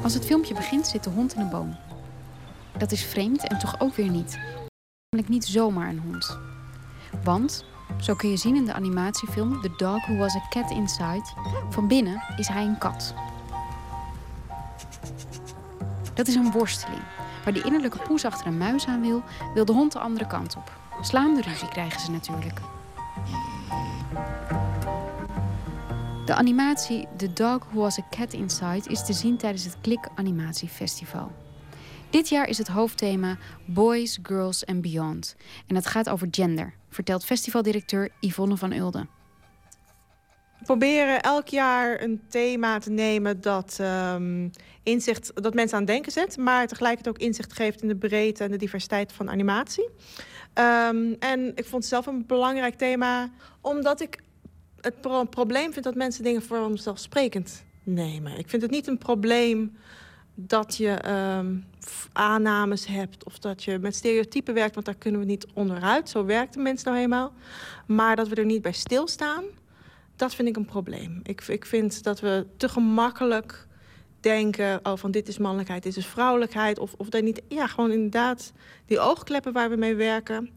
Als 0.02 0.14
het 0.14 0.26
filmpje 0.26 0.54
begint, 0.54 0.86
zit 0.86 1.04
de 1.04 1.10
hond 1.10 1.34
in 1.34 1.40
een 1.40 1.50
boom. 1.50 1.76
Dat 2.78 2.92
is 2.92 3.04
vreemd 3.04 3.48
en 3.48 3.58
toch 3.58 3.80
ook 3.80 3.94
weer 3.94 4.10
niet. 4.10 4.38
Namelijk 5.10 5.34
niet 5.34 5.44
zomaar 5.44 5.88
een 5.88 5.98
hond. 5.98 6.38
Want, 7.24 7.64
zo 8.00 8.14
kun 8.14 8.30
je 8.30 8.36
zien 8.36 8.56
in 8.56 8.64
de 8.64 8.72
animatiefilm 8.72 9.60
The 9.60 9.74
Dog 9.76 10.06
Who 10.06 10.16
Was 10.16 10.36
a 10.36 10.46
Cat 10.48 10.70
Inside, 10.70 11.24
van 11.70 11.88
binnen 11.88 12.22
is 12.36 12.48
hij 12.48 12.64
een 12.64 12.78
kat. 12.78 13.14
Dat 16.14 16.26
is 16.26 16.34
een 16.34 16.50
worsteling. 16.50 17.02
Waar 17.44 17.52
de 17.52 17.62
innerlijke 17.62 17.98
poes 17.98 18.24
achter 18.24 18.46
een 18.46 18.58
muis 18.58 18.86
aan 18.86 19.00
wil, 19.00 19.22
wil 19.54 19.64
de 19.64 19.72
hond 19.72 19.92
de 19.92 19.98
andere 19.98 20.26
kant 20.26 20.56
op. 20.56 20.72
Slaande 21.00 21.40
ruzie 21.40 21.68
krijgen 21.68 22.00
ze 22.00 22.10
natuurlijk. 22.10 22.60
De 26.24 26.34
animatie 26.34 27.08
The 27.16 27.32
Dog 27.32 27.58
Who 27.70 27.80
Was 27.80 27.98
a 27.98 28.02
Cat 28.10 28.32
Inside 28.32 28.88
is 28.88 29.04
te 29.04 29.12
zien 29.12 29.36
tijdens 29.36 29.64
het 29.64 29.76
Klik 29.80 30.08
Animatiefestival. 30.14 31.45
Dit 32.10 32.28
jaar 32.28 32.48
is 32.48 32.58
het 32.58 32.68
hoofdthema 32.68 33.36
Boys, 33.64 34.18
Girls 34.22 34.66
and 34.66 34.80
Beyond. 34.80 35.36
En 35.66 35.74
het 35.74 35.86
gaat 35.86 36.08
over 36.08 36.28
gender, 36.30 36.74
vertelt 36.90 37.24
festivaldirecteur 37.24 38.08
Yvonne 38.20 38.56
van 38.56 38.72
Ulden. 38.72 39.08
We 40.58 40.64
proberen 40.64 41.20
elk 41.22 41.48
jaar 41.48 42.02
een 42.02 42.20
thema 42.28 42.78
te 42.78 42.90
nemen 42.90 43.40
dat, 43.40 43.76
ehm, 43.80 44.48
inzicht, 44.82 45.42
dat 45.42 45.54
mensen 45.54 45.78
aan 45.78 45.84
denken 45.84 46.12
zet, 46.12 46.36
maar 46.36 46.66
tegelijkertijd 46.66 47.14
ook 47.16 47.22
inzicht 47.22 47.52
geeft 47.52 47.82
in 47.82 47.88
de 47.88 47.96
breedte 47.96 48.44
en 48.44 48.50
de 48.50 48.56
diversiteit 48.56 49.12
van 49.12 49.30
animatie. 49.30 49.88
Ehm, 50.52 51.12
en 51.18 51.46
ik 51.54 51.64
vond 51.64 51.82
het 51.82 51.84
zelf 51.92 52.06
een 52.06 52.26
belangrijk 52.26 52.74
thema, 52.74 53.30
omdat 53.60 54.00
ik 54.00 54.22
het 54.80 55.00
pro- 55.00 55.24
probleem 55.24 55.72
vind 55.72 55.84
dat 55.84 55.94
mensen 55.94 56.24
dingen 56.24 56.42
voor 56.42 56.58
vanzelfsprekend 56.58 57.64
nemen. 57.82 58.38
Ik 58.38 58.48
vind 58.48 58.62
het 58.62 58.70
niet 58.70 58.86
een 58.86 58.98
probleem 58.98 59.76
dat 60.34 60.76
je 60.76 60.90
ehm, 60.90 61.56
aannames 62.12 62.86
hebt 62.86 63.24
of 63.24 63.38
dat 63.38 63.64
je 63.64 63.78
met 63.78 63.94
stereotypen 63.94 64.54
werkt, 64.54 64.74
want 64.74 64.86
daar 64.86 64.94
kunnen 64.94 65.20
we 65.20 65.26
niet 65.26 65.46
onderuit. 65.54 66.08
Zo 66.08 66.24
werkt 66.24 66.54
de 66.54 66.60
mens 66.60 66.82
nou 66.82 66.96
eenmaal. 66.96 67.32
Maar 67.86 68.16
dat 68.16 68.28
we 68.28 68.34
er 68.34 68.44
niet 68.44 68.62
bij 68.62 68.72
stilstaan, 68.72 69.44
dat 70.16 70.34
vind 70.34 70.48
ik 70.48 70.56
een 70.56 70.64
probleem. 70.64 71.20
Ik, 71.22 71.42
ik 71.48 71.66
vind 71.66 72.02
dat 72.02 72.20
we 72.20 72.46
te 72.56 72.68
gemakkelijk 72.68 73.66
denken: 74.20 74.80
oh, 74.82 74.96
van 74.96 75.10
dit 75.10 75.28
is 75.28 75.38
mannelijkheid, 75.38 75.82
dit 75.82 75.96
is 75.96 76.06
vrouwelijkheid. 76.06 76.78
Of, 76.78 76.94
of 76.96 77.08
dat 77.08 77.22
niet, 77.22 77.42
ja, 77.48 77.66
gewoon 77.66 77.92
inderdaad 77.92 78.52
die 78.86 78.98
oogkleppen 78.98 79.52
waar 79.52 79.70
we 79.70 79.76
mee 79.76 79.94
werken. 79.94 80.50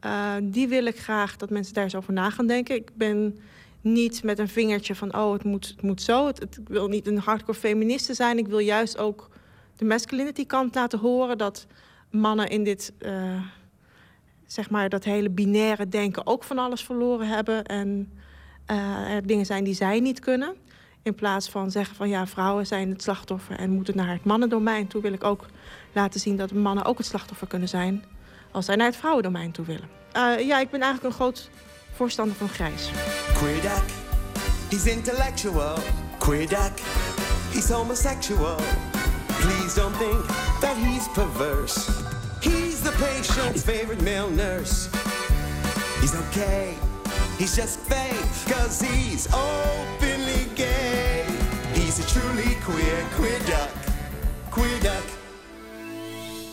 eh, 0.00 0.34
die 0.42 0.68
wil 0.68 0.86
ik 0.86 0.98
graag 0.98 1.36
dat 1.36 1.50
mensen 1.50 1.74
daar 1.74 1.84
eens 1.84 1.94
over 1.94 2.12
na 2.12 2.30
gaan 2.30 2.46
denken. 2.46 2.74
Ik 2.74 2.90
ben 2.94 3.38
niet 3.80 4.22
met 4.22 4.38
een 4.38 4.48
vingertje 4.48 4.94
van, 4.94 5.14
oh, 5.16 5.32
het 5.32 5.44
moet, 5.44 5.68
het 5.68 5.82
moet 5.82 6.02
zo. 6.02 6.26
Het, 6.26 6.42
ik 6.42 6.68
wil 6.68 6.88
niet 6.88 7.06
een 7.06 7.18
hardcore 7.18 7.58
feministe 7.58 8.14
zijn. 8.14 8.38
Ik 8.38 8.46
wil 8.48 8.58
juist 8.58 8.98
ook 8.98 9.29
de 9.80 9.86
masculinity 9.86 10.46
kant 10.46 10.74
laten 10.74 10.98
horen. 10.98 11.38
Dat 11.38 11.66
mannen 12.10 12.48
in 12.48 12.64
dit, 12.64 12.92
eh, 12.98 13.42
zeg 14.46 14.70
maar, 14.70 14.88
dat 14.88 15.04
hele 15.04 15.30
binaire 15.30 15.88
denken 15.88 16.26
ook 16.26 16.44
van 16.44 16.58
alles 16.58 16.84
verloren 16.84 17.28
hebben. 17.28 17.64
En 17.64 18.12
eh, 18.66 19.14
er 19.14 19.26
dingen 19.26 19.46
zijn 19.46 19.64
die 19.64 19.74
zij 19.74 20.00
niet 20.00 20.18
kunnen. 20.18 20.54
In 21.02 21.14
plaats 21.14 21.48
van 21.48 21.70
zeggen 21.70 21.96
van, 21.96 22.08
ja, 22.08 22.26
vrouwen 22.26 22.66
zijn 22.66 22.90
het 22.90 23.02
slachtoffer 23.02 23.56
en 23.58 23.70
moeten 23.70 23.96
naar 23.96 24.12
het 24.12 24.24
mannendomein 24.24 24.86
toe. 24.86 25.02
Wil 25.02 25.12
ik 25.12 25.24
ook 25.24 25.46
laten 25.92 26.20
zien 26.20 26.36
dat 26.36 26.52
mannen 26.52 26.84
ook 26.84 26.98
het 26.98 27.06
slachtoffer 27.06 27.46
kunnen 27.46 27.68
zijn. 27.68 28.04
Als 28.50 28.64
zij 28.64 28.76
naar 28.76 28.86
het 28.86 28.96
vrouwendomein 28.96 29.52
toe 29.52 29.64
willen. 29.64 29.88
Eh, 30.12 30.46
ja, 30.46 30.58
ik 30.60 30.70
ben 30.70 30.80
eigenlijk 30.80 31.04
een 31.04 31.20
groot 31.20 31.50
voorstander 31.92 32.36
van 32.36 32.48
grijs. 32.48 32.90
He's 34.70 34.86
intellectual. 34.86 35.78
He's 37.52 37.68
homosexual. 37.70 38.56
Please 39.50 39.74
don't 39.74 39.96
think 39.96 40.26
that 40.60 40.76
he's 40.76 41.08
perverse. 41.08 41.88
He's 42.40 42.80
the 42.82 42.92
patient's 42.92 43.64
favorite 43.64 44.00
male 44.02 44.30
nurse. 44.30 44.88
He's 46.00 46.14
okay, 46.14 46.74
he's 47.36 47.56
just 47.56 47.78
fake, 47.80 48.30
cause 48.46 48.80
he's 48.80 49.26
openly 49.26 50.46
gay. 50.54 51.24
He's 51.74 51.98
a 51.98 52.06
truly 52.06 52.54
queer, 52.64 53.04
queer 53.16 53.38
duck, 53.46 53.70
queer 54.50 54.80
duck. 54.80 55.04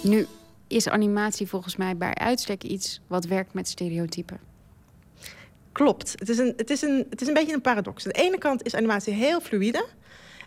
Nu 0.02 0.28
is 0.68 0.90
animatie 0.90 1.48
volgens 1.48 1.76
mij 1.76 1.98
bij 1.98 2.14
uitstek 2.14 2.64
iets 2.64 3.02
wat 3.08 3.26
werkt 3.26 3.54
met 3.54 3.68
stereotypen. 3.68 4.40
Klopt. 5.72 6.16
Het 6.20 6.30
is, 6.30 6.38
een, 6.38 6.54
het, 6.58 6.70
is 6.70 6.82
een, 6.82 7.06
het 7.10 7.22
is 7.22 7.28
een 7.28 7.34
beetje 7.34 7.54
een 7.54 7.62
paradox. 7.62 8.06
Aan 8.06 8.12
de 8.12 8.20
ene 8.20 8.38
kant 8.38 8.64
is 8.66 8.76
animatie 8.76 9.14
heel 9.14 9.42
fluïde. 9.42 9.86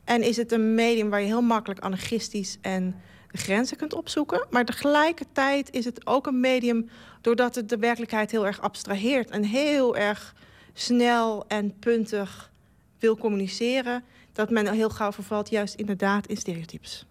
En 0.04 0.22
is 0.22 0.36
het 0.36 0.52
een 0.52 0.74
medium 0.74 1.10
waar 1.10 1.20
je 1.20 1.26
heel 1.26 1.42
makkelijk 1.42 1.80
anarchistisch 1.80 2.58
en 2.60 3.00
de 3.30 3.38
grenzen 3.38 3.76
kunt 3.76 3.94
opzoeken. 3.94 4.46
Maar 4.50 4.64
tegelijkertijd 4.64 5.70
is 5.70 5.84
het 5.84 6.06
ook 6.06 6.26
een 6.26 6.40
medium 6.40 6.90
doordat 7.20 7.54
het 7.54 7.68
de 7.68 7.78
werkelijkheid 7.78 8.30
heel 8.30 8.46
erg 8.46 8.60
abstraheert. 8.60 9.30
En 9.30 9.42
heel 9.42 9.96
erg 9.96 10.34
snel 10.72 11.44
en 11.48 11.78
puntig 11.78 12.50
wil 12.98 13.16
communiceren. 13.16 14.04
dat 14.32 14.50
men 14.50 14.72
heel 14.72 14.90
gauw 14.90 15.12
vervalt 15.12 15.50
juist 15.50 15.74
inderdaad 15.74 16.26
in 16.26 16.36
stereotypes. 16.36 17.06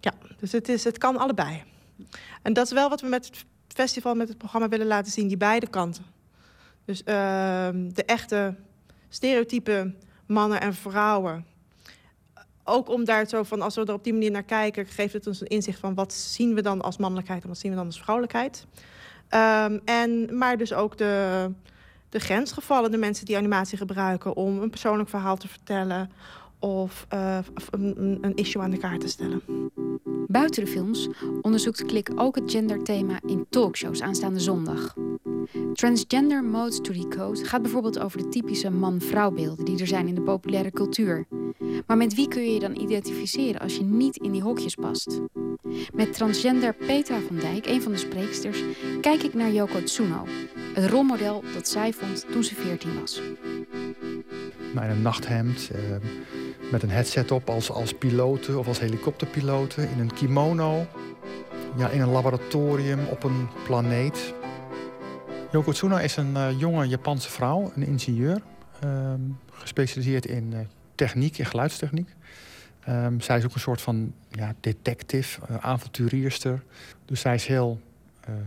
Ja, 0.00 0.12
dus 0.38 0.52
het, 0.52 0.68
is, 0.68 0.84
het 0.84 0.98
kan 0.98 1.16
allebei. 1.16 1.62
En 2.42 2.52
dat 2.52 2.66
is 2.66 2.72
wel 2.72 2.88
wat 2.88 3.00
we 3.00 3.06
met 3.06 3.26
het 3.26 3.44
festival, 3.68 4.14
met 4.14 4.28
het 4.28 4.38
programma 4.38 4.68
willen 4.68 4.86
laten 4.86 5.12
zien, 5.12 5.28
die 5.28 5.36
beide 5.36 5.66
kanten. 5.66 6.04
Dus 6.84 7.04
ehm, 7.04 7.88
de 7.92 8.04
echte 8.04 8.54
stereotype 9.08 9.94
mannen 10.26 10.60
en 10.60 10.74
vrouwen. 10.74 11.46
Ook 12.64 12.88
om 12.88 13.04
daar 13.04 13.28
zo 13.28 13.42
van, 13.42 13.60
als 13.60 13.74
we 13.74 13.84
er 13.84 13.92
op 13.92 14.04
die 14.04 14.12
manier 14.12 14.30
naar 14.30 14.42
kijken, 14.42 14.86
geeft 14.86 15.12
het 15.12 15.26
ons 15.26 15.40
een 15.40 15.46
inzicht 15.46 15.78
van 15.78 15.94
wat 15.94 16.12
zien 16.12 16.54
we 16.54 16.62
dan 16.62 16.80
als 16.80 16.96
mannelijkheid 16.96 17.42
en 17.42 17.48
wat 17.48 17.58
zien 17.58 17.70
we 17.70 17.76
dan 17.76 17.86
als 17.86 18.00
vrouwelijkheid. 18.00 18.66
Ehm, 19.28 19.78
en, 19.84 20.38
maar 20.38 20.56
dus 20.56 20.72
ook 20.72 20.98
de, 20.98 21.50
de 22.08 22.18
grensgevallen, 22.18 22.90
de 22.90 22.96
mensen 22.96 23.26
die 23.26 23.36
animatie 23.36 23.78
gebruiken 23.78 24.36
om 24.36 24.62
een 24.62 24.70
persoonlijk 24.70 25.08
verhaal 25.08 25.36
te 25.36 25.48
vertellen 25.48 26.10
of 26.60 27.06
uh, 27.14 27.38
een, 27.70 28.18
een 28.20 28.34
issue 28.34 28.62
aan 28.62 28.70
de 28.70 28.78
kaart 28.78 29.00
te 29.00 29.08
stellen. 29.08 29.42
Buiten 30.26 30.64
de 30.64 30.70
films 30.70 31.08
onderzoekt 31.42 31.84
Klik 31.84 32.10
ook 32.14 32.34
het 32.34 32.50
genderthema 32.50 33.20
in 33.26 33.46
talkshows 33.48 34.02
aanstaande 34.02 34.40
zondag. 34.40 34.94
Transgender 35.72 36.44
Modes 36.44 36.80
to 36.80 36.92
Decode 36.92 37.44
gaat 37.44 37.62
bijvoorbeeld 37.62 37.98
over 37.98 38.18
de 38.18 38.28
typische 38.28 38.70
man-vrouw 38.70 39.30
beelden 39.30 39.64
die 39.64 39.78
er 39.80 39.86
zijn 39.86 40.08
in 40.08 40.14
de 40.14 40.20
populaire 40.20 40.70
cultuur. 40.70 41.26
Maar 41.86 41.96
met 41.96 42.14
wie 42.14 42.28
kun 42.28 42.42
je 42.42 42.52
je 42.52 42.60
dan 42.60 42.76
identificeren 42.76 43.60
als 43.60 43.76
je 43.76 43.82
niet 43.82 44.16
in 44.16 44.32
die 44.32 44.42
hokjes 44.42 44.74
past? 44.74 45.20
Met 45.94 46.12
transgender 46.12 46.74
Petra 46.74 47.20
van 47.20 47.36
Dijk, 47.36 47.66
een 47.66 47.82
van 47.82 47.92
de 47.92 47.98
spreeksters, 47.98 48.62
kijk 49.00 49.22
ik 49.22 49.34
naar 49.34 49.50
Yoko 49.50 49.82
Tsuno. 49.82 50.26
Het 50.74 50.90
rolmodel 50.90 51.42
dat 51.54 51.68
zij 51.68 51.92
vond 51.92 52.26
toen 52.32 52.44
ze 52.44 52.54
14 52.54 53.00
was. 53.00 53.20
Een 54.74 55.02
nachthemd, 55.02 55.70
eh, 55.72 55.80
met 56.70 56.82
een 56.82 56.90
headset 56.90 57.30
op 57.30 57.48
als, 57.50 57.70
als 57.70 57.94
piloten 57.94 58.58
of 58.58 58.66
als 58.66 58.78
helikopterpiloten, 58.78 59.90
in 59.90 59.98
een 59.98 60.12
kimono, 60.12 60.86
ja, 61.76 61.88
in 61.88 62.00
een 62.00 62.10
laboratorium 62.10 63.06
op 63.06 63.24
een 63.24 63.48
planeet. 63.64 64.34
Yoko 65.52 65.72
Tsuno 65.72 65.96
is 65.96 66.16
een 66.16 66.32
uh, 66.32 66.58
jonge 66.58 66.88
Japanse 66.88 67.30
vrouw, 67.30 67.72
een 67.74 67.86
ingenieur, 67.86 68.42
uh, 68.84 69.12
gespecialiseerd 69.50 70.26
in 70.26 70.52
uh, 70.52 70.58
techniek 70.94 71.38
en 71.38 71.46
geluidstechniek. 71.46 72.08
Um, 72.88 73.20
zij 73.20 73.38
is 73.38 73.44
ook 73.44 73.54
een 73.54 73.60
soort 73.60 73.80
van 73.80 74.12
ja, 74.28 74.54
detective, 74.60 75.40
uh, 75.50 75.56
avonturierster. 75.56 76.62
Dus 77.04 77.20
zij 77.20 77.34
is 77.34 77.46
heel 77.46 77.80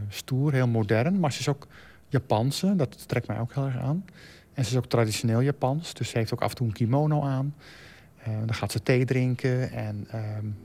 stoer, 0.09 0.53
heel 0.53 0.67
modern, 0.67 1.19
maar 1.19 1.33
ze 1.33 1.39
is 1.39 1.47
ook 1.47 1.67
Japanse. 2.07 2.75
Dat 2.75 3.07
trekt 3.07 3.27
mij 3.27 3.39
ook 3.39 3.53
heel 3.53 3.65
erg 3.65 3.77
aan. 3.77 4.05
En 4.53 4.65
ze 4.65 4.71
is 4.71 4.77
ook 4.77 4.85
traditioneel 4.85 5.41
Japans, 5.41 5.93
dus 5.93 6.09
ze 6.09 6.17
heeft 6.17 6.33
ook 6.33 6.41
af 6.41 6.49
en 6.49 6.55
toe 6.55 6.67
een 6.67 6.73
kimono 6.73 7.21
aan. 7.21 7.55
Uh, 8.27 8.33
dan 8.45 8.53
gaat 8.53 8.71
ze 8.71 8.83
thee 8.83 9.05
drinken 9.05 9.71
en 9.71 10.07
uh, 10.15 10.21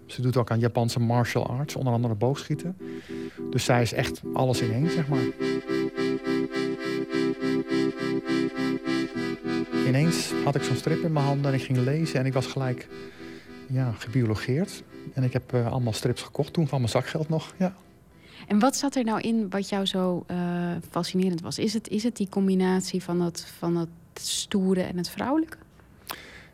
ze 0.07 0.23
doet 0.23 0.37
ook 0.37 0.51
aan 0.51 0.59
Japanse 0.59 1.01
martial 1.01 1.47
arts, 1.47 1.77
onder 1.77 1.93
andere 1.93 2.15
boogschieten. 2.15 2.77
Dus 3.51 3.65
zij 3.65 3.83
is 3.83 3.93
echt 3.93 4.23
alles 4.33 4.61
in 4.61 4.73
één, 4.73 4.91
zeg 4.91 5.09
maar. 5.09 5.25
Ineens 9.87 10.33
had 10.45 10.55
ik 10.55 10.63
zo'n 10.63 10.77
strip 10.77 11.03
in 11.03 11.13
mijn 11.13 11.25
handen 11.25 11.53
en 11.53 11.59
ik 11.59 11.65
ging 11.65 11.79
lezen 11.79 12.21
en 12.21 12.27
ik 12.27 12.33
was 12.33 12.47
gelijk 12.47 12.89
ja, 13.67 13.93
gebiologeerd. 13.93 14.83
En 15.13 15.23
ik 15.23 15.33
heb 15.33 15.55
uh, 15.55 15.71
allemaal 15.71 15.93
strips 15.93 16.23
gekocht 16.23 16.53
toen 16.53 16.69
van 16.69 16.79
mijn 16.79 16.91
zakgeld 16.91 17.29
nog, 17.29 17.55
ja. 17.57 17.75
En 18.47 18.59
wat 18.59 18.77
zat 18.77 18.95
er 18.95 19.05
nou 19.05 19.21
in 19.21 19.51
wat 19.51 19.69
jou 19.69 19.87
zo 19.87 20.25
uh, 20.31 20.37
fascinerend 20.91 21.41
was? 21.41 21.59
Is 21.59 21.75
het, 21.75 21.89
is 21.89 22.03
het 22.03 22.17
die 22.17 22.29
combinatie 22.29 23.03
van 23.03 23.21
het, 23.21 23.47
van 23.59 23.77
het 23.77 23.89
stoere 24.15 24.83
en 24.83 24.97
het 24.97 25.09
vrouwelijke? 25.09 25.57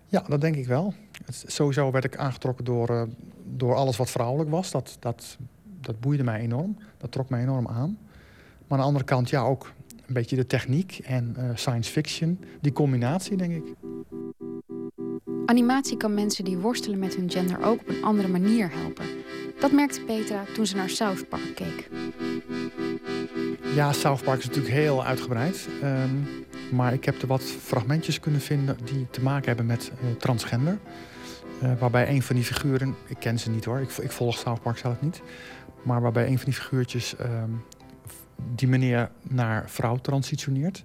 Ja, 0.06 0.24
dat 0.28 0.40
denk 0.40 0.56
ik 0.56 0.66
wel. 0.66 0.94
Het, 1.24 1.44
sowieso 1.46 1.90
werd 1.90 2.04
ik 2.04 2.16
aangetrokken 2.16 2.64
door, 2.64 2.90
uh, 2.90 3.02
door 3.44 3.74
alles 3.74 3.96
wat 3.96 4.10
vrouwelijk 4.10 4.50
was. 4.50 4.70
Dat, 4.70 4.96
dat, 5.00 5.36
dat 5.80 6.00
boeide 6.00 6.24
mij 6.24 6.40
enorm. 6.40 6.76
Dat 6.96 7.12
trok 7.12 7.28
mij 7.28 7.42
enorm 7.42 7.68
aan. 7.68 7.98
Maar 8.66 8.78
aan 8.78 8.78
de 8.78 8.84
andere 8.84 9.04
kant, 9.04 9.30
ja, 9.30 9.42
ook 9.42 9.72
een 10.06 10.14
beetje 10.14 10.36
de 10.36 10.46
techniek 10.46 10.98
en 11.04 11.36
uh, 11.38 11.50
science 11.54 11.90
fiction. 11.90 12.44
Die 12.60 12.72
combinatie, 12.72 13.36
denk 13.36 13.52
ik. 13.52 13.74
Animatie 15.46 15.96
kan 15.96 16.14
mensen 16.14 16.44
die 16.44 16.58
worstelen 16.58 16.98
met 16.98 17.14
hun 17.16 17.30
gender 17.30 17.64
ook 17.64 17.80
op 17.80 17.88
een 17.88 18.04
andere 18.04 18.28
manier 18.28 18.70
helpen. 18.72 19.04
Dat 19.60 19.72
merkte 19.72 20.00
Petra 20.00 20.44
toen 20.54 20.66
ze 20.66 20.76
naar 20.76 20.88
South 20.88 21.28
Park 21.28 21.54
keek. 21.54 21.88
Ja, 23.74 23.92
South 23.92 24.22
Park 24.22 24.38
is 24.38 24.46
natuurlijk 24.46 24.74
heel 24.74 25.04
uitgebreid. 25.04 25.68
Um, 25.82 26.26
maar 26.72 26.92
ik 26.92 27.04
heb 27.04 27.22
er 27.22 27.26
wat 27.26 27.42
fragmentjes 27.42 28.20
kunnen 28.20 28.40
vinden 28.40 28.76
die 28.84 29.06
te 29.10 29.22
maken 29.22 29.46
hebben 29.46 29.66
met 29.66 29.92
uh, 30.04 30.16
transgender. 30.16 30.78
Uh, 31.62 31.72
waarbij 31.78 32.08
een 32.08 32.22
van 32.22 32.36
die 32.36 32.44
figuren, 32.44 32.94
ik 33.06 33.16
ken 33.18 33.38
ze 33.38 33.50
niet 33.50 33.64
hoor, 33.64 33.80
ik, 33.80 33.90
ik, 33.90 34.10
volg 34.10 34.38
South 34.38 34.62
Park 34.62 34.78
zelf 34.78 35.00
niet. 35.00 35.22
Maar 35.82 36.00
waarbij 36.00 36.26
een 36.26 36.36
van 36.36 36.44
die 36.44 36.54
figuurtjes 36.54 37.14
um, 37.20 37.64
die 38.54 38.68
meneer 38.68 39.10
naar 39.22 39.70
vrouw 39.70 39.96
transitioneert. 39.96 40.84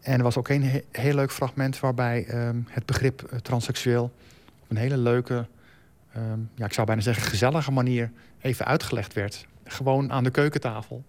En 0.00 0.16
er 0.16 0.22
was 0.22 0.36
ook 0.36 0.48
een 0.48 0.62
he 0.62 0.82
heel 0.90 1.14
leuk 1.14 1.32
fragment 1.32 1.80
waarbij 1.80 2.46
um, 2.48 2.66
het 2.68 2.86
begrip 2.86 3.30
uh, 3.32 3.38
transseksueel 3.38 4.04
op 4.62 4.70
een 4.70 4.76
hele 4.76 4.96
leuke, 4.96 5.46
um, 6.16 6.50
ja, 6.54 6.64
ik 6.64 6.72
zou 6.72 6.86
bijna 6.86 7.02
zeggen 7.02 7.22
gezellige 7.22 7.70
manier 7.70 8.10
even 8.40 8.64
uitgelegd 8.64 9.12
werd. 9.12 9.46
Gewoon 9.64 10.12
aan 10.12 10.24
de 10.24 10.30
keukentafel. 10.30 11.04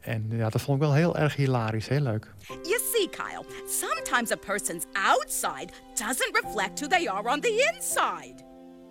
En 0.00 0.26
ja, 0.30 0.48
dat 0.48 0.60
vond 0.60 0.80
ik 0.80 0.86
wel 0.88 0.94
heel 0.94 1.16
erg 1.16 1.36
hilarisch, 1.36 1.88
heel 1.88 2.00
leuk. 2.00 2.26
You 2.46 2.80
see, 2.92 3.08
Kyle, 3.10 3.44
sometimes 3.66 4.30
a 4.30 4.36
person's 4.36 4.84
outside 4.92 5.72
doesn't 5.94 6.40
reflect 6.42 6.80
who 6.80 6.88
they 6.88 7.08
are 7.08 7.28
on 7.28 7.40
the 7.40 7.72
inside. 7.72 8.44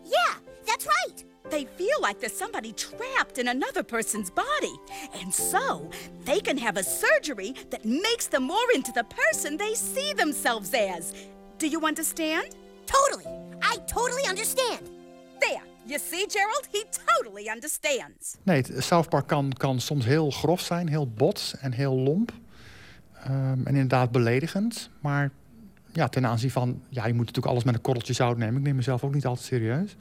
Yeah, 0.03 0.35
that's 0.65 0.85
right. 0.85 1.25
They 1.49 1.65
feel 1.77 1.99
like 2.01 2.19
there's 2.19 2.37
somebody 2.37 2.73
trapped 2.73 3.37
in 3.37 3.47
another 3.47 3.83
person's 3.83 4.29
body. 4.29 4.75
And 5.21 5.33
so, 5.33 5.89
they 6.25 6.39
can 6.39 6.57
have 6.57 6.77
a 6.77 6.83
surgery 6.83 7.53
that 7.69 7.85
makes 7.85 8.27
them 8.27 8.43
more 8.43 8.71
into 8.73 8.91
the 8.91 9.03
person 9.03 9.57
they 9.57 9.75
see 9.75 10.13
themselves 10.13 10.73
as. 10.73 11.13
Do 11.57 11.67
you 11.67 11.85
understand? 11.85 12.55
Totally. 12.85 13.25
I 13.61 13.77
totally 13.87 14.25
understand. 14.27 14.89
There. 15.39 15.63
You 15.85 15.99
see, 15.99 16.25
Gerald? 16.27 16.67
He 16.71 16.83
totally 17.05 17.49
understands. 17.49 18.37
Nee, 18.43 18.63
South 18.79 19.09
Park 19.09 19.27
kan, 19.27 19.53
kan 19.53 19.79
soms 19.79 20.05
heel 20.05 20.31
grof 20.31 20.61
zijn, 20.61 20.87
heel 20.87 21.07
bot 21.07 21.53
en 21.59 21.71
heel 21.71 21.95
lomp. 21.95 22.31
Um, 23.27 23.61
en 23.65 23.65
inderdaad 23.65 24.11
beledigend. 24.11 24.89
Maar 25.01 25.31
ja, 25.93 26.07
ten 26.07 26.25
aanzien 26.25 26.51
van... 26.51 26.81
Ja, 26.89 27.05
je 27.05 27.13
moet 27.13 27.25
natuurlijk 27.25 27.53
alles 27.53 27.63
met 27.63 27.75
een 27.75 27.81
korreltje 27.81 28.13
zout 28.13 28.37
nemen. 28.37 28.57
Ik 28.57 28.63
neem 28.63 28.75
mezelf 28.75 29.03
ook 29.03 29.13
niet 29.13 29.25
altijd 29.25 29.47
serieus. 29.47 29.95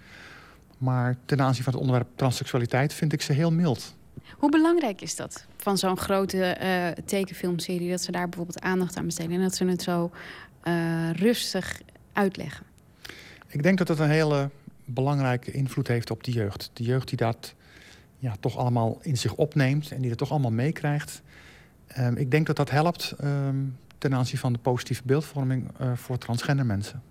Maar 0.79 1.17
ten 1.25 1.41
aanzien 1.41 1.65
van 1.65 1.73
het 1.73 1.83
onderwerp 1.83 2.09
transseksualiteit 2.15 2.93
vind 2.93 3.13
ik 3.13 3.23
ze 3.23 3.33
heel 3.33 3.53
mild. 3.53 3.95
Hoe 4.37 4.51
belangrijk 4.51 5.01
is 5.01 5.17
dat 5.17 5.47
van 5.57 5.79
zo'n 5.79 5.97
grote 5.97 6.57
uh, 6.63 7.05
tekenfilmserie... 7.05 7.91
dat 7.91 8.03
ze 8.03 8.13
daar 8.13 8.29
bijvoorbeeld 8.29 8.61
aandacht 8.61 8.97
aan 8.97 9.05
besteden... 9.05 9.33
en 9.33 9.43
dat 9.43 9.55
ze 9.55 9.65
het 9.65 9.83
zo 9.83 10.11
uh, 10.65 11.11
rustig 11.11 11.81
uitleggen? 12.13 12.67
Ik 13.49 13.63
denk 13.63 13.79
dat 13.79 13.89
het 13.89 13.99
een 13.99 14.11
hele 14.11 14.51
belangrijke 14.85 15.53
invloed 15.53 15.89
heeft 15.89 16.11
op 16.11 16.25
de 16.25 16.31
jeugd. 16.31 16.71
De 16.73 16.85
jeugd 16.85 17.09
die 17.09 17.19
dat 17.19 17.55
ja, 18.19 18.37
toch 18.41 18.57
allemaal 18.57 18.99
in 19.03 19.17
zich 19.17 19.35
opneemt... 19.35 19.91
en 19.91 20.01
die 20.01 20.11
het 20.11 20.19
toch 20.19 20.31
allemaal 20.31 20.53
meekrijgt. 20.53 21.23
Um, 21.99 22.17
ik 22.17 22.31
denk 22.31 22.47
dat 22.47 22.57
dat 22.57 22.71
helpt 22.71 23.15
um, 23.25 23.77
ten 23.99 24.15
aanzien 24.15 24.39
van 24.39 24.53
de 24.53 24.59
positieve 24.59 25.03
beeldvorming 25.05 25.71
uh, 25.81 25.93
voor 25.95 26.19
transgender 26.19 26.67
mensen. 26.67 27.03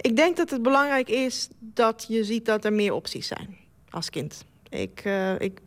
Ik 0.00 0.16
denk 0.16 0.36
dat 0.36 0.50
het 0.50 0.62
belangrijk 0.62 1.08
is 1.08 1.48
dat 1.58 2.04
je 2.08 2.24
ziet 2.24 2.44
dat 2.44 2.64
er 2.64 2.72
meer 2.72 2.92
opties 2.92 3.26
zijn 3.26 3.56
als 3.90 4.10
kind. 4.10 4.44
Ik, 4.68 5.04
uh, 5.04 5.40
ik 5.40 5.60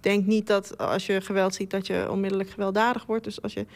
denk 0.00 0.26
niet 0.26 0.46
dat 0.46 0.78
als 0.78 1.06
je 1.06 1.20
geweld 1.20 1.54
ziet 1.54 1.70
dat 1.70 1.86
je 1.86 2.10
onmiddellijk 2.10 2.50
gewelddadig 2.50 3.06
wordt. 3.06 3.24
Dus 3.24 3.42
als 3.42 3.52
je, 3.52 3.66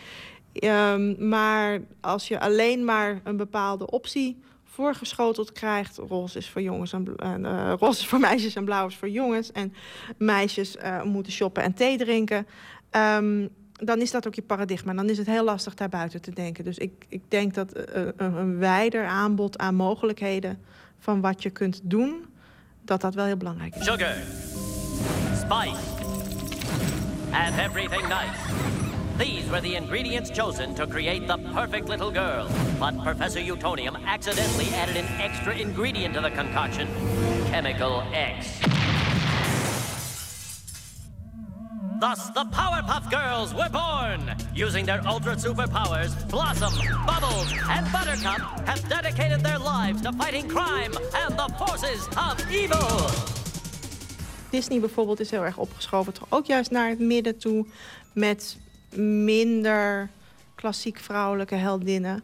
um, 0.95 1.29
maar 1.29 1.81
als 2.01 2.29
je 2.29 2.41
alleen 2.41 2.85
maar 2.85 3.21
een 3.25 3.37
bepaalde 3.37 3.91
optie 3.91 4.41
voorgeschoteld 4.65 5.53
krijgt. 5.53 5.97
Roze 5.97 6.39
is 6.39 6.49
voor 6.49 6.63
jongens 6.63 6.93
en 6.93 7.17
uh, 7.41 7.73
roze 7.79 8.01
is 8.01 8.07
voor 8.07 8.21
meisjes 8.31 8.55
en 8.55 8.65
blauw 8.65 8.87
is 8.87 8.97
voor 8.97 9.09
jongens. 9.09 9.53
En 9.53 9.75
meisjes 10.19 10.77
uh, 10.77 11.03
moeten 11.03 11.33
shoppen 11.33 11.63
en 11.63 11.75
thee 11.75 11.99
drinken. 11.99 12.47
Um, 12.91 13.51
dan 13.85 14.01
is 14.01 14.11
dat 14.11 14.27
ook 14.27 14.35
je 14.35 14.43
paradigma. 14.43 14.95
Dan 14.95 15.09
is 15.09 15.19
het 15.19 15.27
heel 15.27 15.45
lastig 15.45 15.75
daarbuiten 15.75 16.21
te 16.21 16.31
denken. 16.31 16.65
Dus 16.65 16.79
ik, 16.79 17.07
ik 17.09 17.23
denk 17.29 17.55
dat 17.55 17.77
uh, 17.77 18.07
een, 18.17 18.59
wijder 18.59 19.07
aanbod 19.07 19.59
aan 19.59 19.75
mogelijkheden 19.75 20.59
van 20.99 21.21
wat 21.21 21.43
je 21.43 21.51
kunt 21.51 21.81
doen, 21.83 22.25
dat 22.85 23.01
dat 23.01 23.15
wel 23.15 23.25
heel 23.25 23.37
belangrijk 23.37 23.75
is. 23.75 23.85
Sugar, 23.85 24.15
spice, 25.35 25.81
and 27.33 27.59
everything 27.59 28.03
nice. 28.03 28.71
These 29.19 29.51
were 29.51 29.61
the 29.61 29.75
ingredients 29.75 30.31
chosen 30.31 30.75
to 30.75 30.87
create 30.87 31.27
the 31.27 31.39
perfect 31.53 31.89
little 31.89 32.11
girl. 32.11 32.47
But 32.79 33.03
Professor 33.03 33.41
Utonium 33.41 33.97
accidentally 34.07 34.69
added 34.75 34.97
an 34.97 35.21
extra 35.21 35.53
ingredient 35.55 36.15
to 36.15 36.21
the 36.21 36.31
concoction 36.31 36.89
chemical 37.51 38.03
X. 38.13 39.12
Thus, 42.03 42.31
the 42.31 42.45
Powerpuff 42.47 43.09
Girls 43.11 43.55
were 43.55 43.69
born. 43.69 44.35
Using 44.53 44.85
their 44.85 45.01
ultra 45.07 45.37
superpowers, 45.37 46.13
Blossom, 46.29 46.75
Bubbles, 47.07 47.53
and 47.69 47.87
Buttercup 47.93 48.41
have 48.67 48.89
dedicated 48.89 49.41
their 49.45 49.61
lives 49.61 50.03
to 50.03 50.13
fighting 50.13 50.49
crime 50.49 50.93
and 51.15 51.39
the 51.39 51.49
forces 51.57 52.09
of 52.17 52.51
evil. 52.51 53.09
Disney 54.51 54.81
bijvoorbeeld 54.81 55.21
is 55.21 55.31
heel 55.31 55.45
erg 55.45 55.57
opgeschoven, 55.57 56.13
toch 56.13 56.27
ook 56.29 56.47
juist 56.47 56.71
naar 56.71 56.89
het 56.89 56.99
midden 56.99 57.39
toe 57.39 57.67
met 58.13 58.59
minder 59.25 60.09
klassiek 60.55 60.99
vrouwelijke 60.99 61.55
heldinnen. 61.55 62.23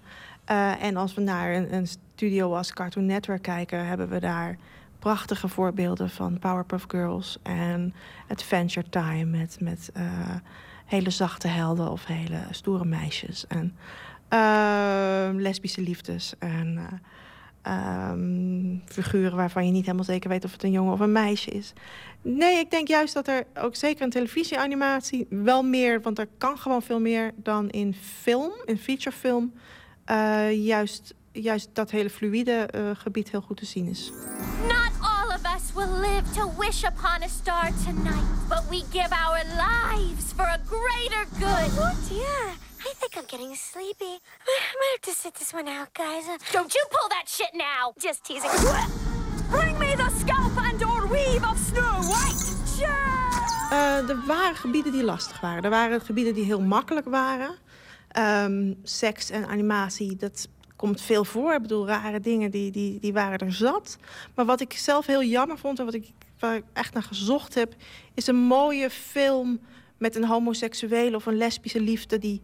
Uh, 0.50 0.82
en 0.82 0.96
als 0.96 1.14
we 1.14 1.20
naar 1.20 1.54
een, 1.54 1.74
een, 1.74 1.86
studio 1.86 2.54
als 2.54 2.72
Cartoon 2.72 3.06
Network 3.06 3.42
kijken, 3.42 3.86
hebben 3.86 4.08
we 4.08 4.20
daar 4.20 4.58
prachtige 4.98 5.48
voorbeelden 5.48 6.10
van 6.10 6.38
Powerpuff 6.38 6.84
Girls 6.88 7.38
en 7.42 7.94
Adventure 8.28 8.88
Time 8.88 9.24
met, 9.24 9.56
met 9.60 9.90
uh, 9.96 10.02
hele 10.84 11.10
zachte 11.10 11.48
helden 11.48 11.90
of 11.90 12.06
hele 12.06 12.40
stoere 12.50 12.84
meisjes. 12.84 13.46
En 13.46 13.76
uh, 14.32 15.28
lesbische 15.32 15.80
liefdes 15.80 16.34
en 16.38 17.00
um, 17.68 18.82
figuren 18.84 19.36
waarvan 19.36 19.66
je 19.66 19.72
niet 19.72 19.84
helemaal 19.84 20.04
zeker 20.04 20.30
weet 20.30 20.44
of 20.44 20.52
het 20.52 20.62
een 20.62 20.70
jongen 20.70 20.92
of 20.92 21.00
een 21.00 21.12
meisje 21.12 21.50
is. 21.50 21.72
Nee, 22.22 22.58
ik 22.58 22.70
denk 22.70 22.88
juist 22.88 23.14
dat 23.14 23.28
er 23.28 23.44
ook 23.54 23.74
zeker 23.76 24.02
in 24.04 24.10
televisieanimatie 24.10 25.26
wel 25.30 25.62
meer, 25.62 26.00
want 26.02 26.18
er 26.18 26.28
kan 26.38 26.58
gewoon 26.58 26.82
veel 26.82 27.00
meer 27.00 27.32
dan 27.36 27.68
in 27.70 27.94
film, 27.94 28.52
in 28.64 28.78
featurefilm, 28.78 29.52
uh, 30.10 30.64
juist, 30.64 31.14
juist 31.42 31.68
dat 31.72 31.90
hele 31.90 32.10
fluïde 32.10 32.68
uh, 32.74 32.90
gebied 32.94 33.30
heel 33.30 33.40
goed 33.40 33.56
te 33.56 33.64
zien 33.64 33.86
is. 33.88 34.12
Not 34.66 34.92
all 35.00 35.28
of 35.28 35.42
us 35.56 35.72
will 35.74 36.00
live 36.00 36.32
to 36.34 36.52
wish 36.58 36.84
upon 36.84 37.22
a 37.22 37.28
star 37.28 37.70
tonight, 37.84 38.28
but 38.48 38.62
we 38.70 38.82
give 38.90 39.10
our 39.12 39.40
lives 39.44 40.24
for 40.36 40.44
a 40.44 40.58
greater 40.66 41.24
good. 41.38 41.70
Oh 41.78 41.94
dear. 42.08 42.66
I 42.78 42.94
think 42.98 43.12
I'm 43.16 43.26
getting 43.26 43.56
sleepy. 43.56 44.14
I 44.46 44.74
might 44.80 44.92
have 44.96 45.14
to 45.14 45.20
sit 45.22 45.34
this 45.34 45.52
one 45.52 45.68
out, 45.68 45.88
guys. 45.92 46.24
Don't 46.52 46.72
you 46.74 46.84
pull 46.90 47.08
that 47.08 47.26
shit 47.26 47.52
now! 47.54 47.92
Just 47.98 48.24
teasing. 48.24 48.50
Bring 49.50 49.78
me 49.78 49.94
the 49.96 50.10
scalp 50.20 50.56
and 50.56 50.82
or 50.82 51.06
weave 51.06 51.44
of 51.44 51.58
Snow 51.58 52.02
White! 52.02 52.48
Uh, 53.72 54.08
er 54.08 54.22
waren 54.26 54.56
gebieden 54.56 54.92
die 54.92 55.04
lastig 55.04 55.40
waren. 55.40 55.62
Er 55.62 55.70
waren 55.70 56.00
gebieden 56.00 56.34
die 56.34 56.44
heel 56.44 56.60
makkelijk 56.60 57.06
waren. 57.06 57.56
Um, 58.18 58.78
seks 58.82 59.30
en 59.30 59.46
animatie, 59.46 60.16
dat 60.16 60.48
komt 60.78 61.00
veel 61.00 61.24
voor. 61.24 61.54
Ik 61.54 61.62
bedoel, 61.62 61.86
rare 61.86 62.20
dingen, 62.20 62.50
die, 62.50 62.70
die, 62.70 63.00
die 63.00 63.12
waren 63.12 63.38
er 63.38 63.52
zat. 63.52 63.98
Maar 64.34 64.44
wat 64.44 64.60
ik 64.60 64.72
zelf 64.72 65.06
heel 65.06 65.22
jammer 65.22 65.58
vond 65.58 65.78
en 65.78 65.84
wat 65.84 65.94
ik, 65.94 66.10
waar 66.38 66.56
ik 66.56 66.64
echt 66.72 66.94
naar 66.94 67.02
gezocht 67.02 67.54
heb... 67.54 67.74
is 68.14 68.26
een 68.26 68.36
mooie 68.36 68.90
film 68.90 69.60
met 69.96 70.16
een 70.16 70.24
homoseksuele 70.24 71.16
of 71.16 71.26
een 71.26 71.36
lesbische 71.36 71.80
liefde... 71.80 72.18
die 72.18 72.42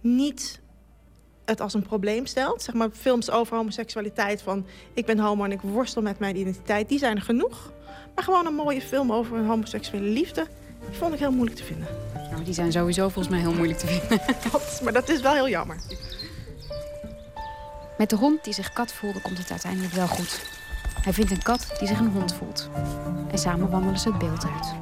niet 0.00 0.60
het 1.44 1.60
als 1.60 1.74
een 1.74 1.82
probleem 1.82 2.26
stelt. 2.26 2.62
Zeg 2.62 2.74
maar 2.74 2.90
films 2.90 3.30
over 3.30 3.56
homoseksualiteit 3.56 4.42
van... 4.42 4.66
ik 4.94 5.06
ben 5.06 5.18
homo 5.18 5.44
en 5.44 5.52
ik 5.52 5.60
worstel 5.60 6.02
met 6.02 6.18
mijn 6.18 6.36
identiteit, 6.36 6.88
die 6.88 6.98
zijn 6.98 7.16
er 7.16 7.22
genoeg. 7.22 7.72
Maar 8.14 8.24
gewoon 8.24 8.46
een 8.46 8.54
mooie 8.54 8.80
film 8.80 9.12
over 9.12 9.36
een 9.36 9.46
homoseksuele 9.46 10.08
liefde... 10.08 10.46
die 10.88 10.98
vond 10.98 11.12
ik 11.12 11.18
heel 11.18 11.32
moeilijk 11.32 11.56
te 11.56 11.64
vinden. 11.64 11.88
Nou, 12.30 12.44
die 12.44 12.54
zijn 12.54 12.72
sowieso 12.72 13.02
volgens 13.02 13.28
mij 13.28 13.40
heel 13.40 13.54
moeilijk 13.54 13.78
te 13.78 13.86
vinden. 13.86 14.20
maar 14.84 14.92
dat 14.92 15.08
is 15.08 15.20
wel 15.20 15.32
heel 15.34 15.48
jammer. 15.48 15.76
Met 17.98 18.10
de 18.10 18.16
hond 18.16 18.44
die 18.44 18.54
zich 18.54 18.72
kat 18.72 18.92
voelde, 18.92 19.20
komt 19.20 19.38
het 19.38 19.50
uiteindelijk 19.50 19.92
wel 19.92 20.06
goed. 20.06 20.40
Hij 21.02 21.12
vindt 21.12 21.30
een 21.30 21.42
kat 21.42 21.74
die 21.78 21.88
zich 21.88 21.98
een 21.98 22.12
hond 22.12 22.34
voelt. 22.34 22.70
En 23.30 23.38
samen 23.38 23.70
wandelen 23.70 23.98
ze 23.98 24.08
het 24.08 24.18
beeld 24.18 24.44
uit. 24.44 24.74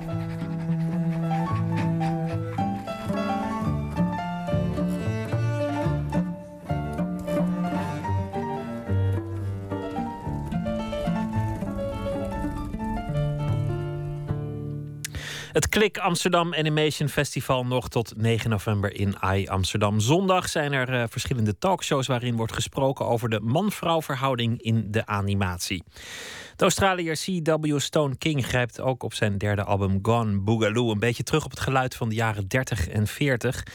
Het 15.53 15.69
Klik 15.69 15.99
Amsterdam 15.99 16.55
Animation 16.55 17.09
Festival 17.09 17.66
nog 17.66 17.89
tot 17.89 18.12
9 18.16 18.51
november 18.51 18.95
in 18.95 19.16
AI 19.20 19.49
Amsterdam. 19.49 20.01
Zondag 20.01 20.49
zijn 20.49 20.73
er 20.73 20.95
uh, 20.95 21.05
verschillende 21.09 21.59
talkshows 21.59 22.07
waarin 22.07 22.37
wordt 22.37 22.53
gesproken 22.53 23.07
over 23.07 23.29
de 23.29 23.41
man-vrouw 23.41 24.03
verhouding 24.03 24.62
in 24.62 24.91
de 24.91 25.07
animatie. 25.07 25.83
De 26.57 26.62
Australiër 26.62 27.16
C.W. 27.24 27.79
Stone 27.79 28.16
King 28.16 28.47
grijpt 28.47 28.81
ook 28.81 29.03
op 29.03 29.15
zijn 29.15 29.39
derde 29.39 29.65
album 29.65 29.99
Gone 30.03 30.39
Boogaloo 30.39 30.91
een 30.91 30.99
beetje 30.99 31.23
terug 31.23 31.45
op 31.45 31.51
het 31.51 31.61
geluid 31.61 31.95
van 31.95 32.09
de 32.09 32.15
jaren 32.15 32.49
30 32.49 32.89
en 32.89 33.07
40. 33.07 33.66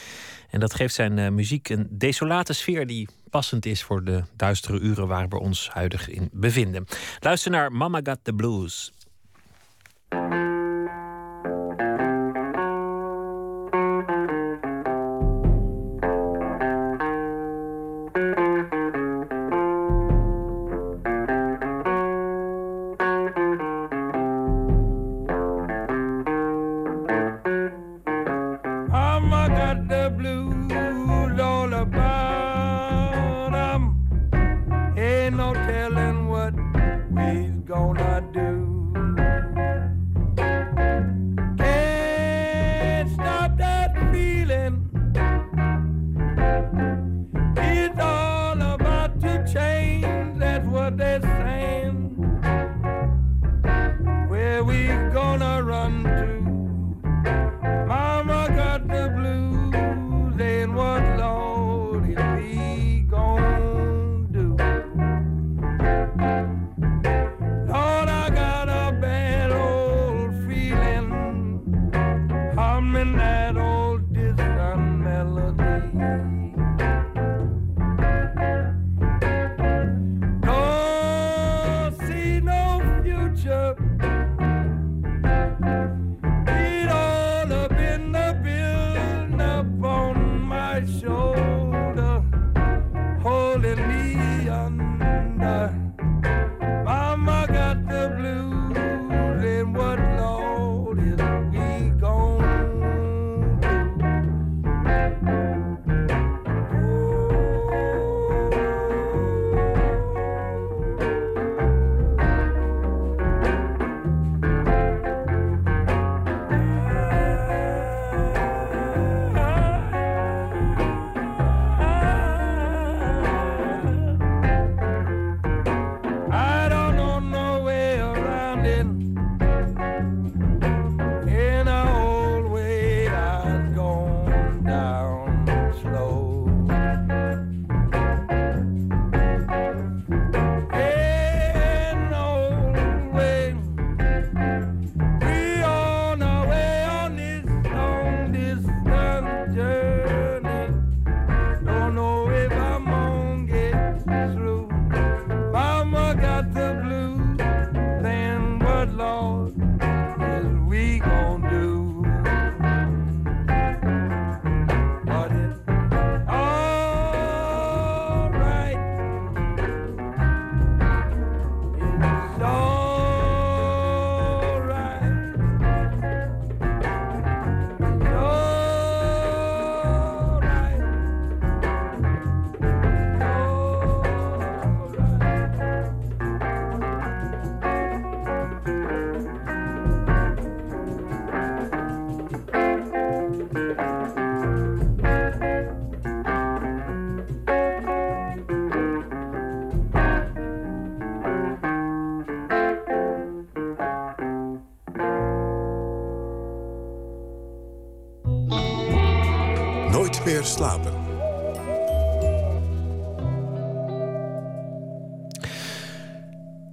En 0.50 0.60
dat 0.60 0.74
geeft 0.74 0.94
zijn 0.94 1.18
uh, 1.18 1.30
muziek 1.30 1.70
een 1.70 1.88
desolate 1.92 2.54
sfeer 2.54 2.88
die 2.88 3.08
passend 3.30 3.66
is 3.66 3.84
voor 3.84 4.04
de 4.04 4.24
duistere 4.36 4.80
uren 4.80 5.08
waar 5.08 5.28
we 5.28 5.40
ons 5.40 5.70
huidig 5.70 6.10
in 6.10 6.30
bevinden. 6.32 6.86
Luister 7.20 7.52
naar 7.52 7.72
Mama 7.72 8.00
Got 8.04 8.20
the 8.24 8.34
Blues. 8.34 8.92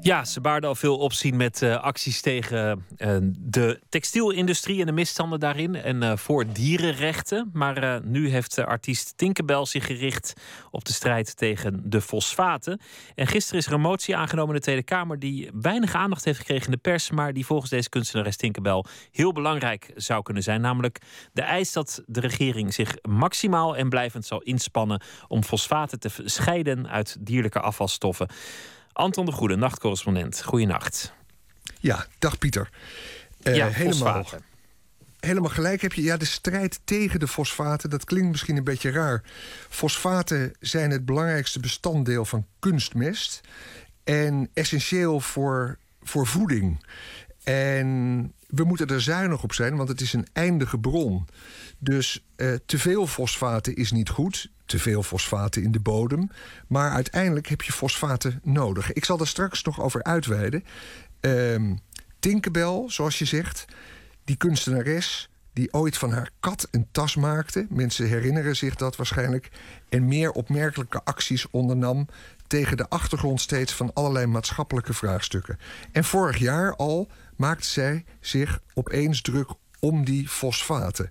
Ja, 0.04 0.24
ze 0.24 0.40
baarden 0.40 0.68
al 0.68 0.74
veel 0.74 0.98
opzien 0.98 1.36
met 1.36 1.62
uh, 1.62 1.82
acties 1.82 2.20
tegen 2.20 2.84
uh, 2.98 3.16
de 3.38 3.80
textielindustrie 3.88 4.80
en 4.80 4.86
de 4.86 4.92
misstanden 4.92 5.40
daarin. 5.40 5.74
En 5.74 6.02
uh, 6.02 6.16
voor 6.16 6.52
dierenrechten. 6.52 7.50
Maar 7.52 8.00
nu 8.04 8.28
heeft 8.28 8.58
artiest 8.58 9.12
Tinkerbell 9.16 9.64
zich 9.64 9.86
gericht 9.86 10.32
op 10.70 10.84
de 10.84 10.92
strijd 10.92 11.36
tegen 11.36 11.90
de 11.90 12.00
fosfaten. 12.00 12.80
En 13.14 13.26
gisteren 13.26 13.60
is 13.60 13.66
er 13.66 13.72
een 13.72 13.80
motie 13.80 14.16
aangenomen 14.16 14.50
in 14.50 14.56
de 14.56 14.66
Tweede 14.66 14.82
Kamer. 14.82 15.18
die 15.18 15.50
weinig 15.60 15.94
aandacht 15.94 16.24
heeft 16.24 16.38
gekregen 16.38 16.64
in 16.64 16.70
de 16.70 16.76
pers. 16.76 17.10
maar 17.10 17.32
die 17.32 17.46
volgens 17.46 17.70
deze 17.70 17.88
kunstenares 17.88 18.36
Tinkerbell 18.36 18.84
heel 19.12 19.32
belangrijk 19.32 19.92
zou 19.96 20.22
kunnen 20.22 20.42
zijn. 20.42 20.60
Namelijk 20.60 20.98
de 21.32 21.42
eis 21.42 21.72
dat 21.72 22.02
de 22.06 22.20
regering 22.20 22.74
zich 22.74 22.96
maximaal 23.02 23.76
en 23.76 23.88
blijvend 23.88 24.26
zal 24.26 24.40
inspannen. 24.40 25.02
om 25.28 25.42
fosfaten 25.42 26.00
te 26.00 26.10
scheiden 26.24 26.88
uit 26.88 27.16
dierlijke 27.20 27.60
afvalstoffen. 27.60 28.28
Anton 28.94 29.24
de 29.24 29.32
Goede, 29.32 29.56
nachtcorrespondent. 29.56 30.42
Goeienacht. 30.42 31.12
Ja, 31.80 32.06
dag 32.18 32.38
Pieter. 32.38 32.70
Uh, 33.42 33.56
ja, 33.56 33.68
helemaal, 33.68 34.26
helemaal 35.20 35.50
gelijk 35.50 35.82
heb 35.82 35.92
je. 35.92 36.02
Ja, 36.02 36.16
de 36.16 36.24
strijd 36.24 36.80
tegen 36.84 37.20
de 37.20 37.28
fosfaten, 37.28 37.90
dat 37.90 38.04
klinkt 38.04 38.30
misschien 38.30 38.56
een 38.56 38.64
beetje 38.64 38.90
raar. 38.90 39.22
Fosfaten 39.68 40.52
zijn 40.60 40.90
het 40.90 41.04
belangrijkste 41.04 41.60
bestanddeel 41.60 42.24
van 42.24 42.46
kunstmest. 42.58 43.40
En 44.04 44.50
essentieel 44.52 45.20
voor, 45.20 45.78
voor 46.02 46.26
voeding. 46.26 46.86
En 47.44 48.32
we 48.46 48.64
moeten 48.64 48.86
er 48.86 49.02
zuinig 49.02 49.42
op 49.42 49.52
zijn, 49.52 49.76
want 49.76 49.88
het 49.88 50.00
is 50.00 50.12
een 50.12 50.26
eindige 50.32 50.78
bron. 50.78 51.26
Dus 51.78 52.24
uh, 52.36 52.54
te 52.66 52.78
veel 52.78 53.06
fosfaten 53.06 53.74
is 53.74 53.92
niet 53.92 54.08
goed 54.08 54.52
te 54.66 54.78
veel 54.78 55.02
fosfaten 55.02 55.62
in 55.62 55.72
de 55.72 55.80
bodem. 55.80 56.30
Maar 56.68 56.90
uiteindelijk 56.90 57.46
heb 57.46 57.62
je 57.62 57.72
fosfaten 57.72 58.40
nodig. 58.42 58.92
Ik 58.92 59.04
zal 59.04 59.20
er 59.20 59.26
straks 59.26 59.62
nog 59.62 59.80
over 59.80 60.02
uitweiden. 60.02 60.64
Um, 61.20 61.80
Tinkerbell, 62.18 62.82
zoals 62.86 63.18
je 63.18 63.24
zegt, 63.24 63.64
die 64.24 64.36
kunstenares 64.36 65.28
die 65.52 65.72
ooit 65.72 65.98
van 65.98 66.12
haar 66.12 66.30
kat 66.40 66.68
een 66.70 66.88
tas 66.92 67.16
maakte. 67.16 67.66
Mensen 67.68 68.08
herinneren 68.08 68.56
zich 68.56 68.74
dat 68.74 68.96
waarschijnlijk. 68.96 69.50
En 69.88 70.08
meer 70.08 70.30
opmerkelijke 70.30 71.00
acties 71.04 71.50
ondernam 71.50 72.08
tegen 72.46 72.76
de 72.76 72.88
achtergrond 72.88 73.40
steeds 73.40 73.72
van 73.72 73.92
allerlei 73.92 74.26
maatschappelijke 74.26 74.94
vraagstukken. 74.94 75.58
En 75.92 76.04
vorig 76.04 76.38
jaar 76.38 76.76
al 76.76 77.08
maakte 77.36 77.66
zij 77.66 78.04
zich 78.20 78.60
opeens 78.74 79.20
druk 79.20 79.50
om 79.80 80.04
die 80.04 80.28
fosfaten. 80.28 81.10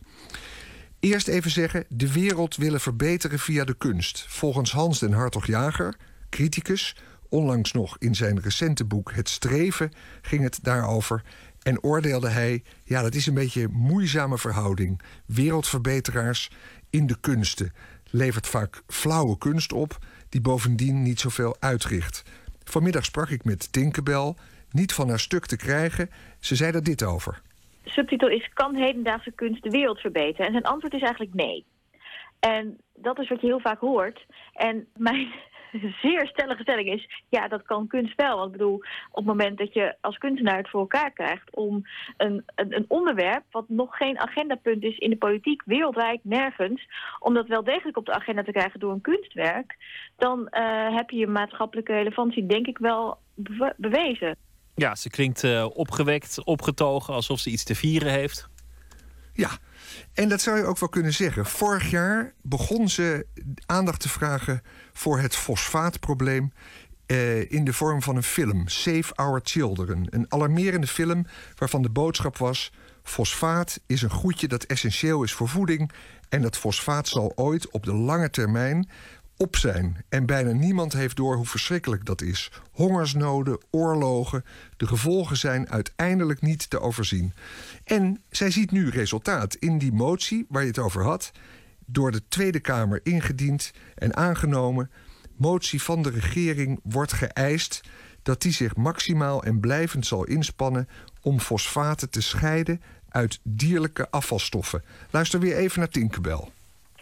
Eerst 1.04 1.28
even 1.28 1.52
zeggen, 1.52 1.86
de 1.90 2.14
wereld 2.14 2.56
willen 2.56 2.80
verbeteren 2.80 3.40
via 3.40 3.64
de 3.64 3.74
kunst. 3.74 4.26
Volgens 4.28 4.72
Hans 4.72 5.00
den 5.00 5.14
Hartog-Jager, 5.14 5.96
criticus, 6.30 6.96
onlangs 7.30 7.72
nog 7.72 7.98
in 7.98 8.16
zijn 8.16 8.40
recente 8.40 8.86
boek 8.86 9.12
Het 9.14 9.30
Streven 9.30 9.92
ging 10.22 10.44
het 10.44 10.60
daarover. 10.62 11.24
En 11.62 11.84
oordeelde 11.84 12.30
hij, 12.30 12.64
ja, 12.84 13.02
dat 13.02 13.16
is 13.16 13.26
een 13.26 13.34
beetje 13.34 13.62
een 13.62 13.72
moeizame 13.72 14.38
verhouding. 14.38 15.02
Wereldverbeteraars 15.26 16.52
in 16.90 17.08
de 17.08 17.20
kunsten 17.20 17.74
levert 18.10 18.48
vaak 18.48 18.82
flauwe 18.88 19.38
kunst 19.38 19.74
op, 19.74 19.98
die 20.30 20.42
bovendien 20.42 21.02
niet 21.02 21.20
zoveel 21.20 21.56
uitricht. 21.60 22.24
Vanmiddag 22.64 23.06
sprak 23.06 23.30
ik 23.30 23.44
met 23.44 23.72
Tinkerbell, 23.72 24.36
niet 24.72 24.94
van 24.94 25.10
haar 25.10 25.20
stuk 25.20 25.46
te 25.46 25.56
krijgen. 25.56 26.10
Ze 26.40 26.56
zei 26.56 26.72
er 26.72 26.84
dit 26.84 27.04
over 27.04 27.42
subtitel 27.84 28.30
is: 28.30 28.49
Kan 28.53 28.76
hedendaagse 28.76 29.31
kunst 29.31 29.64
de 29.64 29.69
wereld 29.69 29.99
verbeteren? 29.99 30.45
En 30.45 30.51
zijn 30.51 30.64
antwoord 30.64 30.93
is 30.93 31.01
eigenlijk 31.01 31.34
nee. 31.34 31.65
En 32.39 32.77
dat 32.95 33.19
is 33.19 33.30
wat 33.30 33.41
je 33.41 33.47
heel 33.47 33.60
vaak 33.60 33.80
hoort. 33.80 34.26
En 34.53 34.88
mijn 34.97 35.34
zeer 36.01 36.27
stellige 36.27 36.61
stelling 36.61 36.91
is: 36.91 37.23
ja, 37.30 37.47
dat 37.47 37.64
kan 37.64 37.88
kunst 37.88 38.15
wel. 38.15 38.38
Want 38.38 38.51
ik 38.51 38.57
bedoel, 38.57 38.76
op 39.10 39.15
het 39.15 39.26
moment 39.26 39.57
dat 39.57 39.73
je 39.73 39.95
als 40.01 40.18
kunstenaar 40.18 40.57
het 40.57 40.69
voor 40.69 40.80
elkaar 40.80 41.11
krijgt 41.11 41.55
om 41.55 41.84
een, 42.18 42.43
een, 42.55 42.76
een 42.76 42.85
onderwerp 42.88 43.43
wat 43.51 43.69
nog 43.69 43.97
geen 43.97 44.19
agendapunt 44.19 44.84
is 44.84 44.97
in 44.97 45.10
de 45.10 45.18
politiek, 45.18 45.61
wereldwijd 45.65 46.19
nergens, 46.23 46.88
om 47.19 47.34
dat 47.34 47.47
wel 47.47 47.64
degelijk 47.64 47.97
op 47.97 48.05
de 48.05 48.14
agenda 48.14 48.43
te 48.43 48.51
krijgen 48.51 48.80
door 48.80 48.91
een 48.91 49.01
kunstwerk, 49.01 49.77
dan 50.18 50.39
uh, 50.39 50.95
heb 50.95 51.10
je 51.10 51.18
je 51.18 51.27
maatschappelijke 51.27 51.93
relevantie, 51.93 52.45
denk 52.45 52.68
ik, 52.68 52.77
wel 52.77 53.18
bewezen. 53.77 54.38
Ja, 54.76 54.95
ze 54.95 55.10
klinkt 55.10 55.44
uh, 55.44 55.66
opgewekt, 55.74 56.44
opgetogen, 56.44 57.14
alsof 57.14 57.40
ze 57.40 57.50
iets 57.50 57.64
te 57.64 57.76
vieren 57.76 58.12
heeft. 58.12 58.48
Ja, 59.34 59.50
en 60.14 60.30
dat 60.30 60.41
zou 60.41 60.58
je 60.58 60.66
ook 60.66 60.80
wel 60.80 60.90
kunnen 60.90 61.14
zeggen. 61.14 61.45
Vorig 61.45 61.90
jaar 61.90 62.34
begon 62.41 62.90
ze 62.90 63.26
aandacht 63.66 64.00
te 64.00 64.10
vragen 64.10 64.62
voor 64.94 65.20
het 65.20 65.36
fosfaatprobleem. 65.36 66.52
Uh, 67.08 67.52
in 67.52 67.64
de 67.64 67.74
vorm 67.74 68.02
van 68.02 68.16
een 68.16 68.24
film, 68.24 68.68
Save 68.68 69.14
Our 69.16 69.40
Children. 69.44 70.08
Een 70.10 70.26
alarmerende 70.30 70.88
film 70.88 71.26
waarvan 71.56 71.82
de 71.82 71.90
boodschap 71.90 72.38
was: 72.38 72.72
fosfaat 73.04 73.80
is 73.86 74.02
een 74.02 74.10
goedje 74.10 74.48
dat 74.48 74.64
essentieel 74.64 75.24
is 75.24 75.34
voor 75.34 75.50
voeding. 75.50 75.91
En 76.30 76.41
dat 76.41 76.58
fosfaat 76.58 77.08
zal 77.08 77.32
ooit 77.36 77.72
op 77.72 77.84
de 77.84 77.94
lange 77.94 78.30
termijn 78.30 78.90
op 79.44 79.56
zijn. 79.56 80.06
En 80.10 80.26
bijna 80.26 80.52
niemand 80.52 80.94
heeft 80.94 81.15
door 81.15 81.36
hoe 81.36 81.45
verschrikkelijk 81.45 82.06
dat 82.06 82.22
is. 82.22 82.52
Hongersnoden, 82.72 83.60
oorlogen, 83.72 84.45
de 84.78 84.88
gevolgen 84.88 85.38
zijn 85.38 85.70
uiteindelijk 85.70 86.41
niet 86.41 86.70
te 86.70 86.80
overzien. 86.80 87.34
En 87.84 88.22
zij 88.30 88.52
ziet 88.52 88.72
nu 88.72 88.90
resultaat 88.90 89.56
in 89.56 89.78
die 89.78 89.94
motie 89.94 90.45
waar 90.49 90.61
je 90.61 90.68
het 90.68 90.80
over 90.80 91.03
had, 91.03 91.32
door 91.86 92.11
de 92.11 92.28
Tweede 92.28 92.60
Kamer 92.60 92.99
ingediend 93.03 93.74
en 93.95 94.15
aangenomen. 94.15 94.91
Motie 95.38 95.82
van 95.82 96.02
de 96.02 96.10
regering 96.10 96.80
wordt 96.84 97.14
geëist 97.14 97.82
dat 98.22 98.41
die 98.41 98.52
zich 98.52 98.76
maximaal 98.76 99.44
en 99.44 99.60
blijvend 99.60 100.06
zal 100.06 100.24
inspannen 100.24 100.88
om 101.22 101.40
fosfaten 101.40 102.10
te 102.10 102.22
scheiden 102.22 102.82
uit 103.10 103.40
dierlijke 103.44 104.10
afvalstoffen. 104.10 104.84
Luister 105.11 105.40
weer 105.40 105.57
even 105.57 105.80
naar 105.80 105.90
Tinkerbell. 105.90 106.48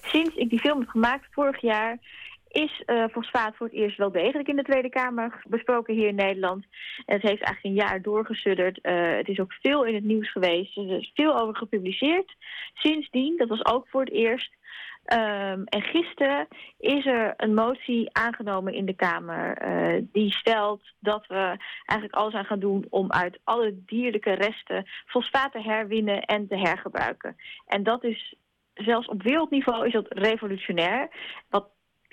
Sinds 0.02 0.36
ik 0.36 0.50
die 0.50 0.60
film 0.60 0.80
heb 0.80 0.90
gemaakt 0.90 1.28
vorig 1.32 1.62
jaar 1.62 1.98
is 2.52 2.84
uh, 2.86 3.06
fosfaat 3.12 3.56
voor 3.56 3.68
het 3.68 3.76
eerst 3.76 3.98
wel 3.98 4.12
degelijk 4.12 4.48
in 4.48 4.56
de 4.56 4.64
Tweede 4.64 4.90
Kamer 4.90 5.42
besproken 5.48 5.94
hier 5.94 6.08
in 6.08 6.16
Nederland. 6.16 6.66
Het 7.06 7.22
heeft 7.22 7.44
eigenlijk 7.44 7.64
een 7.64 7.88
jaar 7.88 8.02
doorgesudderd. 8.02 8.80
Uh, 8.82 9.16
het 9.18 9.28
is 9.28 9.40
ook 9.40 9.54
veel 9.54 9.86
in 9.86 9.96
het 9.96 10.04
nieuws 10.04 10.32
geweest. 10.32 10.78
Er 10.78 10.98
is 10.98 11.12
veel 11.14 11.40
over 11.40 11.56
gepubliceerd. 11.56 12.36
Sindsdien, 12.74 13.38
dat 13.38 13.48
was 13.48 13.66
ook 13.66 13.88
voor 13.88 14.02
het 14.02 14.12
eerst. 14.12 14.60
Um, 15.06 15.64
en 15.66 15.82
gisteren 15.82 16.48
is 16.78 17.06
er 17.06 17.34
een 17.38 17.54
motie 17.54 18.10
aangenomen 18.12 18.74
in 18.74 18.86
de 18.86 18.94
Kamer 18.94 19.68
uh, 19.68 20.04
die 20.12 20.34
stelt 20.34 20.82
dat 21.00 21.28
we 21.28 21.58
eigenlijk 21.86 22.14
alles 22.14 22.34
aan 22.34 22.46
gaan 22.46 22.60
doen 22.60 22.86
om 22.90 23.12
uit 23.12 23.40
alle 23.44 23.76
dierlijke 23.86 24.32
resten 24.32 24.86
fosfaat 25.06 25.52
te 25.52 25.62
herwinnen 25.62 26.22
en 26.22 26.48
te 26.48 26.58
hergebruiken. 26.58 27.36
En 27.68 27.84
dat 27.84 28.04
is 28.04 28.36
zelfs 28.74 29.08
op 29.08 29.24
wereldniveau 29.24 29.88
is 29.88 29.94
dat 29.94 30.06
revolutionair. 30.10 31.10
Wat 31.50 31.70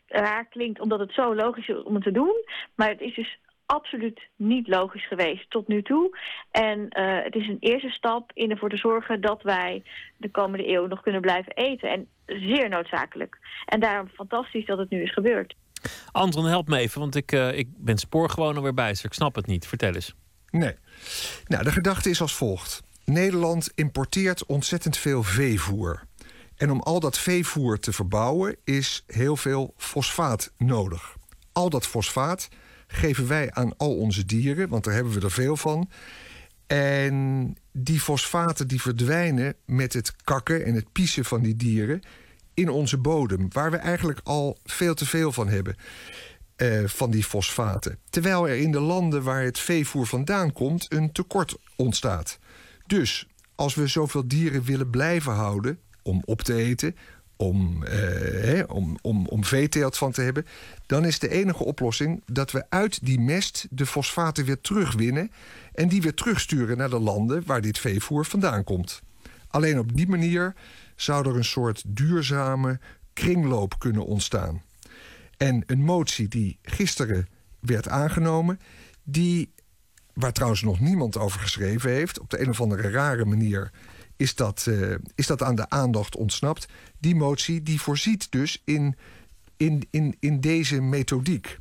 raar 0.09 0.47
klinkt 0.49 0.81
omdat 0.81 0.99
het 0.99 1.13
zo 1.13 1.35
logisch 1.35 1.69
is 1.69 1.83
om 1.83 1.95
het 1.95 2.05
te 2.05 2.13
doen. 2.13 2.45
Maar 2.75 2.89
het 2.89 3.01
is 3.01 3.15
dus 3.15 3.39
absoluut 3.67 4.21
niet 4.37 4.69
logisch 4.69 5.09
geweest 5.09 5.51
tot 5.51 5.69
nu 5.69 5.83
toe. 5.83 6.19
En 6.51 6.79
uh, 6.79 7.25
het 7.25 7.35
is 7.35 7.49
een 7.49 7.57
eerste 7.61 7.91
stap 7.91 8.31
in 8.35 8.51
ervoor 8.51 8.71
te 8.71 8.77
zorgen 8.77 9.21
dat 9.21 9.43
wij 9.43 9.83
de 10.17 10.31
komende 10.31 10.69
eeuw 10.69 10.87
nog 10.87 11.03
kunnen 11.03 11.21
blijven 11.21 11.53
eten. 11.53 11.91
En 11.91 12.09
zeer 12.27 12.69
noodzakelijk. 12.69 13.39
En 13.67 13.81
daarom 13.81 14.09
fantastisch 14.09 14.67
dat 14.67 14.79
het 14.79 14.91
nu 14.91 15.03
is 15.03 15.13
gebeurd. 15.13 15.55
Anton, 16.13 16.45
help 16.45 16.69
me 16.69 16.79
even, 16.79 17.01
want 17.01 17.15
ik, 17.15 17.33
uh, 17.33 17.59
ik 17.59 17.69
ben 17.77 17.99
spoorgewoon 17.99 18.63
weer 18.63 18.75
bij, 18.75 18.89
dus 18.89 19.05
ik 19.05 19.13
snap 19.13 19.35
het 19.35 19.47
niet. 19.47 19.67
Vertel 19.67 19.95
eens. 19.95 20.15
Nee. 20.51 20.75
Nou, 21.47 21.65
de 21.65 21.73
gedachte 21.73 22.11
is 22.11 22.21
als 22.21 22.35
volgt. 22.35 22.83
Nederland 23.05 23.73
importeert 23.75 24.47
ontzettend 24.47 24.97
veel 24.97 25.23
veevoer. 25.23 26.08
En 26.59 26.71
om 26.71 26.81
al 26.81 27.01
dat 27.01 27.19
veevoer 27.19 27.79
te 27.79 27.93
verbouwen 27.93 28.57
is 28.65 29.05
heel 29.07 29.37
veel 29.37 29.75
fosfaat 29.77 30.53
nodig. 30.57 31.17
Al 31.53 31.71
dat 31.71 31.87
fosfaat 31.87 32.49
geven 32.87 33.29
wij 33.29 33.51
aan 33.53 33.77
al 33.77 33.97
onze 33.97 34.25
dieren, 34.25 34.69
want 34.69 34.85
daar 34.85 34.95
hebben 34.95 35.13
we 35.13 35.21
er 35.21 35.31
veel 35.31 35.57
van. 35.57 35.91
En 36.67 37.57
die 37.73 38.01
fosfaten 38.01 38.69
die 38.69 38.81
verdwijnen 38.81 39.55
met 39.65 39.93
het 39.93 40.13
kakken 40.25 40.65
en 40.65 40.75
het 40.75 40.93
piezen 40.93 41.25
van 41.25 41.43
die 41.43 41.57
dieren 41.57 42.01
in 42.55 42.69
onze 42.69 42.99
bodem, 42.99 43.47
waar 43.53 43.71
we 43.71 43.77
eigenlijk 43.77 44.21
al 44.25 44.59
veel 44.65 44.95
te 44.95 45.07
veel 45.07 45.33
van 45.33 45.49
hebben. 45.49 45.77
Uh, 46.57 46.87
van 46.87 47.11
die 47.11 47.25
fosfaten. 47.25 47.99
Terwijl 48.11 48.49
er 48.49 48.57
in 48.57 48.73
de 48.73 48.81
landen 48.81 49.23
waar 49.23 49.43
het 49.43 49.59
veevoer 49.59 50.07
vandaan 50.07 50.53
komt 50.53 50.93
een 50.93 51.13
tekort 51.13 51.57
ontstaat. 51.77 52.39
Dus 52.87 53.27
als 53.55 53.75
we 53.75 53.87
zoveel 53.87 54.29
dieren 54.29 54.63
willen 54.63 54.91
blijven 54.91 55.33
houden, 55.33 55.79
om 56.09 56.23
op 56.25 56.43
te 56.43 56.55
eten, 56.55 56.97
om, 57.37 57.85
eh, 57.85 58.63
om, 58.67 58.97
om, 59.03 59.27
om 59.27 59.45
veeteelt 59.45 59.97
van 59.97 60.13
te 60.13 60.23
hebben... 60.23 60.47
dan 60.87 61.05
is 61.05 61.19
de 61.19 61.29
enige 61.29 61.65
oplossing 61.65 62.23
dat 62.27 62.51
we 62.51 62.65
uit 62.69 63.05
die 63.05 63.21
mest 63.21 63.67
de 63.71 63.87
fosfaten 63.87 64.45
weer 64.45 64.61
terugwinnen... 64.61 65.31
en 65.73 65.89
die 65.89 66.03
weer 66.03 66.15
terugsturen 66.15 66.77
naar 66.77 66.91
de 66.91 66.99
landen 66.99 67.43
waar 67.47 67.61
dit 67.61 67.79
veevoer 67.79 68.25
vandaan 68.25 68.65
komt. 68.65 69.03
Alleen 69.49 69.79
op 69.79 69.97
die 69.97 70.09
manier 70.09 70.55
zou 70.97 71.29
er 71.29 71.37
een 71.37 71.45
soort 71.45 71.83
duurzame 71.87 72.81
kringloop 73.13 73.79
kunnen 73.79 74.07
ontstaan. 74.07 74.63
En 75.37 75.63
een 75.67 75.85
motie 75.85 76.29
die 76.29 76.59
gisteren 76.63 77.29
werd 77.61 77.89
aangenomen, 77.89 78.61
die, 79.03 79.53
waar 80.13 80.33
trouwens 80.33 80.63
nog 80.63 80.81
niemand 80.81 81.17
over 81.17 81.41
geschreven 81.41 81.91
heeft, 81.91 82.21
op 82.21 82.31
de 82.31 82.41
een 82.41 82.49
of 82.49 82.61
andere 82.61 82.91
rare 82.91 83.25
manier 83.25 83.71
is 84.19 84.35
dat, 84.35 84.67
eh, 84.69 84.95
is 85.15 85.27
dat 85.27 85.43
aan 85.43 85.55
de 85.55 85.71
aandacht 85.71 86.17
ontsnapt. 86.17 86.69
Die 86.99 87.15
motie 87.15 87.63
die 87.63 87.81
voorziet 87.81 88.31
dus 88.33 88.63
in, 88.65 88.97
in, 89.57 89.87
in, 89.91 90.17
in 90.21 90.41
deze 90.41 90.81
methodiek. 90.81 91.57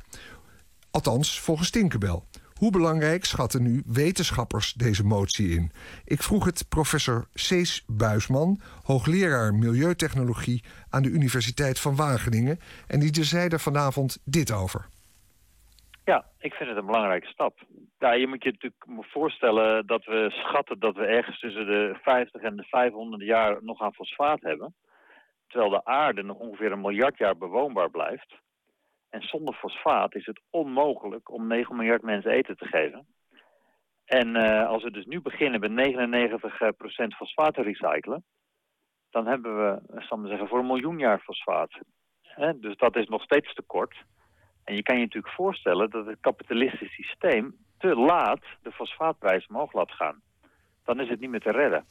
Althans, 0.90 1.40
volgens 1.40 1.70
Tinkerbell. 1.70 2.22
Hoe 2.54 2.70
belangrijk 2.70 3.24
schatten 3.24 3.62
nu 3.62 3.82
wetenschappers 3.86 4.72
deze 4.72 5.04
motie 5.04 5.48
in? 5.48 5.72
Ik 6.04 6.22
vroeg 6.22 6.44
het 6.44 6.68
professor 6.68 7.28
Cees 7.34 7.84
Buisman, 7.86 8.60
hoogleraar 8.82 9.54
Milieutechnologie 9.54 10.64
aan 10.90 11.02
de 11.02 11.08
Universiteit 11.08 11.80
van 11.80 11.96
Wageningen. 11.96 12.58
En 12.86 13.00
die 13.00 13.24
zei 13.24 13.48
er 13.48 13.60
vanavond 13.60 14.18
dit 14.24 14.52
over. 14.52 14.88
Ja, 16.04 16.24
ik 16.38 16.52
vind 16.52 16.68
het 16.68 16.78
een 16.78 16.86
belangrijke 16.86 17.26
stap. 17.26 17.66
Ja, 17.98 18.12
je 18.12 18.26
moet 18.26 18.42
je 18.42 18.50
natuurlijk 18.50 19.10
voorstellen 19.10 19.86
dat 19.86 20.04
we 20.04 20.30
schatten 20.30 20.78
dat 20.78 20.96
we 20.96 21.04
ergens 21.06 21.40
tussen 21.40 21.66
de 21.66 21.98
50 22.02 22.42
en 22.42 22.56
de 22.56 22.64
500 22.64 23.22
jaar 23.22 23.58
nog 23.62 23.80
aan 23.80 23.94
fosfaat 23.94 24.40
hebben. 24.40 24.74
Terwijl 25.46 25.70
de 25.70 25.84
aarde 25.84 26.22
nog 26.22 26.36
ongeveer 26.36 26.72
een 26.72 26.80
miljard 26.80 27.18
jaar 27.18 27.36
bewoonbaar 27.36 27.90
blijft. 27.90 28.34
En 29.10 29.22
zonder 29.22 29.54
fosfaat 29.54 30.14
is 30.14 30.26
het 30.26 30.40
onmogelijk 30.50 31.30
om 31.30 31.46
9 31.46 31.76
miljard 31.76 32.02
mensen 32.02 32.30
eten 32.30 32.56
te 32.56 32.66
geven. 32.66 33.06
En 34.04 34.36
uh, 34.36 34.68
als 34.68 34.82
we 34.82 34.90
dus 34.90 35.06
nu 35.06 35.20
beginnen 35.20 35.60
met 35.60 35.70
99% 35.70 37.16
fosfaat 37.16 37.54
te 37.54 37.62
recyclen, 37.62 38.24
dan 39.10 39.26
hebben 39.26 39.56
we, 39.56 40.00
zal 40.02 40.20
ik 40.20 40.28
zeggen, 40.28 40.48
voor 40.48 40.58
een 40.58 40.66
miljoen 40.66 40.98
jaar 40.98 41.20
fosfaat. 41.20 41.78
Dus 42.56 42.76
dat 42.76 42.96
is 42.96 43.06
nog 43.06 43.22
steeds 43.22 43.54
te 43.54 43.62
kort. 43.62 44.04
En 44.64 44.74
je 44.74 44.82
kan 44.82 44.96
je 44.96 45.02
natuurlijk 45.02 45.34
voorstellen 45.34 45.90
dat 45.90 46.06
het 46.06 46.20
kapitalistisch 46.20 46.94
systeem 46.94 47.66
te 47.78 47.94
laat 47.94 48.40
de 48.62 48.72
fosfaatprijs 48.72 49.46
omhoog 49.46 49.72
laat 49.72 49.92
gaan. 49.92 50.20
Dan 50.84 51.00
is 51.00 51.08
het 51.08 51.20
niet 51.20 51.30
meer 51.30 51.40
te 51.40 51.50
redden. 51.50 51.84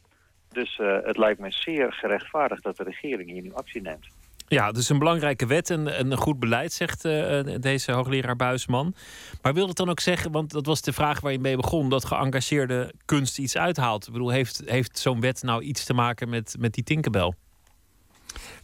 Dus 0.50 0.78
uh, 0.78 0.98
het 1.04 1.18
lijkt 1.18 1.40
me 1.40 1.52
zeer 1.52 1.94
gerechtvaardigd 1.94 2.64
dat 2.64 2.78
de 2.78 2.84
regering 2.84 3.30
hier 3.30 3.42
nu 3.42 3.54
actie 3.54 3.82
neemt. 3.82 4.08
Ja, 4.50 4.72
dus 4.72 4.90
een 4.90 5.00
belangrijke 5.00 5.46
wet 5.46 5.70
en 5.70 6.00
een 6.00 6.18
goed 6.18 6.40
beleid, 6.40 6.74
zegt 6.74 7.06
uh, 7.06 7.42
deze 7.60 7.92
hoogleraar 7.92 8.36
Buisman. 8.36 8.96
Maar 9.42 9.54
wil 9.54 9.68
het 9.68 9.78
dan 9.78 9.90
ook 9.90 10.00
zeggen, 10.00 10.32
want 10.32 10.52
dat 10.52 10.66
was 10.66 10.82
de 10.82 10.94
vraag 10.94 11.20
waar 11.20 11.32
je 11.32 11.40
mee 11.40 11.56
begon, 11.56 11.90
dat 11.90 12.06
geëngageerde 12.06 12.94
kunst 13.06 13.40
iets 13.40 13.58
uithaalt? 13.58 14.08
Ik 14.08 14.14
bedoel, 14.14 14.30
heeft, 14.30 14.62
heeft 14.66 15.00
zo'n 15.00 15.20
wet 15.20 15.44
nou 15.44 15.62
iets 15.62 15.86
te 15.86 15.94
maken 15.94 16.30
met, 16.30 16.56
met 16.60 16.74
die 16.74 16.84
Tinkerbell? 16.84 17.34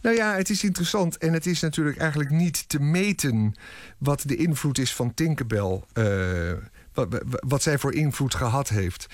Nou 0.00 0.16
ja, 0.16 0.34
het 0.34 0.50
is 0.50 0.64
interessant. 0.64 1.18
En 1.18 1.32
het 1.32 1.46
is 1.46 1.60
natuurlijk 1.60 1.98
eigenlijk 1.98 2.30
niet 2.30 2.68
te 2.68 2.80
meten 2.80 3.54
wat 3.98 4.22
de 4.26 4.36
invloed 4.36 4.78
is 4.78 4.94
van 4.94 5.14
Tinkerbell. 5.14 5.82
Uh, 5.94 6.52
wat, 6.94 7.22
wat, 7.26 7.62
zij 7.62 7.78
voor 7.78 7.94
invloed 7.94 8.34
gehad 8.34 8.68
heeft. 8.68 9.06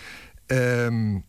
Um, 0.47 1.25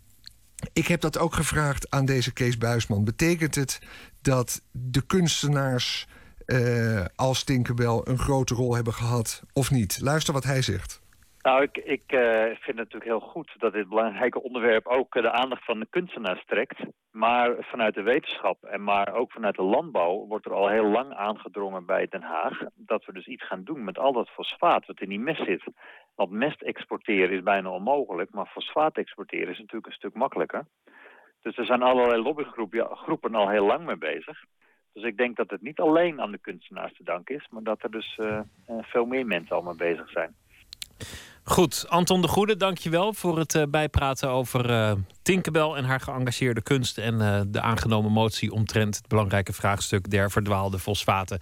ik 0.74 0.88
heb 0.88 1.02
dat 1.02 1.18
ook 1.18 1.36
gevraagd 1.36 1.90
aan 1.90 2.06
deze 2.06 2.32
Kees 2.32 2.58
Buisman. 2.58 3.04
Betekent 3.04 3.56
het 3.56 3.80
dat 4.22 4.62
de 4.72 5.02
kunstenaars 5.02 6.08
uh, 6.46 7.06
als 7.16 7.44
Tinkerbell 7.44 8.02
een 8.04 8.20
grote 8.20 8.54
rol 8.54 8.76
hebben 8.76 8.94
gehad 8.94 9.44
of 9.54 9.72
niet? 9.72 10.00
Luister 10.02 10.34
wat 10.34 10.44
hij 10.44 10.62
zegt. 10.62 11.01
Nou, 11.42 11.62
ik, 11.62 11.78
ik 11.78 12.12
uh, 12.14 12.44
vind 12.44 12.66
het 12.66 12.76
natuurlijk 12.76 13.04
heel 13.04 13.20
goed 13.20 13.54
dat 13.58 13.74
dit 13.74 13.90
belangrijke 13.90 14.44
onderwerp 14.44 14.88
ook 14.88 15.14
de 15.14 15.32
aandacht 15.32 15.66
van 15.66 15.80
de 15.80 15.88
kunstenaars 15.90 16.46
trekt. 16.46 16.80
Maar 17.12 17.56
vanuit 17.60 17.94
de 17.94 18.02
wetenschap 18.02 18.64
en 18.64 18.84
maar 18.84 19.14
ook 19.14 19.32
vanuit 19.32 19.56
de 19.56 19.64
landbouw 19.64 20.26
wordt 20.28 20.46
er 20.46 20.54
al 20.54 20.68
heel 20.68 20.90
lang 20.90 21.14
aangedrongen 21.14 21.86
bij 21.86 22.08
Den 22.08 22.22
Haag 22.22 22.60
dat 22.76 23.06
we 23.06 23.14
dus 23.14 23.28
iets 23.28 23.48
gaan 23.48 23.64
doen 23.64 23.84
met 23.84 23.98
al 23.98 24.14
dat 24.14 24.30
fosfaat 24.30 24.86
wat 24.86 25.02
in 25.02 25.10
die 25.10 25.20
mest 25.20 25.46
zit. 25.46 25.64
Want 26.16 26.32
mest 26.32 26.62
exporteren 26.62 27.36
is 27.36 27.44
bijna 27.44 27.70
onmogelijk, 27.70 28.32
maar 28.32 28.46
fosfaat 28.46 28.98
exporteren 28.98 29.50
is 29.50 29.60
natuurlijk 29.60 29.86
een 29.86 30.00
stuk 30.00 30.14
makkelijker. 30.14 30.66
Dus 31.42 31.58
er 31.58 31.66
zijn 31.66 31.82
allerlei 31.82 32.22
lobbygroepen 32.22 33.36
al 33.36 33.50
heel 33.50 33.66
lang 33.66 33.86
mee 33.86 33.98
bezig. 33.98 34.44
Dus 34.94 35.04
ik 35.04 35.18
denk 35.18 35.36
dat 35.36 35.50
het 35.50 35.62
niet 35.62 35.80
alleen 35.80 36.22
aan 36.22 36.32
de 36.32 36.38
kunstenaars 36.38 36.94
te 36.94 37.04
danken 37.04 37.36
is, 37.36 37.48
maar 37.50 37.64
dat 37.64 37.84
er 37.84 37.92
dus 37.92 38.18
uh, 38.22 38.40
veel 38.82 39.06
meer 39.06 39.26
mensen 39.26 39.56
al 39.56 39.62
mee 39.62 39.76
bezig 39.76 40.10
zijn. 40.10 40.36
Goed, 41.44 41.86
Anton 41.90 42.22
de 42.22 42.28
Goede, 42.28 42.58
dankjewel 42.58 43.14
voor 43.14 43.40
het 43.40 43.54
uh, 43.54 43.64
bijpraten 43.70 44.30
over 44.30 44.70
uh, 44.70 44.92
Tinkerbell 45.22 45.72
en 45.74 45.84
haar 45.84 46.00
geëngageerde 46.00 46.62
kunst 46.62 46.98
en 46.98 47.14
uh, 47.14 47.42
de 47.48 47.62
aangenomen 47.62 48.12
motie 48.12 48.52
omtrent 48.52 48.96
het 48.96 49.08
belangrijke 49.08 49.54
vraagstuk 49.54 50.10
der 50.10 50.32
verdwaalde 50.32 50.80
fosfaten. 50.80 51.40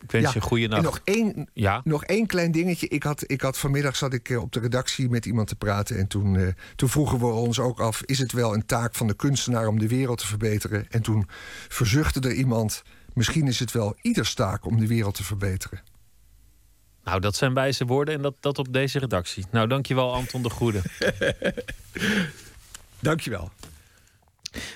Ik 0.00 0.10
wens 0.10 0.24
ja, 0.24 0.30
je 0.30 0.36
een 0.36 0.42
goede 0.42 0.68
nacht. 0.68 0.82
Nog 0.82 1.00
één, 1.04 1.48
ja? 1.52 1.80
nog 1.84 2.04
één 2.04 2.26
klein 2.26 2.52
dingetje. 2.52 2.88
Ik 2.88 3.02
had, 3.02 3.24
ik 3.26 3.40
had 3.40 3.58
vanmiddag 3.58 3.96
zat 3.96 4.12
ik 4.12 4.38
op 4.40 4.52
de 4.52 4.60
redactie 4.60 5.10
met 5.10 5.26
iemand 5.26 5.48
te 5.48 5.56
praten. 5.56 5.98
En 5.98 6.06
toen, 6.06 6.54
toen 6.76 6.88
vroegen 6.88 7.18
we 7.18 7.26
ons 7.26 7.58
ook 7.58 7.80
af: 7.80 8.02
is 8.02 8.18
het 8.18 8.32
wel 8.32 8.54
een 8.54 8.66
taak 8.66 8.94
van 8.94 9.06
de 9.06 9.14
kunstenaar 9.14 9.66
om 9.66 9.78
de 9.78 9.88
wereld 9.88 10.18
te 10.18 10.26
verbeteren? 10.26 10.86
En 10.90 11.02
toen 11.02 11.28
verzuchtte 11.68 12.20
er 12.20 12.32
iemand: 12.32 12.82
misschien 13.14 13.46
is 13.46 13.58
het 13.58 13.72
wel 13.72 13.96
ieders 14.00 14.34
taak 14.34 14.64
om 14.66 14.78
de 14.78 14.86
wereld 14.86 15.14
te 15.14 15.24
verbeteren. 15.24 15.80
Nou, 17.10 17.22
dat 17.22 17.36
zijn 17.36 17.54
wijze 17.54 17.84
woorden 17.84 18.14
en 18.14 18.22
dat, 18.22 18.34
dat 18.40 18.58
op 18.58 18.72
deze 18.72 18.98
redactie. 18.98 19.44
Nou, 19.50 19.66
dankjewel 19.68 20.14
Anton 20.14 20.42
de 20.42 20.50
Goede. 20.50 20.82
dankjewel. 23.08 23.50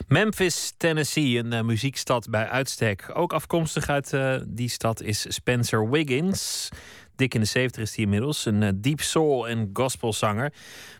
Memphis, 0.08 0.74
Tennessee, 0.76 1.38
een 1.38 1.52
uh, 1.52 1.60
muziekstad 1.60 2.30
bij 2.30 2.48
uitstek. 2.48 3.10
Ook 3.12 3.32
afkomstig 3.32 3.88
uit 3.88 4.12
uh, 4.12 4.36
die 4.46 4.68
stad 4.68 5.02
is 5.02 5.26
Spencer 5.28 5.90
Wiggins. 5.90 6.68
Dik 7.16 7.34
in 7.34 7.40
de 7.40 7.46
70 7.46 7.82
is 7.82 7.94
hij 7.94 8.04
inmiddels. 8.04 8.44
Een 8.44 8.62
uh, 8.62 8.68
deep 8.74 9.00
soul 9.00 9.48
en 9.48 9.70
gospelzanger. 9.72 10.52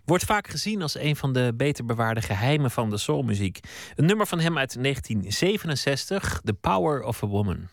Wordt 0.04 0.24
vaak 0.24 0.48
gezien 0.48 0.82
als 0.82 0.98
een 0.98 1.16
van 1.16 1.32
de 1.32 1.52
beter 1.56 1.84
bewaarde 1.84 2.22
geheimen 2.22 2.70
van 2.70 2.90
de 2.90 2.98
soulmuziek. 2.98 3.60
Een 3.96 4.06
nummer 4.06 4.26
van 4.26 4.40
hem 4.40 4.58
uit 4.58 4.82
1967, 4.82 6.40
The 6.44 6.52
Power 6.52 7.02
of 7.02 7.22
a 7.22 7.26
Woman. 7.26 7.68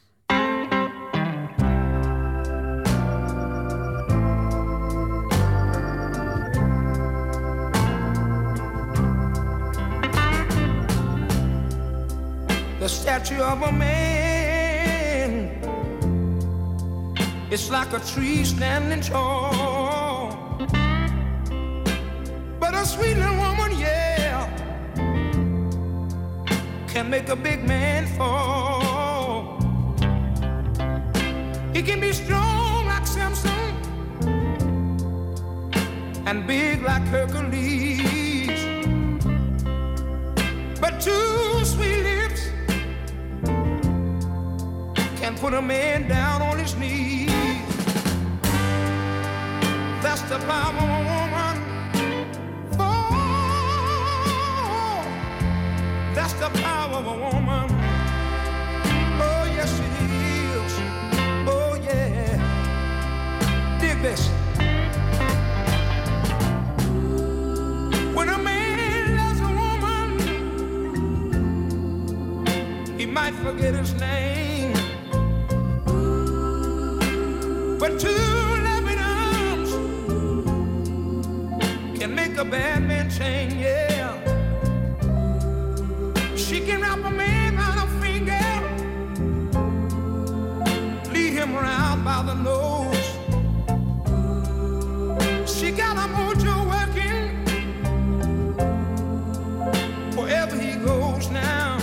Statue 13.24 13.42
of 13.42 13.62
a 13.62 13.72
man. 13.72 15.60
It's 17.52 17.70
like 17.70 17.94
a 17.94 18.00
tree 18.00 18.44
standing 18.44 19.02
tall. 19.02 20.58
But 22.60 22.74
a 22.74 22.86
sweet 22.86 23.18
little 23.18 23.36
woman, 23.36 23.78
yeah, 23.78 24.48
can 26.88 27.10
make 27.10 27.30
a 27.30 27.36
big 27.36 27.64
man 27.64 28.08
fall. 28.18 29.60
He 31.74 31.84
can 31.84 32.00
be 32.00 32.14
strong 32.14 32.88
like 32.88 33.06
Samson 33.06 33.76
and 36.26 36.48
big 36.48 36.82
like 36.82 37.04
Hercules. 37.04 38.62
But 40.80 41.00
two 41.00 41.66
sweet 41.66 42.01
put 45.42 45.54
a 45.56 45.62
man 45.62 46.08
down 46.08 46.40
on 46.40 46.60
his 46.60 46.76
knees. 46.76 47.32
That's 50.04 50.22
the 50.30 50.38
power 50.38 50.72
of 50.72 50.84
a 50.84 50.86
woman. 51.10 51.56
Oh, 52.78 52.94
that's 56.14 56.34
the 56.34 56.50
power 56.62 56.98
of 56.98 57.08
a 57.08 57.18
woman. 57.26 57.70
Oh, 59.20 59.46
yes, 59.58 59.80
it 59.80 59.94
is. 60.14 60.74
Oh, 61.50 61.74
yeah. 61.88 62.38
Dig 63.82 64.00
this. 64.04 64.30
When 68.16 68.30
a 68.30 68.38
man 68.38 69.18
loves 69.18 69.40
a 69.40 69.52
woman, 69.62 70.10
he 73.00 73.06
might 73.08 73.34
forget 73.34 73.74
his 73.74 73.94
name. 73.96 74.51
But 77.82 78.00
two 78.00 78.10
loving 78.10 79.00
arms 79.00 79.72
can 81.98 82.14
make 82.14 82.38
a 82.38 82.46
bad 82.46 82.84
man 82.88 83.10
change, 83.10 83.56
yeah. 83.56 84.14
She 86.36 86.60
can 86.60 86.82
wrap 86.82 87.04
a 87.04 87.10
man 87.10 87.58
around 87.58 87.80
a 87.80 87.88
finger, 88.00 88.50
lead 91.12 91.34
him 91.34 91.56
around 91.56 92.04
by 92.04 92.22
the 92.22 92.36
nose. 92.36 93.08
She 95.52 95.72
got 95.72 95.98
a 95.98 96.08
mojo 96.14 96.56
working 96.70 97.30
wherever 100.16 100.56
he 100.56 100.76
goes 100.76 101.32
now. 101.32 101.80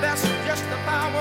That's 0.00 0.22
just 0.46 0.64
about 0.68 1.12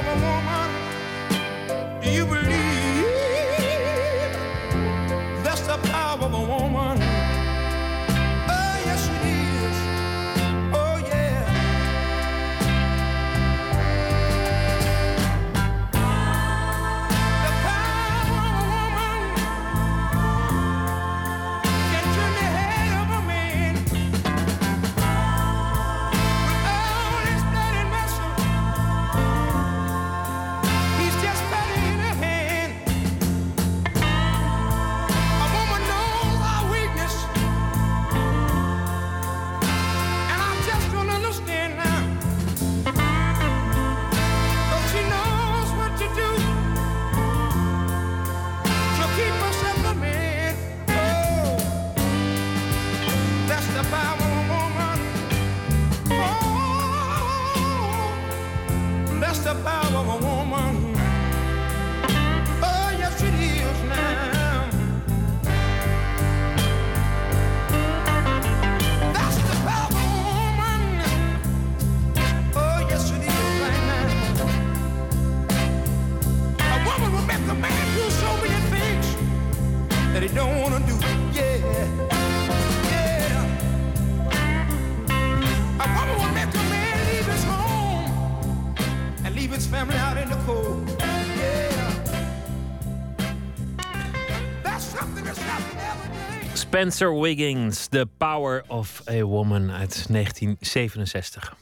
Spencer 96.84 97.20
Wiggins, 97.20 97.88
The 97.88 98.08
Power 98.18 98.64
of 98.68 99.02
a 99.10 99.22
Woman 99.22 99.72
uit 99.72 100.06
1967. 100.10 101.56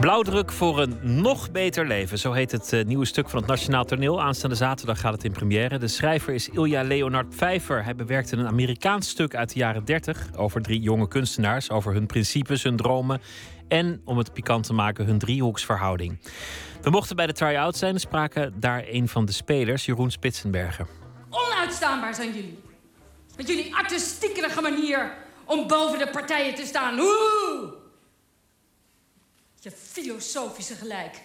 Blauwdruk 0.00 0.52
voor 0.52 0.80
een 0.80 0.98
nog 1.02 1.50
beter 1.50 1.86
leven. 1.86 2.18
Zo 2.18 2.32
heet 2.32 2.52
het 2.52 2.72
uh, 2.72 2.84
nieuwe 2.84 3.04
stuk 3.04 3.28
van 3.28 3.38
het 3.38 3.48
Nationaal 3.48 3.84
Toneel. 3.84 4.22
Aanstaande 4.22 4.56
zaterdag 4.56 5.00
gaat 5.00 5.12
het 5.12 5.24
in 5.24 5.32
première. 5.32 5.78
De 5.78 5.88
schrijver 5.88 6.34
is 6.34 6.48
Ilja 6.48 6.82
Leonard 6.82 7.28
Pfeiffer. 7.28 7.84
Hij 7.84 7.94
bewerkte 7.94 8.36
een 8.36 8.46
Amerikaans 8.46 9.08
stuk 9.08 9.34
uit 9.34 9.52
de 9.52 9.58
jaren 9.58 9.84
30 9.84 10.28
over 10.36 10.62
drie 10.62 10.80
jonge 10.80 11.08
kunstenaars, 11.08 11.70
over 11.70 11.92
hun 11.92 12.06
principes, 12.06 12.62
hun 12.62 12.76
dromen 12.76 13.20
en, 13.68 14.00
om 14.04 14.18
het 14.18 14.32
pikant 14.32 14.64
te 14.66 14.72
maken, 14.72 15.04
hun 15.04 15.18
driehoeksverhouding. 15.18 16.18
We 16.82 16.90
mochten 16.90 17.16
bij 17.16 17.26
de 17.26 17.32
try-out 17.32 17.76
zijn 17.76 17.94
en 17.94 18.00
spraken 18.00 18.60
daar 18.60 18.84
een 18.86 19.08
van 19.08 19.24
de 19.24 19.32
spelers, 19.32 19.84
Jeroen 19.84 20.10
Spitsenberger. 20.10 20.86
Onuitstaanbaar 21.30 22.14
zijn 22.14 22.34
jullie. 22.34 22.58
Met 23.36 23.48
jullie 23.48 23.74
artistiekerige 23.74 24.60
manier 24.60 25.12
om 25.44 25.66
boven 25.66 25.98
de 25.98 26.08
partijen 26.08 26.54
te 26.54 26.66
staan. 26.66 26.98
Oeh! 26.98 27.72
Je 29.60 29.70
filosofische 29.70 30.74
gelijk. 30.74 31.20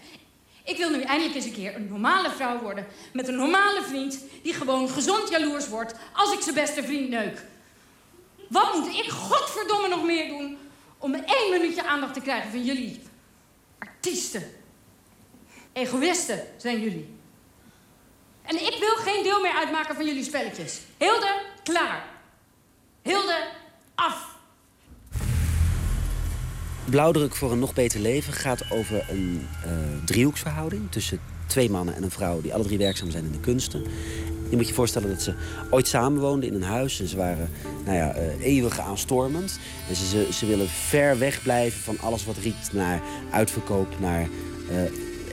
Ik 0.63 0.77
wil 0.77 0.89
nu 0.89 1.01
eindelijk 1.01 1.35
eens 1.35 1.45
een 1.45 1.53
keer 1.53 1.75
een 1.75 1.87
normale 1.87 2.29
vrouw 2.29 2.61
worden. 2.61 2.85
Met 3.13 3.27
een 3.27 3.35
normale 3.35 3.81
vriend 3.81 4.19
die 4.43 4.53
gewoon 4.53 4.89
gezond 4.89 5.29
jaloers 5.29 5.67
wordt 5.67 5.95
als 6.13 6.33
ik 6.33 6.41
zijn 6.41 6.55
beste 6.55 6.83
vriend 6.83 7.09
neuk. 7.09 7.45
Wat 8.49 8.73
moet 8.73 8.87
ik 8.87 9.09
godverdomme 9.09 9.87
nog 9.87 10.03
meer 10.03 10.27
doen 10.27 10.57
om 10.97 11.13
één 11.13 11.51
minuutje 11.51 11.85
aandacht 11.85 12.13
te 12.13 12.21
krijgen 12.21 12.51
van 12.51 12.63
jullie? 12.63 13.01
Artiesten. 13.79 14.61
Egoïsten 15.73 16.39
zijn 16.57 16.79
jullie. 16.79 17.07
En 18.41 18.55
ik 18.55 18.77
wil 18.79 18.95
geen 18.95 19.23
deel 19.23 19.41
meer 19.41 19.53
uitmaken 19.53 19.95
van 19.95 20.05
jullie 20.05 20.23
spelletjes. 20.23 20.79
Hilde, 20.97 21.41
klaar. 21.63 22.03
Hilde, 23.01 23.47
af. 23.95 24.35
Blauwdruk 26.85 27.35
voor 27.35 27.51
een 27.51 27.59
nog 27.59 27.73
beter 27.73 27.99
leven 27.99 28.33
gaat 28.33 28.71
over 28.71 29.05
een 29.09 29.47
uh, 29.65 29.71
driehoeksverhouding 30.05 30.91
tussen 30.91 31.19
twee 31.47 31.69
mannen 31.69 31.95
en 31.95 32.03
een 32.03 32.11
vrouw 32.11 32.41
die 32.41 32.53
alle 32.53 32.63
drie 32.63 32.77
werkzaam 32.77 33.11
zijn 33.11 33.25
in 33.25 33.31
de 33.31 33.39
kunsten. 33.39 33.83
Je 34.49 34.55
moet 34.55 34.67
je 34.67 34.73
voorstellen 34.73 35.09
dat 35.09 35.21
ze 35.21 35.33
ooit 35.69 35.87
samenwoonden 35.87 36.49
in 36.49 36.55
een 36.55 36.63
huis. 36.63 36.99
En 36.99 37.07
ze 37.07 37.17
waren 37.17 37.49
nou 37.85 37.97
ja, 37.97 38.15
uh, 38.15 38.45
eeuwig 38.45 38.79
aanstormend. 38.79 39.59
En 39.89 39.95
ze, 39.95 40.27
ze, 40.33 40.45
willen 40.45 40.69
ver 40.69 41.17
weg 41.17 41.41
blijven 41.41 41.81
van 41.81 41.99
alles 41.99 42.25
wat 42.25 42.37
riekt 42.37 42.73
naar 42.73 43.01
uitverkoop. 43.31 43.99
Naar, 43.99 44.27
uh, 44.71 44.77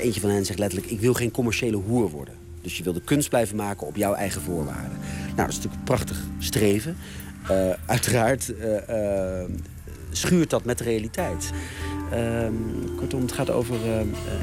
eentje 0.00 0.20
van 0.20 0.30
hen 0.30 0.46
zegt 0.46 0.58
letterlijk, 0.58 0.90
ik 0.90 1.00
wil 1.00 1.14
geen 1.14 1.30
commerciële 1.30 1.76
hoer 1.76 2.10
worden. 2.10 2.34
Dus 2.62 2.76
je 2.76 2.82
wil 2.82 2.92
de 2.92 3.02
kunst 3.04 3.28
blijven 3.28 3.56
maken 3.56 3.86
op 3.86 3.96
jouw 3.96 4.14
eigen 4.14 4.40
voorwaarden. 4.40 4.98
Nou, 5.24 5.36
dat 5.36 5.48
is 5.48 5.54
natuurlijk 5.54 5.84
prachtig 5.84 6.24
streven. 6.38 6.96
Uh, 7.50 7.70
uiteraard 7.86 8.52
schuurt 10.10 10.50
dat 10.50 10.64
met 10.64 10.78
de 10.78 10.84
realiteit. 10.84 11.50
Uh, 12.12 12.48
kortom, 12.96 13.20
het 13.20 13.32
gaat 13.32 13.50
over 13.50 13.76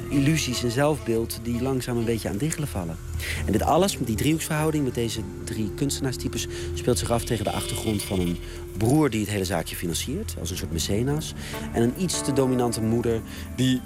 illusies 0.09 0.63
en 0.63 0.71
zelfbeeld 0.71 1.39
die 1.43 1.61
langzaam 1.61 1.97
een 1.97 2.05
beetje 2.05 2.29
aan 2.29 2.37
diggelen 2.37 2.67
vallen. 2.67 2.97
En 3.45 3.51
dit 3.51 3.61
alles, 3.61 3.97
met 3.97 4.07
die 4.07 4.15
driehoeksverhouding 4.15 4.83
met 4.83 4.95
deze 4.95 5.21
drie 5.43 5.71
kunstenaarstypes... 5.75 6.47
speelt 6.73 6.99
zich 6.99 7.11
af 7.11 7.23
tegen 7.23 7.43
de 7.43 7.51
achtergrond 7.51 8.03
van 8.03 8.19
een 8.19 8.37
broer 8.77 9.09
die 9.09 9.21
het 9.21 9.29
hele 9.29 9.45
zaakje 9.45 9.75
financiert... 9.75 10.35
als 10.39 10.49
een 10.49 10.57
soort 10.57 10.71
mecenas. 10.71 11.33
En 11.73 11.81
een 11.81 11.93
iets 11.97 12.23
te 12.23 12.33
dominante 12.33 12.81
moeder 12.81 13.21
die, 13.55 13.81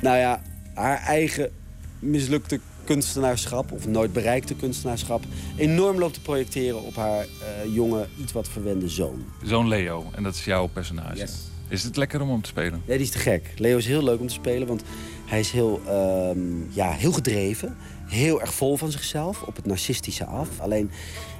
nou 0.00 0.16
ja, 0.16 0.42
haar 0.74 0.98
eigen 0.98 1.50
mislukte 1.98 2.60
kunstenaarschap... 2.84 3.72
of 3.72 3.86
nooit 3.86 4.12
bereikte 4.12 4.54
kunstenaarschap... 4.54 5.24
enorm 5.56 5.98
loopt 5.98 6.14
te 6.14 6.20
projecteren 6.20 6.82
op 6.82 6.94
haar 6.94 7.24
uh, 7.24 7.74
jonge, 7.74 8.06
iets 8.20 8.32
wat 8.32 8.48
verwende 8.48 8.88
zoon. 8.88 9.24
Zoon 9.44 9.68
Leo, 9.68 10.04
en 10.14 10.22
dat 10.22 10.34
is 10.34 10.44
jouw 10.44 10.66
personage. 10.66 11.16
Yes. 11.16 11.32
Is 11.68 11.82
het 11.82 11.96
lekker 11.96 12.20
om 12.20 12.30
hem 12.30 12.42
te 12.42 12.48
spelen? 12.48 12.82
Nee, 12.86 12.96
die 12.96 13.06
is 13.06 13.12
te 13.12 13.18
gek. 13.18 13.52
Leo 13.56 13.76
is 13.76 13.86
heel 13.86 14.02
leuk 14.02 14.20
om 14.20 14.26
te 14.26 14.34
spelen, 14.34 14.68
want 14.68 14.82
hij 15.26 15.40
is 15.40 15.50
heel, 15.50 15.80
um, 15.88 16.68
ja, 16.70 16.90
heel 16.90 17.12
gedreven. 17.12 17.76
Heel 18.06 18.40
erg 18.40 18.54
vol 18.54 18.76
van 18.76 18.90
zichzelf, 18.90 19.42
op 19.42 19.56
het 19.56 19.66
narcistische 19.66 20.24
af. 20.24 20.48
Alleen 20.60 20.90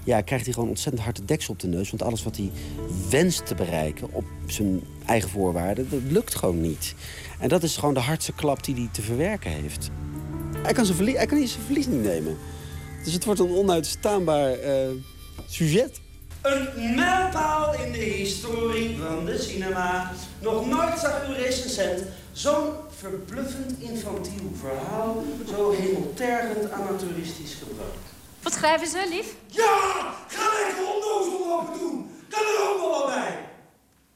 ja, 0.05 0.21
krijgt 0.21 0.45
hij 0.45 0.55
gewoon 0.55 0.69
ontzettend 0.69 1.05
harde 1.05 1.25
deksel 1.25 1.53
op 1.53 1.61
de 1.61 1.67
neus. 1.67 1.91
Want 1.91 2.03
alles 2.03 2.23
wat 2.23 2.37
hij 2.37 2.51
wenst 3.11 3.47
te 3.47 3.55
bereiken 3.55 4.09
op 4.13 4.25
zijn 4.47 4.81
eigen 5.07 5.31
voorwaarden, 5.31 5.91
dat 5.91 6.01
lukt 6.09 6.35
gewoon 6.35 6.61
niet. 6.61 6.95
En 7.39 7.49
dat 7.49 7.63
is 7.63 7.77
gewoon 7.77 7.95
de 7.95 8.01
hardste 8.01 8.33
klap 8.33 8.65
die 8.65 8.75
hij 8.75 8.89
te 8.93 9.03
verwerken 9.03 9.51
heeft. 9.51 9.91
Hij 10.63 10.73
kan, 10.73 10.85
zijn 10.85 10.97
verlie 10.97 11.17
hij 11.17 11.27
kan 11.27 11.39
niet 11.39 11.51
zijn 11.51 11.65
verlies 11.65 11.87
niet 11.87 12.03
nemen. 12.03 12.39
Dus 13.05 13.13
het 13.13 13.25
wordt 13.25 13.41
een 13.41 13.55
onuitstaanbaar 13.55 14.59
uh, 14.59 14.89
sujet. 15.47 16.01
Een 16.43 16.95
mijlpaal 16.95 17.75
in 17.75 17.93
de 17.93 17.99
historie 17.99 18.97
van 18.99 19.25
de 19.25 19.39
cinema. 19.39 20.13
Nog 20.41 20.67
nooit 20.67 20.99
zag 20.99 21.27
uw 21.29 21.35
recensent 21.35 22.03
zo'n 22.33 22.73
verbluffend 22.99 23.81
infantiel 23.81 24.53
verhaal... 24.61 25.25
zo 25.49 25.71
hemeltergend 25.71 26.71
amateuristisch 26.71 27.55
gebracht. 27.55 28.05
Wat 28.43 28.53
schrijven 28.53 28.87
ze, 28.87 29.07
lief? 29.09 29.35
Ja! 29.47 30.15
Ga 30.29 30.43
lekker 30.65 30.85
onnozel 30.95 31.49
lopen 31.49 31.79
doen! 31.79 32.11
Kan 32.29 32.41
er 32.41 32.69
ook 32.69 32.91
wel 32.91 33.07
bij! 33.07 33.39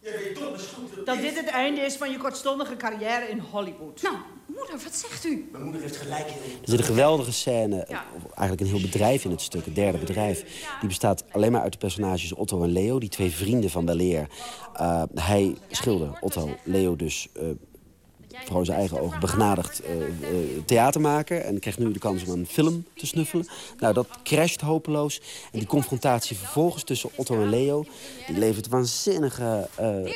Je 0.00 0.10
weet 0.18 0.34
toch 0.34 0.72
goed 0.74 0.97
dat 1.08 1.20
dit 1.20 1.36
het 1.36 1.46
einde 1.46 1.80
is 1.80 1.94
van 1.96 2.10
je 2.10 2.16
kortstondige 2.16 2.76
carrière 2.76 3.28
in 3.28 3.38
Hollywood. 3.38 4.02
Nou, 4.02 4.16
moeder, 4.46 4.78
wat 4.84 4.94
zegt 4.94 5.24
u? 5.24 5.48
Mijn 5.52 5.64
moeder 5.64 5.82
heeft 5.82 5.96
gelijk 5.96 6.26
in. 6.26 6.34
Er 6.34 6.68
zit 6.68 6.78
een 6.78 6.84
geweldige 6.84 7.32
scène, 7.32 7.84
ja. 7.88 8.04
eigenlijk 8.22 8.60
een 8.60 8.76
heel 8.76 8.90
bedrijf 8.90 9.24
in 9.24 9.30
het 9.30 9.40
stuk, 9.40 9.64
het 9.64 9.74
derde 9.74 9.98
bedrijf. 9.98 10.44
Die 10.80 10.88
bestaat 10.88 11.24
alleen 11.30 11.52
maar 11.52 11.62
uit 11.62 11.72
de 11.72 11.78
personages 11.78 12.32
Otto 12.32 12.62
en 12.62 12.72
Leo, 12.72 12.98
die 12.98 13.08
twee 13.08 13.30
vrienden 13.30 13.70
van 13.70 13.84
Beleer. 13.84 14.26
Uh, 14.80 15.02
hij 15.14 15.56
schilder, 15.70 16.18
Otto, 16.20 16.56
Leo 16.62 16.96
dus... 16.96 17.28
Uh, 17.36 17.48
vooral 18.44 18.64
zijn 18.64 18.78
eigen 18.78 19.00
ogen 19.00 19.20
begnadigd 19.20 19.82
uh, 19.84 19.96
uh, 19.96 20.62
theatermaker. 20.64 21.40
En 21.40 21.58
krijgt 21.58 21.78
nu 21.78 21.92
de 21.92 21.98
kans 21.98 22.24
om 22.24 22.32
een 22.32 22.46
film 22.46 22.84
te 22.94 23.06
snuffelen. 23.06 23.48
Nou, 23.78 23.94
dat 23.94 24.08
crasht 24.22 24.60
hopeloos. 24.60 25.20
En 25.52 25.58
die 25.58 25.68
confrontatie 25.68 26.36
vervolgens 26.36 26.84
tussen 26.84 27.10
Otto 27.14 27.34
en 27.34 27.48
Leo... 27.48 27.84
die 28.26 28.38
levert 28.38 28.68
waanzinnige, 28.68 29.68
uh, 29.80 30.12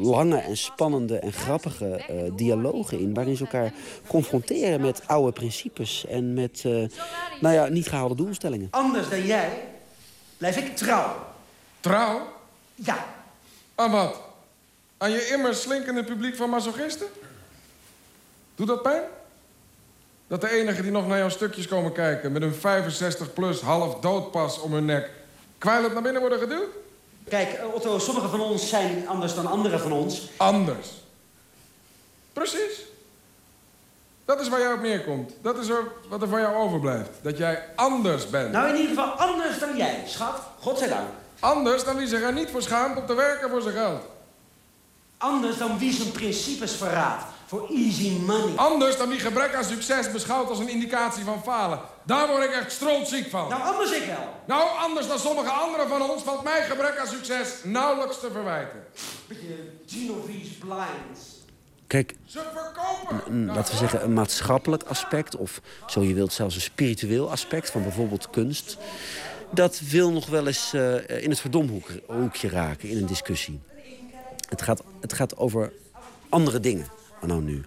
lange 0.00 0.38
en 0.38 0.56
spannende 0.56 1.18
en 1.18 1.32
grappige 1.32 2.00
dialogen 2.36 2.98
in... 2.98 3.14
waarin 3.14 3.36
ze 3.36 3.44
elkaar 3.44 3.72
confronteren 4.06 4.80
met 4.80 5.02
oude 5.06 5.32
principes... 5.32 6.06
en 6.06 6.34
met, 6.34 6.62
nou 7.40 7.54
ja, 7.54 7.66
niet 7.66 7.88
gehaalde 7.88 8.14
doelstellingen. 8.14 8.68
Anders 8.70 9.08
dan 9.08 9.26
jij 9.26 9.50
blijf 10.36 10.56
ik 10.56 10.76
trouw. 10.76 11.16
Trouw? 11.80 12.32
Ja. 12.74 13.06
Aan 13.74 13.90
wat? 13.90 14.20
Aan 14.98 15.10
je 15.10 15.28
immer 15.32 15.54
slinkende 15.54 16.04
publiek 16.04 16.36
van 16.36 16.50
masochisten? 16.50 17.06
Doet 18.54 18.66
dat 18.66 18.82
pijn? 18.82 19.02
Dat 20.26 20.40
de 20.40 20.50
enigen 20.50 20.82
die 20.82 20.92
nog 20.92 21.06
naar 21.06 21.18
jouw 21.18 21.28
stukjes 21.28 21.68
komen 21.68 21.92
kijken... 21.92 22.32
met 22.32 22.42
een 22.42 22.54
65-plus 22.54 23.60
half 23.60 23.94
doodpas 24.00 24.60
om 24.60 24.72
hun 24.72 24.84
nek... 24.84 25.10
kwijlend 25.58 25.92
naar 25.92 26.02
binnen 26.02 26.20
worden 26.20 26.38
geduwd? 26.38 26.68
Kijk, 27.28 27.60
Otto, 27.74 27.98
sommigen 27.98 28.30
van 28.30 28.40
ons 28.40 28.68
zijn 28.68 29.08
anders 29.08 29.34
dan 29.34 29.46
anderen 29.46 29.80
van 29.80 29.92
ons. 29.92 30.30
Anders? 30.36 30.88
Precies. 32.32 32.86
Dat 34.24 34.40
is 34.40 34.48
waar 34.48 34.60
jij 34.60 34.72
op 34.72 34.80
neerkomt. 34.80 35.32
Dat 35.42 35.58
is 35.58 35.70
ook 35.70 35.92
wat 36.08 36.22
er 36.22 36.28
van 36.28 36.40
jou 36.40 36.56
overblijft. 36.56 37.10
Dat 37.22 37.38
jij 37.38 37.64
anders 37.74 38.30
bent. 38.30 38.52
Nou, 38.52 38.68
in 38.68 38.76
ieder 38.76 38.88
geval 38.88 39.10
anders 39.10 39.58
dan 39.58 39.76
jij, 39.76 40.02
schat. 40.06 40.40
Godzijdank. 40.60 41.08
Anders 41.40 41.84
dan 41.84 41.96
wie 41.96 42.06
zich 42.06 42.22
er 42.22 42.32
niet 42.32 42.50
voor 42.50 42.62
schaamt 42.62 42.98
om 42.98 43.06
te 43.06 43.14
werken 43.14 43.50
voor 43.50 43.62
zijn 43.62 43.74
geld. 43.74 44.02
Anders 45.18 45.58
dan 45.58 45.78
wie 45.78 45.92
zijn 45.92 46.12
principes 46.12 46.72
verraadt. 46.72 47.24
Voor 47.46 47.68
easy 47.68 48.10
money. 48.26 48.56
Anders 48.56 48.96
dan 48.96 49.08
wie 49.08 49.18
gebrek 49.18 49.54
aan 49.54 49.64
succes 49.64 50.12
beschouwt 50.12 50.48
als 50.48 50.58
een 50.58 50.68
indicatie 50.68 51.24
van 51.24 51.42
falen. 51.42 51.80
Daar 52.08 52.28
word 52.28 52.44
ik 52.44 52.50
echt 52.50 52.72
strontziek 52.72 53.30
van. 53.30 53.48
Nou, 53.48 53.62
anders 53.62 53.90
ik 53.90 54.06
wel. 54.06 54.34
Nou, 54.46 54.68
anders 54.78 55.06
dan 55.06 55.18
sommige 55.18 55.50
anderen 55.50 55.88
van 55.88 56.10
ons 56.10 56.22
valt 56.22 56.42
mijn 56.42 56.62
gebrek 56.62 56.98
aan 56.98 57.06
succes 57.06 57.48
nauwelijks 57.64 58.20
te 58.20 58.30
verwijten. 58.32 58.84
Beetje 59.26 59.54
Genovese 59.86 60.58
Blinds. 60.58 61.20
Kijk, 61.86 62.14
laten 63.30 63.72
we 63.72 63.78
zeggen 63.78 64.04
een 64.04 64.12
maatschappelijk 64.12 64.82
aspect... 64.82 65.36
of 65.36 65.60
zo 65.86 66.02
je 66.02 66.14
wilt 66.14 66.32
zelfs 66.32 66.54
een 66.54 66.60
spiritueel 66.60 67.30
aspect 67.30 67.70
van 67.70 67.82
bijvoorbeeld 67.82 68.30
kunst... 68.30 68.76
dat 69.50 69.80
wil 69.80 70.12
nog 70.12 70.26
wel 70.26 70.46
eens 70.46 70.74
uh, 70.74 71.22
in 71.22 71.30
het 71.30 71.40
verdomhoekje 71.40 72.48
raken 72.48 72.88
in 72.88 72.96
een 72.96 73.06
discussie. 73.06 73.60
Het 74.48 74.62
gaat, 74.62 74.82
het 75.00 75.12
gaat 75.12 75.36
over 75.36 75.72
andere 76.28 76.60
dingen, 76.60 76.86
nou 77.20 77.42
nu. 77.42 77.64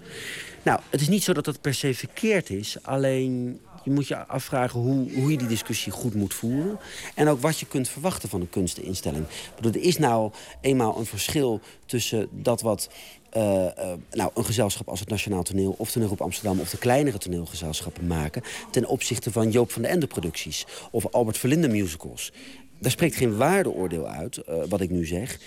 Nou, 0.64 0.80
het 0.90 1.02
is 1.02 1.08
niet 1.08 1.24
zo 1.24 1.34
dat 1.34 1.46
dat 1.46 1.62
per 1.62 1.74
se 1.74 1.94
verkeerd 1.94 2.50
is. 2.50 2.78
Alleen 2.82 3.62
je 3.84 3.92
moet 3.92 4.08
je 4.08 4.28
afvragen 4.28 4.80
hoe, 4.80 5.14
hoe 5.14 5.32
je 5.32 5.38
die 5.38 5.48
discussie 5.48 5.92
goed 5.92 6.14
moet 6.14 6.34
voeren. 6.34 6.80
En 7.16 7.28
ook 7.28 7.42
wat 7.42 7.60
je 7.60 7.66
kunt 7.66 7.90
verwachten 7.90 8.30
van 8.30 8.42
een 8.42 8.50
kunsteninstelling. 8.50 9.26
Er 9.62 9.76
is 9.76 9.98
nou 9.98 10.32
eenmaal 10.62 10.98
een 10.98 11.06
verschil 11.06 11.60
tussen 11.86 12.28
dat 12.32 12.62
wat 12.62 12.90
eh, 13.32 13.78
eh, 13.78 13.98
nou, 14.12 14.32
een 14.34 14.46
gezelschap 14.46 14.90
als 14.90 15.00
het 15.00 15.10
Nationaal 15.10 15.44
Toneel 15.44 15.76
of 15.78 15.92
Toneelgroep 15.92 16.22
Amsterdam 16.22 16.60
of 16.60 16.70
de 16.70 16.78
kleinere 16.78 17.18
toneelgezelschappen 17.18 18.08
maken 18.08 18.42
ten 18.72 18.86
opzichte 18.86 19.32
van 19.32 19.52
Joop 19.52 19.72
van 19.72 19.82
de 19.82 19.88
Ende 19.88 20.08
producties 20.08 20.66
of 20.92 21.12
Albert 21.12 21.38
Verlinde 21.38 21.68
musicals. 21.68 22.32
Daar 22.80 22.92
spreekt 22.92 23.16
geen 23.16 23.38
waardeoordeel 23.38 24.08
uit, 24.08 24.38
eh, 24.38 24.56
wat 24.70 24.82
ik 24.82 24.90
nu 24.90 25.06
zeg. 25.06 25.40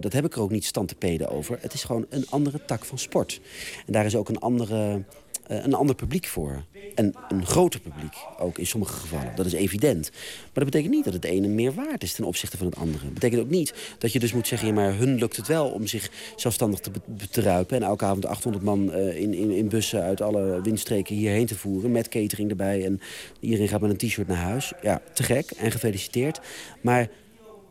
dat 0.00 0.12
heb 0.12 0.24
ik 0.24 0.34
er 0.34 0.40
ook 0.40 0.50
niet 0.50 0.64
stand 0.64 0.88
te 0.88 0.94
peden 0.94 1.28
over. 1.28 1.58
Het 1.60 1.72
is 1.72 1.84
gewoon 1.84 2.06
een 2.08 2.26
andere 2.28 2.64
tak 2.64 2.84
van 2.84 2.98
sport. 2.98 3.40
En 3.86 3.92
daar 3.92 4.04
is 4.04 4.16
ook 4.16 4.28
een 4.28 4.38
andere 4.38 5.04
een 5.46 5.74
ander 5.74 5.94
publiek 5.94 6.26
voor. 6.26 6.64
En 6.94 7.14
een 7.28 7.46
groter 7.46 7.80
publiek, 7.80 8.14
ook 8.38 8.58
in 8.58 8.66
sommige 8.66 8.92
gevallen. 8.92 9.32
Dat 9.36 9.46
is 9.46 9.52
evident. 9.52 10.10
Maar 10.10 10.50
dat 10.52 10.64
betekent 10.64 10.94
niet 10.94 11.04
dat 11.04 11.12
het 11.12 11.24
ene 11.24 11.48
meer 11.48 11.74
waard 11.74 12.02
is 12.02 12.12
ten 12.12 12.24
opzichte 12.24 12.56
van 12.56 12.66
het 12.66 12.76
andere. 12.76 13.04
Dat 13.04 13.14
betekent 13.14 13.40
ook 13.40 13.50
niet 13.50 13.74
dat 13.98 14.12
je 14.12 14.18
dus 14.18 14.32
moet 14.32 14.46
zeggen... 14.46 14.68
Ja, 14.68 14.74
maar 14.74 14.96
hun 14.96 15.14
lukt 15.14 15.36
het 15.36 15.46
wel 15.46 15.68
om 15.68 15.86
zich 15.86 16.10
zelfstandig 16.36 16.80
te, 16.80 16.90
te 17.30 17.40
ruipen... 17.40 17.76
en 17.76 17.82
elke 17.82 18.04
avond 18.04 18.26
800 18.26 18.64
man 18.64 18.90
uh, 18.94 19.20
in, 19.20 19.34
in, 19.34 19.50
in, 19.50 19.68
bussen 19.68 20.02
uit 20.02 20.20
alle 20.20 20.60
windstreken 20.62 21.16
hierheen 21.16 21.46
te 21.46 21.56
voeren... 21.56 21.92
met 21.92 22.08
catering 22.08 22.50
erbij 22.50 22.84
en 22.84 23.00
iedereen 23.40 23.68
gaat 23.68 23.80
met 23.80 23.90
een 23.90 24.08
t-shirt 24.08 24.28
naar 24.28 24.36
huis. 24.36 24.72
Ja, 24.82 25.02
te 25.12 25.22
gek 25.22 25.50
en 25.50 25.70
gefeliciteerd. 25.70 26.40
Maar 26.80 27.08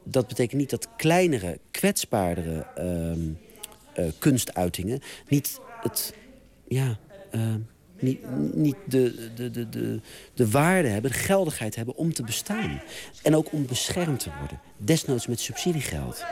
dat 0.04 0.28
betekent 0.28 0.60
niet 0.60 0.70
dat 0.70 0.88
kleinere, 0.98 1.60
kwetsbaardere 1.72 2.66
uh, 3.98 4.06
kunstuitingen... 4.20 5.02
niet 5.28 5.60
het... 5.82 6.14
Ja, 6.68 7.00
uh, 7.36 7.42
niet, 8.00 8.20
niet 8.54 8.76
de, 8.86 9.32
de, 9.36 9.52
de, 9.52 9.70
de, 9.70 10.00
de 10.34 10.50
waarde 10.50 10.88
hebben, 10.88 11.12
de 11.12 11.18
geldigheid 11.18 11.76
hebben 11.76 11.96
om 11.96 12.14
te 12.14 12.24
bestaan. 12.24 12.82
En 13.24 13.36
ook 13.36 13.52
om 13.52 13.66
beschermd 13.66 14.20
te 14.20 14.30
worden. 14.40 14.60
Desnoods 14.78 15.28
met 15.28 15.40
subsidiegeld. 15.40 16.26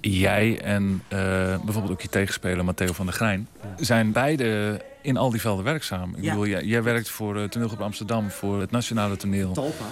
Jij 0.00 0.60
en 0.60 1.02
uh, 1.12 1.18
bijvoorbeeld 1.64 1.92
ook 1.92 2.00
je 2.00 2.08
tegenspeler 2.08 2.64
Matteo 2.64 2.92
van 2.92 3.06
der 3.06 3.14
Grijn... 3.14 3.48
zijn 3.76 4.12
beide 4.12 4.80
in 5.02 5.16
al 5.16 5.30
die 5.30 5.40
velden 5.40 5.64
werkzaam. 5.64 6.14
Ik 6.14 6.22
ja. 6.22 6.30
bedoel, 6.30 6.46
jij, 6.46 6.64
jij, 6.64 6.82
werkt 6.82 7.08
voor 7.08 7.36
uh, 7.36 7.44
Toneelgroep 7.44 7.80
Amsterdam, 7.80 8.30
voor 8.30 8.60
het 8.60 8.70
Nationale 8.70 9.16
Toneel. 9.16 9.52
Talpa. 9.52 9.84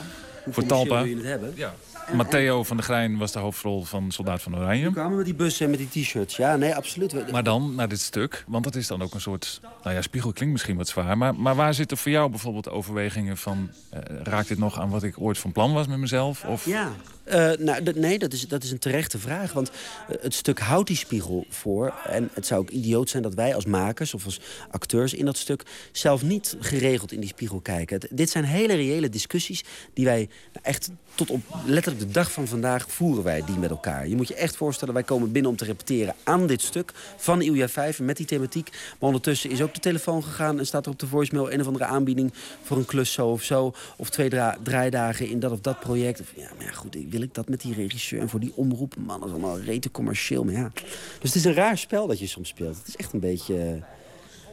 Hoe 0.44 0.52
voor 0.52 0.66
Talpa. 0.66 0.96
wil 0.96 1.04
je 1.04 1.16
het 1.16 1.24
hebben? 1.24 1.52
Ja. 1.54 1.74
Matteo 2.12 2.62
van 2.62 2.76
der 2.76 2.84
Grijn 2.84 3.18
was 3.18 3.32
de 3.32 3.38
hoofdrol 3.38 3.84
van 3.84 4.10
Soldaat 4.10 4.42
van 4.42 4.56
Oranje. 4.56 4.82
Die 4.82 4.92
kwamen 4.92 5.16
met 5.16 5.24
die 5.24 5.34
bussen 5.34 5.64
en 5.64 5.70
met 5.70 5.92
die 5.92 6.02
t-shirts. 6.02 6.36
Ja, 6.36 6.56
nee, 6.56 6.74
absoluut. 6.74 7.30
Maar 7.30 7.42
dan 7.42 7.74
naar 7.74 7.88
dit 7.88 8.00
stuk, 8.00 8.44
want 8.46 8.64
dat 8.64 8.74
is 8.74 8.86
dan 8.86 9.02
ook 9.02 9.14
een 9.14 9.20
soort... 9.20 9.60
Nou 9.82 9.94
ja, 9.94 10.02
spiegel 10.02 10.32
klinkt 10.32 10.52
misschien 10.52 10.76
wat 10.76 10.88
zwaar. 10.88 11.18
Maar, 11.18 11.34
maar 11.34 11.54
waar 11.54 11.74
zitten 11.74 11.96
voor 11.96 12.10
jou 12.10 12.30
bijvoorbeeld 12.30 12.70
overwegingen 12.70 13.36
van... 13.36 13.70
Uh, 13.94 14.00
raakt 14.22 14.48
dit 14.48 14.58
nog 14.58 14.80
aan 14.80 14.90
wat 14.90 15.02
ik 15.02 15.20
ooit 15.20 15.38
van 15.38 15.52
plan 15.52 15.72
was 15.72 15.86
met 15.86 15.98
mezelf? 15.98 16.44
Of... 16.44 16.66
Ja, 16.66 16.90
uh, 17.26 17.52
nou, 17.58 17.82
nee, 17.94 18.18
dat 18.18 18.32
is, 18.32 18.48
dat 18.48 18.62
is 18.62 18.70
een 18.70 18.78
terechte 18.78 19.18
vraag. 19.18 19.52
Want 19.52 19.70
uh, 19.70 20.16
het 20.20 20.34
stuk 20.34 20.58
houdt 20.58 20.88
die 20.88 20.96
spiegel 20.96 21.46
voor. 21.48 21.94
En 22.06 22.30
het 22.32 22.46
zou 22.46 22.60
ook 22.60 22.70
idioot 22.70 23.10
zijn 23.10 23.22
dat 23.22 23.34
wij 23.34 23.54
als 23.54 23.66
makers 23.66 24.14
of 24.14 24.24
als 24.24 24.40
acteurs 24.70 25.14
in 25.14 25.24
dat 25.24 25.36
stuk... 25.36 25.62
zelf 25.92 26.22
niet 26.22 26.56
geregeld 26.60 27.12
in 27.12 27.20
die 27.20 27.28
spiegel 27.28 27.60
kijken. 27.60 28.00
Dit 28.10 28.30
zijn 28.30 28.44
hele 28.44 28.74
reële 28.74 29.08
discussies 29.08 29.64
die 29.92 30.04
wij 30.04 30.28
echt 30.62 30.90
tot 31.14 31.30
op 31.30 31.40
letterlijk 31.66 32.06
de 32.06 32.12
dag 32.12 32.32
van 32.32 32.46
vandaag 32.46 32.86
voeren 32.88 33.24
wij 33.24 33.44
die 33.44 33.56
met 33.56 33.70
elkaar. 33.70 34.08
Je 34.08 34.16
moet 34.16 34.28
je 34.28 34.34
echt 34.34 34.56
voorstellen, 34.56 34.94
wij 34.94 35.02
komen 35.02 35.32
binnen 35.32 35.50
om 35.50 35.56
te 35.56 35.64
repeteren 35.64 36.14
aan 36.22 36.46
dit 36.46 36.62
stuk 36.62 36.92
van 37.16 37.42
Ilja 37.42 37.68
5 37.68 38.00
met 38.00 38.16
die 38.16 38.26
thematiek. 38.26 38.70
Maar 38.70 39.08
ondertussen 39.08 39.50
is 39.50 39.62
ook 39.62 39.74
de 39.74 39.80
telefoon 39.80 40.24
gegaan 40.24 40.58
en 40.58 40.66
staat 40.66 40.86
er 40.86 40.92
op 40.92 40.98
de 40.98 41.06
voicemail 41.06 41.52
een 41.52 41.60
of 41.60 41.66
andere 41.66 41.84
aanbieding 41.84 42.32
voor 42.62 42.76
een 42.76 42.84
klus 42.84 43.12
zo 43.12 43.28
of 43.28 43.42
zo. 43.42 43.74
Of 43.96 44.10
twee 44.10 44.28
dra 44.28 44.56
draaidagen 44.62 45.28
in 45.28 45.40
dat 45.40 45.52
of 45.52 45.60
dat 45.60 45.80
project. 45.80 46.22
Ja, 46.36 46.48
maar 46.58 46.74
goed, 46.74 46.96
wil 47.14 47.22
ik 47.22 47.34
dat 47.34 47.48
met 47.48 47.60
die 47.60 47.74
regisseur 47.74 48.20
en 48.20 48.28
voor 48.28 48.40
die 48.40 48.52
omroep? 48.54 48.96
Man, 48.96 49.20
dat 49.20 49.28
is 49.28 49.34
allemaal 49.34 49.60
rete 49.60 49.90
commercieel. 49.90 50.44
Maar 50.44 50.54
ja. 50.54 50.70
Dus 50.74 50.88
het 51.20 51.34
is 51.34 51.44
een 51.44 51.54
raar 51.54 51.78
spel 51.78 52.06
dat 52.06 52.18
je 52.18 52.26
soms 52.26 52.48
speelt. 52.48 52.76
Het 52.76 52.88
is 52.88 52.96
echt 52.96 53.12
een 53.12 53.20
beetje, 53.20 53.82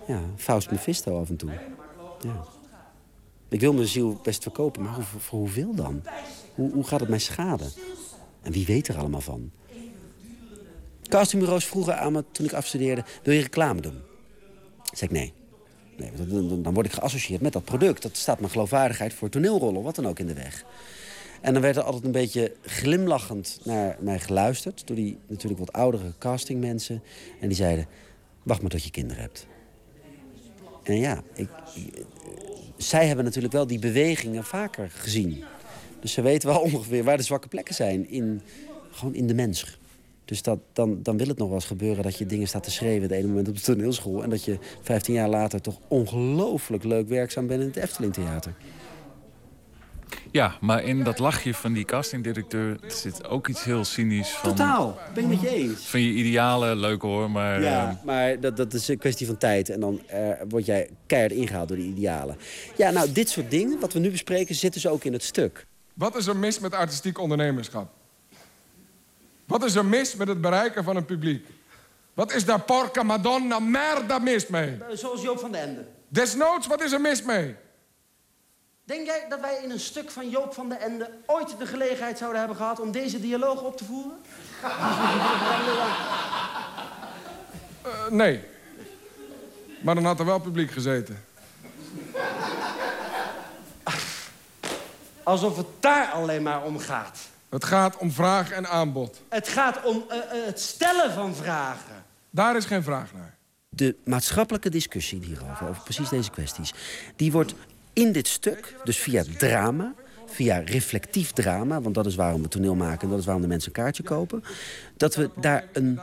ja, 0.07 0.21
Faust 0.35 0.71
Mephisto 0.71 1.19
af 1.19 1.29
en 1.29 1.35
toe. 1.35 1.51
Ja. 2.21 2.45
Ik 3.49 3.59
wil 3.59 3.73
mijn 3.73 3.87
ziel 3.87 4.19
best 4.23 4.41
verkopen, 4.41 4.81
maar 4.81 4.93
voor, 5.01 5.39
hoeveel 5.39 5.75
dan? 5.75 6.03
Hoe, 6.55 6.71
hoe 6.71 6.83
gaat 6.83 6.99
het 6.99 7.09
mij 7.09 7.19
schaden? 7.19 7.71
En 8.41 8.51
wie 8.51 8.65
weet 8.65 8.87
er 8.87 8.97
allemaal 8.97 9.21
van? 9.21 9.51
Castingbureaus 11.03 11.65
vroegen 11.65 11.99
aan 11.99 12.11
me 12.11 12.23
toen 12.31 12.45
ik 12.45 12.53
afstudeerde... 12.53 13.03
wil 13.23 13.33
je 13.33 13.41
reclame 13.41 13.81
doen? 13.81 14.01
Zeg 14.93 15.09
ik 15.09 15.11
nee. 15.11 15.33
nee 15.97 16.11
dan, 16.27 16.63
dan 16.63 16.73
word 16.73 16.85
ik 16.85 16.91
geassocieerd 16.91 17.41
met 17.41 17.53
dat 17.53 17.63
product. 17.63 18.01
Dat 18.01 18.17
staat 18.17 18.39
mijn 18.39 18.51
geloofwaardigheid 18.51 19.13
voor 19.13 19.29
toneelrollen 19.29 19.83
wat 19.83 19.95
dan 19.95 20.07
ook 20.07 20.19
in 20.19 20.27
de 20.27 20.33
weg. 20.33 20.65
En 21.41 21.53
dan 21.53 21.61
werd 21.61 21.75
er 21.75 21.83
altijd 21.83 22.03
een 22.03 22.11
beetje 22.11 22.55
glimlachend 22.61 23.59
naar 23.63 23.97
mij 23.99 24.19
geluisterd... 24.19 24.87
door 24.87 24.95
die 24.95 25.17
natuurlijk 25.27 25.59
wat 25.59 25.73
oudere 25.73 26.13
castingmensen. 26.17 27.03
En 27.39 27.47
die 27.47 27.57
zeiden, 27.57 27.87
wacht 28.43 28.61
maar 28.61 28.69
tot 28.69 28.83
je 28.83 28.91
kinderen 28.91 29.21
hebt. 29.21 29.47
En 30.83 30.97
ja, 30.97 31.23
ik, 31.33 31.49
zij 32.77 33.07
hebben 33.07 33.25
natuurlijk 33.25 33.53
wel 33.53 33.67
die 33.67 33.79
bewegingen 33.79 34.43
vaker 34.43 34.89
gezien. 34.89 35.43
Dus 35.99 36.13
ze 36.13 36.21
weten 36.21 36.49
wel 36.49 36.59
ongeveer 36.71 37.03
waar 37.03 37.17
de 37.17 37.23
zwakke 37.23 37.47
plekken 37.47 37.75
zijn. 37.75 38.09
In, 38.09 38.41
gewoon 38.91 39.13
in 39.13 39.27
de 39.27 39.33
mens. 39.33 39.79
Dus 40.25 40.41
dat, 40.41 40.59
dan, 40.73 41.03
dan 41.03 41.17
wil 41.17 41.27
het 41.27 41.37
nog 41.37 41.47
wel 41.47 41.55
eens 41.55 41.65
gebeuren 41.65 42.03
dat 42.03 42.17
je 42.17 42.25
dingen 42.25 42.47
staat 42.47 42.63
te 42.63 42.71
schreeuwen... 42.71 43.01
het 43.01 43.11
ene 43.11 43.27
moment 43.27 43.47
op 43.47 43.55
de 43.55 43.61
toneelschool... 43.61 44.23
en 44.23 44.29
dat 44.29 44.43
je 44.43 44.57
15 44.81 45.13
jaar 45.13 45.29
later 45.29 45.61
toch 45.61 45.79
ongelooflijk 45.87 46.83
leuk 46.83 47.07
werkzaam 47.07 47.47
bent 47.47 47.61
in 47.61 47.67
het 47.67 47.75
Efteling 47.75 48.13
Theater. 48.13 48.53
Ja, 50.31 50.55
maar 50.61 50.83
in 50.83 51.03
dat 51.03 51.19
lachje 51.19 51.53
van 51.53 51.73
die 51.73 51.85
castingdirecteur 51.85 52.77
zit 52.87 53.27
ook 53.27 53.47
iets 53.47 53.63
heel 53.63 53.85
cynisch 53.85 54.29
van... 54.29 54.49
Totaal, 54.49 54.99
ben 55.13 55.23
ik 55.23 55.29
met 55.29 55.41
je 55.41 55.49
eens. 55.49 55.85
Van 55.85 56.01
je 56.01 56.13
idealen, 56.13 56.77
leuk 56.77 57.01
hoor, 57.01 57.31
maar... 57.31 57.61
Ja, 57.61 57.89
uh... 57.89 58.05
maar 58.05 58.39
dat, 58.39 58.57
dat 58.57 58.73
is 58.73 58.87
een 58.87 58.97
kwestie 58.97 59.27
van 59.27 59.37
tijd. 59.37 59.69
En 59.69 59.79
dan 59.79 60.01
uh, 60.13 60.29
word 60.49 60.65
jij 60.65 60.89
keihard 61.05 61.33
ingehaald 61.33 61.67
door 61.67 61.77
die 61.77 61.89
idealen. 61.89 62.37
Ja, 62.75 62.89
nou, 62.89 63.11
dit 63.11 63.29
soort 63.29 63.51
dingen, 63.51 63.79
wat 63.79 63.93
we 63.93 63.99
nu 63.99 64.11
bespreken, 64.11 64.55
zit 64.55 64.73
dus 64.73 64.87
ook 64.87 65.03
in 65.03 65.13
het 65.13 65.23
stuk. 65.23 65.65
Wat 65.93 66.15
is 66.15 66.27
er 66.27 66.35
mis 66.35 66.59
met 66.59 66.73
artistiek 66.73 67.19
ondernemerschap? 67.19 67.89
Wat 69.45 69.63
is 69.63 69.75
er 69.75 69.85
mis 69.85 70.15
met 70.15 70.27
het 70.27 70.41
bereiken 70.41 70.83
van 70.83 70.95
een 70.95 71.05
publiek? 71.05 71.45
Wat 72.13 72.33
is 72.33 72.45
daar 72.45 72.61
porca 72.61 73.03
madonna 73.03 73.59
merda 73.59 74.19
mis 74.19 74.47
mee? 74.47 74.77
Zoals 74.93 75.21
Joop 75.21 75.39
van 75.39 75.51
den 75.51 75.61
Ende. 75.61 75.85
Desnoods, 76.07 76.67
wat 76.67 76.81
is 76.81 76.91
er 76.91 77.01
mis 77.01 77.23
mee? 77.23 77.55
Denk 78.91 79.05
jij 79.05 79.25
dat 79.29 79.39
wij 79.39 79.59
in 79.63 79.71
een 79.71 79.79
stuk 79.79 80.09
van 80.09 80.29
Joop 80.29 80.53
van 80.53 80.69
den 80.69 80.79
Ende 80.79 81.09
ooit 81.25 81.57
de 81.57 81.65
gelegenheid 81.65 82.17
zouden 82.17 82.39
hebben 82.39 82.57
gehad 82.57 82.79
om 82.79 82.91
deze 82.91 83.19
dialoog 83.19 83.61
op 83.61 83.77
te 83.77 83.85
voeren? 83.85 84.17
uh, 87.85 88.07
nee. 88.21 88.43
Maar 89.81 89.95
dan 89.95 90.05
had 90.05 90.19
er 90.19 90.25
wel 90.25 90.39
publiek 90.39 90.71
gezeten. 90.71 91.25
Alsof 95.23 95.57
het 95.57 95.67
daar 95.79 96.07
alleen 96.07 96.43
maar 96.43 96.63
om 96.63 96.79
gaat. 96.79 97.19
Het 97.49 97.63
gaat 97.63 97.97
om 97.97 98.11
vraag 98.11 98.51
en 98.51 98.67
aanbod. 98.67 99.21
Het 99.29 99.47
gaat 99.47 99.83
om 99.83 100.05
uh, 100.09 100.15
uh, 100.15 100.23
het 100.45 100.59
stellen 100.59 101.13
van 101.13 101.35
vragen. 101.35 102.05
Daar 102.29 102.55
is 102.55 102.65
geen 102.65 102.83
vraag 102.83 103.13
naar. 103.13 103.35
De 103.69 103.95
maatschappelijke 104.03 104.69
discussie 104.69 105.23
hierover, 105.23 105.67
over 105.67 105.83
precies 105.83 106.09
deze 106.09 106.31
kwesties... 106.31 106.73
die 107.15 107.31
wordt 107.31 107.53
in 107.93 108.11
dit 108.11 108.27
stuk, 108.27 108.75
dus 108.83 108.97
via 108.97 109.23
drama, 109.37 109.93
via 110.25 110.57
reflectief 110.57 111.31
drama... 111.31 111.81
want 111.81 111.95
dat 111.95 112.05
is 112.05 112.15
waarom 112.15 112.41
we 112.41 112.47
toneel 112.47 112.75
maken 112.75 113.01
en 113.01 113.09
dat 113.09 113.19
is 113.19 113.25
waarom 113.25 113.43
de 113.43 113.49
mensen 113.49 113.67
een 113.67 113.83
kaartje 113.83 114.03
kopen... 114.03 114.43
dat 114.97 115.15
we 115.15 115.29
daar 115.39 115.65
een, 115.73 115.99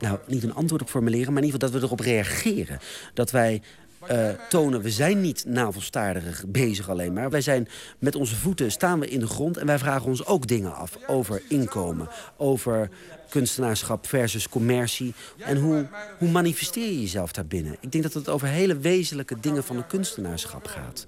nou, 0.00 0.18
niet 0.26 0.42
een 0.42 0.54
antwoord 0.54 0.82
op 0.82 0.88
formuleren... 0.88 1.32
maar 1.32 1.42
in 1.42 1.48
ieder 1.48 1.60
geval 1.60 1.80
dat 1.80 1.80
we 1.80 1.86
erop 1.86 2.06
reageren. 2.06 2.78
Dat 3.14 3.30
wij 3.30 3.62
uh, 4.10 4.28
tonen, 4.48 4.82
we 4.82 4.90
zijn 4.90 5.20
niet 5.20 5.44
navelstaardig 5.46 6.44
bezig 6.46 6.90
alleen 6.90 7.12
maar. 7.12 7.30
Wij 7.30 7.40
zijn 7.40 7.68
met 7.98 8.14
onze 8.14 8.36
voeten, 8.36 8.72
staan 8.72 9.00
we 9.00 9.08
in 9.08 9.20
de 9.20 9.26
grond... 9.26 9.56
en 9.56 9.66
wij 9.66 9.78
vragen 9.78 10.06
ons 10.06 10.26
ook 10.26 10.46
dingen 10.46 10.74
af 10.74 10.98
over 11.06 11.42
inkomen, 11.48 12.08
over 12.36 12.90
kunstenaarschap 13.34 14.06
versus 14.06 14.48
commercie. 14.48 15.14
En 15.38 15.56
hoe, 15.56 15.86
hoe 16.18 16.30
manifesteer 16.30 16.86
je 16.86 17.00
jezelf 17.00 17.32
daarbinnen? 17.32 17.76
Ik 17.80 17.92
denk 17.92 18.04
dat 18.04 18.12
het 18.12 18.28
over 18.28 18.48
hele 18.48 18.78
wezenlijke 18.78 19.40
dingen 19.40 19.64
van 19.64 19.76
een 19.76 19.86
kunstenaarschap 19.86 20.66
gaat. 20.66 21.06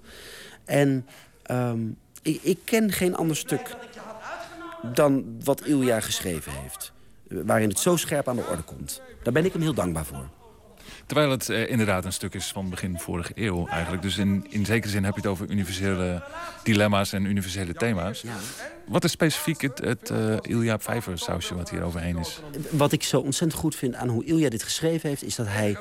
En 0.65 1.07
um, 1.51 1.97
ik, 2.21 2.39
ik, 2.43 2.59
ken 2.63 2.91
geen 2.91 3.15
ander 3.15 3.35
stuk 3.35 3.75
dan 4.93 5.39
wat 5.43 5.65
Ilja 5.65 5.99
geschreven 5.99 6.51
heeft. 6.51 6.91
Waarin 7.27 7.69
het 7.69 7.79
zo 7.79 7.95
scherp 7.95 8.27
aan 8.27 8.35
de 8.35 8.47
orde 8.49 8.63
komt. 8.63 9.01
Daar 9.23 9.33
ben 9.33 9.45
ik 9.45 9.53
hem 9.53 9.61
heel 9.61 9.73
dankbaar 9.73 10.05
voor. 10.05 10.29
Terwijl 11.07 11.31
het 11.31 11.49
eh, 11.49 11.69
inderdaad 11.69 12.05
een 12.05 12.13
stuk 12.13 12.33
is 12.33 12.47
van 12.47 12.69
begin 12.69 12.99
vorige 12.99 13.31
eeuw 13.35 13.67
eigenlijk. 13.67 14.01
Dus 14.01 14.17
in, 14.17 14.45
in 14.49 14.65
zekere 14.65 14.91
zin 14.91 15.03
heb 15.03 15.13
je 15.13 15.21
het 15.21 15.29
over 15.29 15.49
universele 15.49 16.23
dilemma's 16.63 17.13
en 17.13 17.25
universele 17.25 17.73
thema's. 17.73 18.23
Wat 18.87 19.03
is 19.03 19.11
specifiek 19.11 19.61
het, 19.61 19.77
het 19.77 20.09
eh, 20.09 20.35
Ilja 20.41 20.79
Vijver 20.79 21.19
sausje 21.19 21.55
wat 21.55 21.69
hier 21.69 21.83
overheen 21.83 22.17
is? 22.17 22.39
Wat 22.69 22.91
ik 22.91 23.03
zo 23.03 23.19
ontzettend 23.19 23.59
goed 23.61 23.75
vind 23.75 23.95
aan 23.95 24.07
hoe 24.07 24.25
Ilja 24.25 24.49
dit 24.49 24.63
geschreven 24.63 25.09
heeft... 25.09 25.23
is 25.23 25.35
dat 25.35 25.47
hij, 25.49 25.77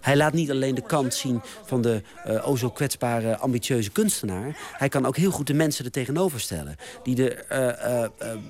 hij 0.00 0.16
laat 0.16 0.32
niet 0.32 0.50
alleen 0.50 0.74
de 0.74 0.86
kant 0.86 1.14
zien 1.14 1.40
van 1.64 1.82
de 1.82 2.02
eh 2.24 2.48
o 2.48 2.56
zo 2.56 2.70
kwetsbare, 2.70 3.36
ambitieuze 3.36 3.90
kunstenaar. 3.90 4.56
Hij 4.72 4.88
kan 4.88 5.06
ook 5.06 5.16
heel 5.16 5.30
goed 5.30 5.46
de 5.46 5.54
mensen 5.54 5.84
er 5.84 5.90
tegenover 5.90 6.40
stellen. 6.40 6.76
Die 7.02 7.30
er 7.30 7.44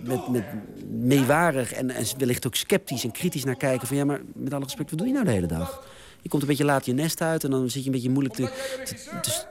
met, 0.02 0.28
met 0.28 0.44
meewarig 0.90 1.73
en, 1.73 1.90
en 1.90 2.05
wellicht 2.19 2.47
ook 2.47 2.55
sceptisch 2.55 3.05
en 3.05 3.12
kritisch 3.12 3.44
naar 3.44 3.57
kijken... 3.57 3.86
van 3.86 3.97
ja, 3.97 4.05
maar 4.05 4.20
met 4.35 4.52
alle 4.52 4.65
respect, 4.65 4.90
wat 4.90 4.98
doe 4.98 5.09
je 5.09 5.15
nou 5.15 5.24
de 5.24 5.32
hele 5.32 5.47
dag? 5.47 5.82
Je 6.23 6.29
komt 6.29 6.43
een 6.43 6.49
beetje 6.49 6.65
laat 6.65 6.87
je 6.87 6.93
nest 6.93 7.21
uit 7.21 7.45
en 7.45 7.51
dan 7.51 7.71
zit 7.71 7.81
je 7.81 7.87
een 7.87 7.95
beetje 7.95 8.11
moeilijk 8.11 8.35
te, 8.35 8.49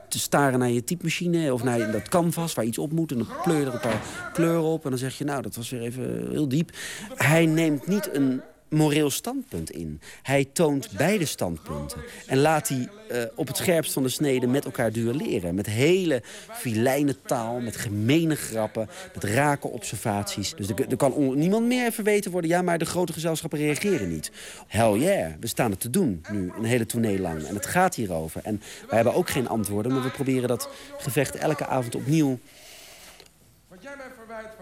te, 0.08 0.18
staren 0.18 0.58
naar 0.58 0.70
je 0.70 0.84
typemachine 0.84 1.52
of 1.52 1.62
naar 1.62 1.92
dat 1.92 2.08
canvas 2.08 2.54
waar 2.54 2.64
iets 2.64 2.78
op 2.78 2.92
moet. 2.92 3.12
En 3.12 3.18
dan 3.18 3.26
pleur 3.42 3.60
je 3.60 3.66
er 3.66 3.74
een 3.74 3.80
paar 3.80 4.02
kleuren 4.32 4.62
op 4.62 4.84
en 4.84 4.90
dan 4.90 4.98
zeg 4.98 5.18
je, 5.18 5.24
nou, 5.24 5.42
dat 5.42 5.56
was 5.56 5.70
weer 5.70 5.80
even 5.80 6.30
heel 6.30 6.48
diep. 6.48 6.70
Hij 7.14 7.46
neemt 7.46 7.86
niet 7.86 8.14
een 8.14 8.40
moreel 8.70 9.10
standpunt 9.10 9.70
in. 9.70 10.00
Hij 10.22 10.44
toont 10.52 10.88
beide 10.96 11.24
standpunten. 11.24 12.00
En 12.26 12.38
laat 12.38 12.68
die 12.68 12.88
eh, 13.08 13.22
op 13.34 13.46
het 13.46 13.56
scherpst 13.56 13.92
van 13.92 14.02
de 14.02 14.08
snede 14.08 14.46
met 14.46 14.64
elkaar 14.64 14.92
duelleren. 14.92 15.54
Met 15.54 15.66
hele 15.66 16.22
filijne 16.50 17.16
taal, 17.22 17.60
met 17.60 17.76
gemene 17.76 18.36
grappen, 18.36 18.88
met 19.14 19.24
rake 19.24 19.68
observaties. 19.68 20.54
Dus 20.54 20.68
er, 20.68 20.96
kan 20.96 21.38
niemand 21.38 21.66
meer 21.66 21.92
verweten 21.92 22.30
worden... 22.30 22.50
ja, 22.50 22.62
maar 22.62 22.78
de 22.78 22.84
grote 22.84 23.12
gezelschappen 23.12 23.58
reageren 23.58 24.08
niet. 24.08 24.30
Hell 24.66 24.92
yeah, 24.92 25.32
we 25.40 25.46
staan 25.46 25.70
het 25.70 25.80
te 25.80 25.90
doen 25.90 26.24
nu, 26.30 26.52
een 26.56 26.64
hele 26.64 26.86
tournee 26.86 27.20
lang. 27.20 27.44
En 27.44 27.54
het 27.54 27.66
gaat 27.66 27.94
hierover. 27.94 28.40
En 28.44 28.62
wij 28.86 28.96
hebben 28.96 29.14
ook 29.14 29.30
geen 29.30 29.48
antwoorden... 29.48 29.92
maar 29.92 30.02
we 30.02 30.10
proberen 30.10 30.48
dat 30.48 30.68
gevecht 30.98 31.36
elke 31.36 31.66
avond 31.66 31.94
opnieuw... 31.94 32.38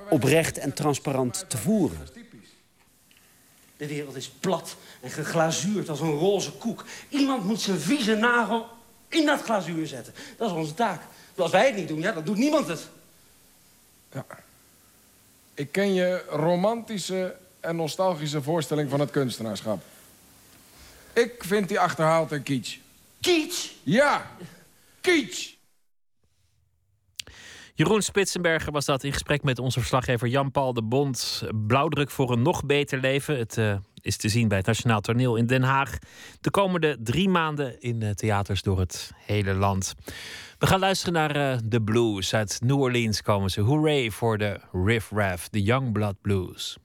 oprecht 0.08 0.58
en 0.58 0.72
transparant 0.72 1.44
te 1.48 1.58
voeren. 1.58 1.98
De 3.78 3.86
wereld 3.86 4.16
is 4.16 4.28
plat 4.28 4.76
en 5.00 5.10
geglazuurd 5.10 5.88
als 5.88 6.00
een 6.00 6.18
roze 6.18 6.52
koek. 6.52 6.84
Iemand 7.08 7.44
moet 7.44 7.60
zijn 7.60 7.78
vieze 7.78 8.14
nagel 8.14 8.66
in 9.08 9.26
dat 9.26 9.42
glazuur 9.42 9.86
zetten. 9.86 10.14
Dat 10.36 10.50
is 10.50 10.56
onze 10.56 10.74
taak. 10.74 11.02
Als 11.36 11.50
wij 11.50 11.66
het 11.66 11.76
niet 11.76 11.88
doen, 11.88 12.00
ja, 12.00 12.12
dan 12.12 12.24
doet 12.24 12.36
niemand 12.36 12.68
het. 12.68 12.88
Ik 15.54 15.72
ken 15.72 15.94
je 15.94 16.24
romantische 16.28 17.36
en 17.60 17.76
nostalgische 17.76 18.42
voorstelling 18.42 18.90
van 18.90 19.00
het 19.00 19.10
kunstenaarschap. 19.10 19.82
Ik 21.12 21.44
vind 21.44 21.68
die 21.68 21.80
achterhaald 21.80 22.32
en 22.32 22.42
kitsch. 22.42 22.76
Kitsch? 23.20 23.70
Ja, 23.82 24.30
kitsch. 25.00 25.57
Jeroen 27.78 28.02
Spitsenberger 28.02 28.72
was 28.72 28.84
dat 28.84 29.04
in 29.04 29.12
gesprek 29.12 29.42
met 29.42 29.58
onze 29.58 29.78
verslaggever 29.78 30.28
Jan-Paul 30.28 30.72
de 30.72 30.82
Bond. 30.82 31.42
Blauwdruk 31.66 32.10
voor 32.10 32.30
een 32.32 32.42
nog 32.42 32.64
beter 32.64 33.00
leven. 33.00 33.38
Het 33.38 33.58
eh, 33.58 33.76
is 34.00 34.16
te 34.16 34.28
zien 34.28 34.48
bij 34.48 34.58
het 34.58 34.66
Nationaal 34.66 35.00
Toneel 35.00 35.36
in 35.36 35.46
Den 35.46 35.62
Haag. 35.62 35.98
De 36.40 36.50
komende 36.50 36.96
drie 37.02 37.28
maanden 37.28 37.80
in 37.80 38.02
eh, 38.02 38.10
theaters 38.10 38.62
door 38.62 38.78
het 38.78 39.12
hele 39.16 39.54
land. 39.54 39.94
We 40.58 40.66
gaan 40.66 40.80
luisteren 40.80 41.14
naar 41.14 41.36
eh, 41.36 41.58
de 41.64 41.82
blues. 41.82 42.34
Uit 42.34 42.58
New 42.62 42.80
Orleans 42.80 43.22
komen 43.22 43.50
ze. 43.50 43.60
Hooray 43.60 44.10
voor 44.10 44.38
de 44.38 44.60
Riff 44.72 45.10
Raff, 45.10 45.48
de 45.48 45.62
Youngblood 45.62 46.20
Blues. 46.20 46.78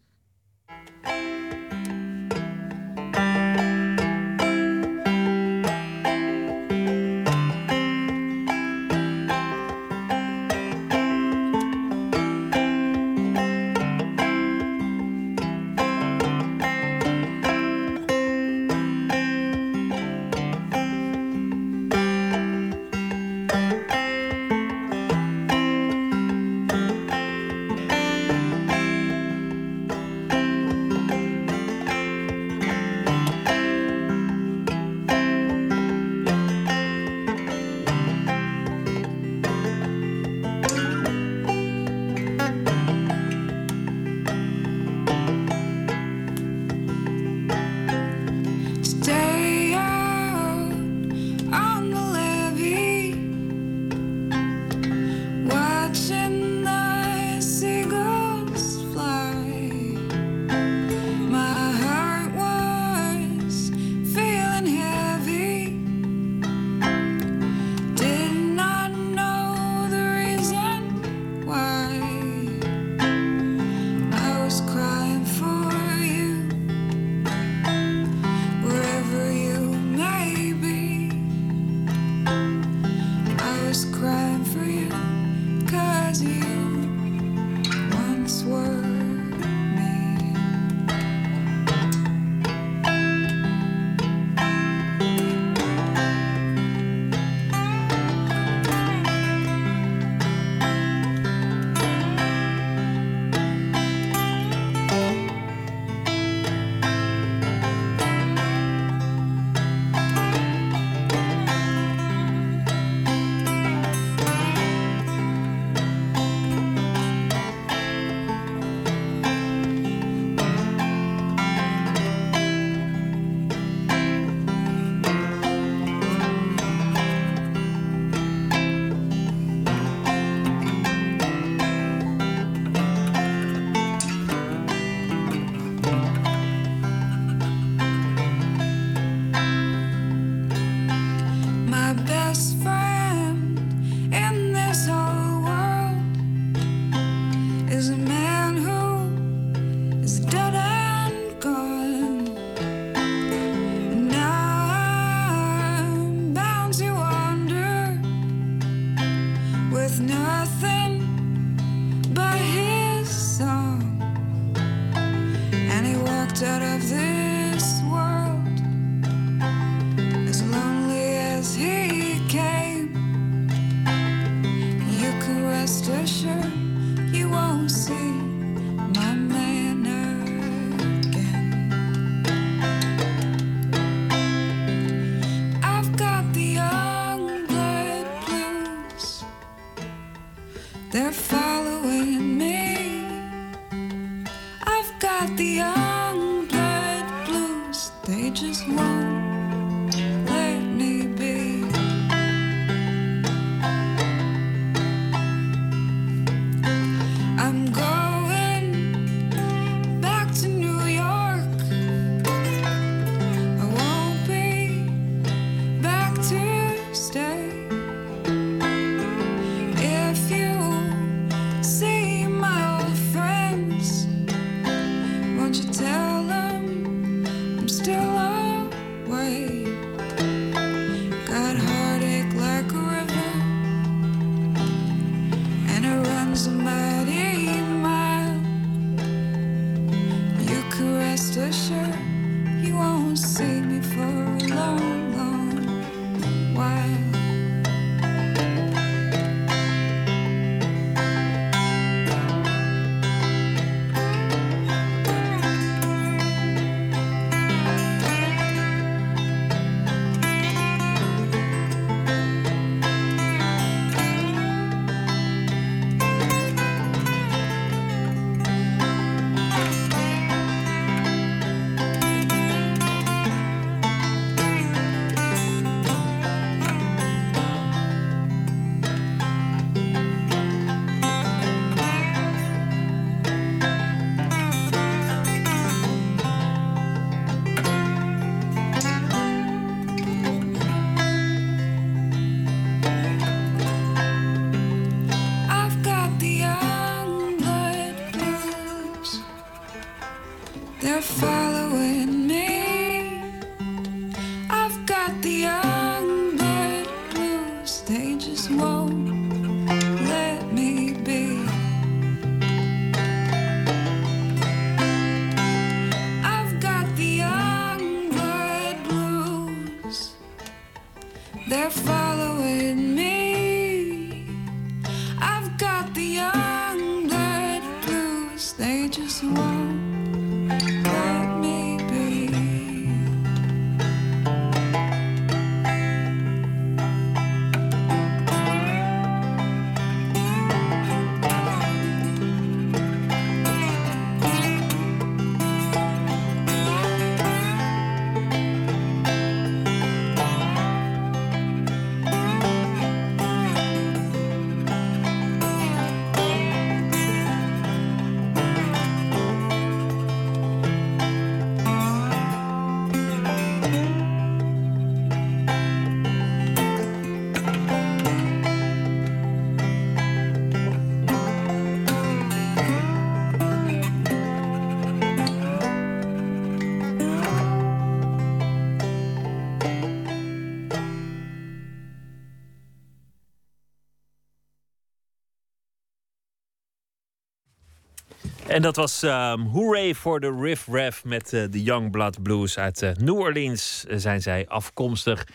En 388.53 388.61
dat 388.61 388.75
was 388.75 389.03
um, 389.03 389.41
Hooray 389.41 389.95
for 389.95 390.19
the 390.19 390.37
Riff 390.41 390.67
Raff 390.67 391.03
met 391.03 391.33
eh, 391.33 391.43
de 391.49 391.63
Young 391.63 391.91
Blood 391.91 392.23
Blues 392.23 392.57
uit 392.57 392.81
eh, 392.81 392.91
New 392.91 393.19
Orleans 393.19 393.85
eh, 393.87 393.97
zijn 393.97 394.21
zij 394.21 394.45
afkomstig. 394.47 395.27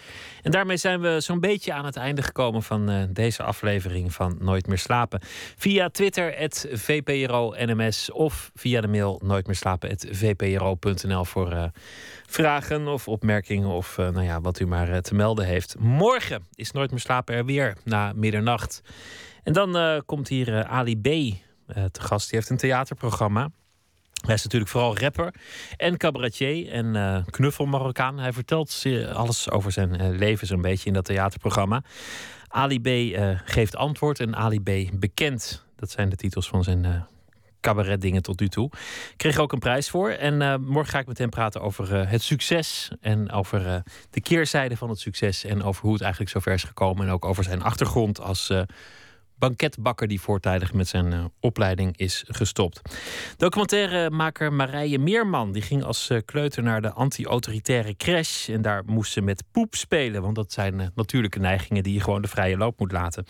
En 0.43 0.51
daarmee 0.51 0.77
zijn 0.77 1.01
we 1.01 1.21
zo'n 1.21 1.41
beetje 1.41 1.73
aan 1.73 1.85
het 1.85 1.97
einde 1.97 2.23
gekomen 2.23 2.63
van 2.63 2.91
eh, 2.91 3.03
deze 3.11 3.43
aflevering 3.43 4.13
van 4.13 4.37
Nooit 4.41 4.67
meer 4.67 4.79
slapen. 4.79 5.21
Via 5.57 5.89
Twitter, 5.89 6.39
het 6.39 6.69
VPRO 6.73 7.55
NMS 7.57 8.11
of 8.11 8.51
via 8.55 8.81
de 8.81 8.89
mail 8.89 9.21
nooit 9.25 9.47
meer 9.47 9.57
slapen, 9.57 9.89
het 9.89 10.07
VPRO.nl 10.11 11.25
voor 11.25 11.53
eh, 11.53 11.65
vragen 12.27 12.87
of 12.87 13.09
opmerkingen 13.09 13.69
of 13.69 13.99
eh, 13.99 14.09
nou 14.09 14.25
ja, 14.25 14.41
wat 14.41 14.61
u 14.61 14.67
maar 14.67 14.89
eh, 14.89 14.99
te 14.99 15.15
melden 15.15 15.47
heeft. 15.47 15.79
Morgen 15.79 16.47
is 16.55 16.73
Nooit 16.73 16.91
meer 16.91 17.01
slapen 17.01 17.35
er 17.35 17.45
weer 17.45 17.77
na 17.85 18.13
middernacht. 18.15 18.83
En 19.49 19.55
dan 19.55 19.77
eh, 19.77 19.99
komt 20.07 20.29
hier 20.29 20.59
eh, 20.59 20.71
Ali 20.71 21.01
B 21.01 21.07
eh, 21.07 21.33
te 21.91 22.01
gast. 22.01 22.31
Die 22.31 22.39
heeft 22.39 22.51
een 22.51 22.57
theaterprogramma. 22.57 23.51
Hij 24.25 24.35
is 24.35 24.43
natuurlijk 24.43 24.71
vooral 24.71 24.99
rapper 24.99 25.35
en 25.77 25.97
cabaretier 25.97 26.71
en 26.73 26.97
eh 26.97 27.27
knuffel 27.31 27.67
Marokkaan. 27.67 28.19
Hij 28.19 28.33
vertelt 28.33 28.85
alles 29.13 29.51
over 29.51 29.73
zijn 29.73 29.97
eh, 29.97 30.09
leven 30.19 30.47
zo'n 30.47 30.61
beetje 30.61 30.87
in 30.87 30.93
dat 30.93 31.05
theaterprogramma. 31.05 31.83
Ali 32.49 32.81
B 32.81 32.87
eh, 32.87 33.41
geeft 33.45 33.77
antwoord 33.77 34.21
en 34.21 34.37
Ali 34.37 34.61
B 34.61 34.71
bekend. 34.93 35.65
Dat 35.77 35.91
zijn 35.91 36.09
de 36.09 36.17
titels 36.17 36.49
van 36.49 36.65
zijn 36.65 36.85
eh 36.85 37.01
cabaretdingen 37.61 38.23
tot 38.23 38.41
nu 38.41 38.49
toe. 38.49 38.71
Kreeg 39.17 39.39
ook 39.39 39.53
een 39.53 39.59
prijs 39.59 39.91
voor. 39.91 40.11
En 40.11 40.43
eh, 40.43 40.57
morgen 40.57 40.93
ga 40.93 40.99
ik 40.99 41.07
met 41.07 41.19
hem 41.19 41.31
praten 41.31 41.61
over 41.61 41.95
eh, 41.95 42.11
het 42.11 42.23
succes. 42.23 42.91
En 43.01 43.31
over 43.31 43.67
eh, 43.67 43.81
de 44.11 44.21
keerzijde 44.21 44.77
van 44.77 44.89
het 44.89 45.01
succes. 45.01 45.45
En 45.45 45.63
over 45.63 45.83
hoe 45.83 45.93
het 45.93 46.03
eigenlijk 46.03 46.31
zover 46.33 46.53
is 46.53 46.65
gekomen. 46.65 47.07
En 47.07 47.13
ook 47.13 47.25
over 47.25 47.45
zijn 47.45 47.63
achtergrond 47.63 48.21
als 48.21 48.51
eh, 48.51 48.63
banketbakker 49.39 50.09
die 50.09 50.21
voortijdig 50.21 50.73
met 50.73 50.89
zijn 50.89 51.13
eh, 51.13 51.25
opleiding 51.41 51.97
is 51.97 52.25
gestopt. 52.27 52.81
Documentairemaker 53.37 54.53
Marije 54.53 54.99
Meerman 54.99 55.53
die 55.53 55.63
ging 55.63 55.85
als 55.85 56.11
eh, 56.11 56.19
kleuter 56.25 56.63
naar 56.63 56.83
de 56.83 56.93
anti-autoritaire 56.93 57.97
crash. 57.97 58.49
En 58.49 58.63
daar 58.63 58.83
moest 58.87 59.13
ze 59.13 59.21
met 59.21 59.45
poep 59.53 59.75
spelen. 59.75 60.23
Want 60.23 60.35
dat 60.35 60.53
zijn 60.53 60.81
eh, 60.81 60.87
natuurlijke 60.95 61.39
neigingen 61.39 61.83
die 61.83 61.95
je 61.95 62.01
gewoon 62.01 62.23
de 62.23 62.29
vrije 62.29 62.57
loop 62.57 62.79
moet 62.79 62.93
laten. 62.93 63.27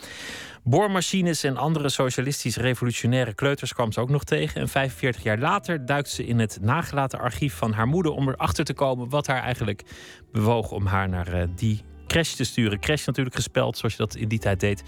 Boormachines 0.65 1.45
en 1.45 1.57
andere 1.57 1.89
socialistisch-revolutionaire 1.89 3.35
kleuters 3.35 3.73
kwam 3.73 3.93
ze 3.93 4.01
ook 4.01 4.11
nog 4.11 4.25
tegen. 4.25 4.61
En 4.61 4.69
45 4.69 5.23
jaar 5.23 5.39
later 5.39 5.87
duikt 5.87 6.09
ze 6.09 6.27
in 6.27 6.39
het 6.39 6.59
nagelaten 6.61 7.19
archief 7.19 7.55
van 7.55 7.73
haar 7.73 7.87
moeder 7.87 8.13
om 8.13 8.29
erachter 8.29 8.65
te 8.65 8.75
komen 8.75 9.09
wat 9.09 9.27
haar 9.27 9.43
eigenlijk 9.43 9.83
bewoog 10.33 10.71
om 10.71 10.87
haar 10.87 11.09
naar 11.09 11.47
die 11.55 11.83
crash 12.09 12.33
te 12.33 12.45
sturen. 12.45 12.81
Crash 12.81 13.07
natuurlijk 13.07 13.37
gespeld 13.37 13.77
zoals 13.77 13.95
je 13.95 14.03
dat 14.03 14.15
in 14.15 14.29
die 14.29 14.39
tijd 14.39 14.61
deed. 14.61 14.83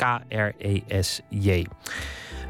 K-R-E-S-J. 0.00 1.64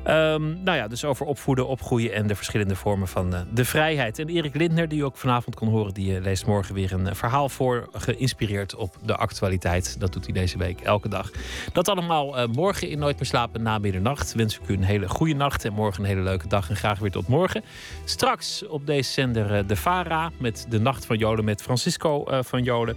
Ehm, 0.05 0.63
nou 0.63 0.77
ja, 0.77 0.89
dus 0.89 1.05
over 1.05 1.27
opvoeden, 1.27 1.67
opgroeien 1.67 2.13
en 2.13 2.27
de 2.27 2.35
verschillende 2.35 2.77
vormen 2.77 3.09
van 3.09 3.35
eh, 3.35 3.41
de 3.53 3.65
vrijheid. 3.65 4.19
En 4.19 4.29
Erik 4.29 4.55
Lindner, 4.55 4.89
die 4.89 4.99
u 4.99 5.03
ook 5.03 5.17
vanavond 5.17 5.55
kon 5.55 5.69
horen, 5.69 5.95
die 5.95 6.17
eh, 6.17 6.23
leest 6.23 6.47
morgen 6.47 6.75
weer 6.75 6.93
een 6.93 7.07
eh, 7.07 7.15
verhaal 7.15 7.49
voor, 7.49 7.89
geïnspireerd 7.93 8.75
op 8.75 8.97
de 9.03 9.17
actualiteit. 9.17 10.01
Dat 10.01 10.13
doet 10.13 10.25
hij 10.25 10.35
deze 10.35 10.59
week 10.59 10.81
elke 10.81 11.09
dag. 11.09 11.31
Dat 11.73 11.89
allemaal 11.89 12.49
morgen 12.49 12.89
in 12.89 12.99
Nooit 12.99 13.17
meer 13.17 13.27
slapen 13.27 13.63
na 13.63 13.79
middernacht. 13.79 14.35
Wens 14.35 14.59
ik 14.59 14.69
u 14.69 14.75
een 14.75 14.83
hele 14.83 15.09
goede 15.09 15.35
nacht 15.35 15.65
en 15.65 15.73
morgen 15.73 16.03
een 16.03 16.09
hele 16.09 16.21
leuke 16.21 16.49
dag. 16.49 16.71
En 16.71 16.77
graag 16.77 16.99
weer 16.99 17.11
tot 17.11 17.29
morgen. 17.29 17.65
Straks 18.05 18.67
op 18.67 18.87
deze 18.87 19.13
zender 19.13 19.67
de 19.67 19.77
Vara 19.77 20.31
met 20.39 20.67
de 20.69 20.81
Nacht 20.81 21.07
van 21.07 21.17
Jolen 21.17 21.45
met 21.45 21.63
Francisco 21.63 22.25
van 22.43 22.63
Jolen. 22.63 22.97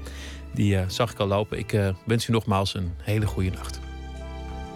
Die 0.53 0.77
zag 0.87 1.11
ik 1.11 1.19
al 1.19 1.27
lopen. 1.27 1.57
Ik 1.57 1.79
wens 2.05 2.27
u 2.27 2.31
nogmaals 2.31 2.73
een 2.73 2.93
hele 3.03 3.25
goede 3.25 3.49
nacht. 3.49 3.82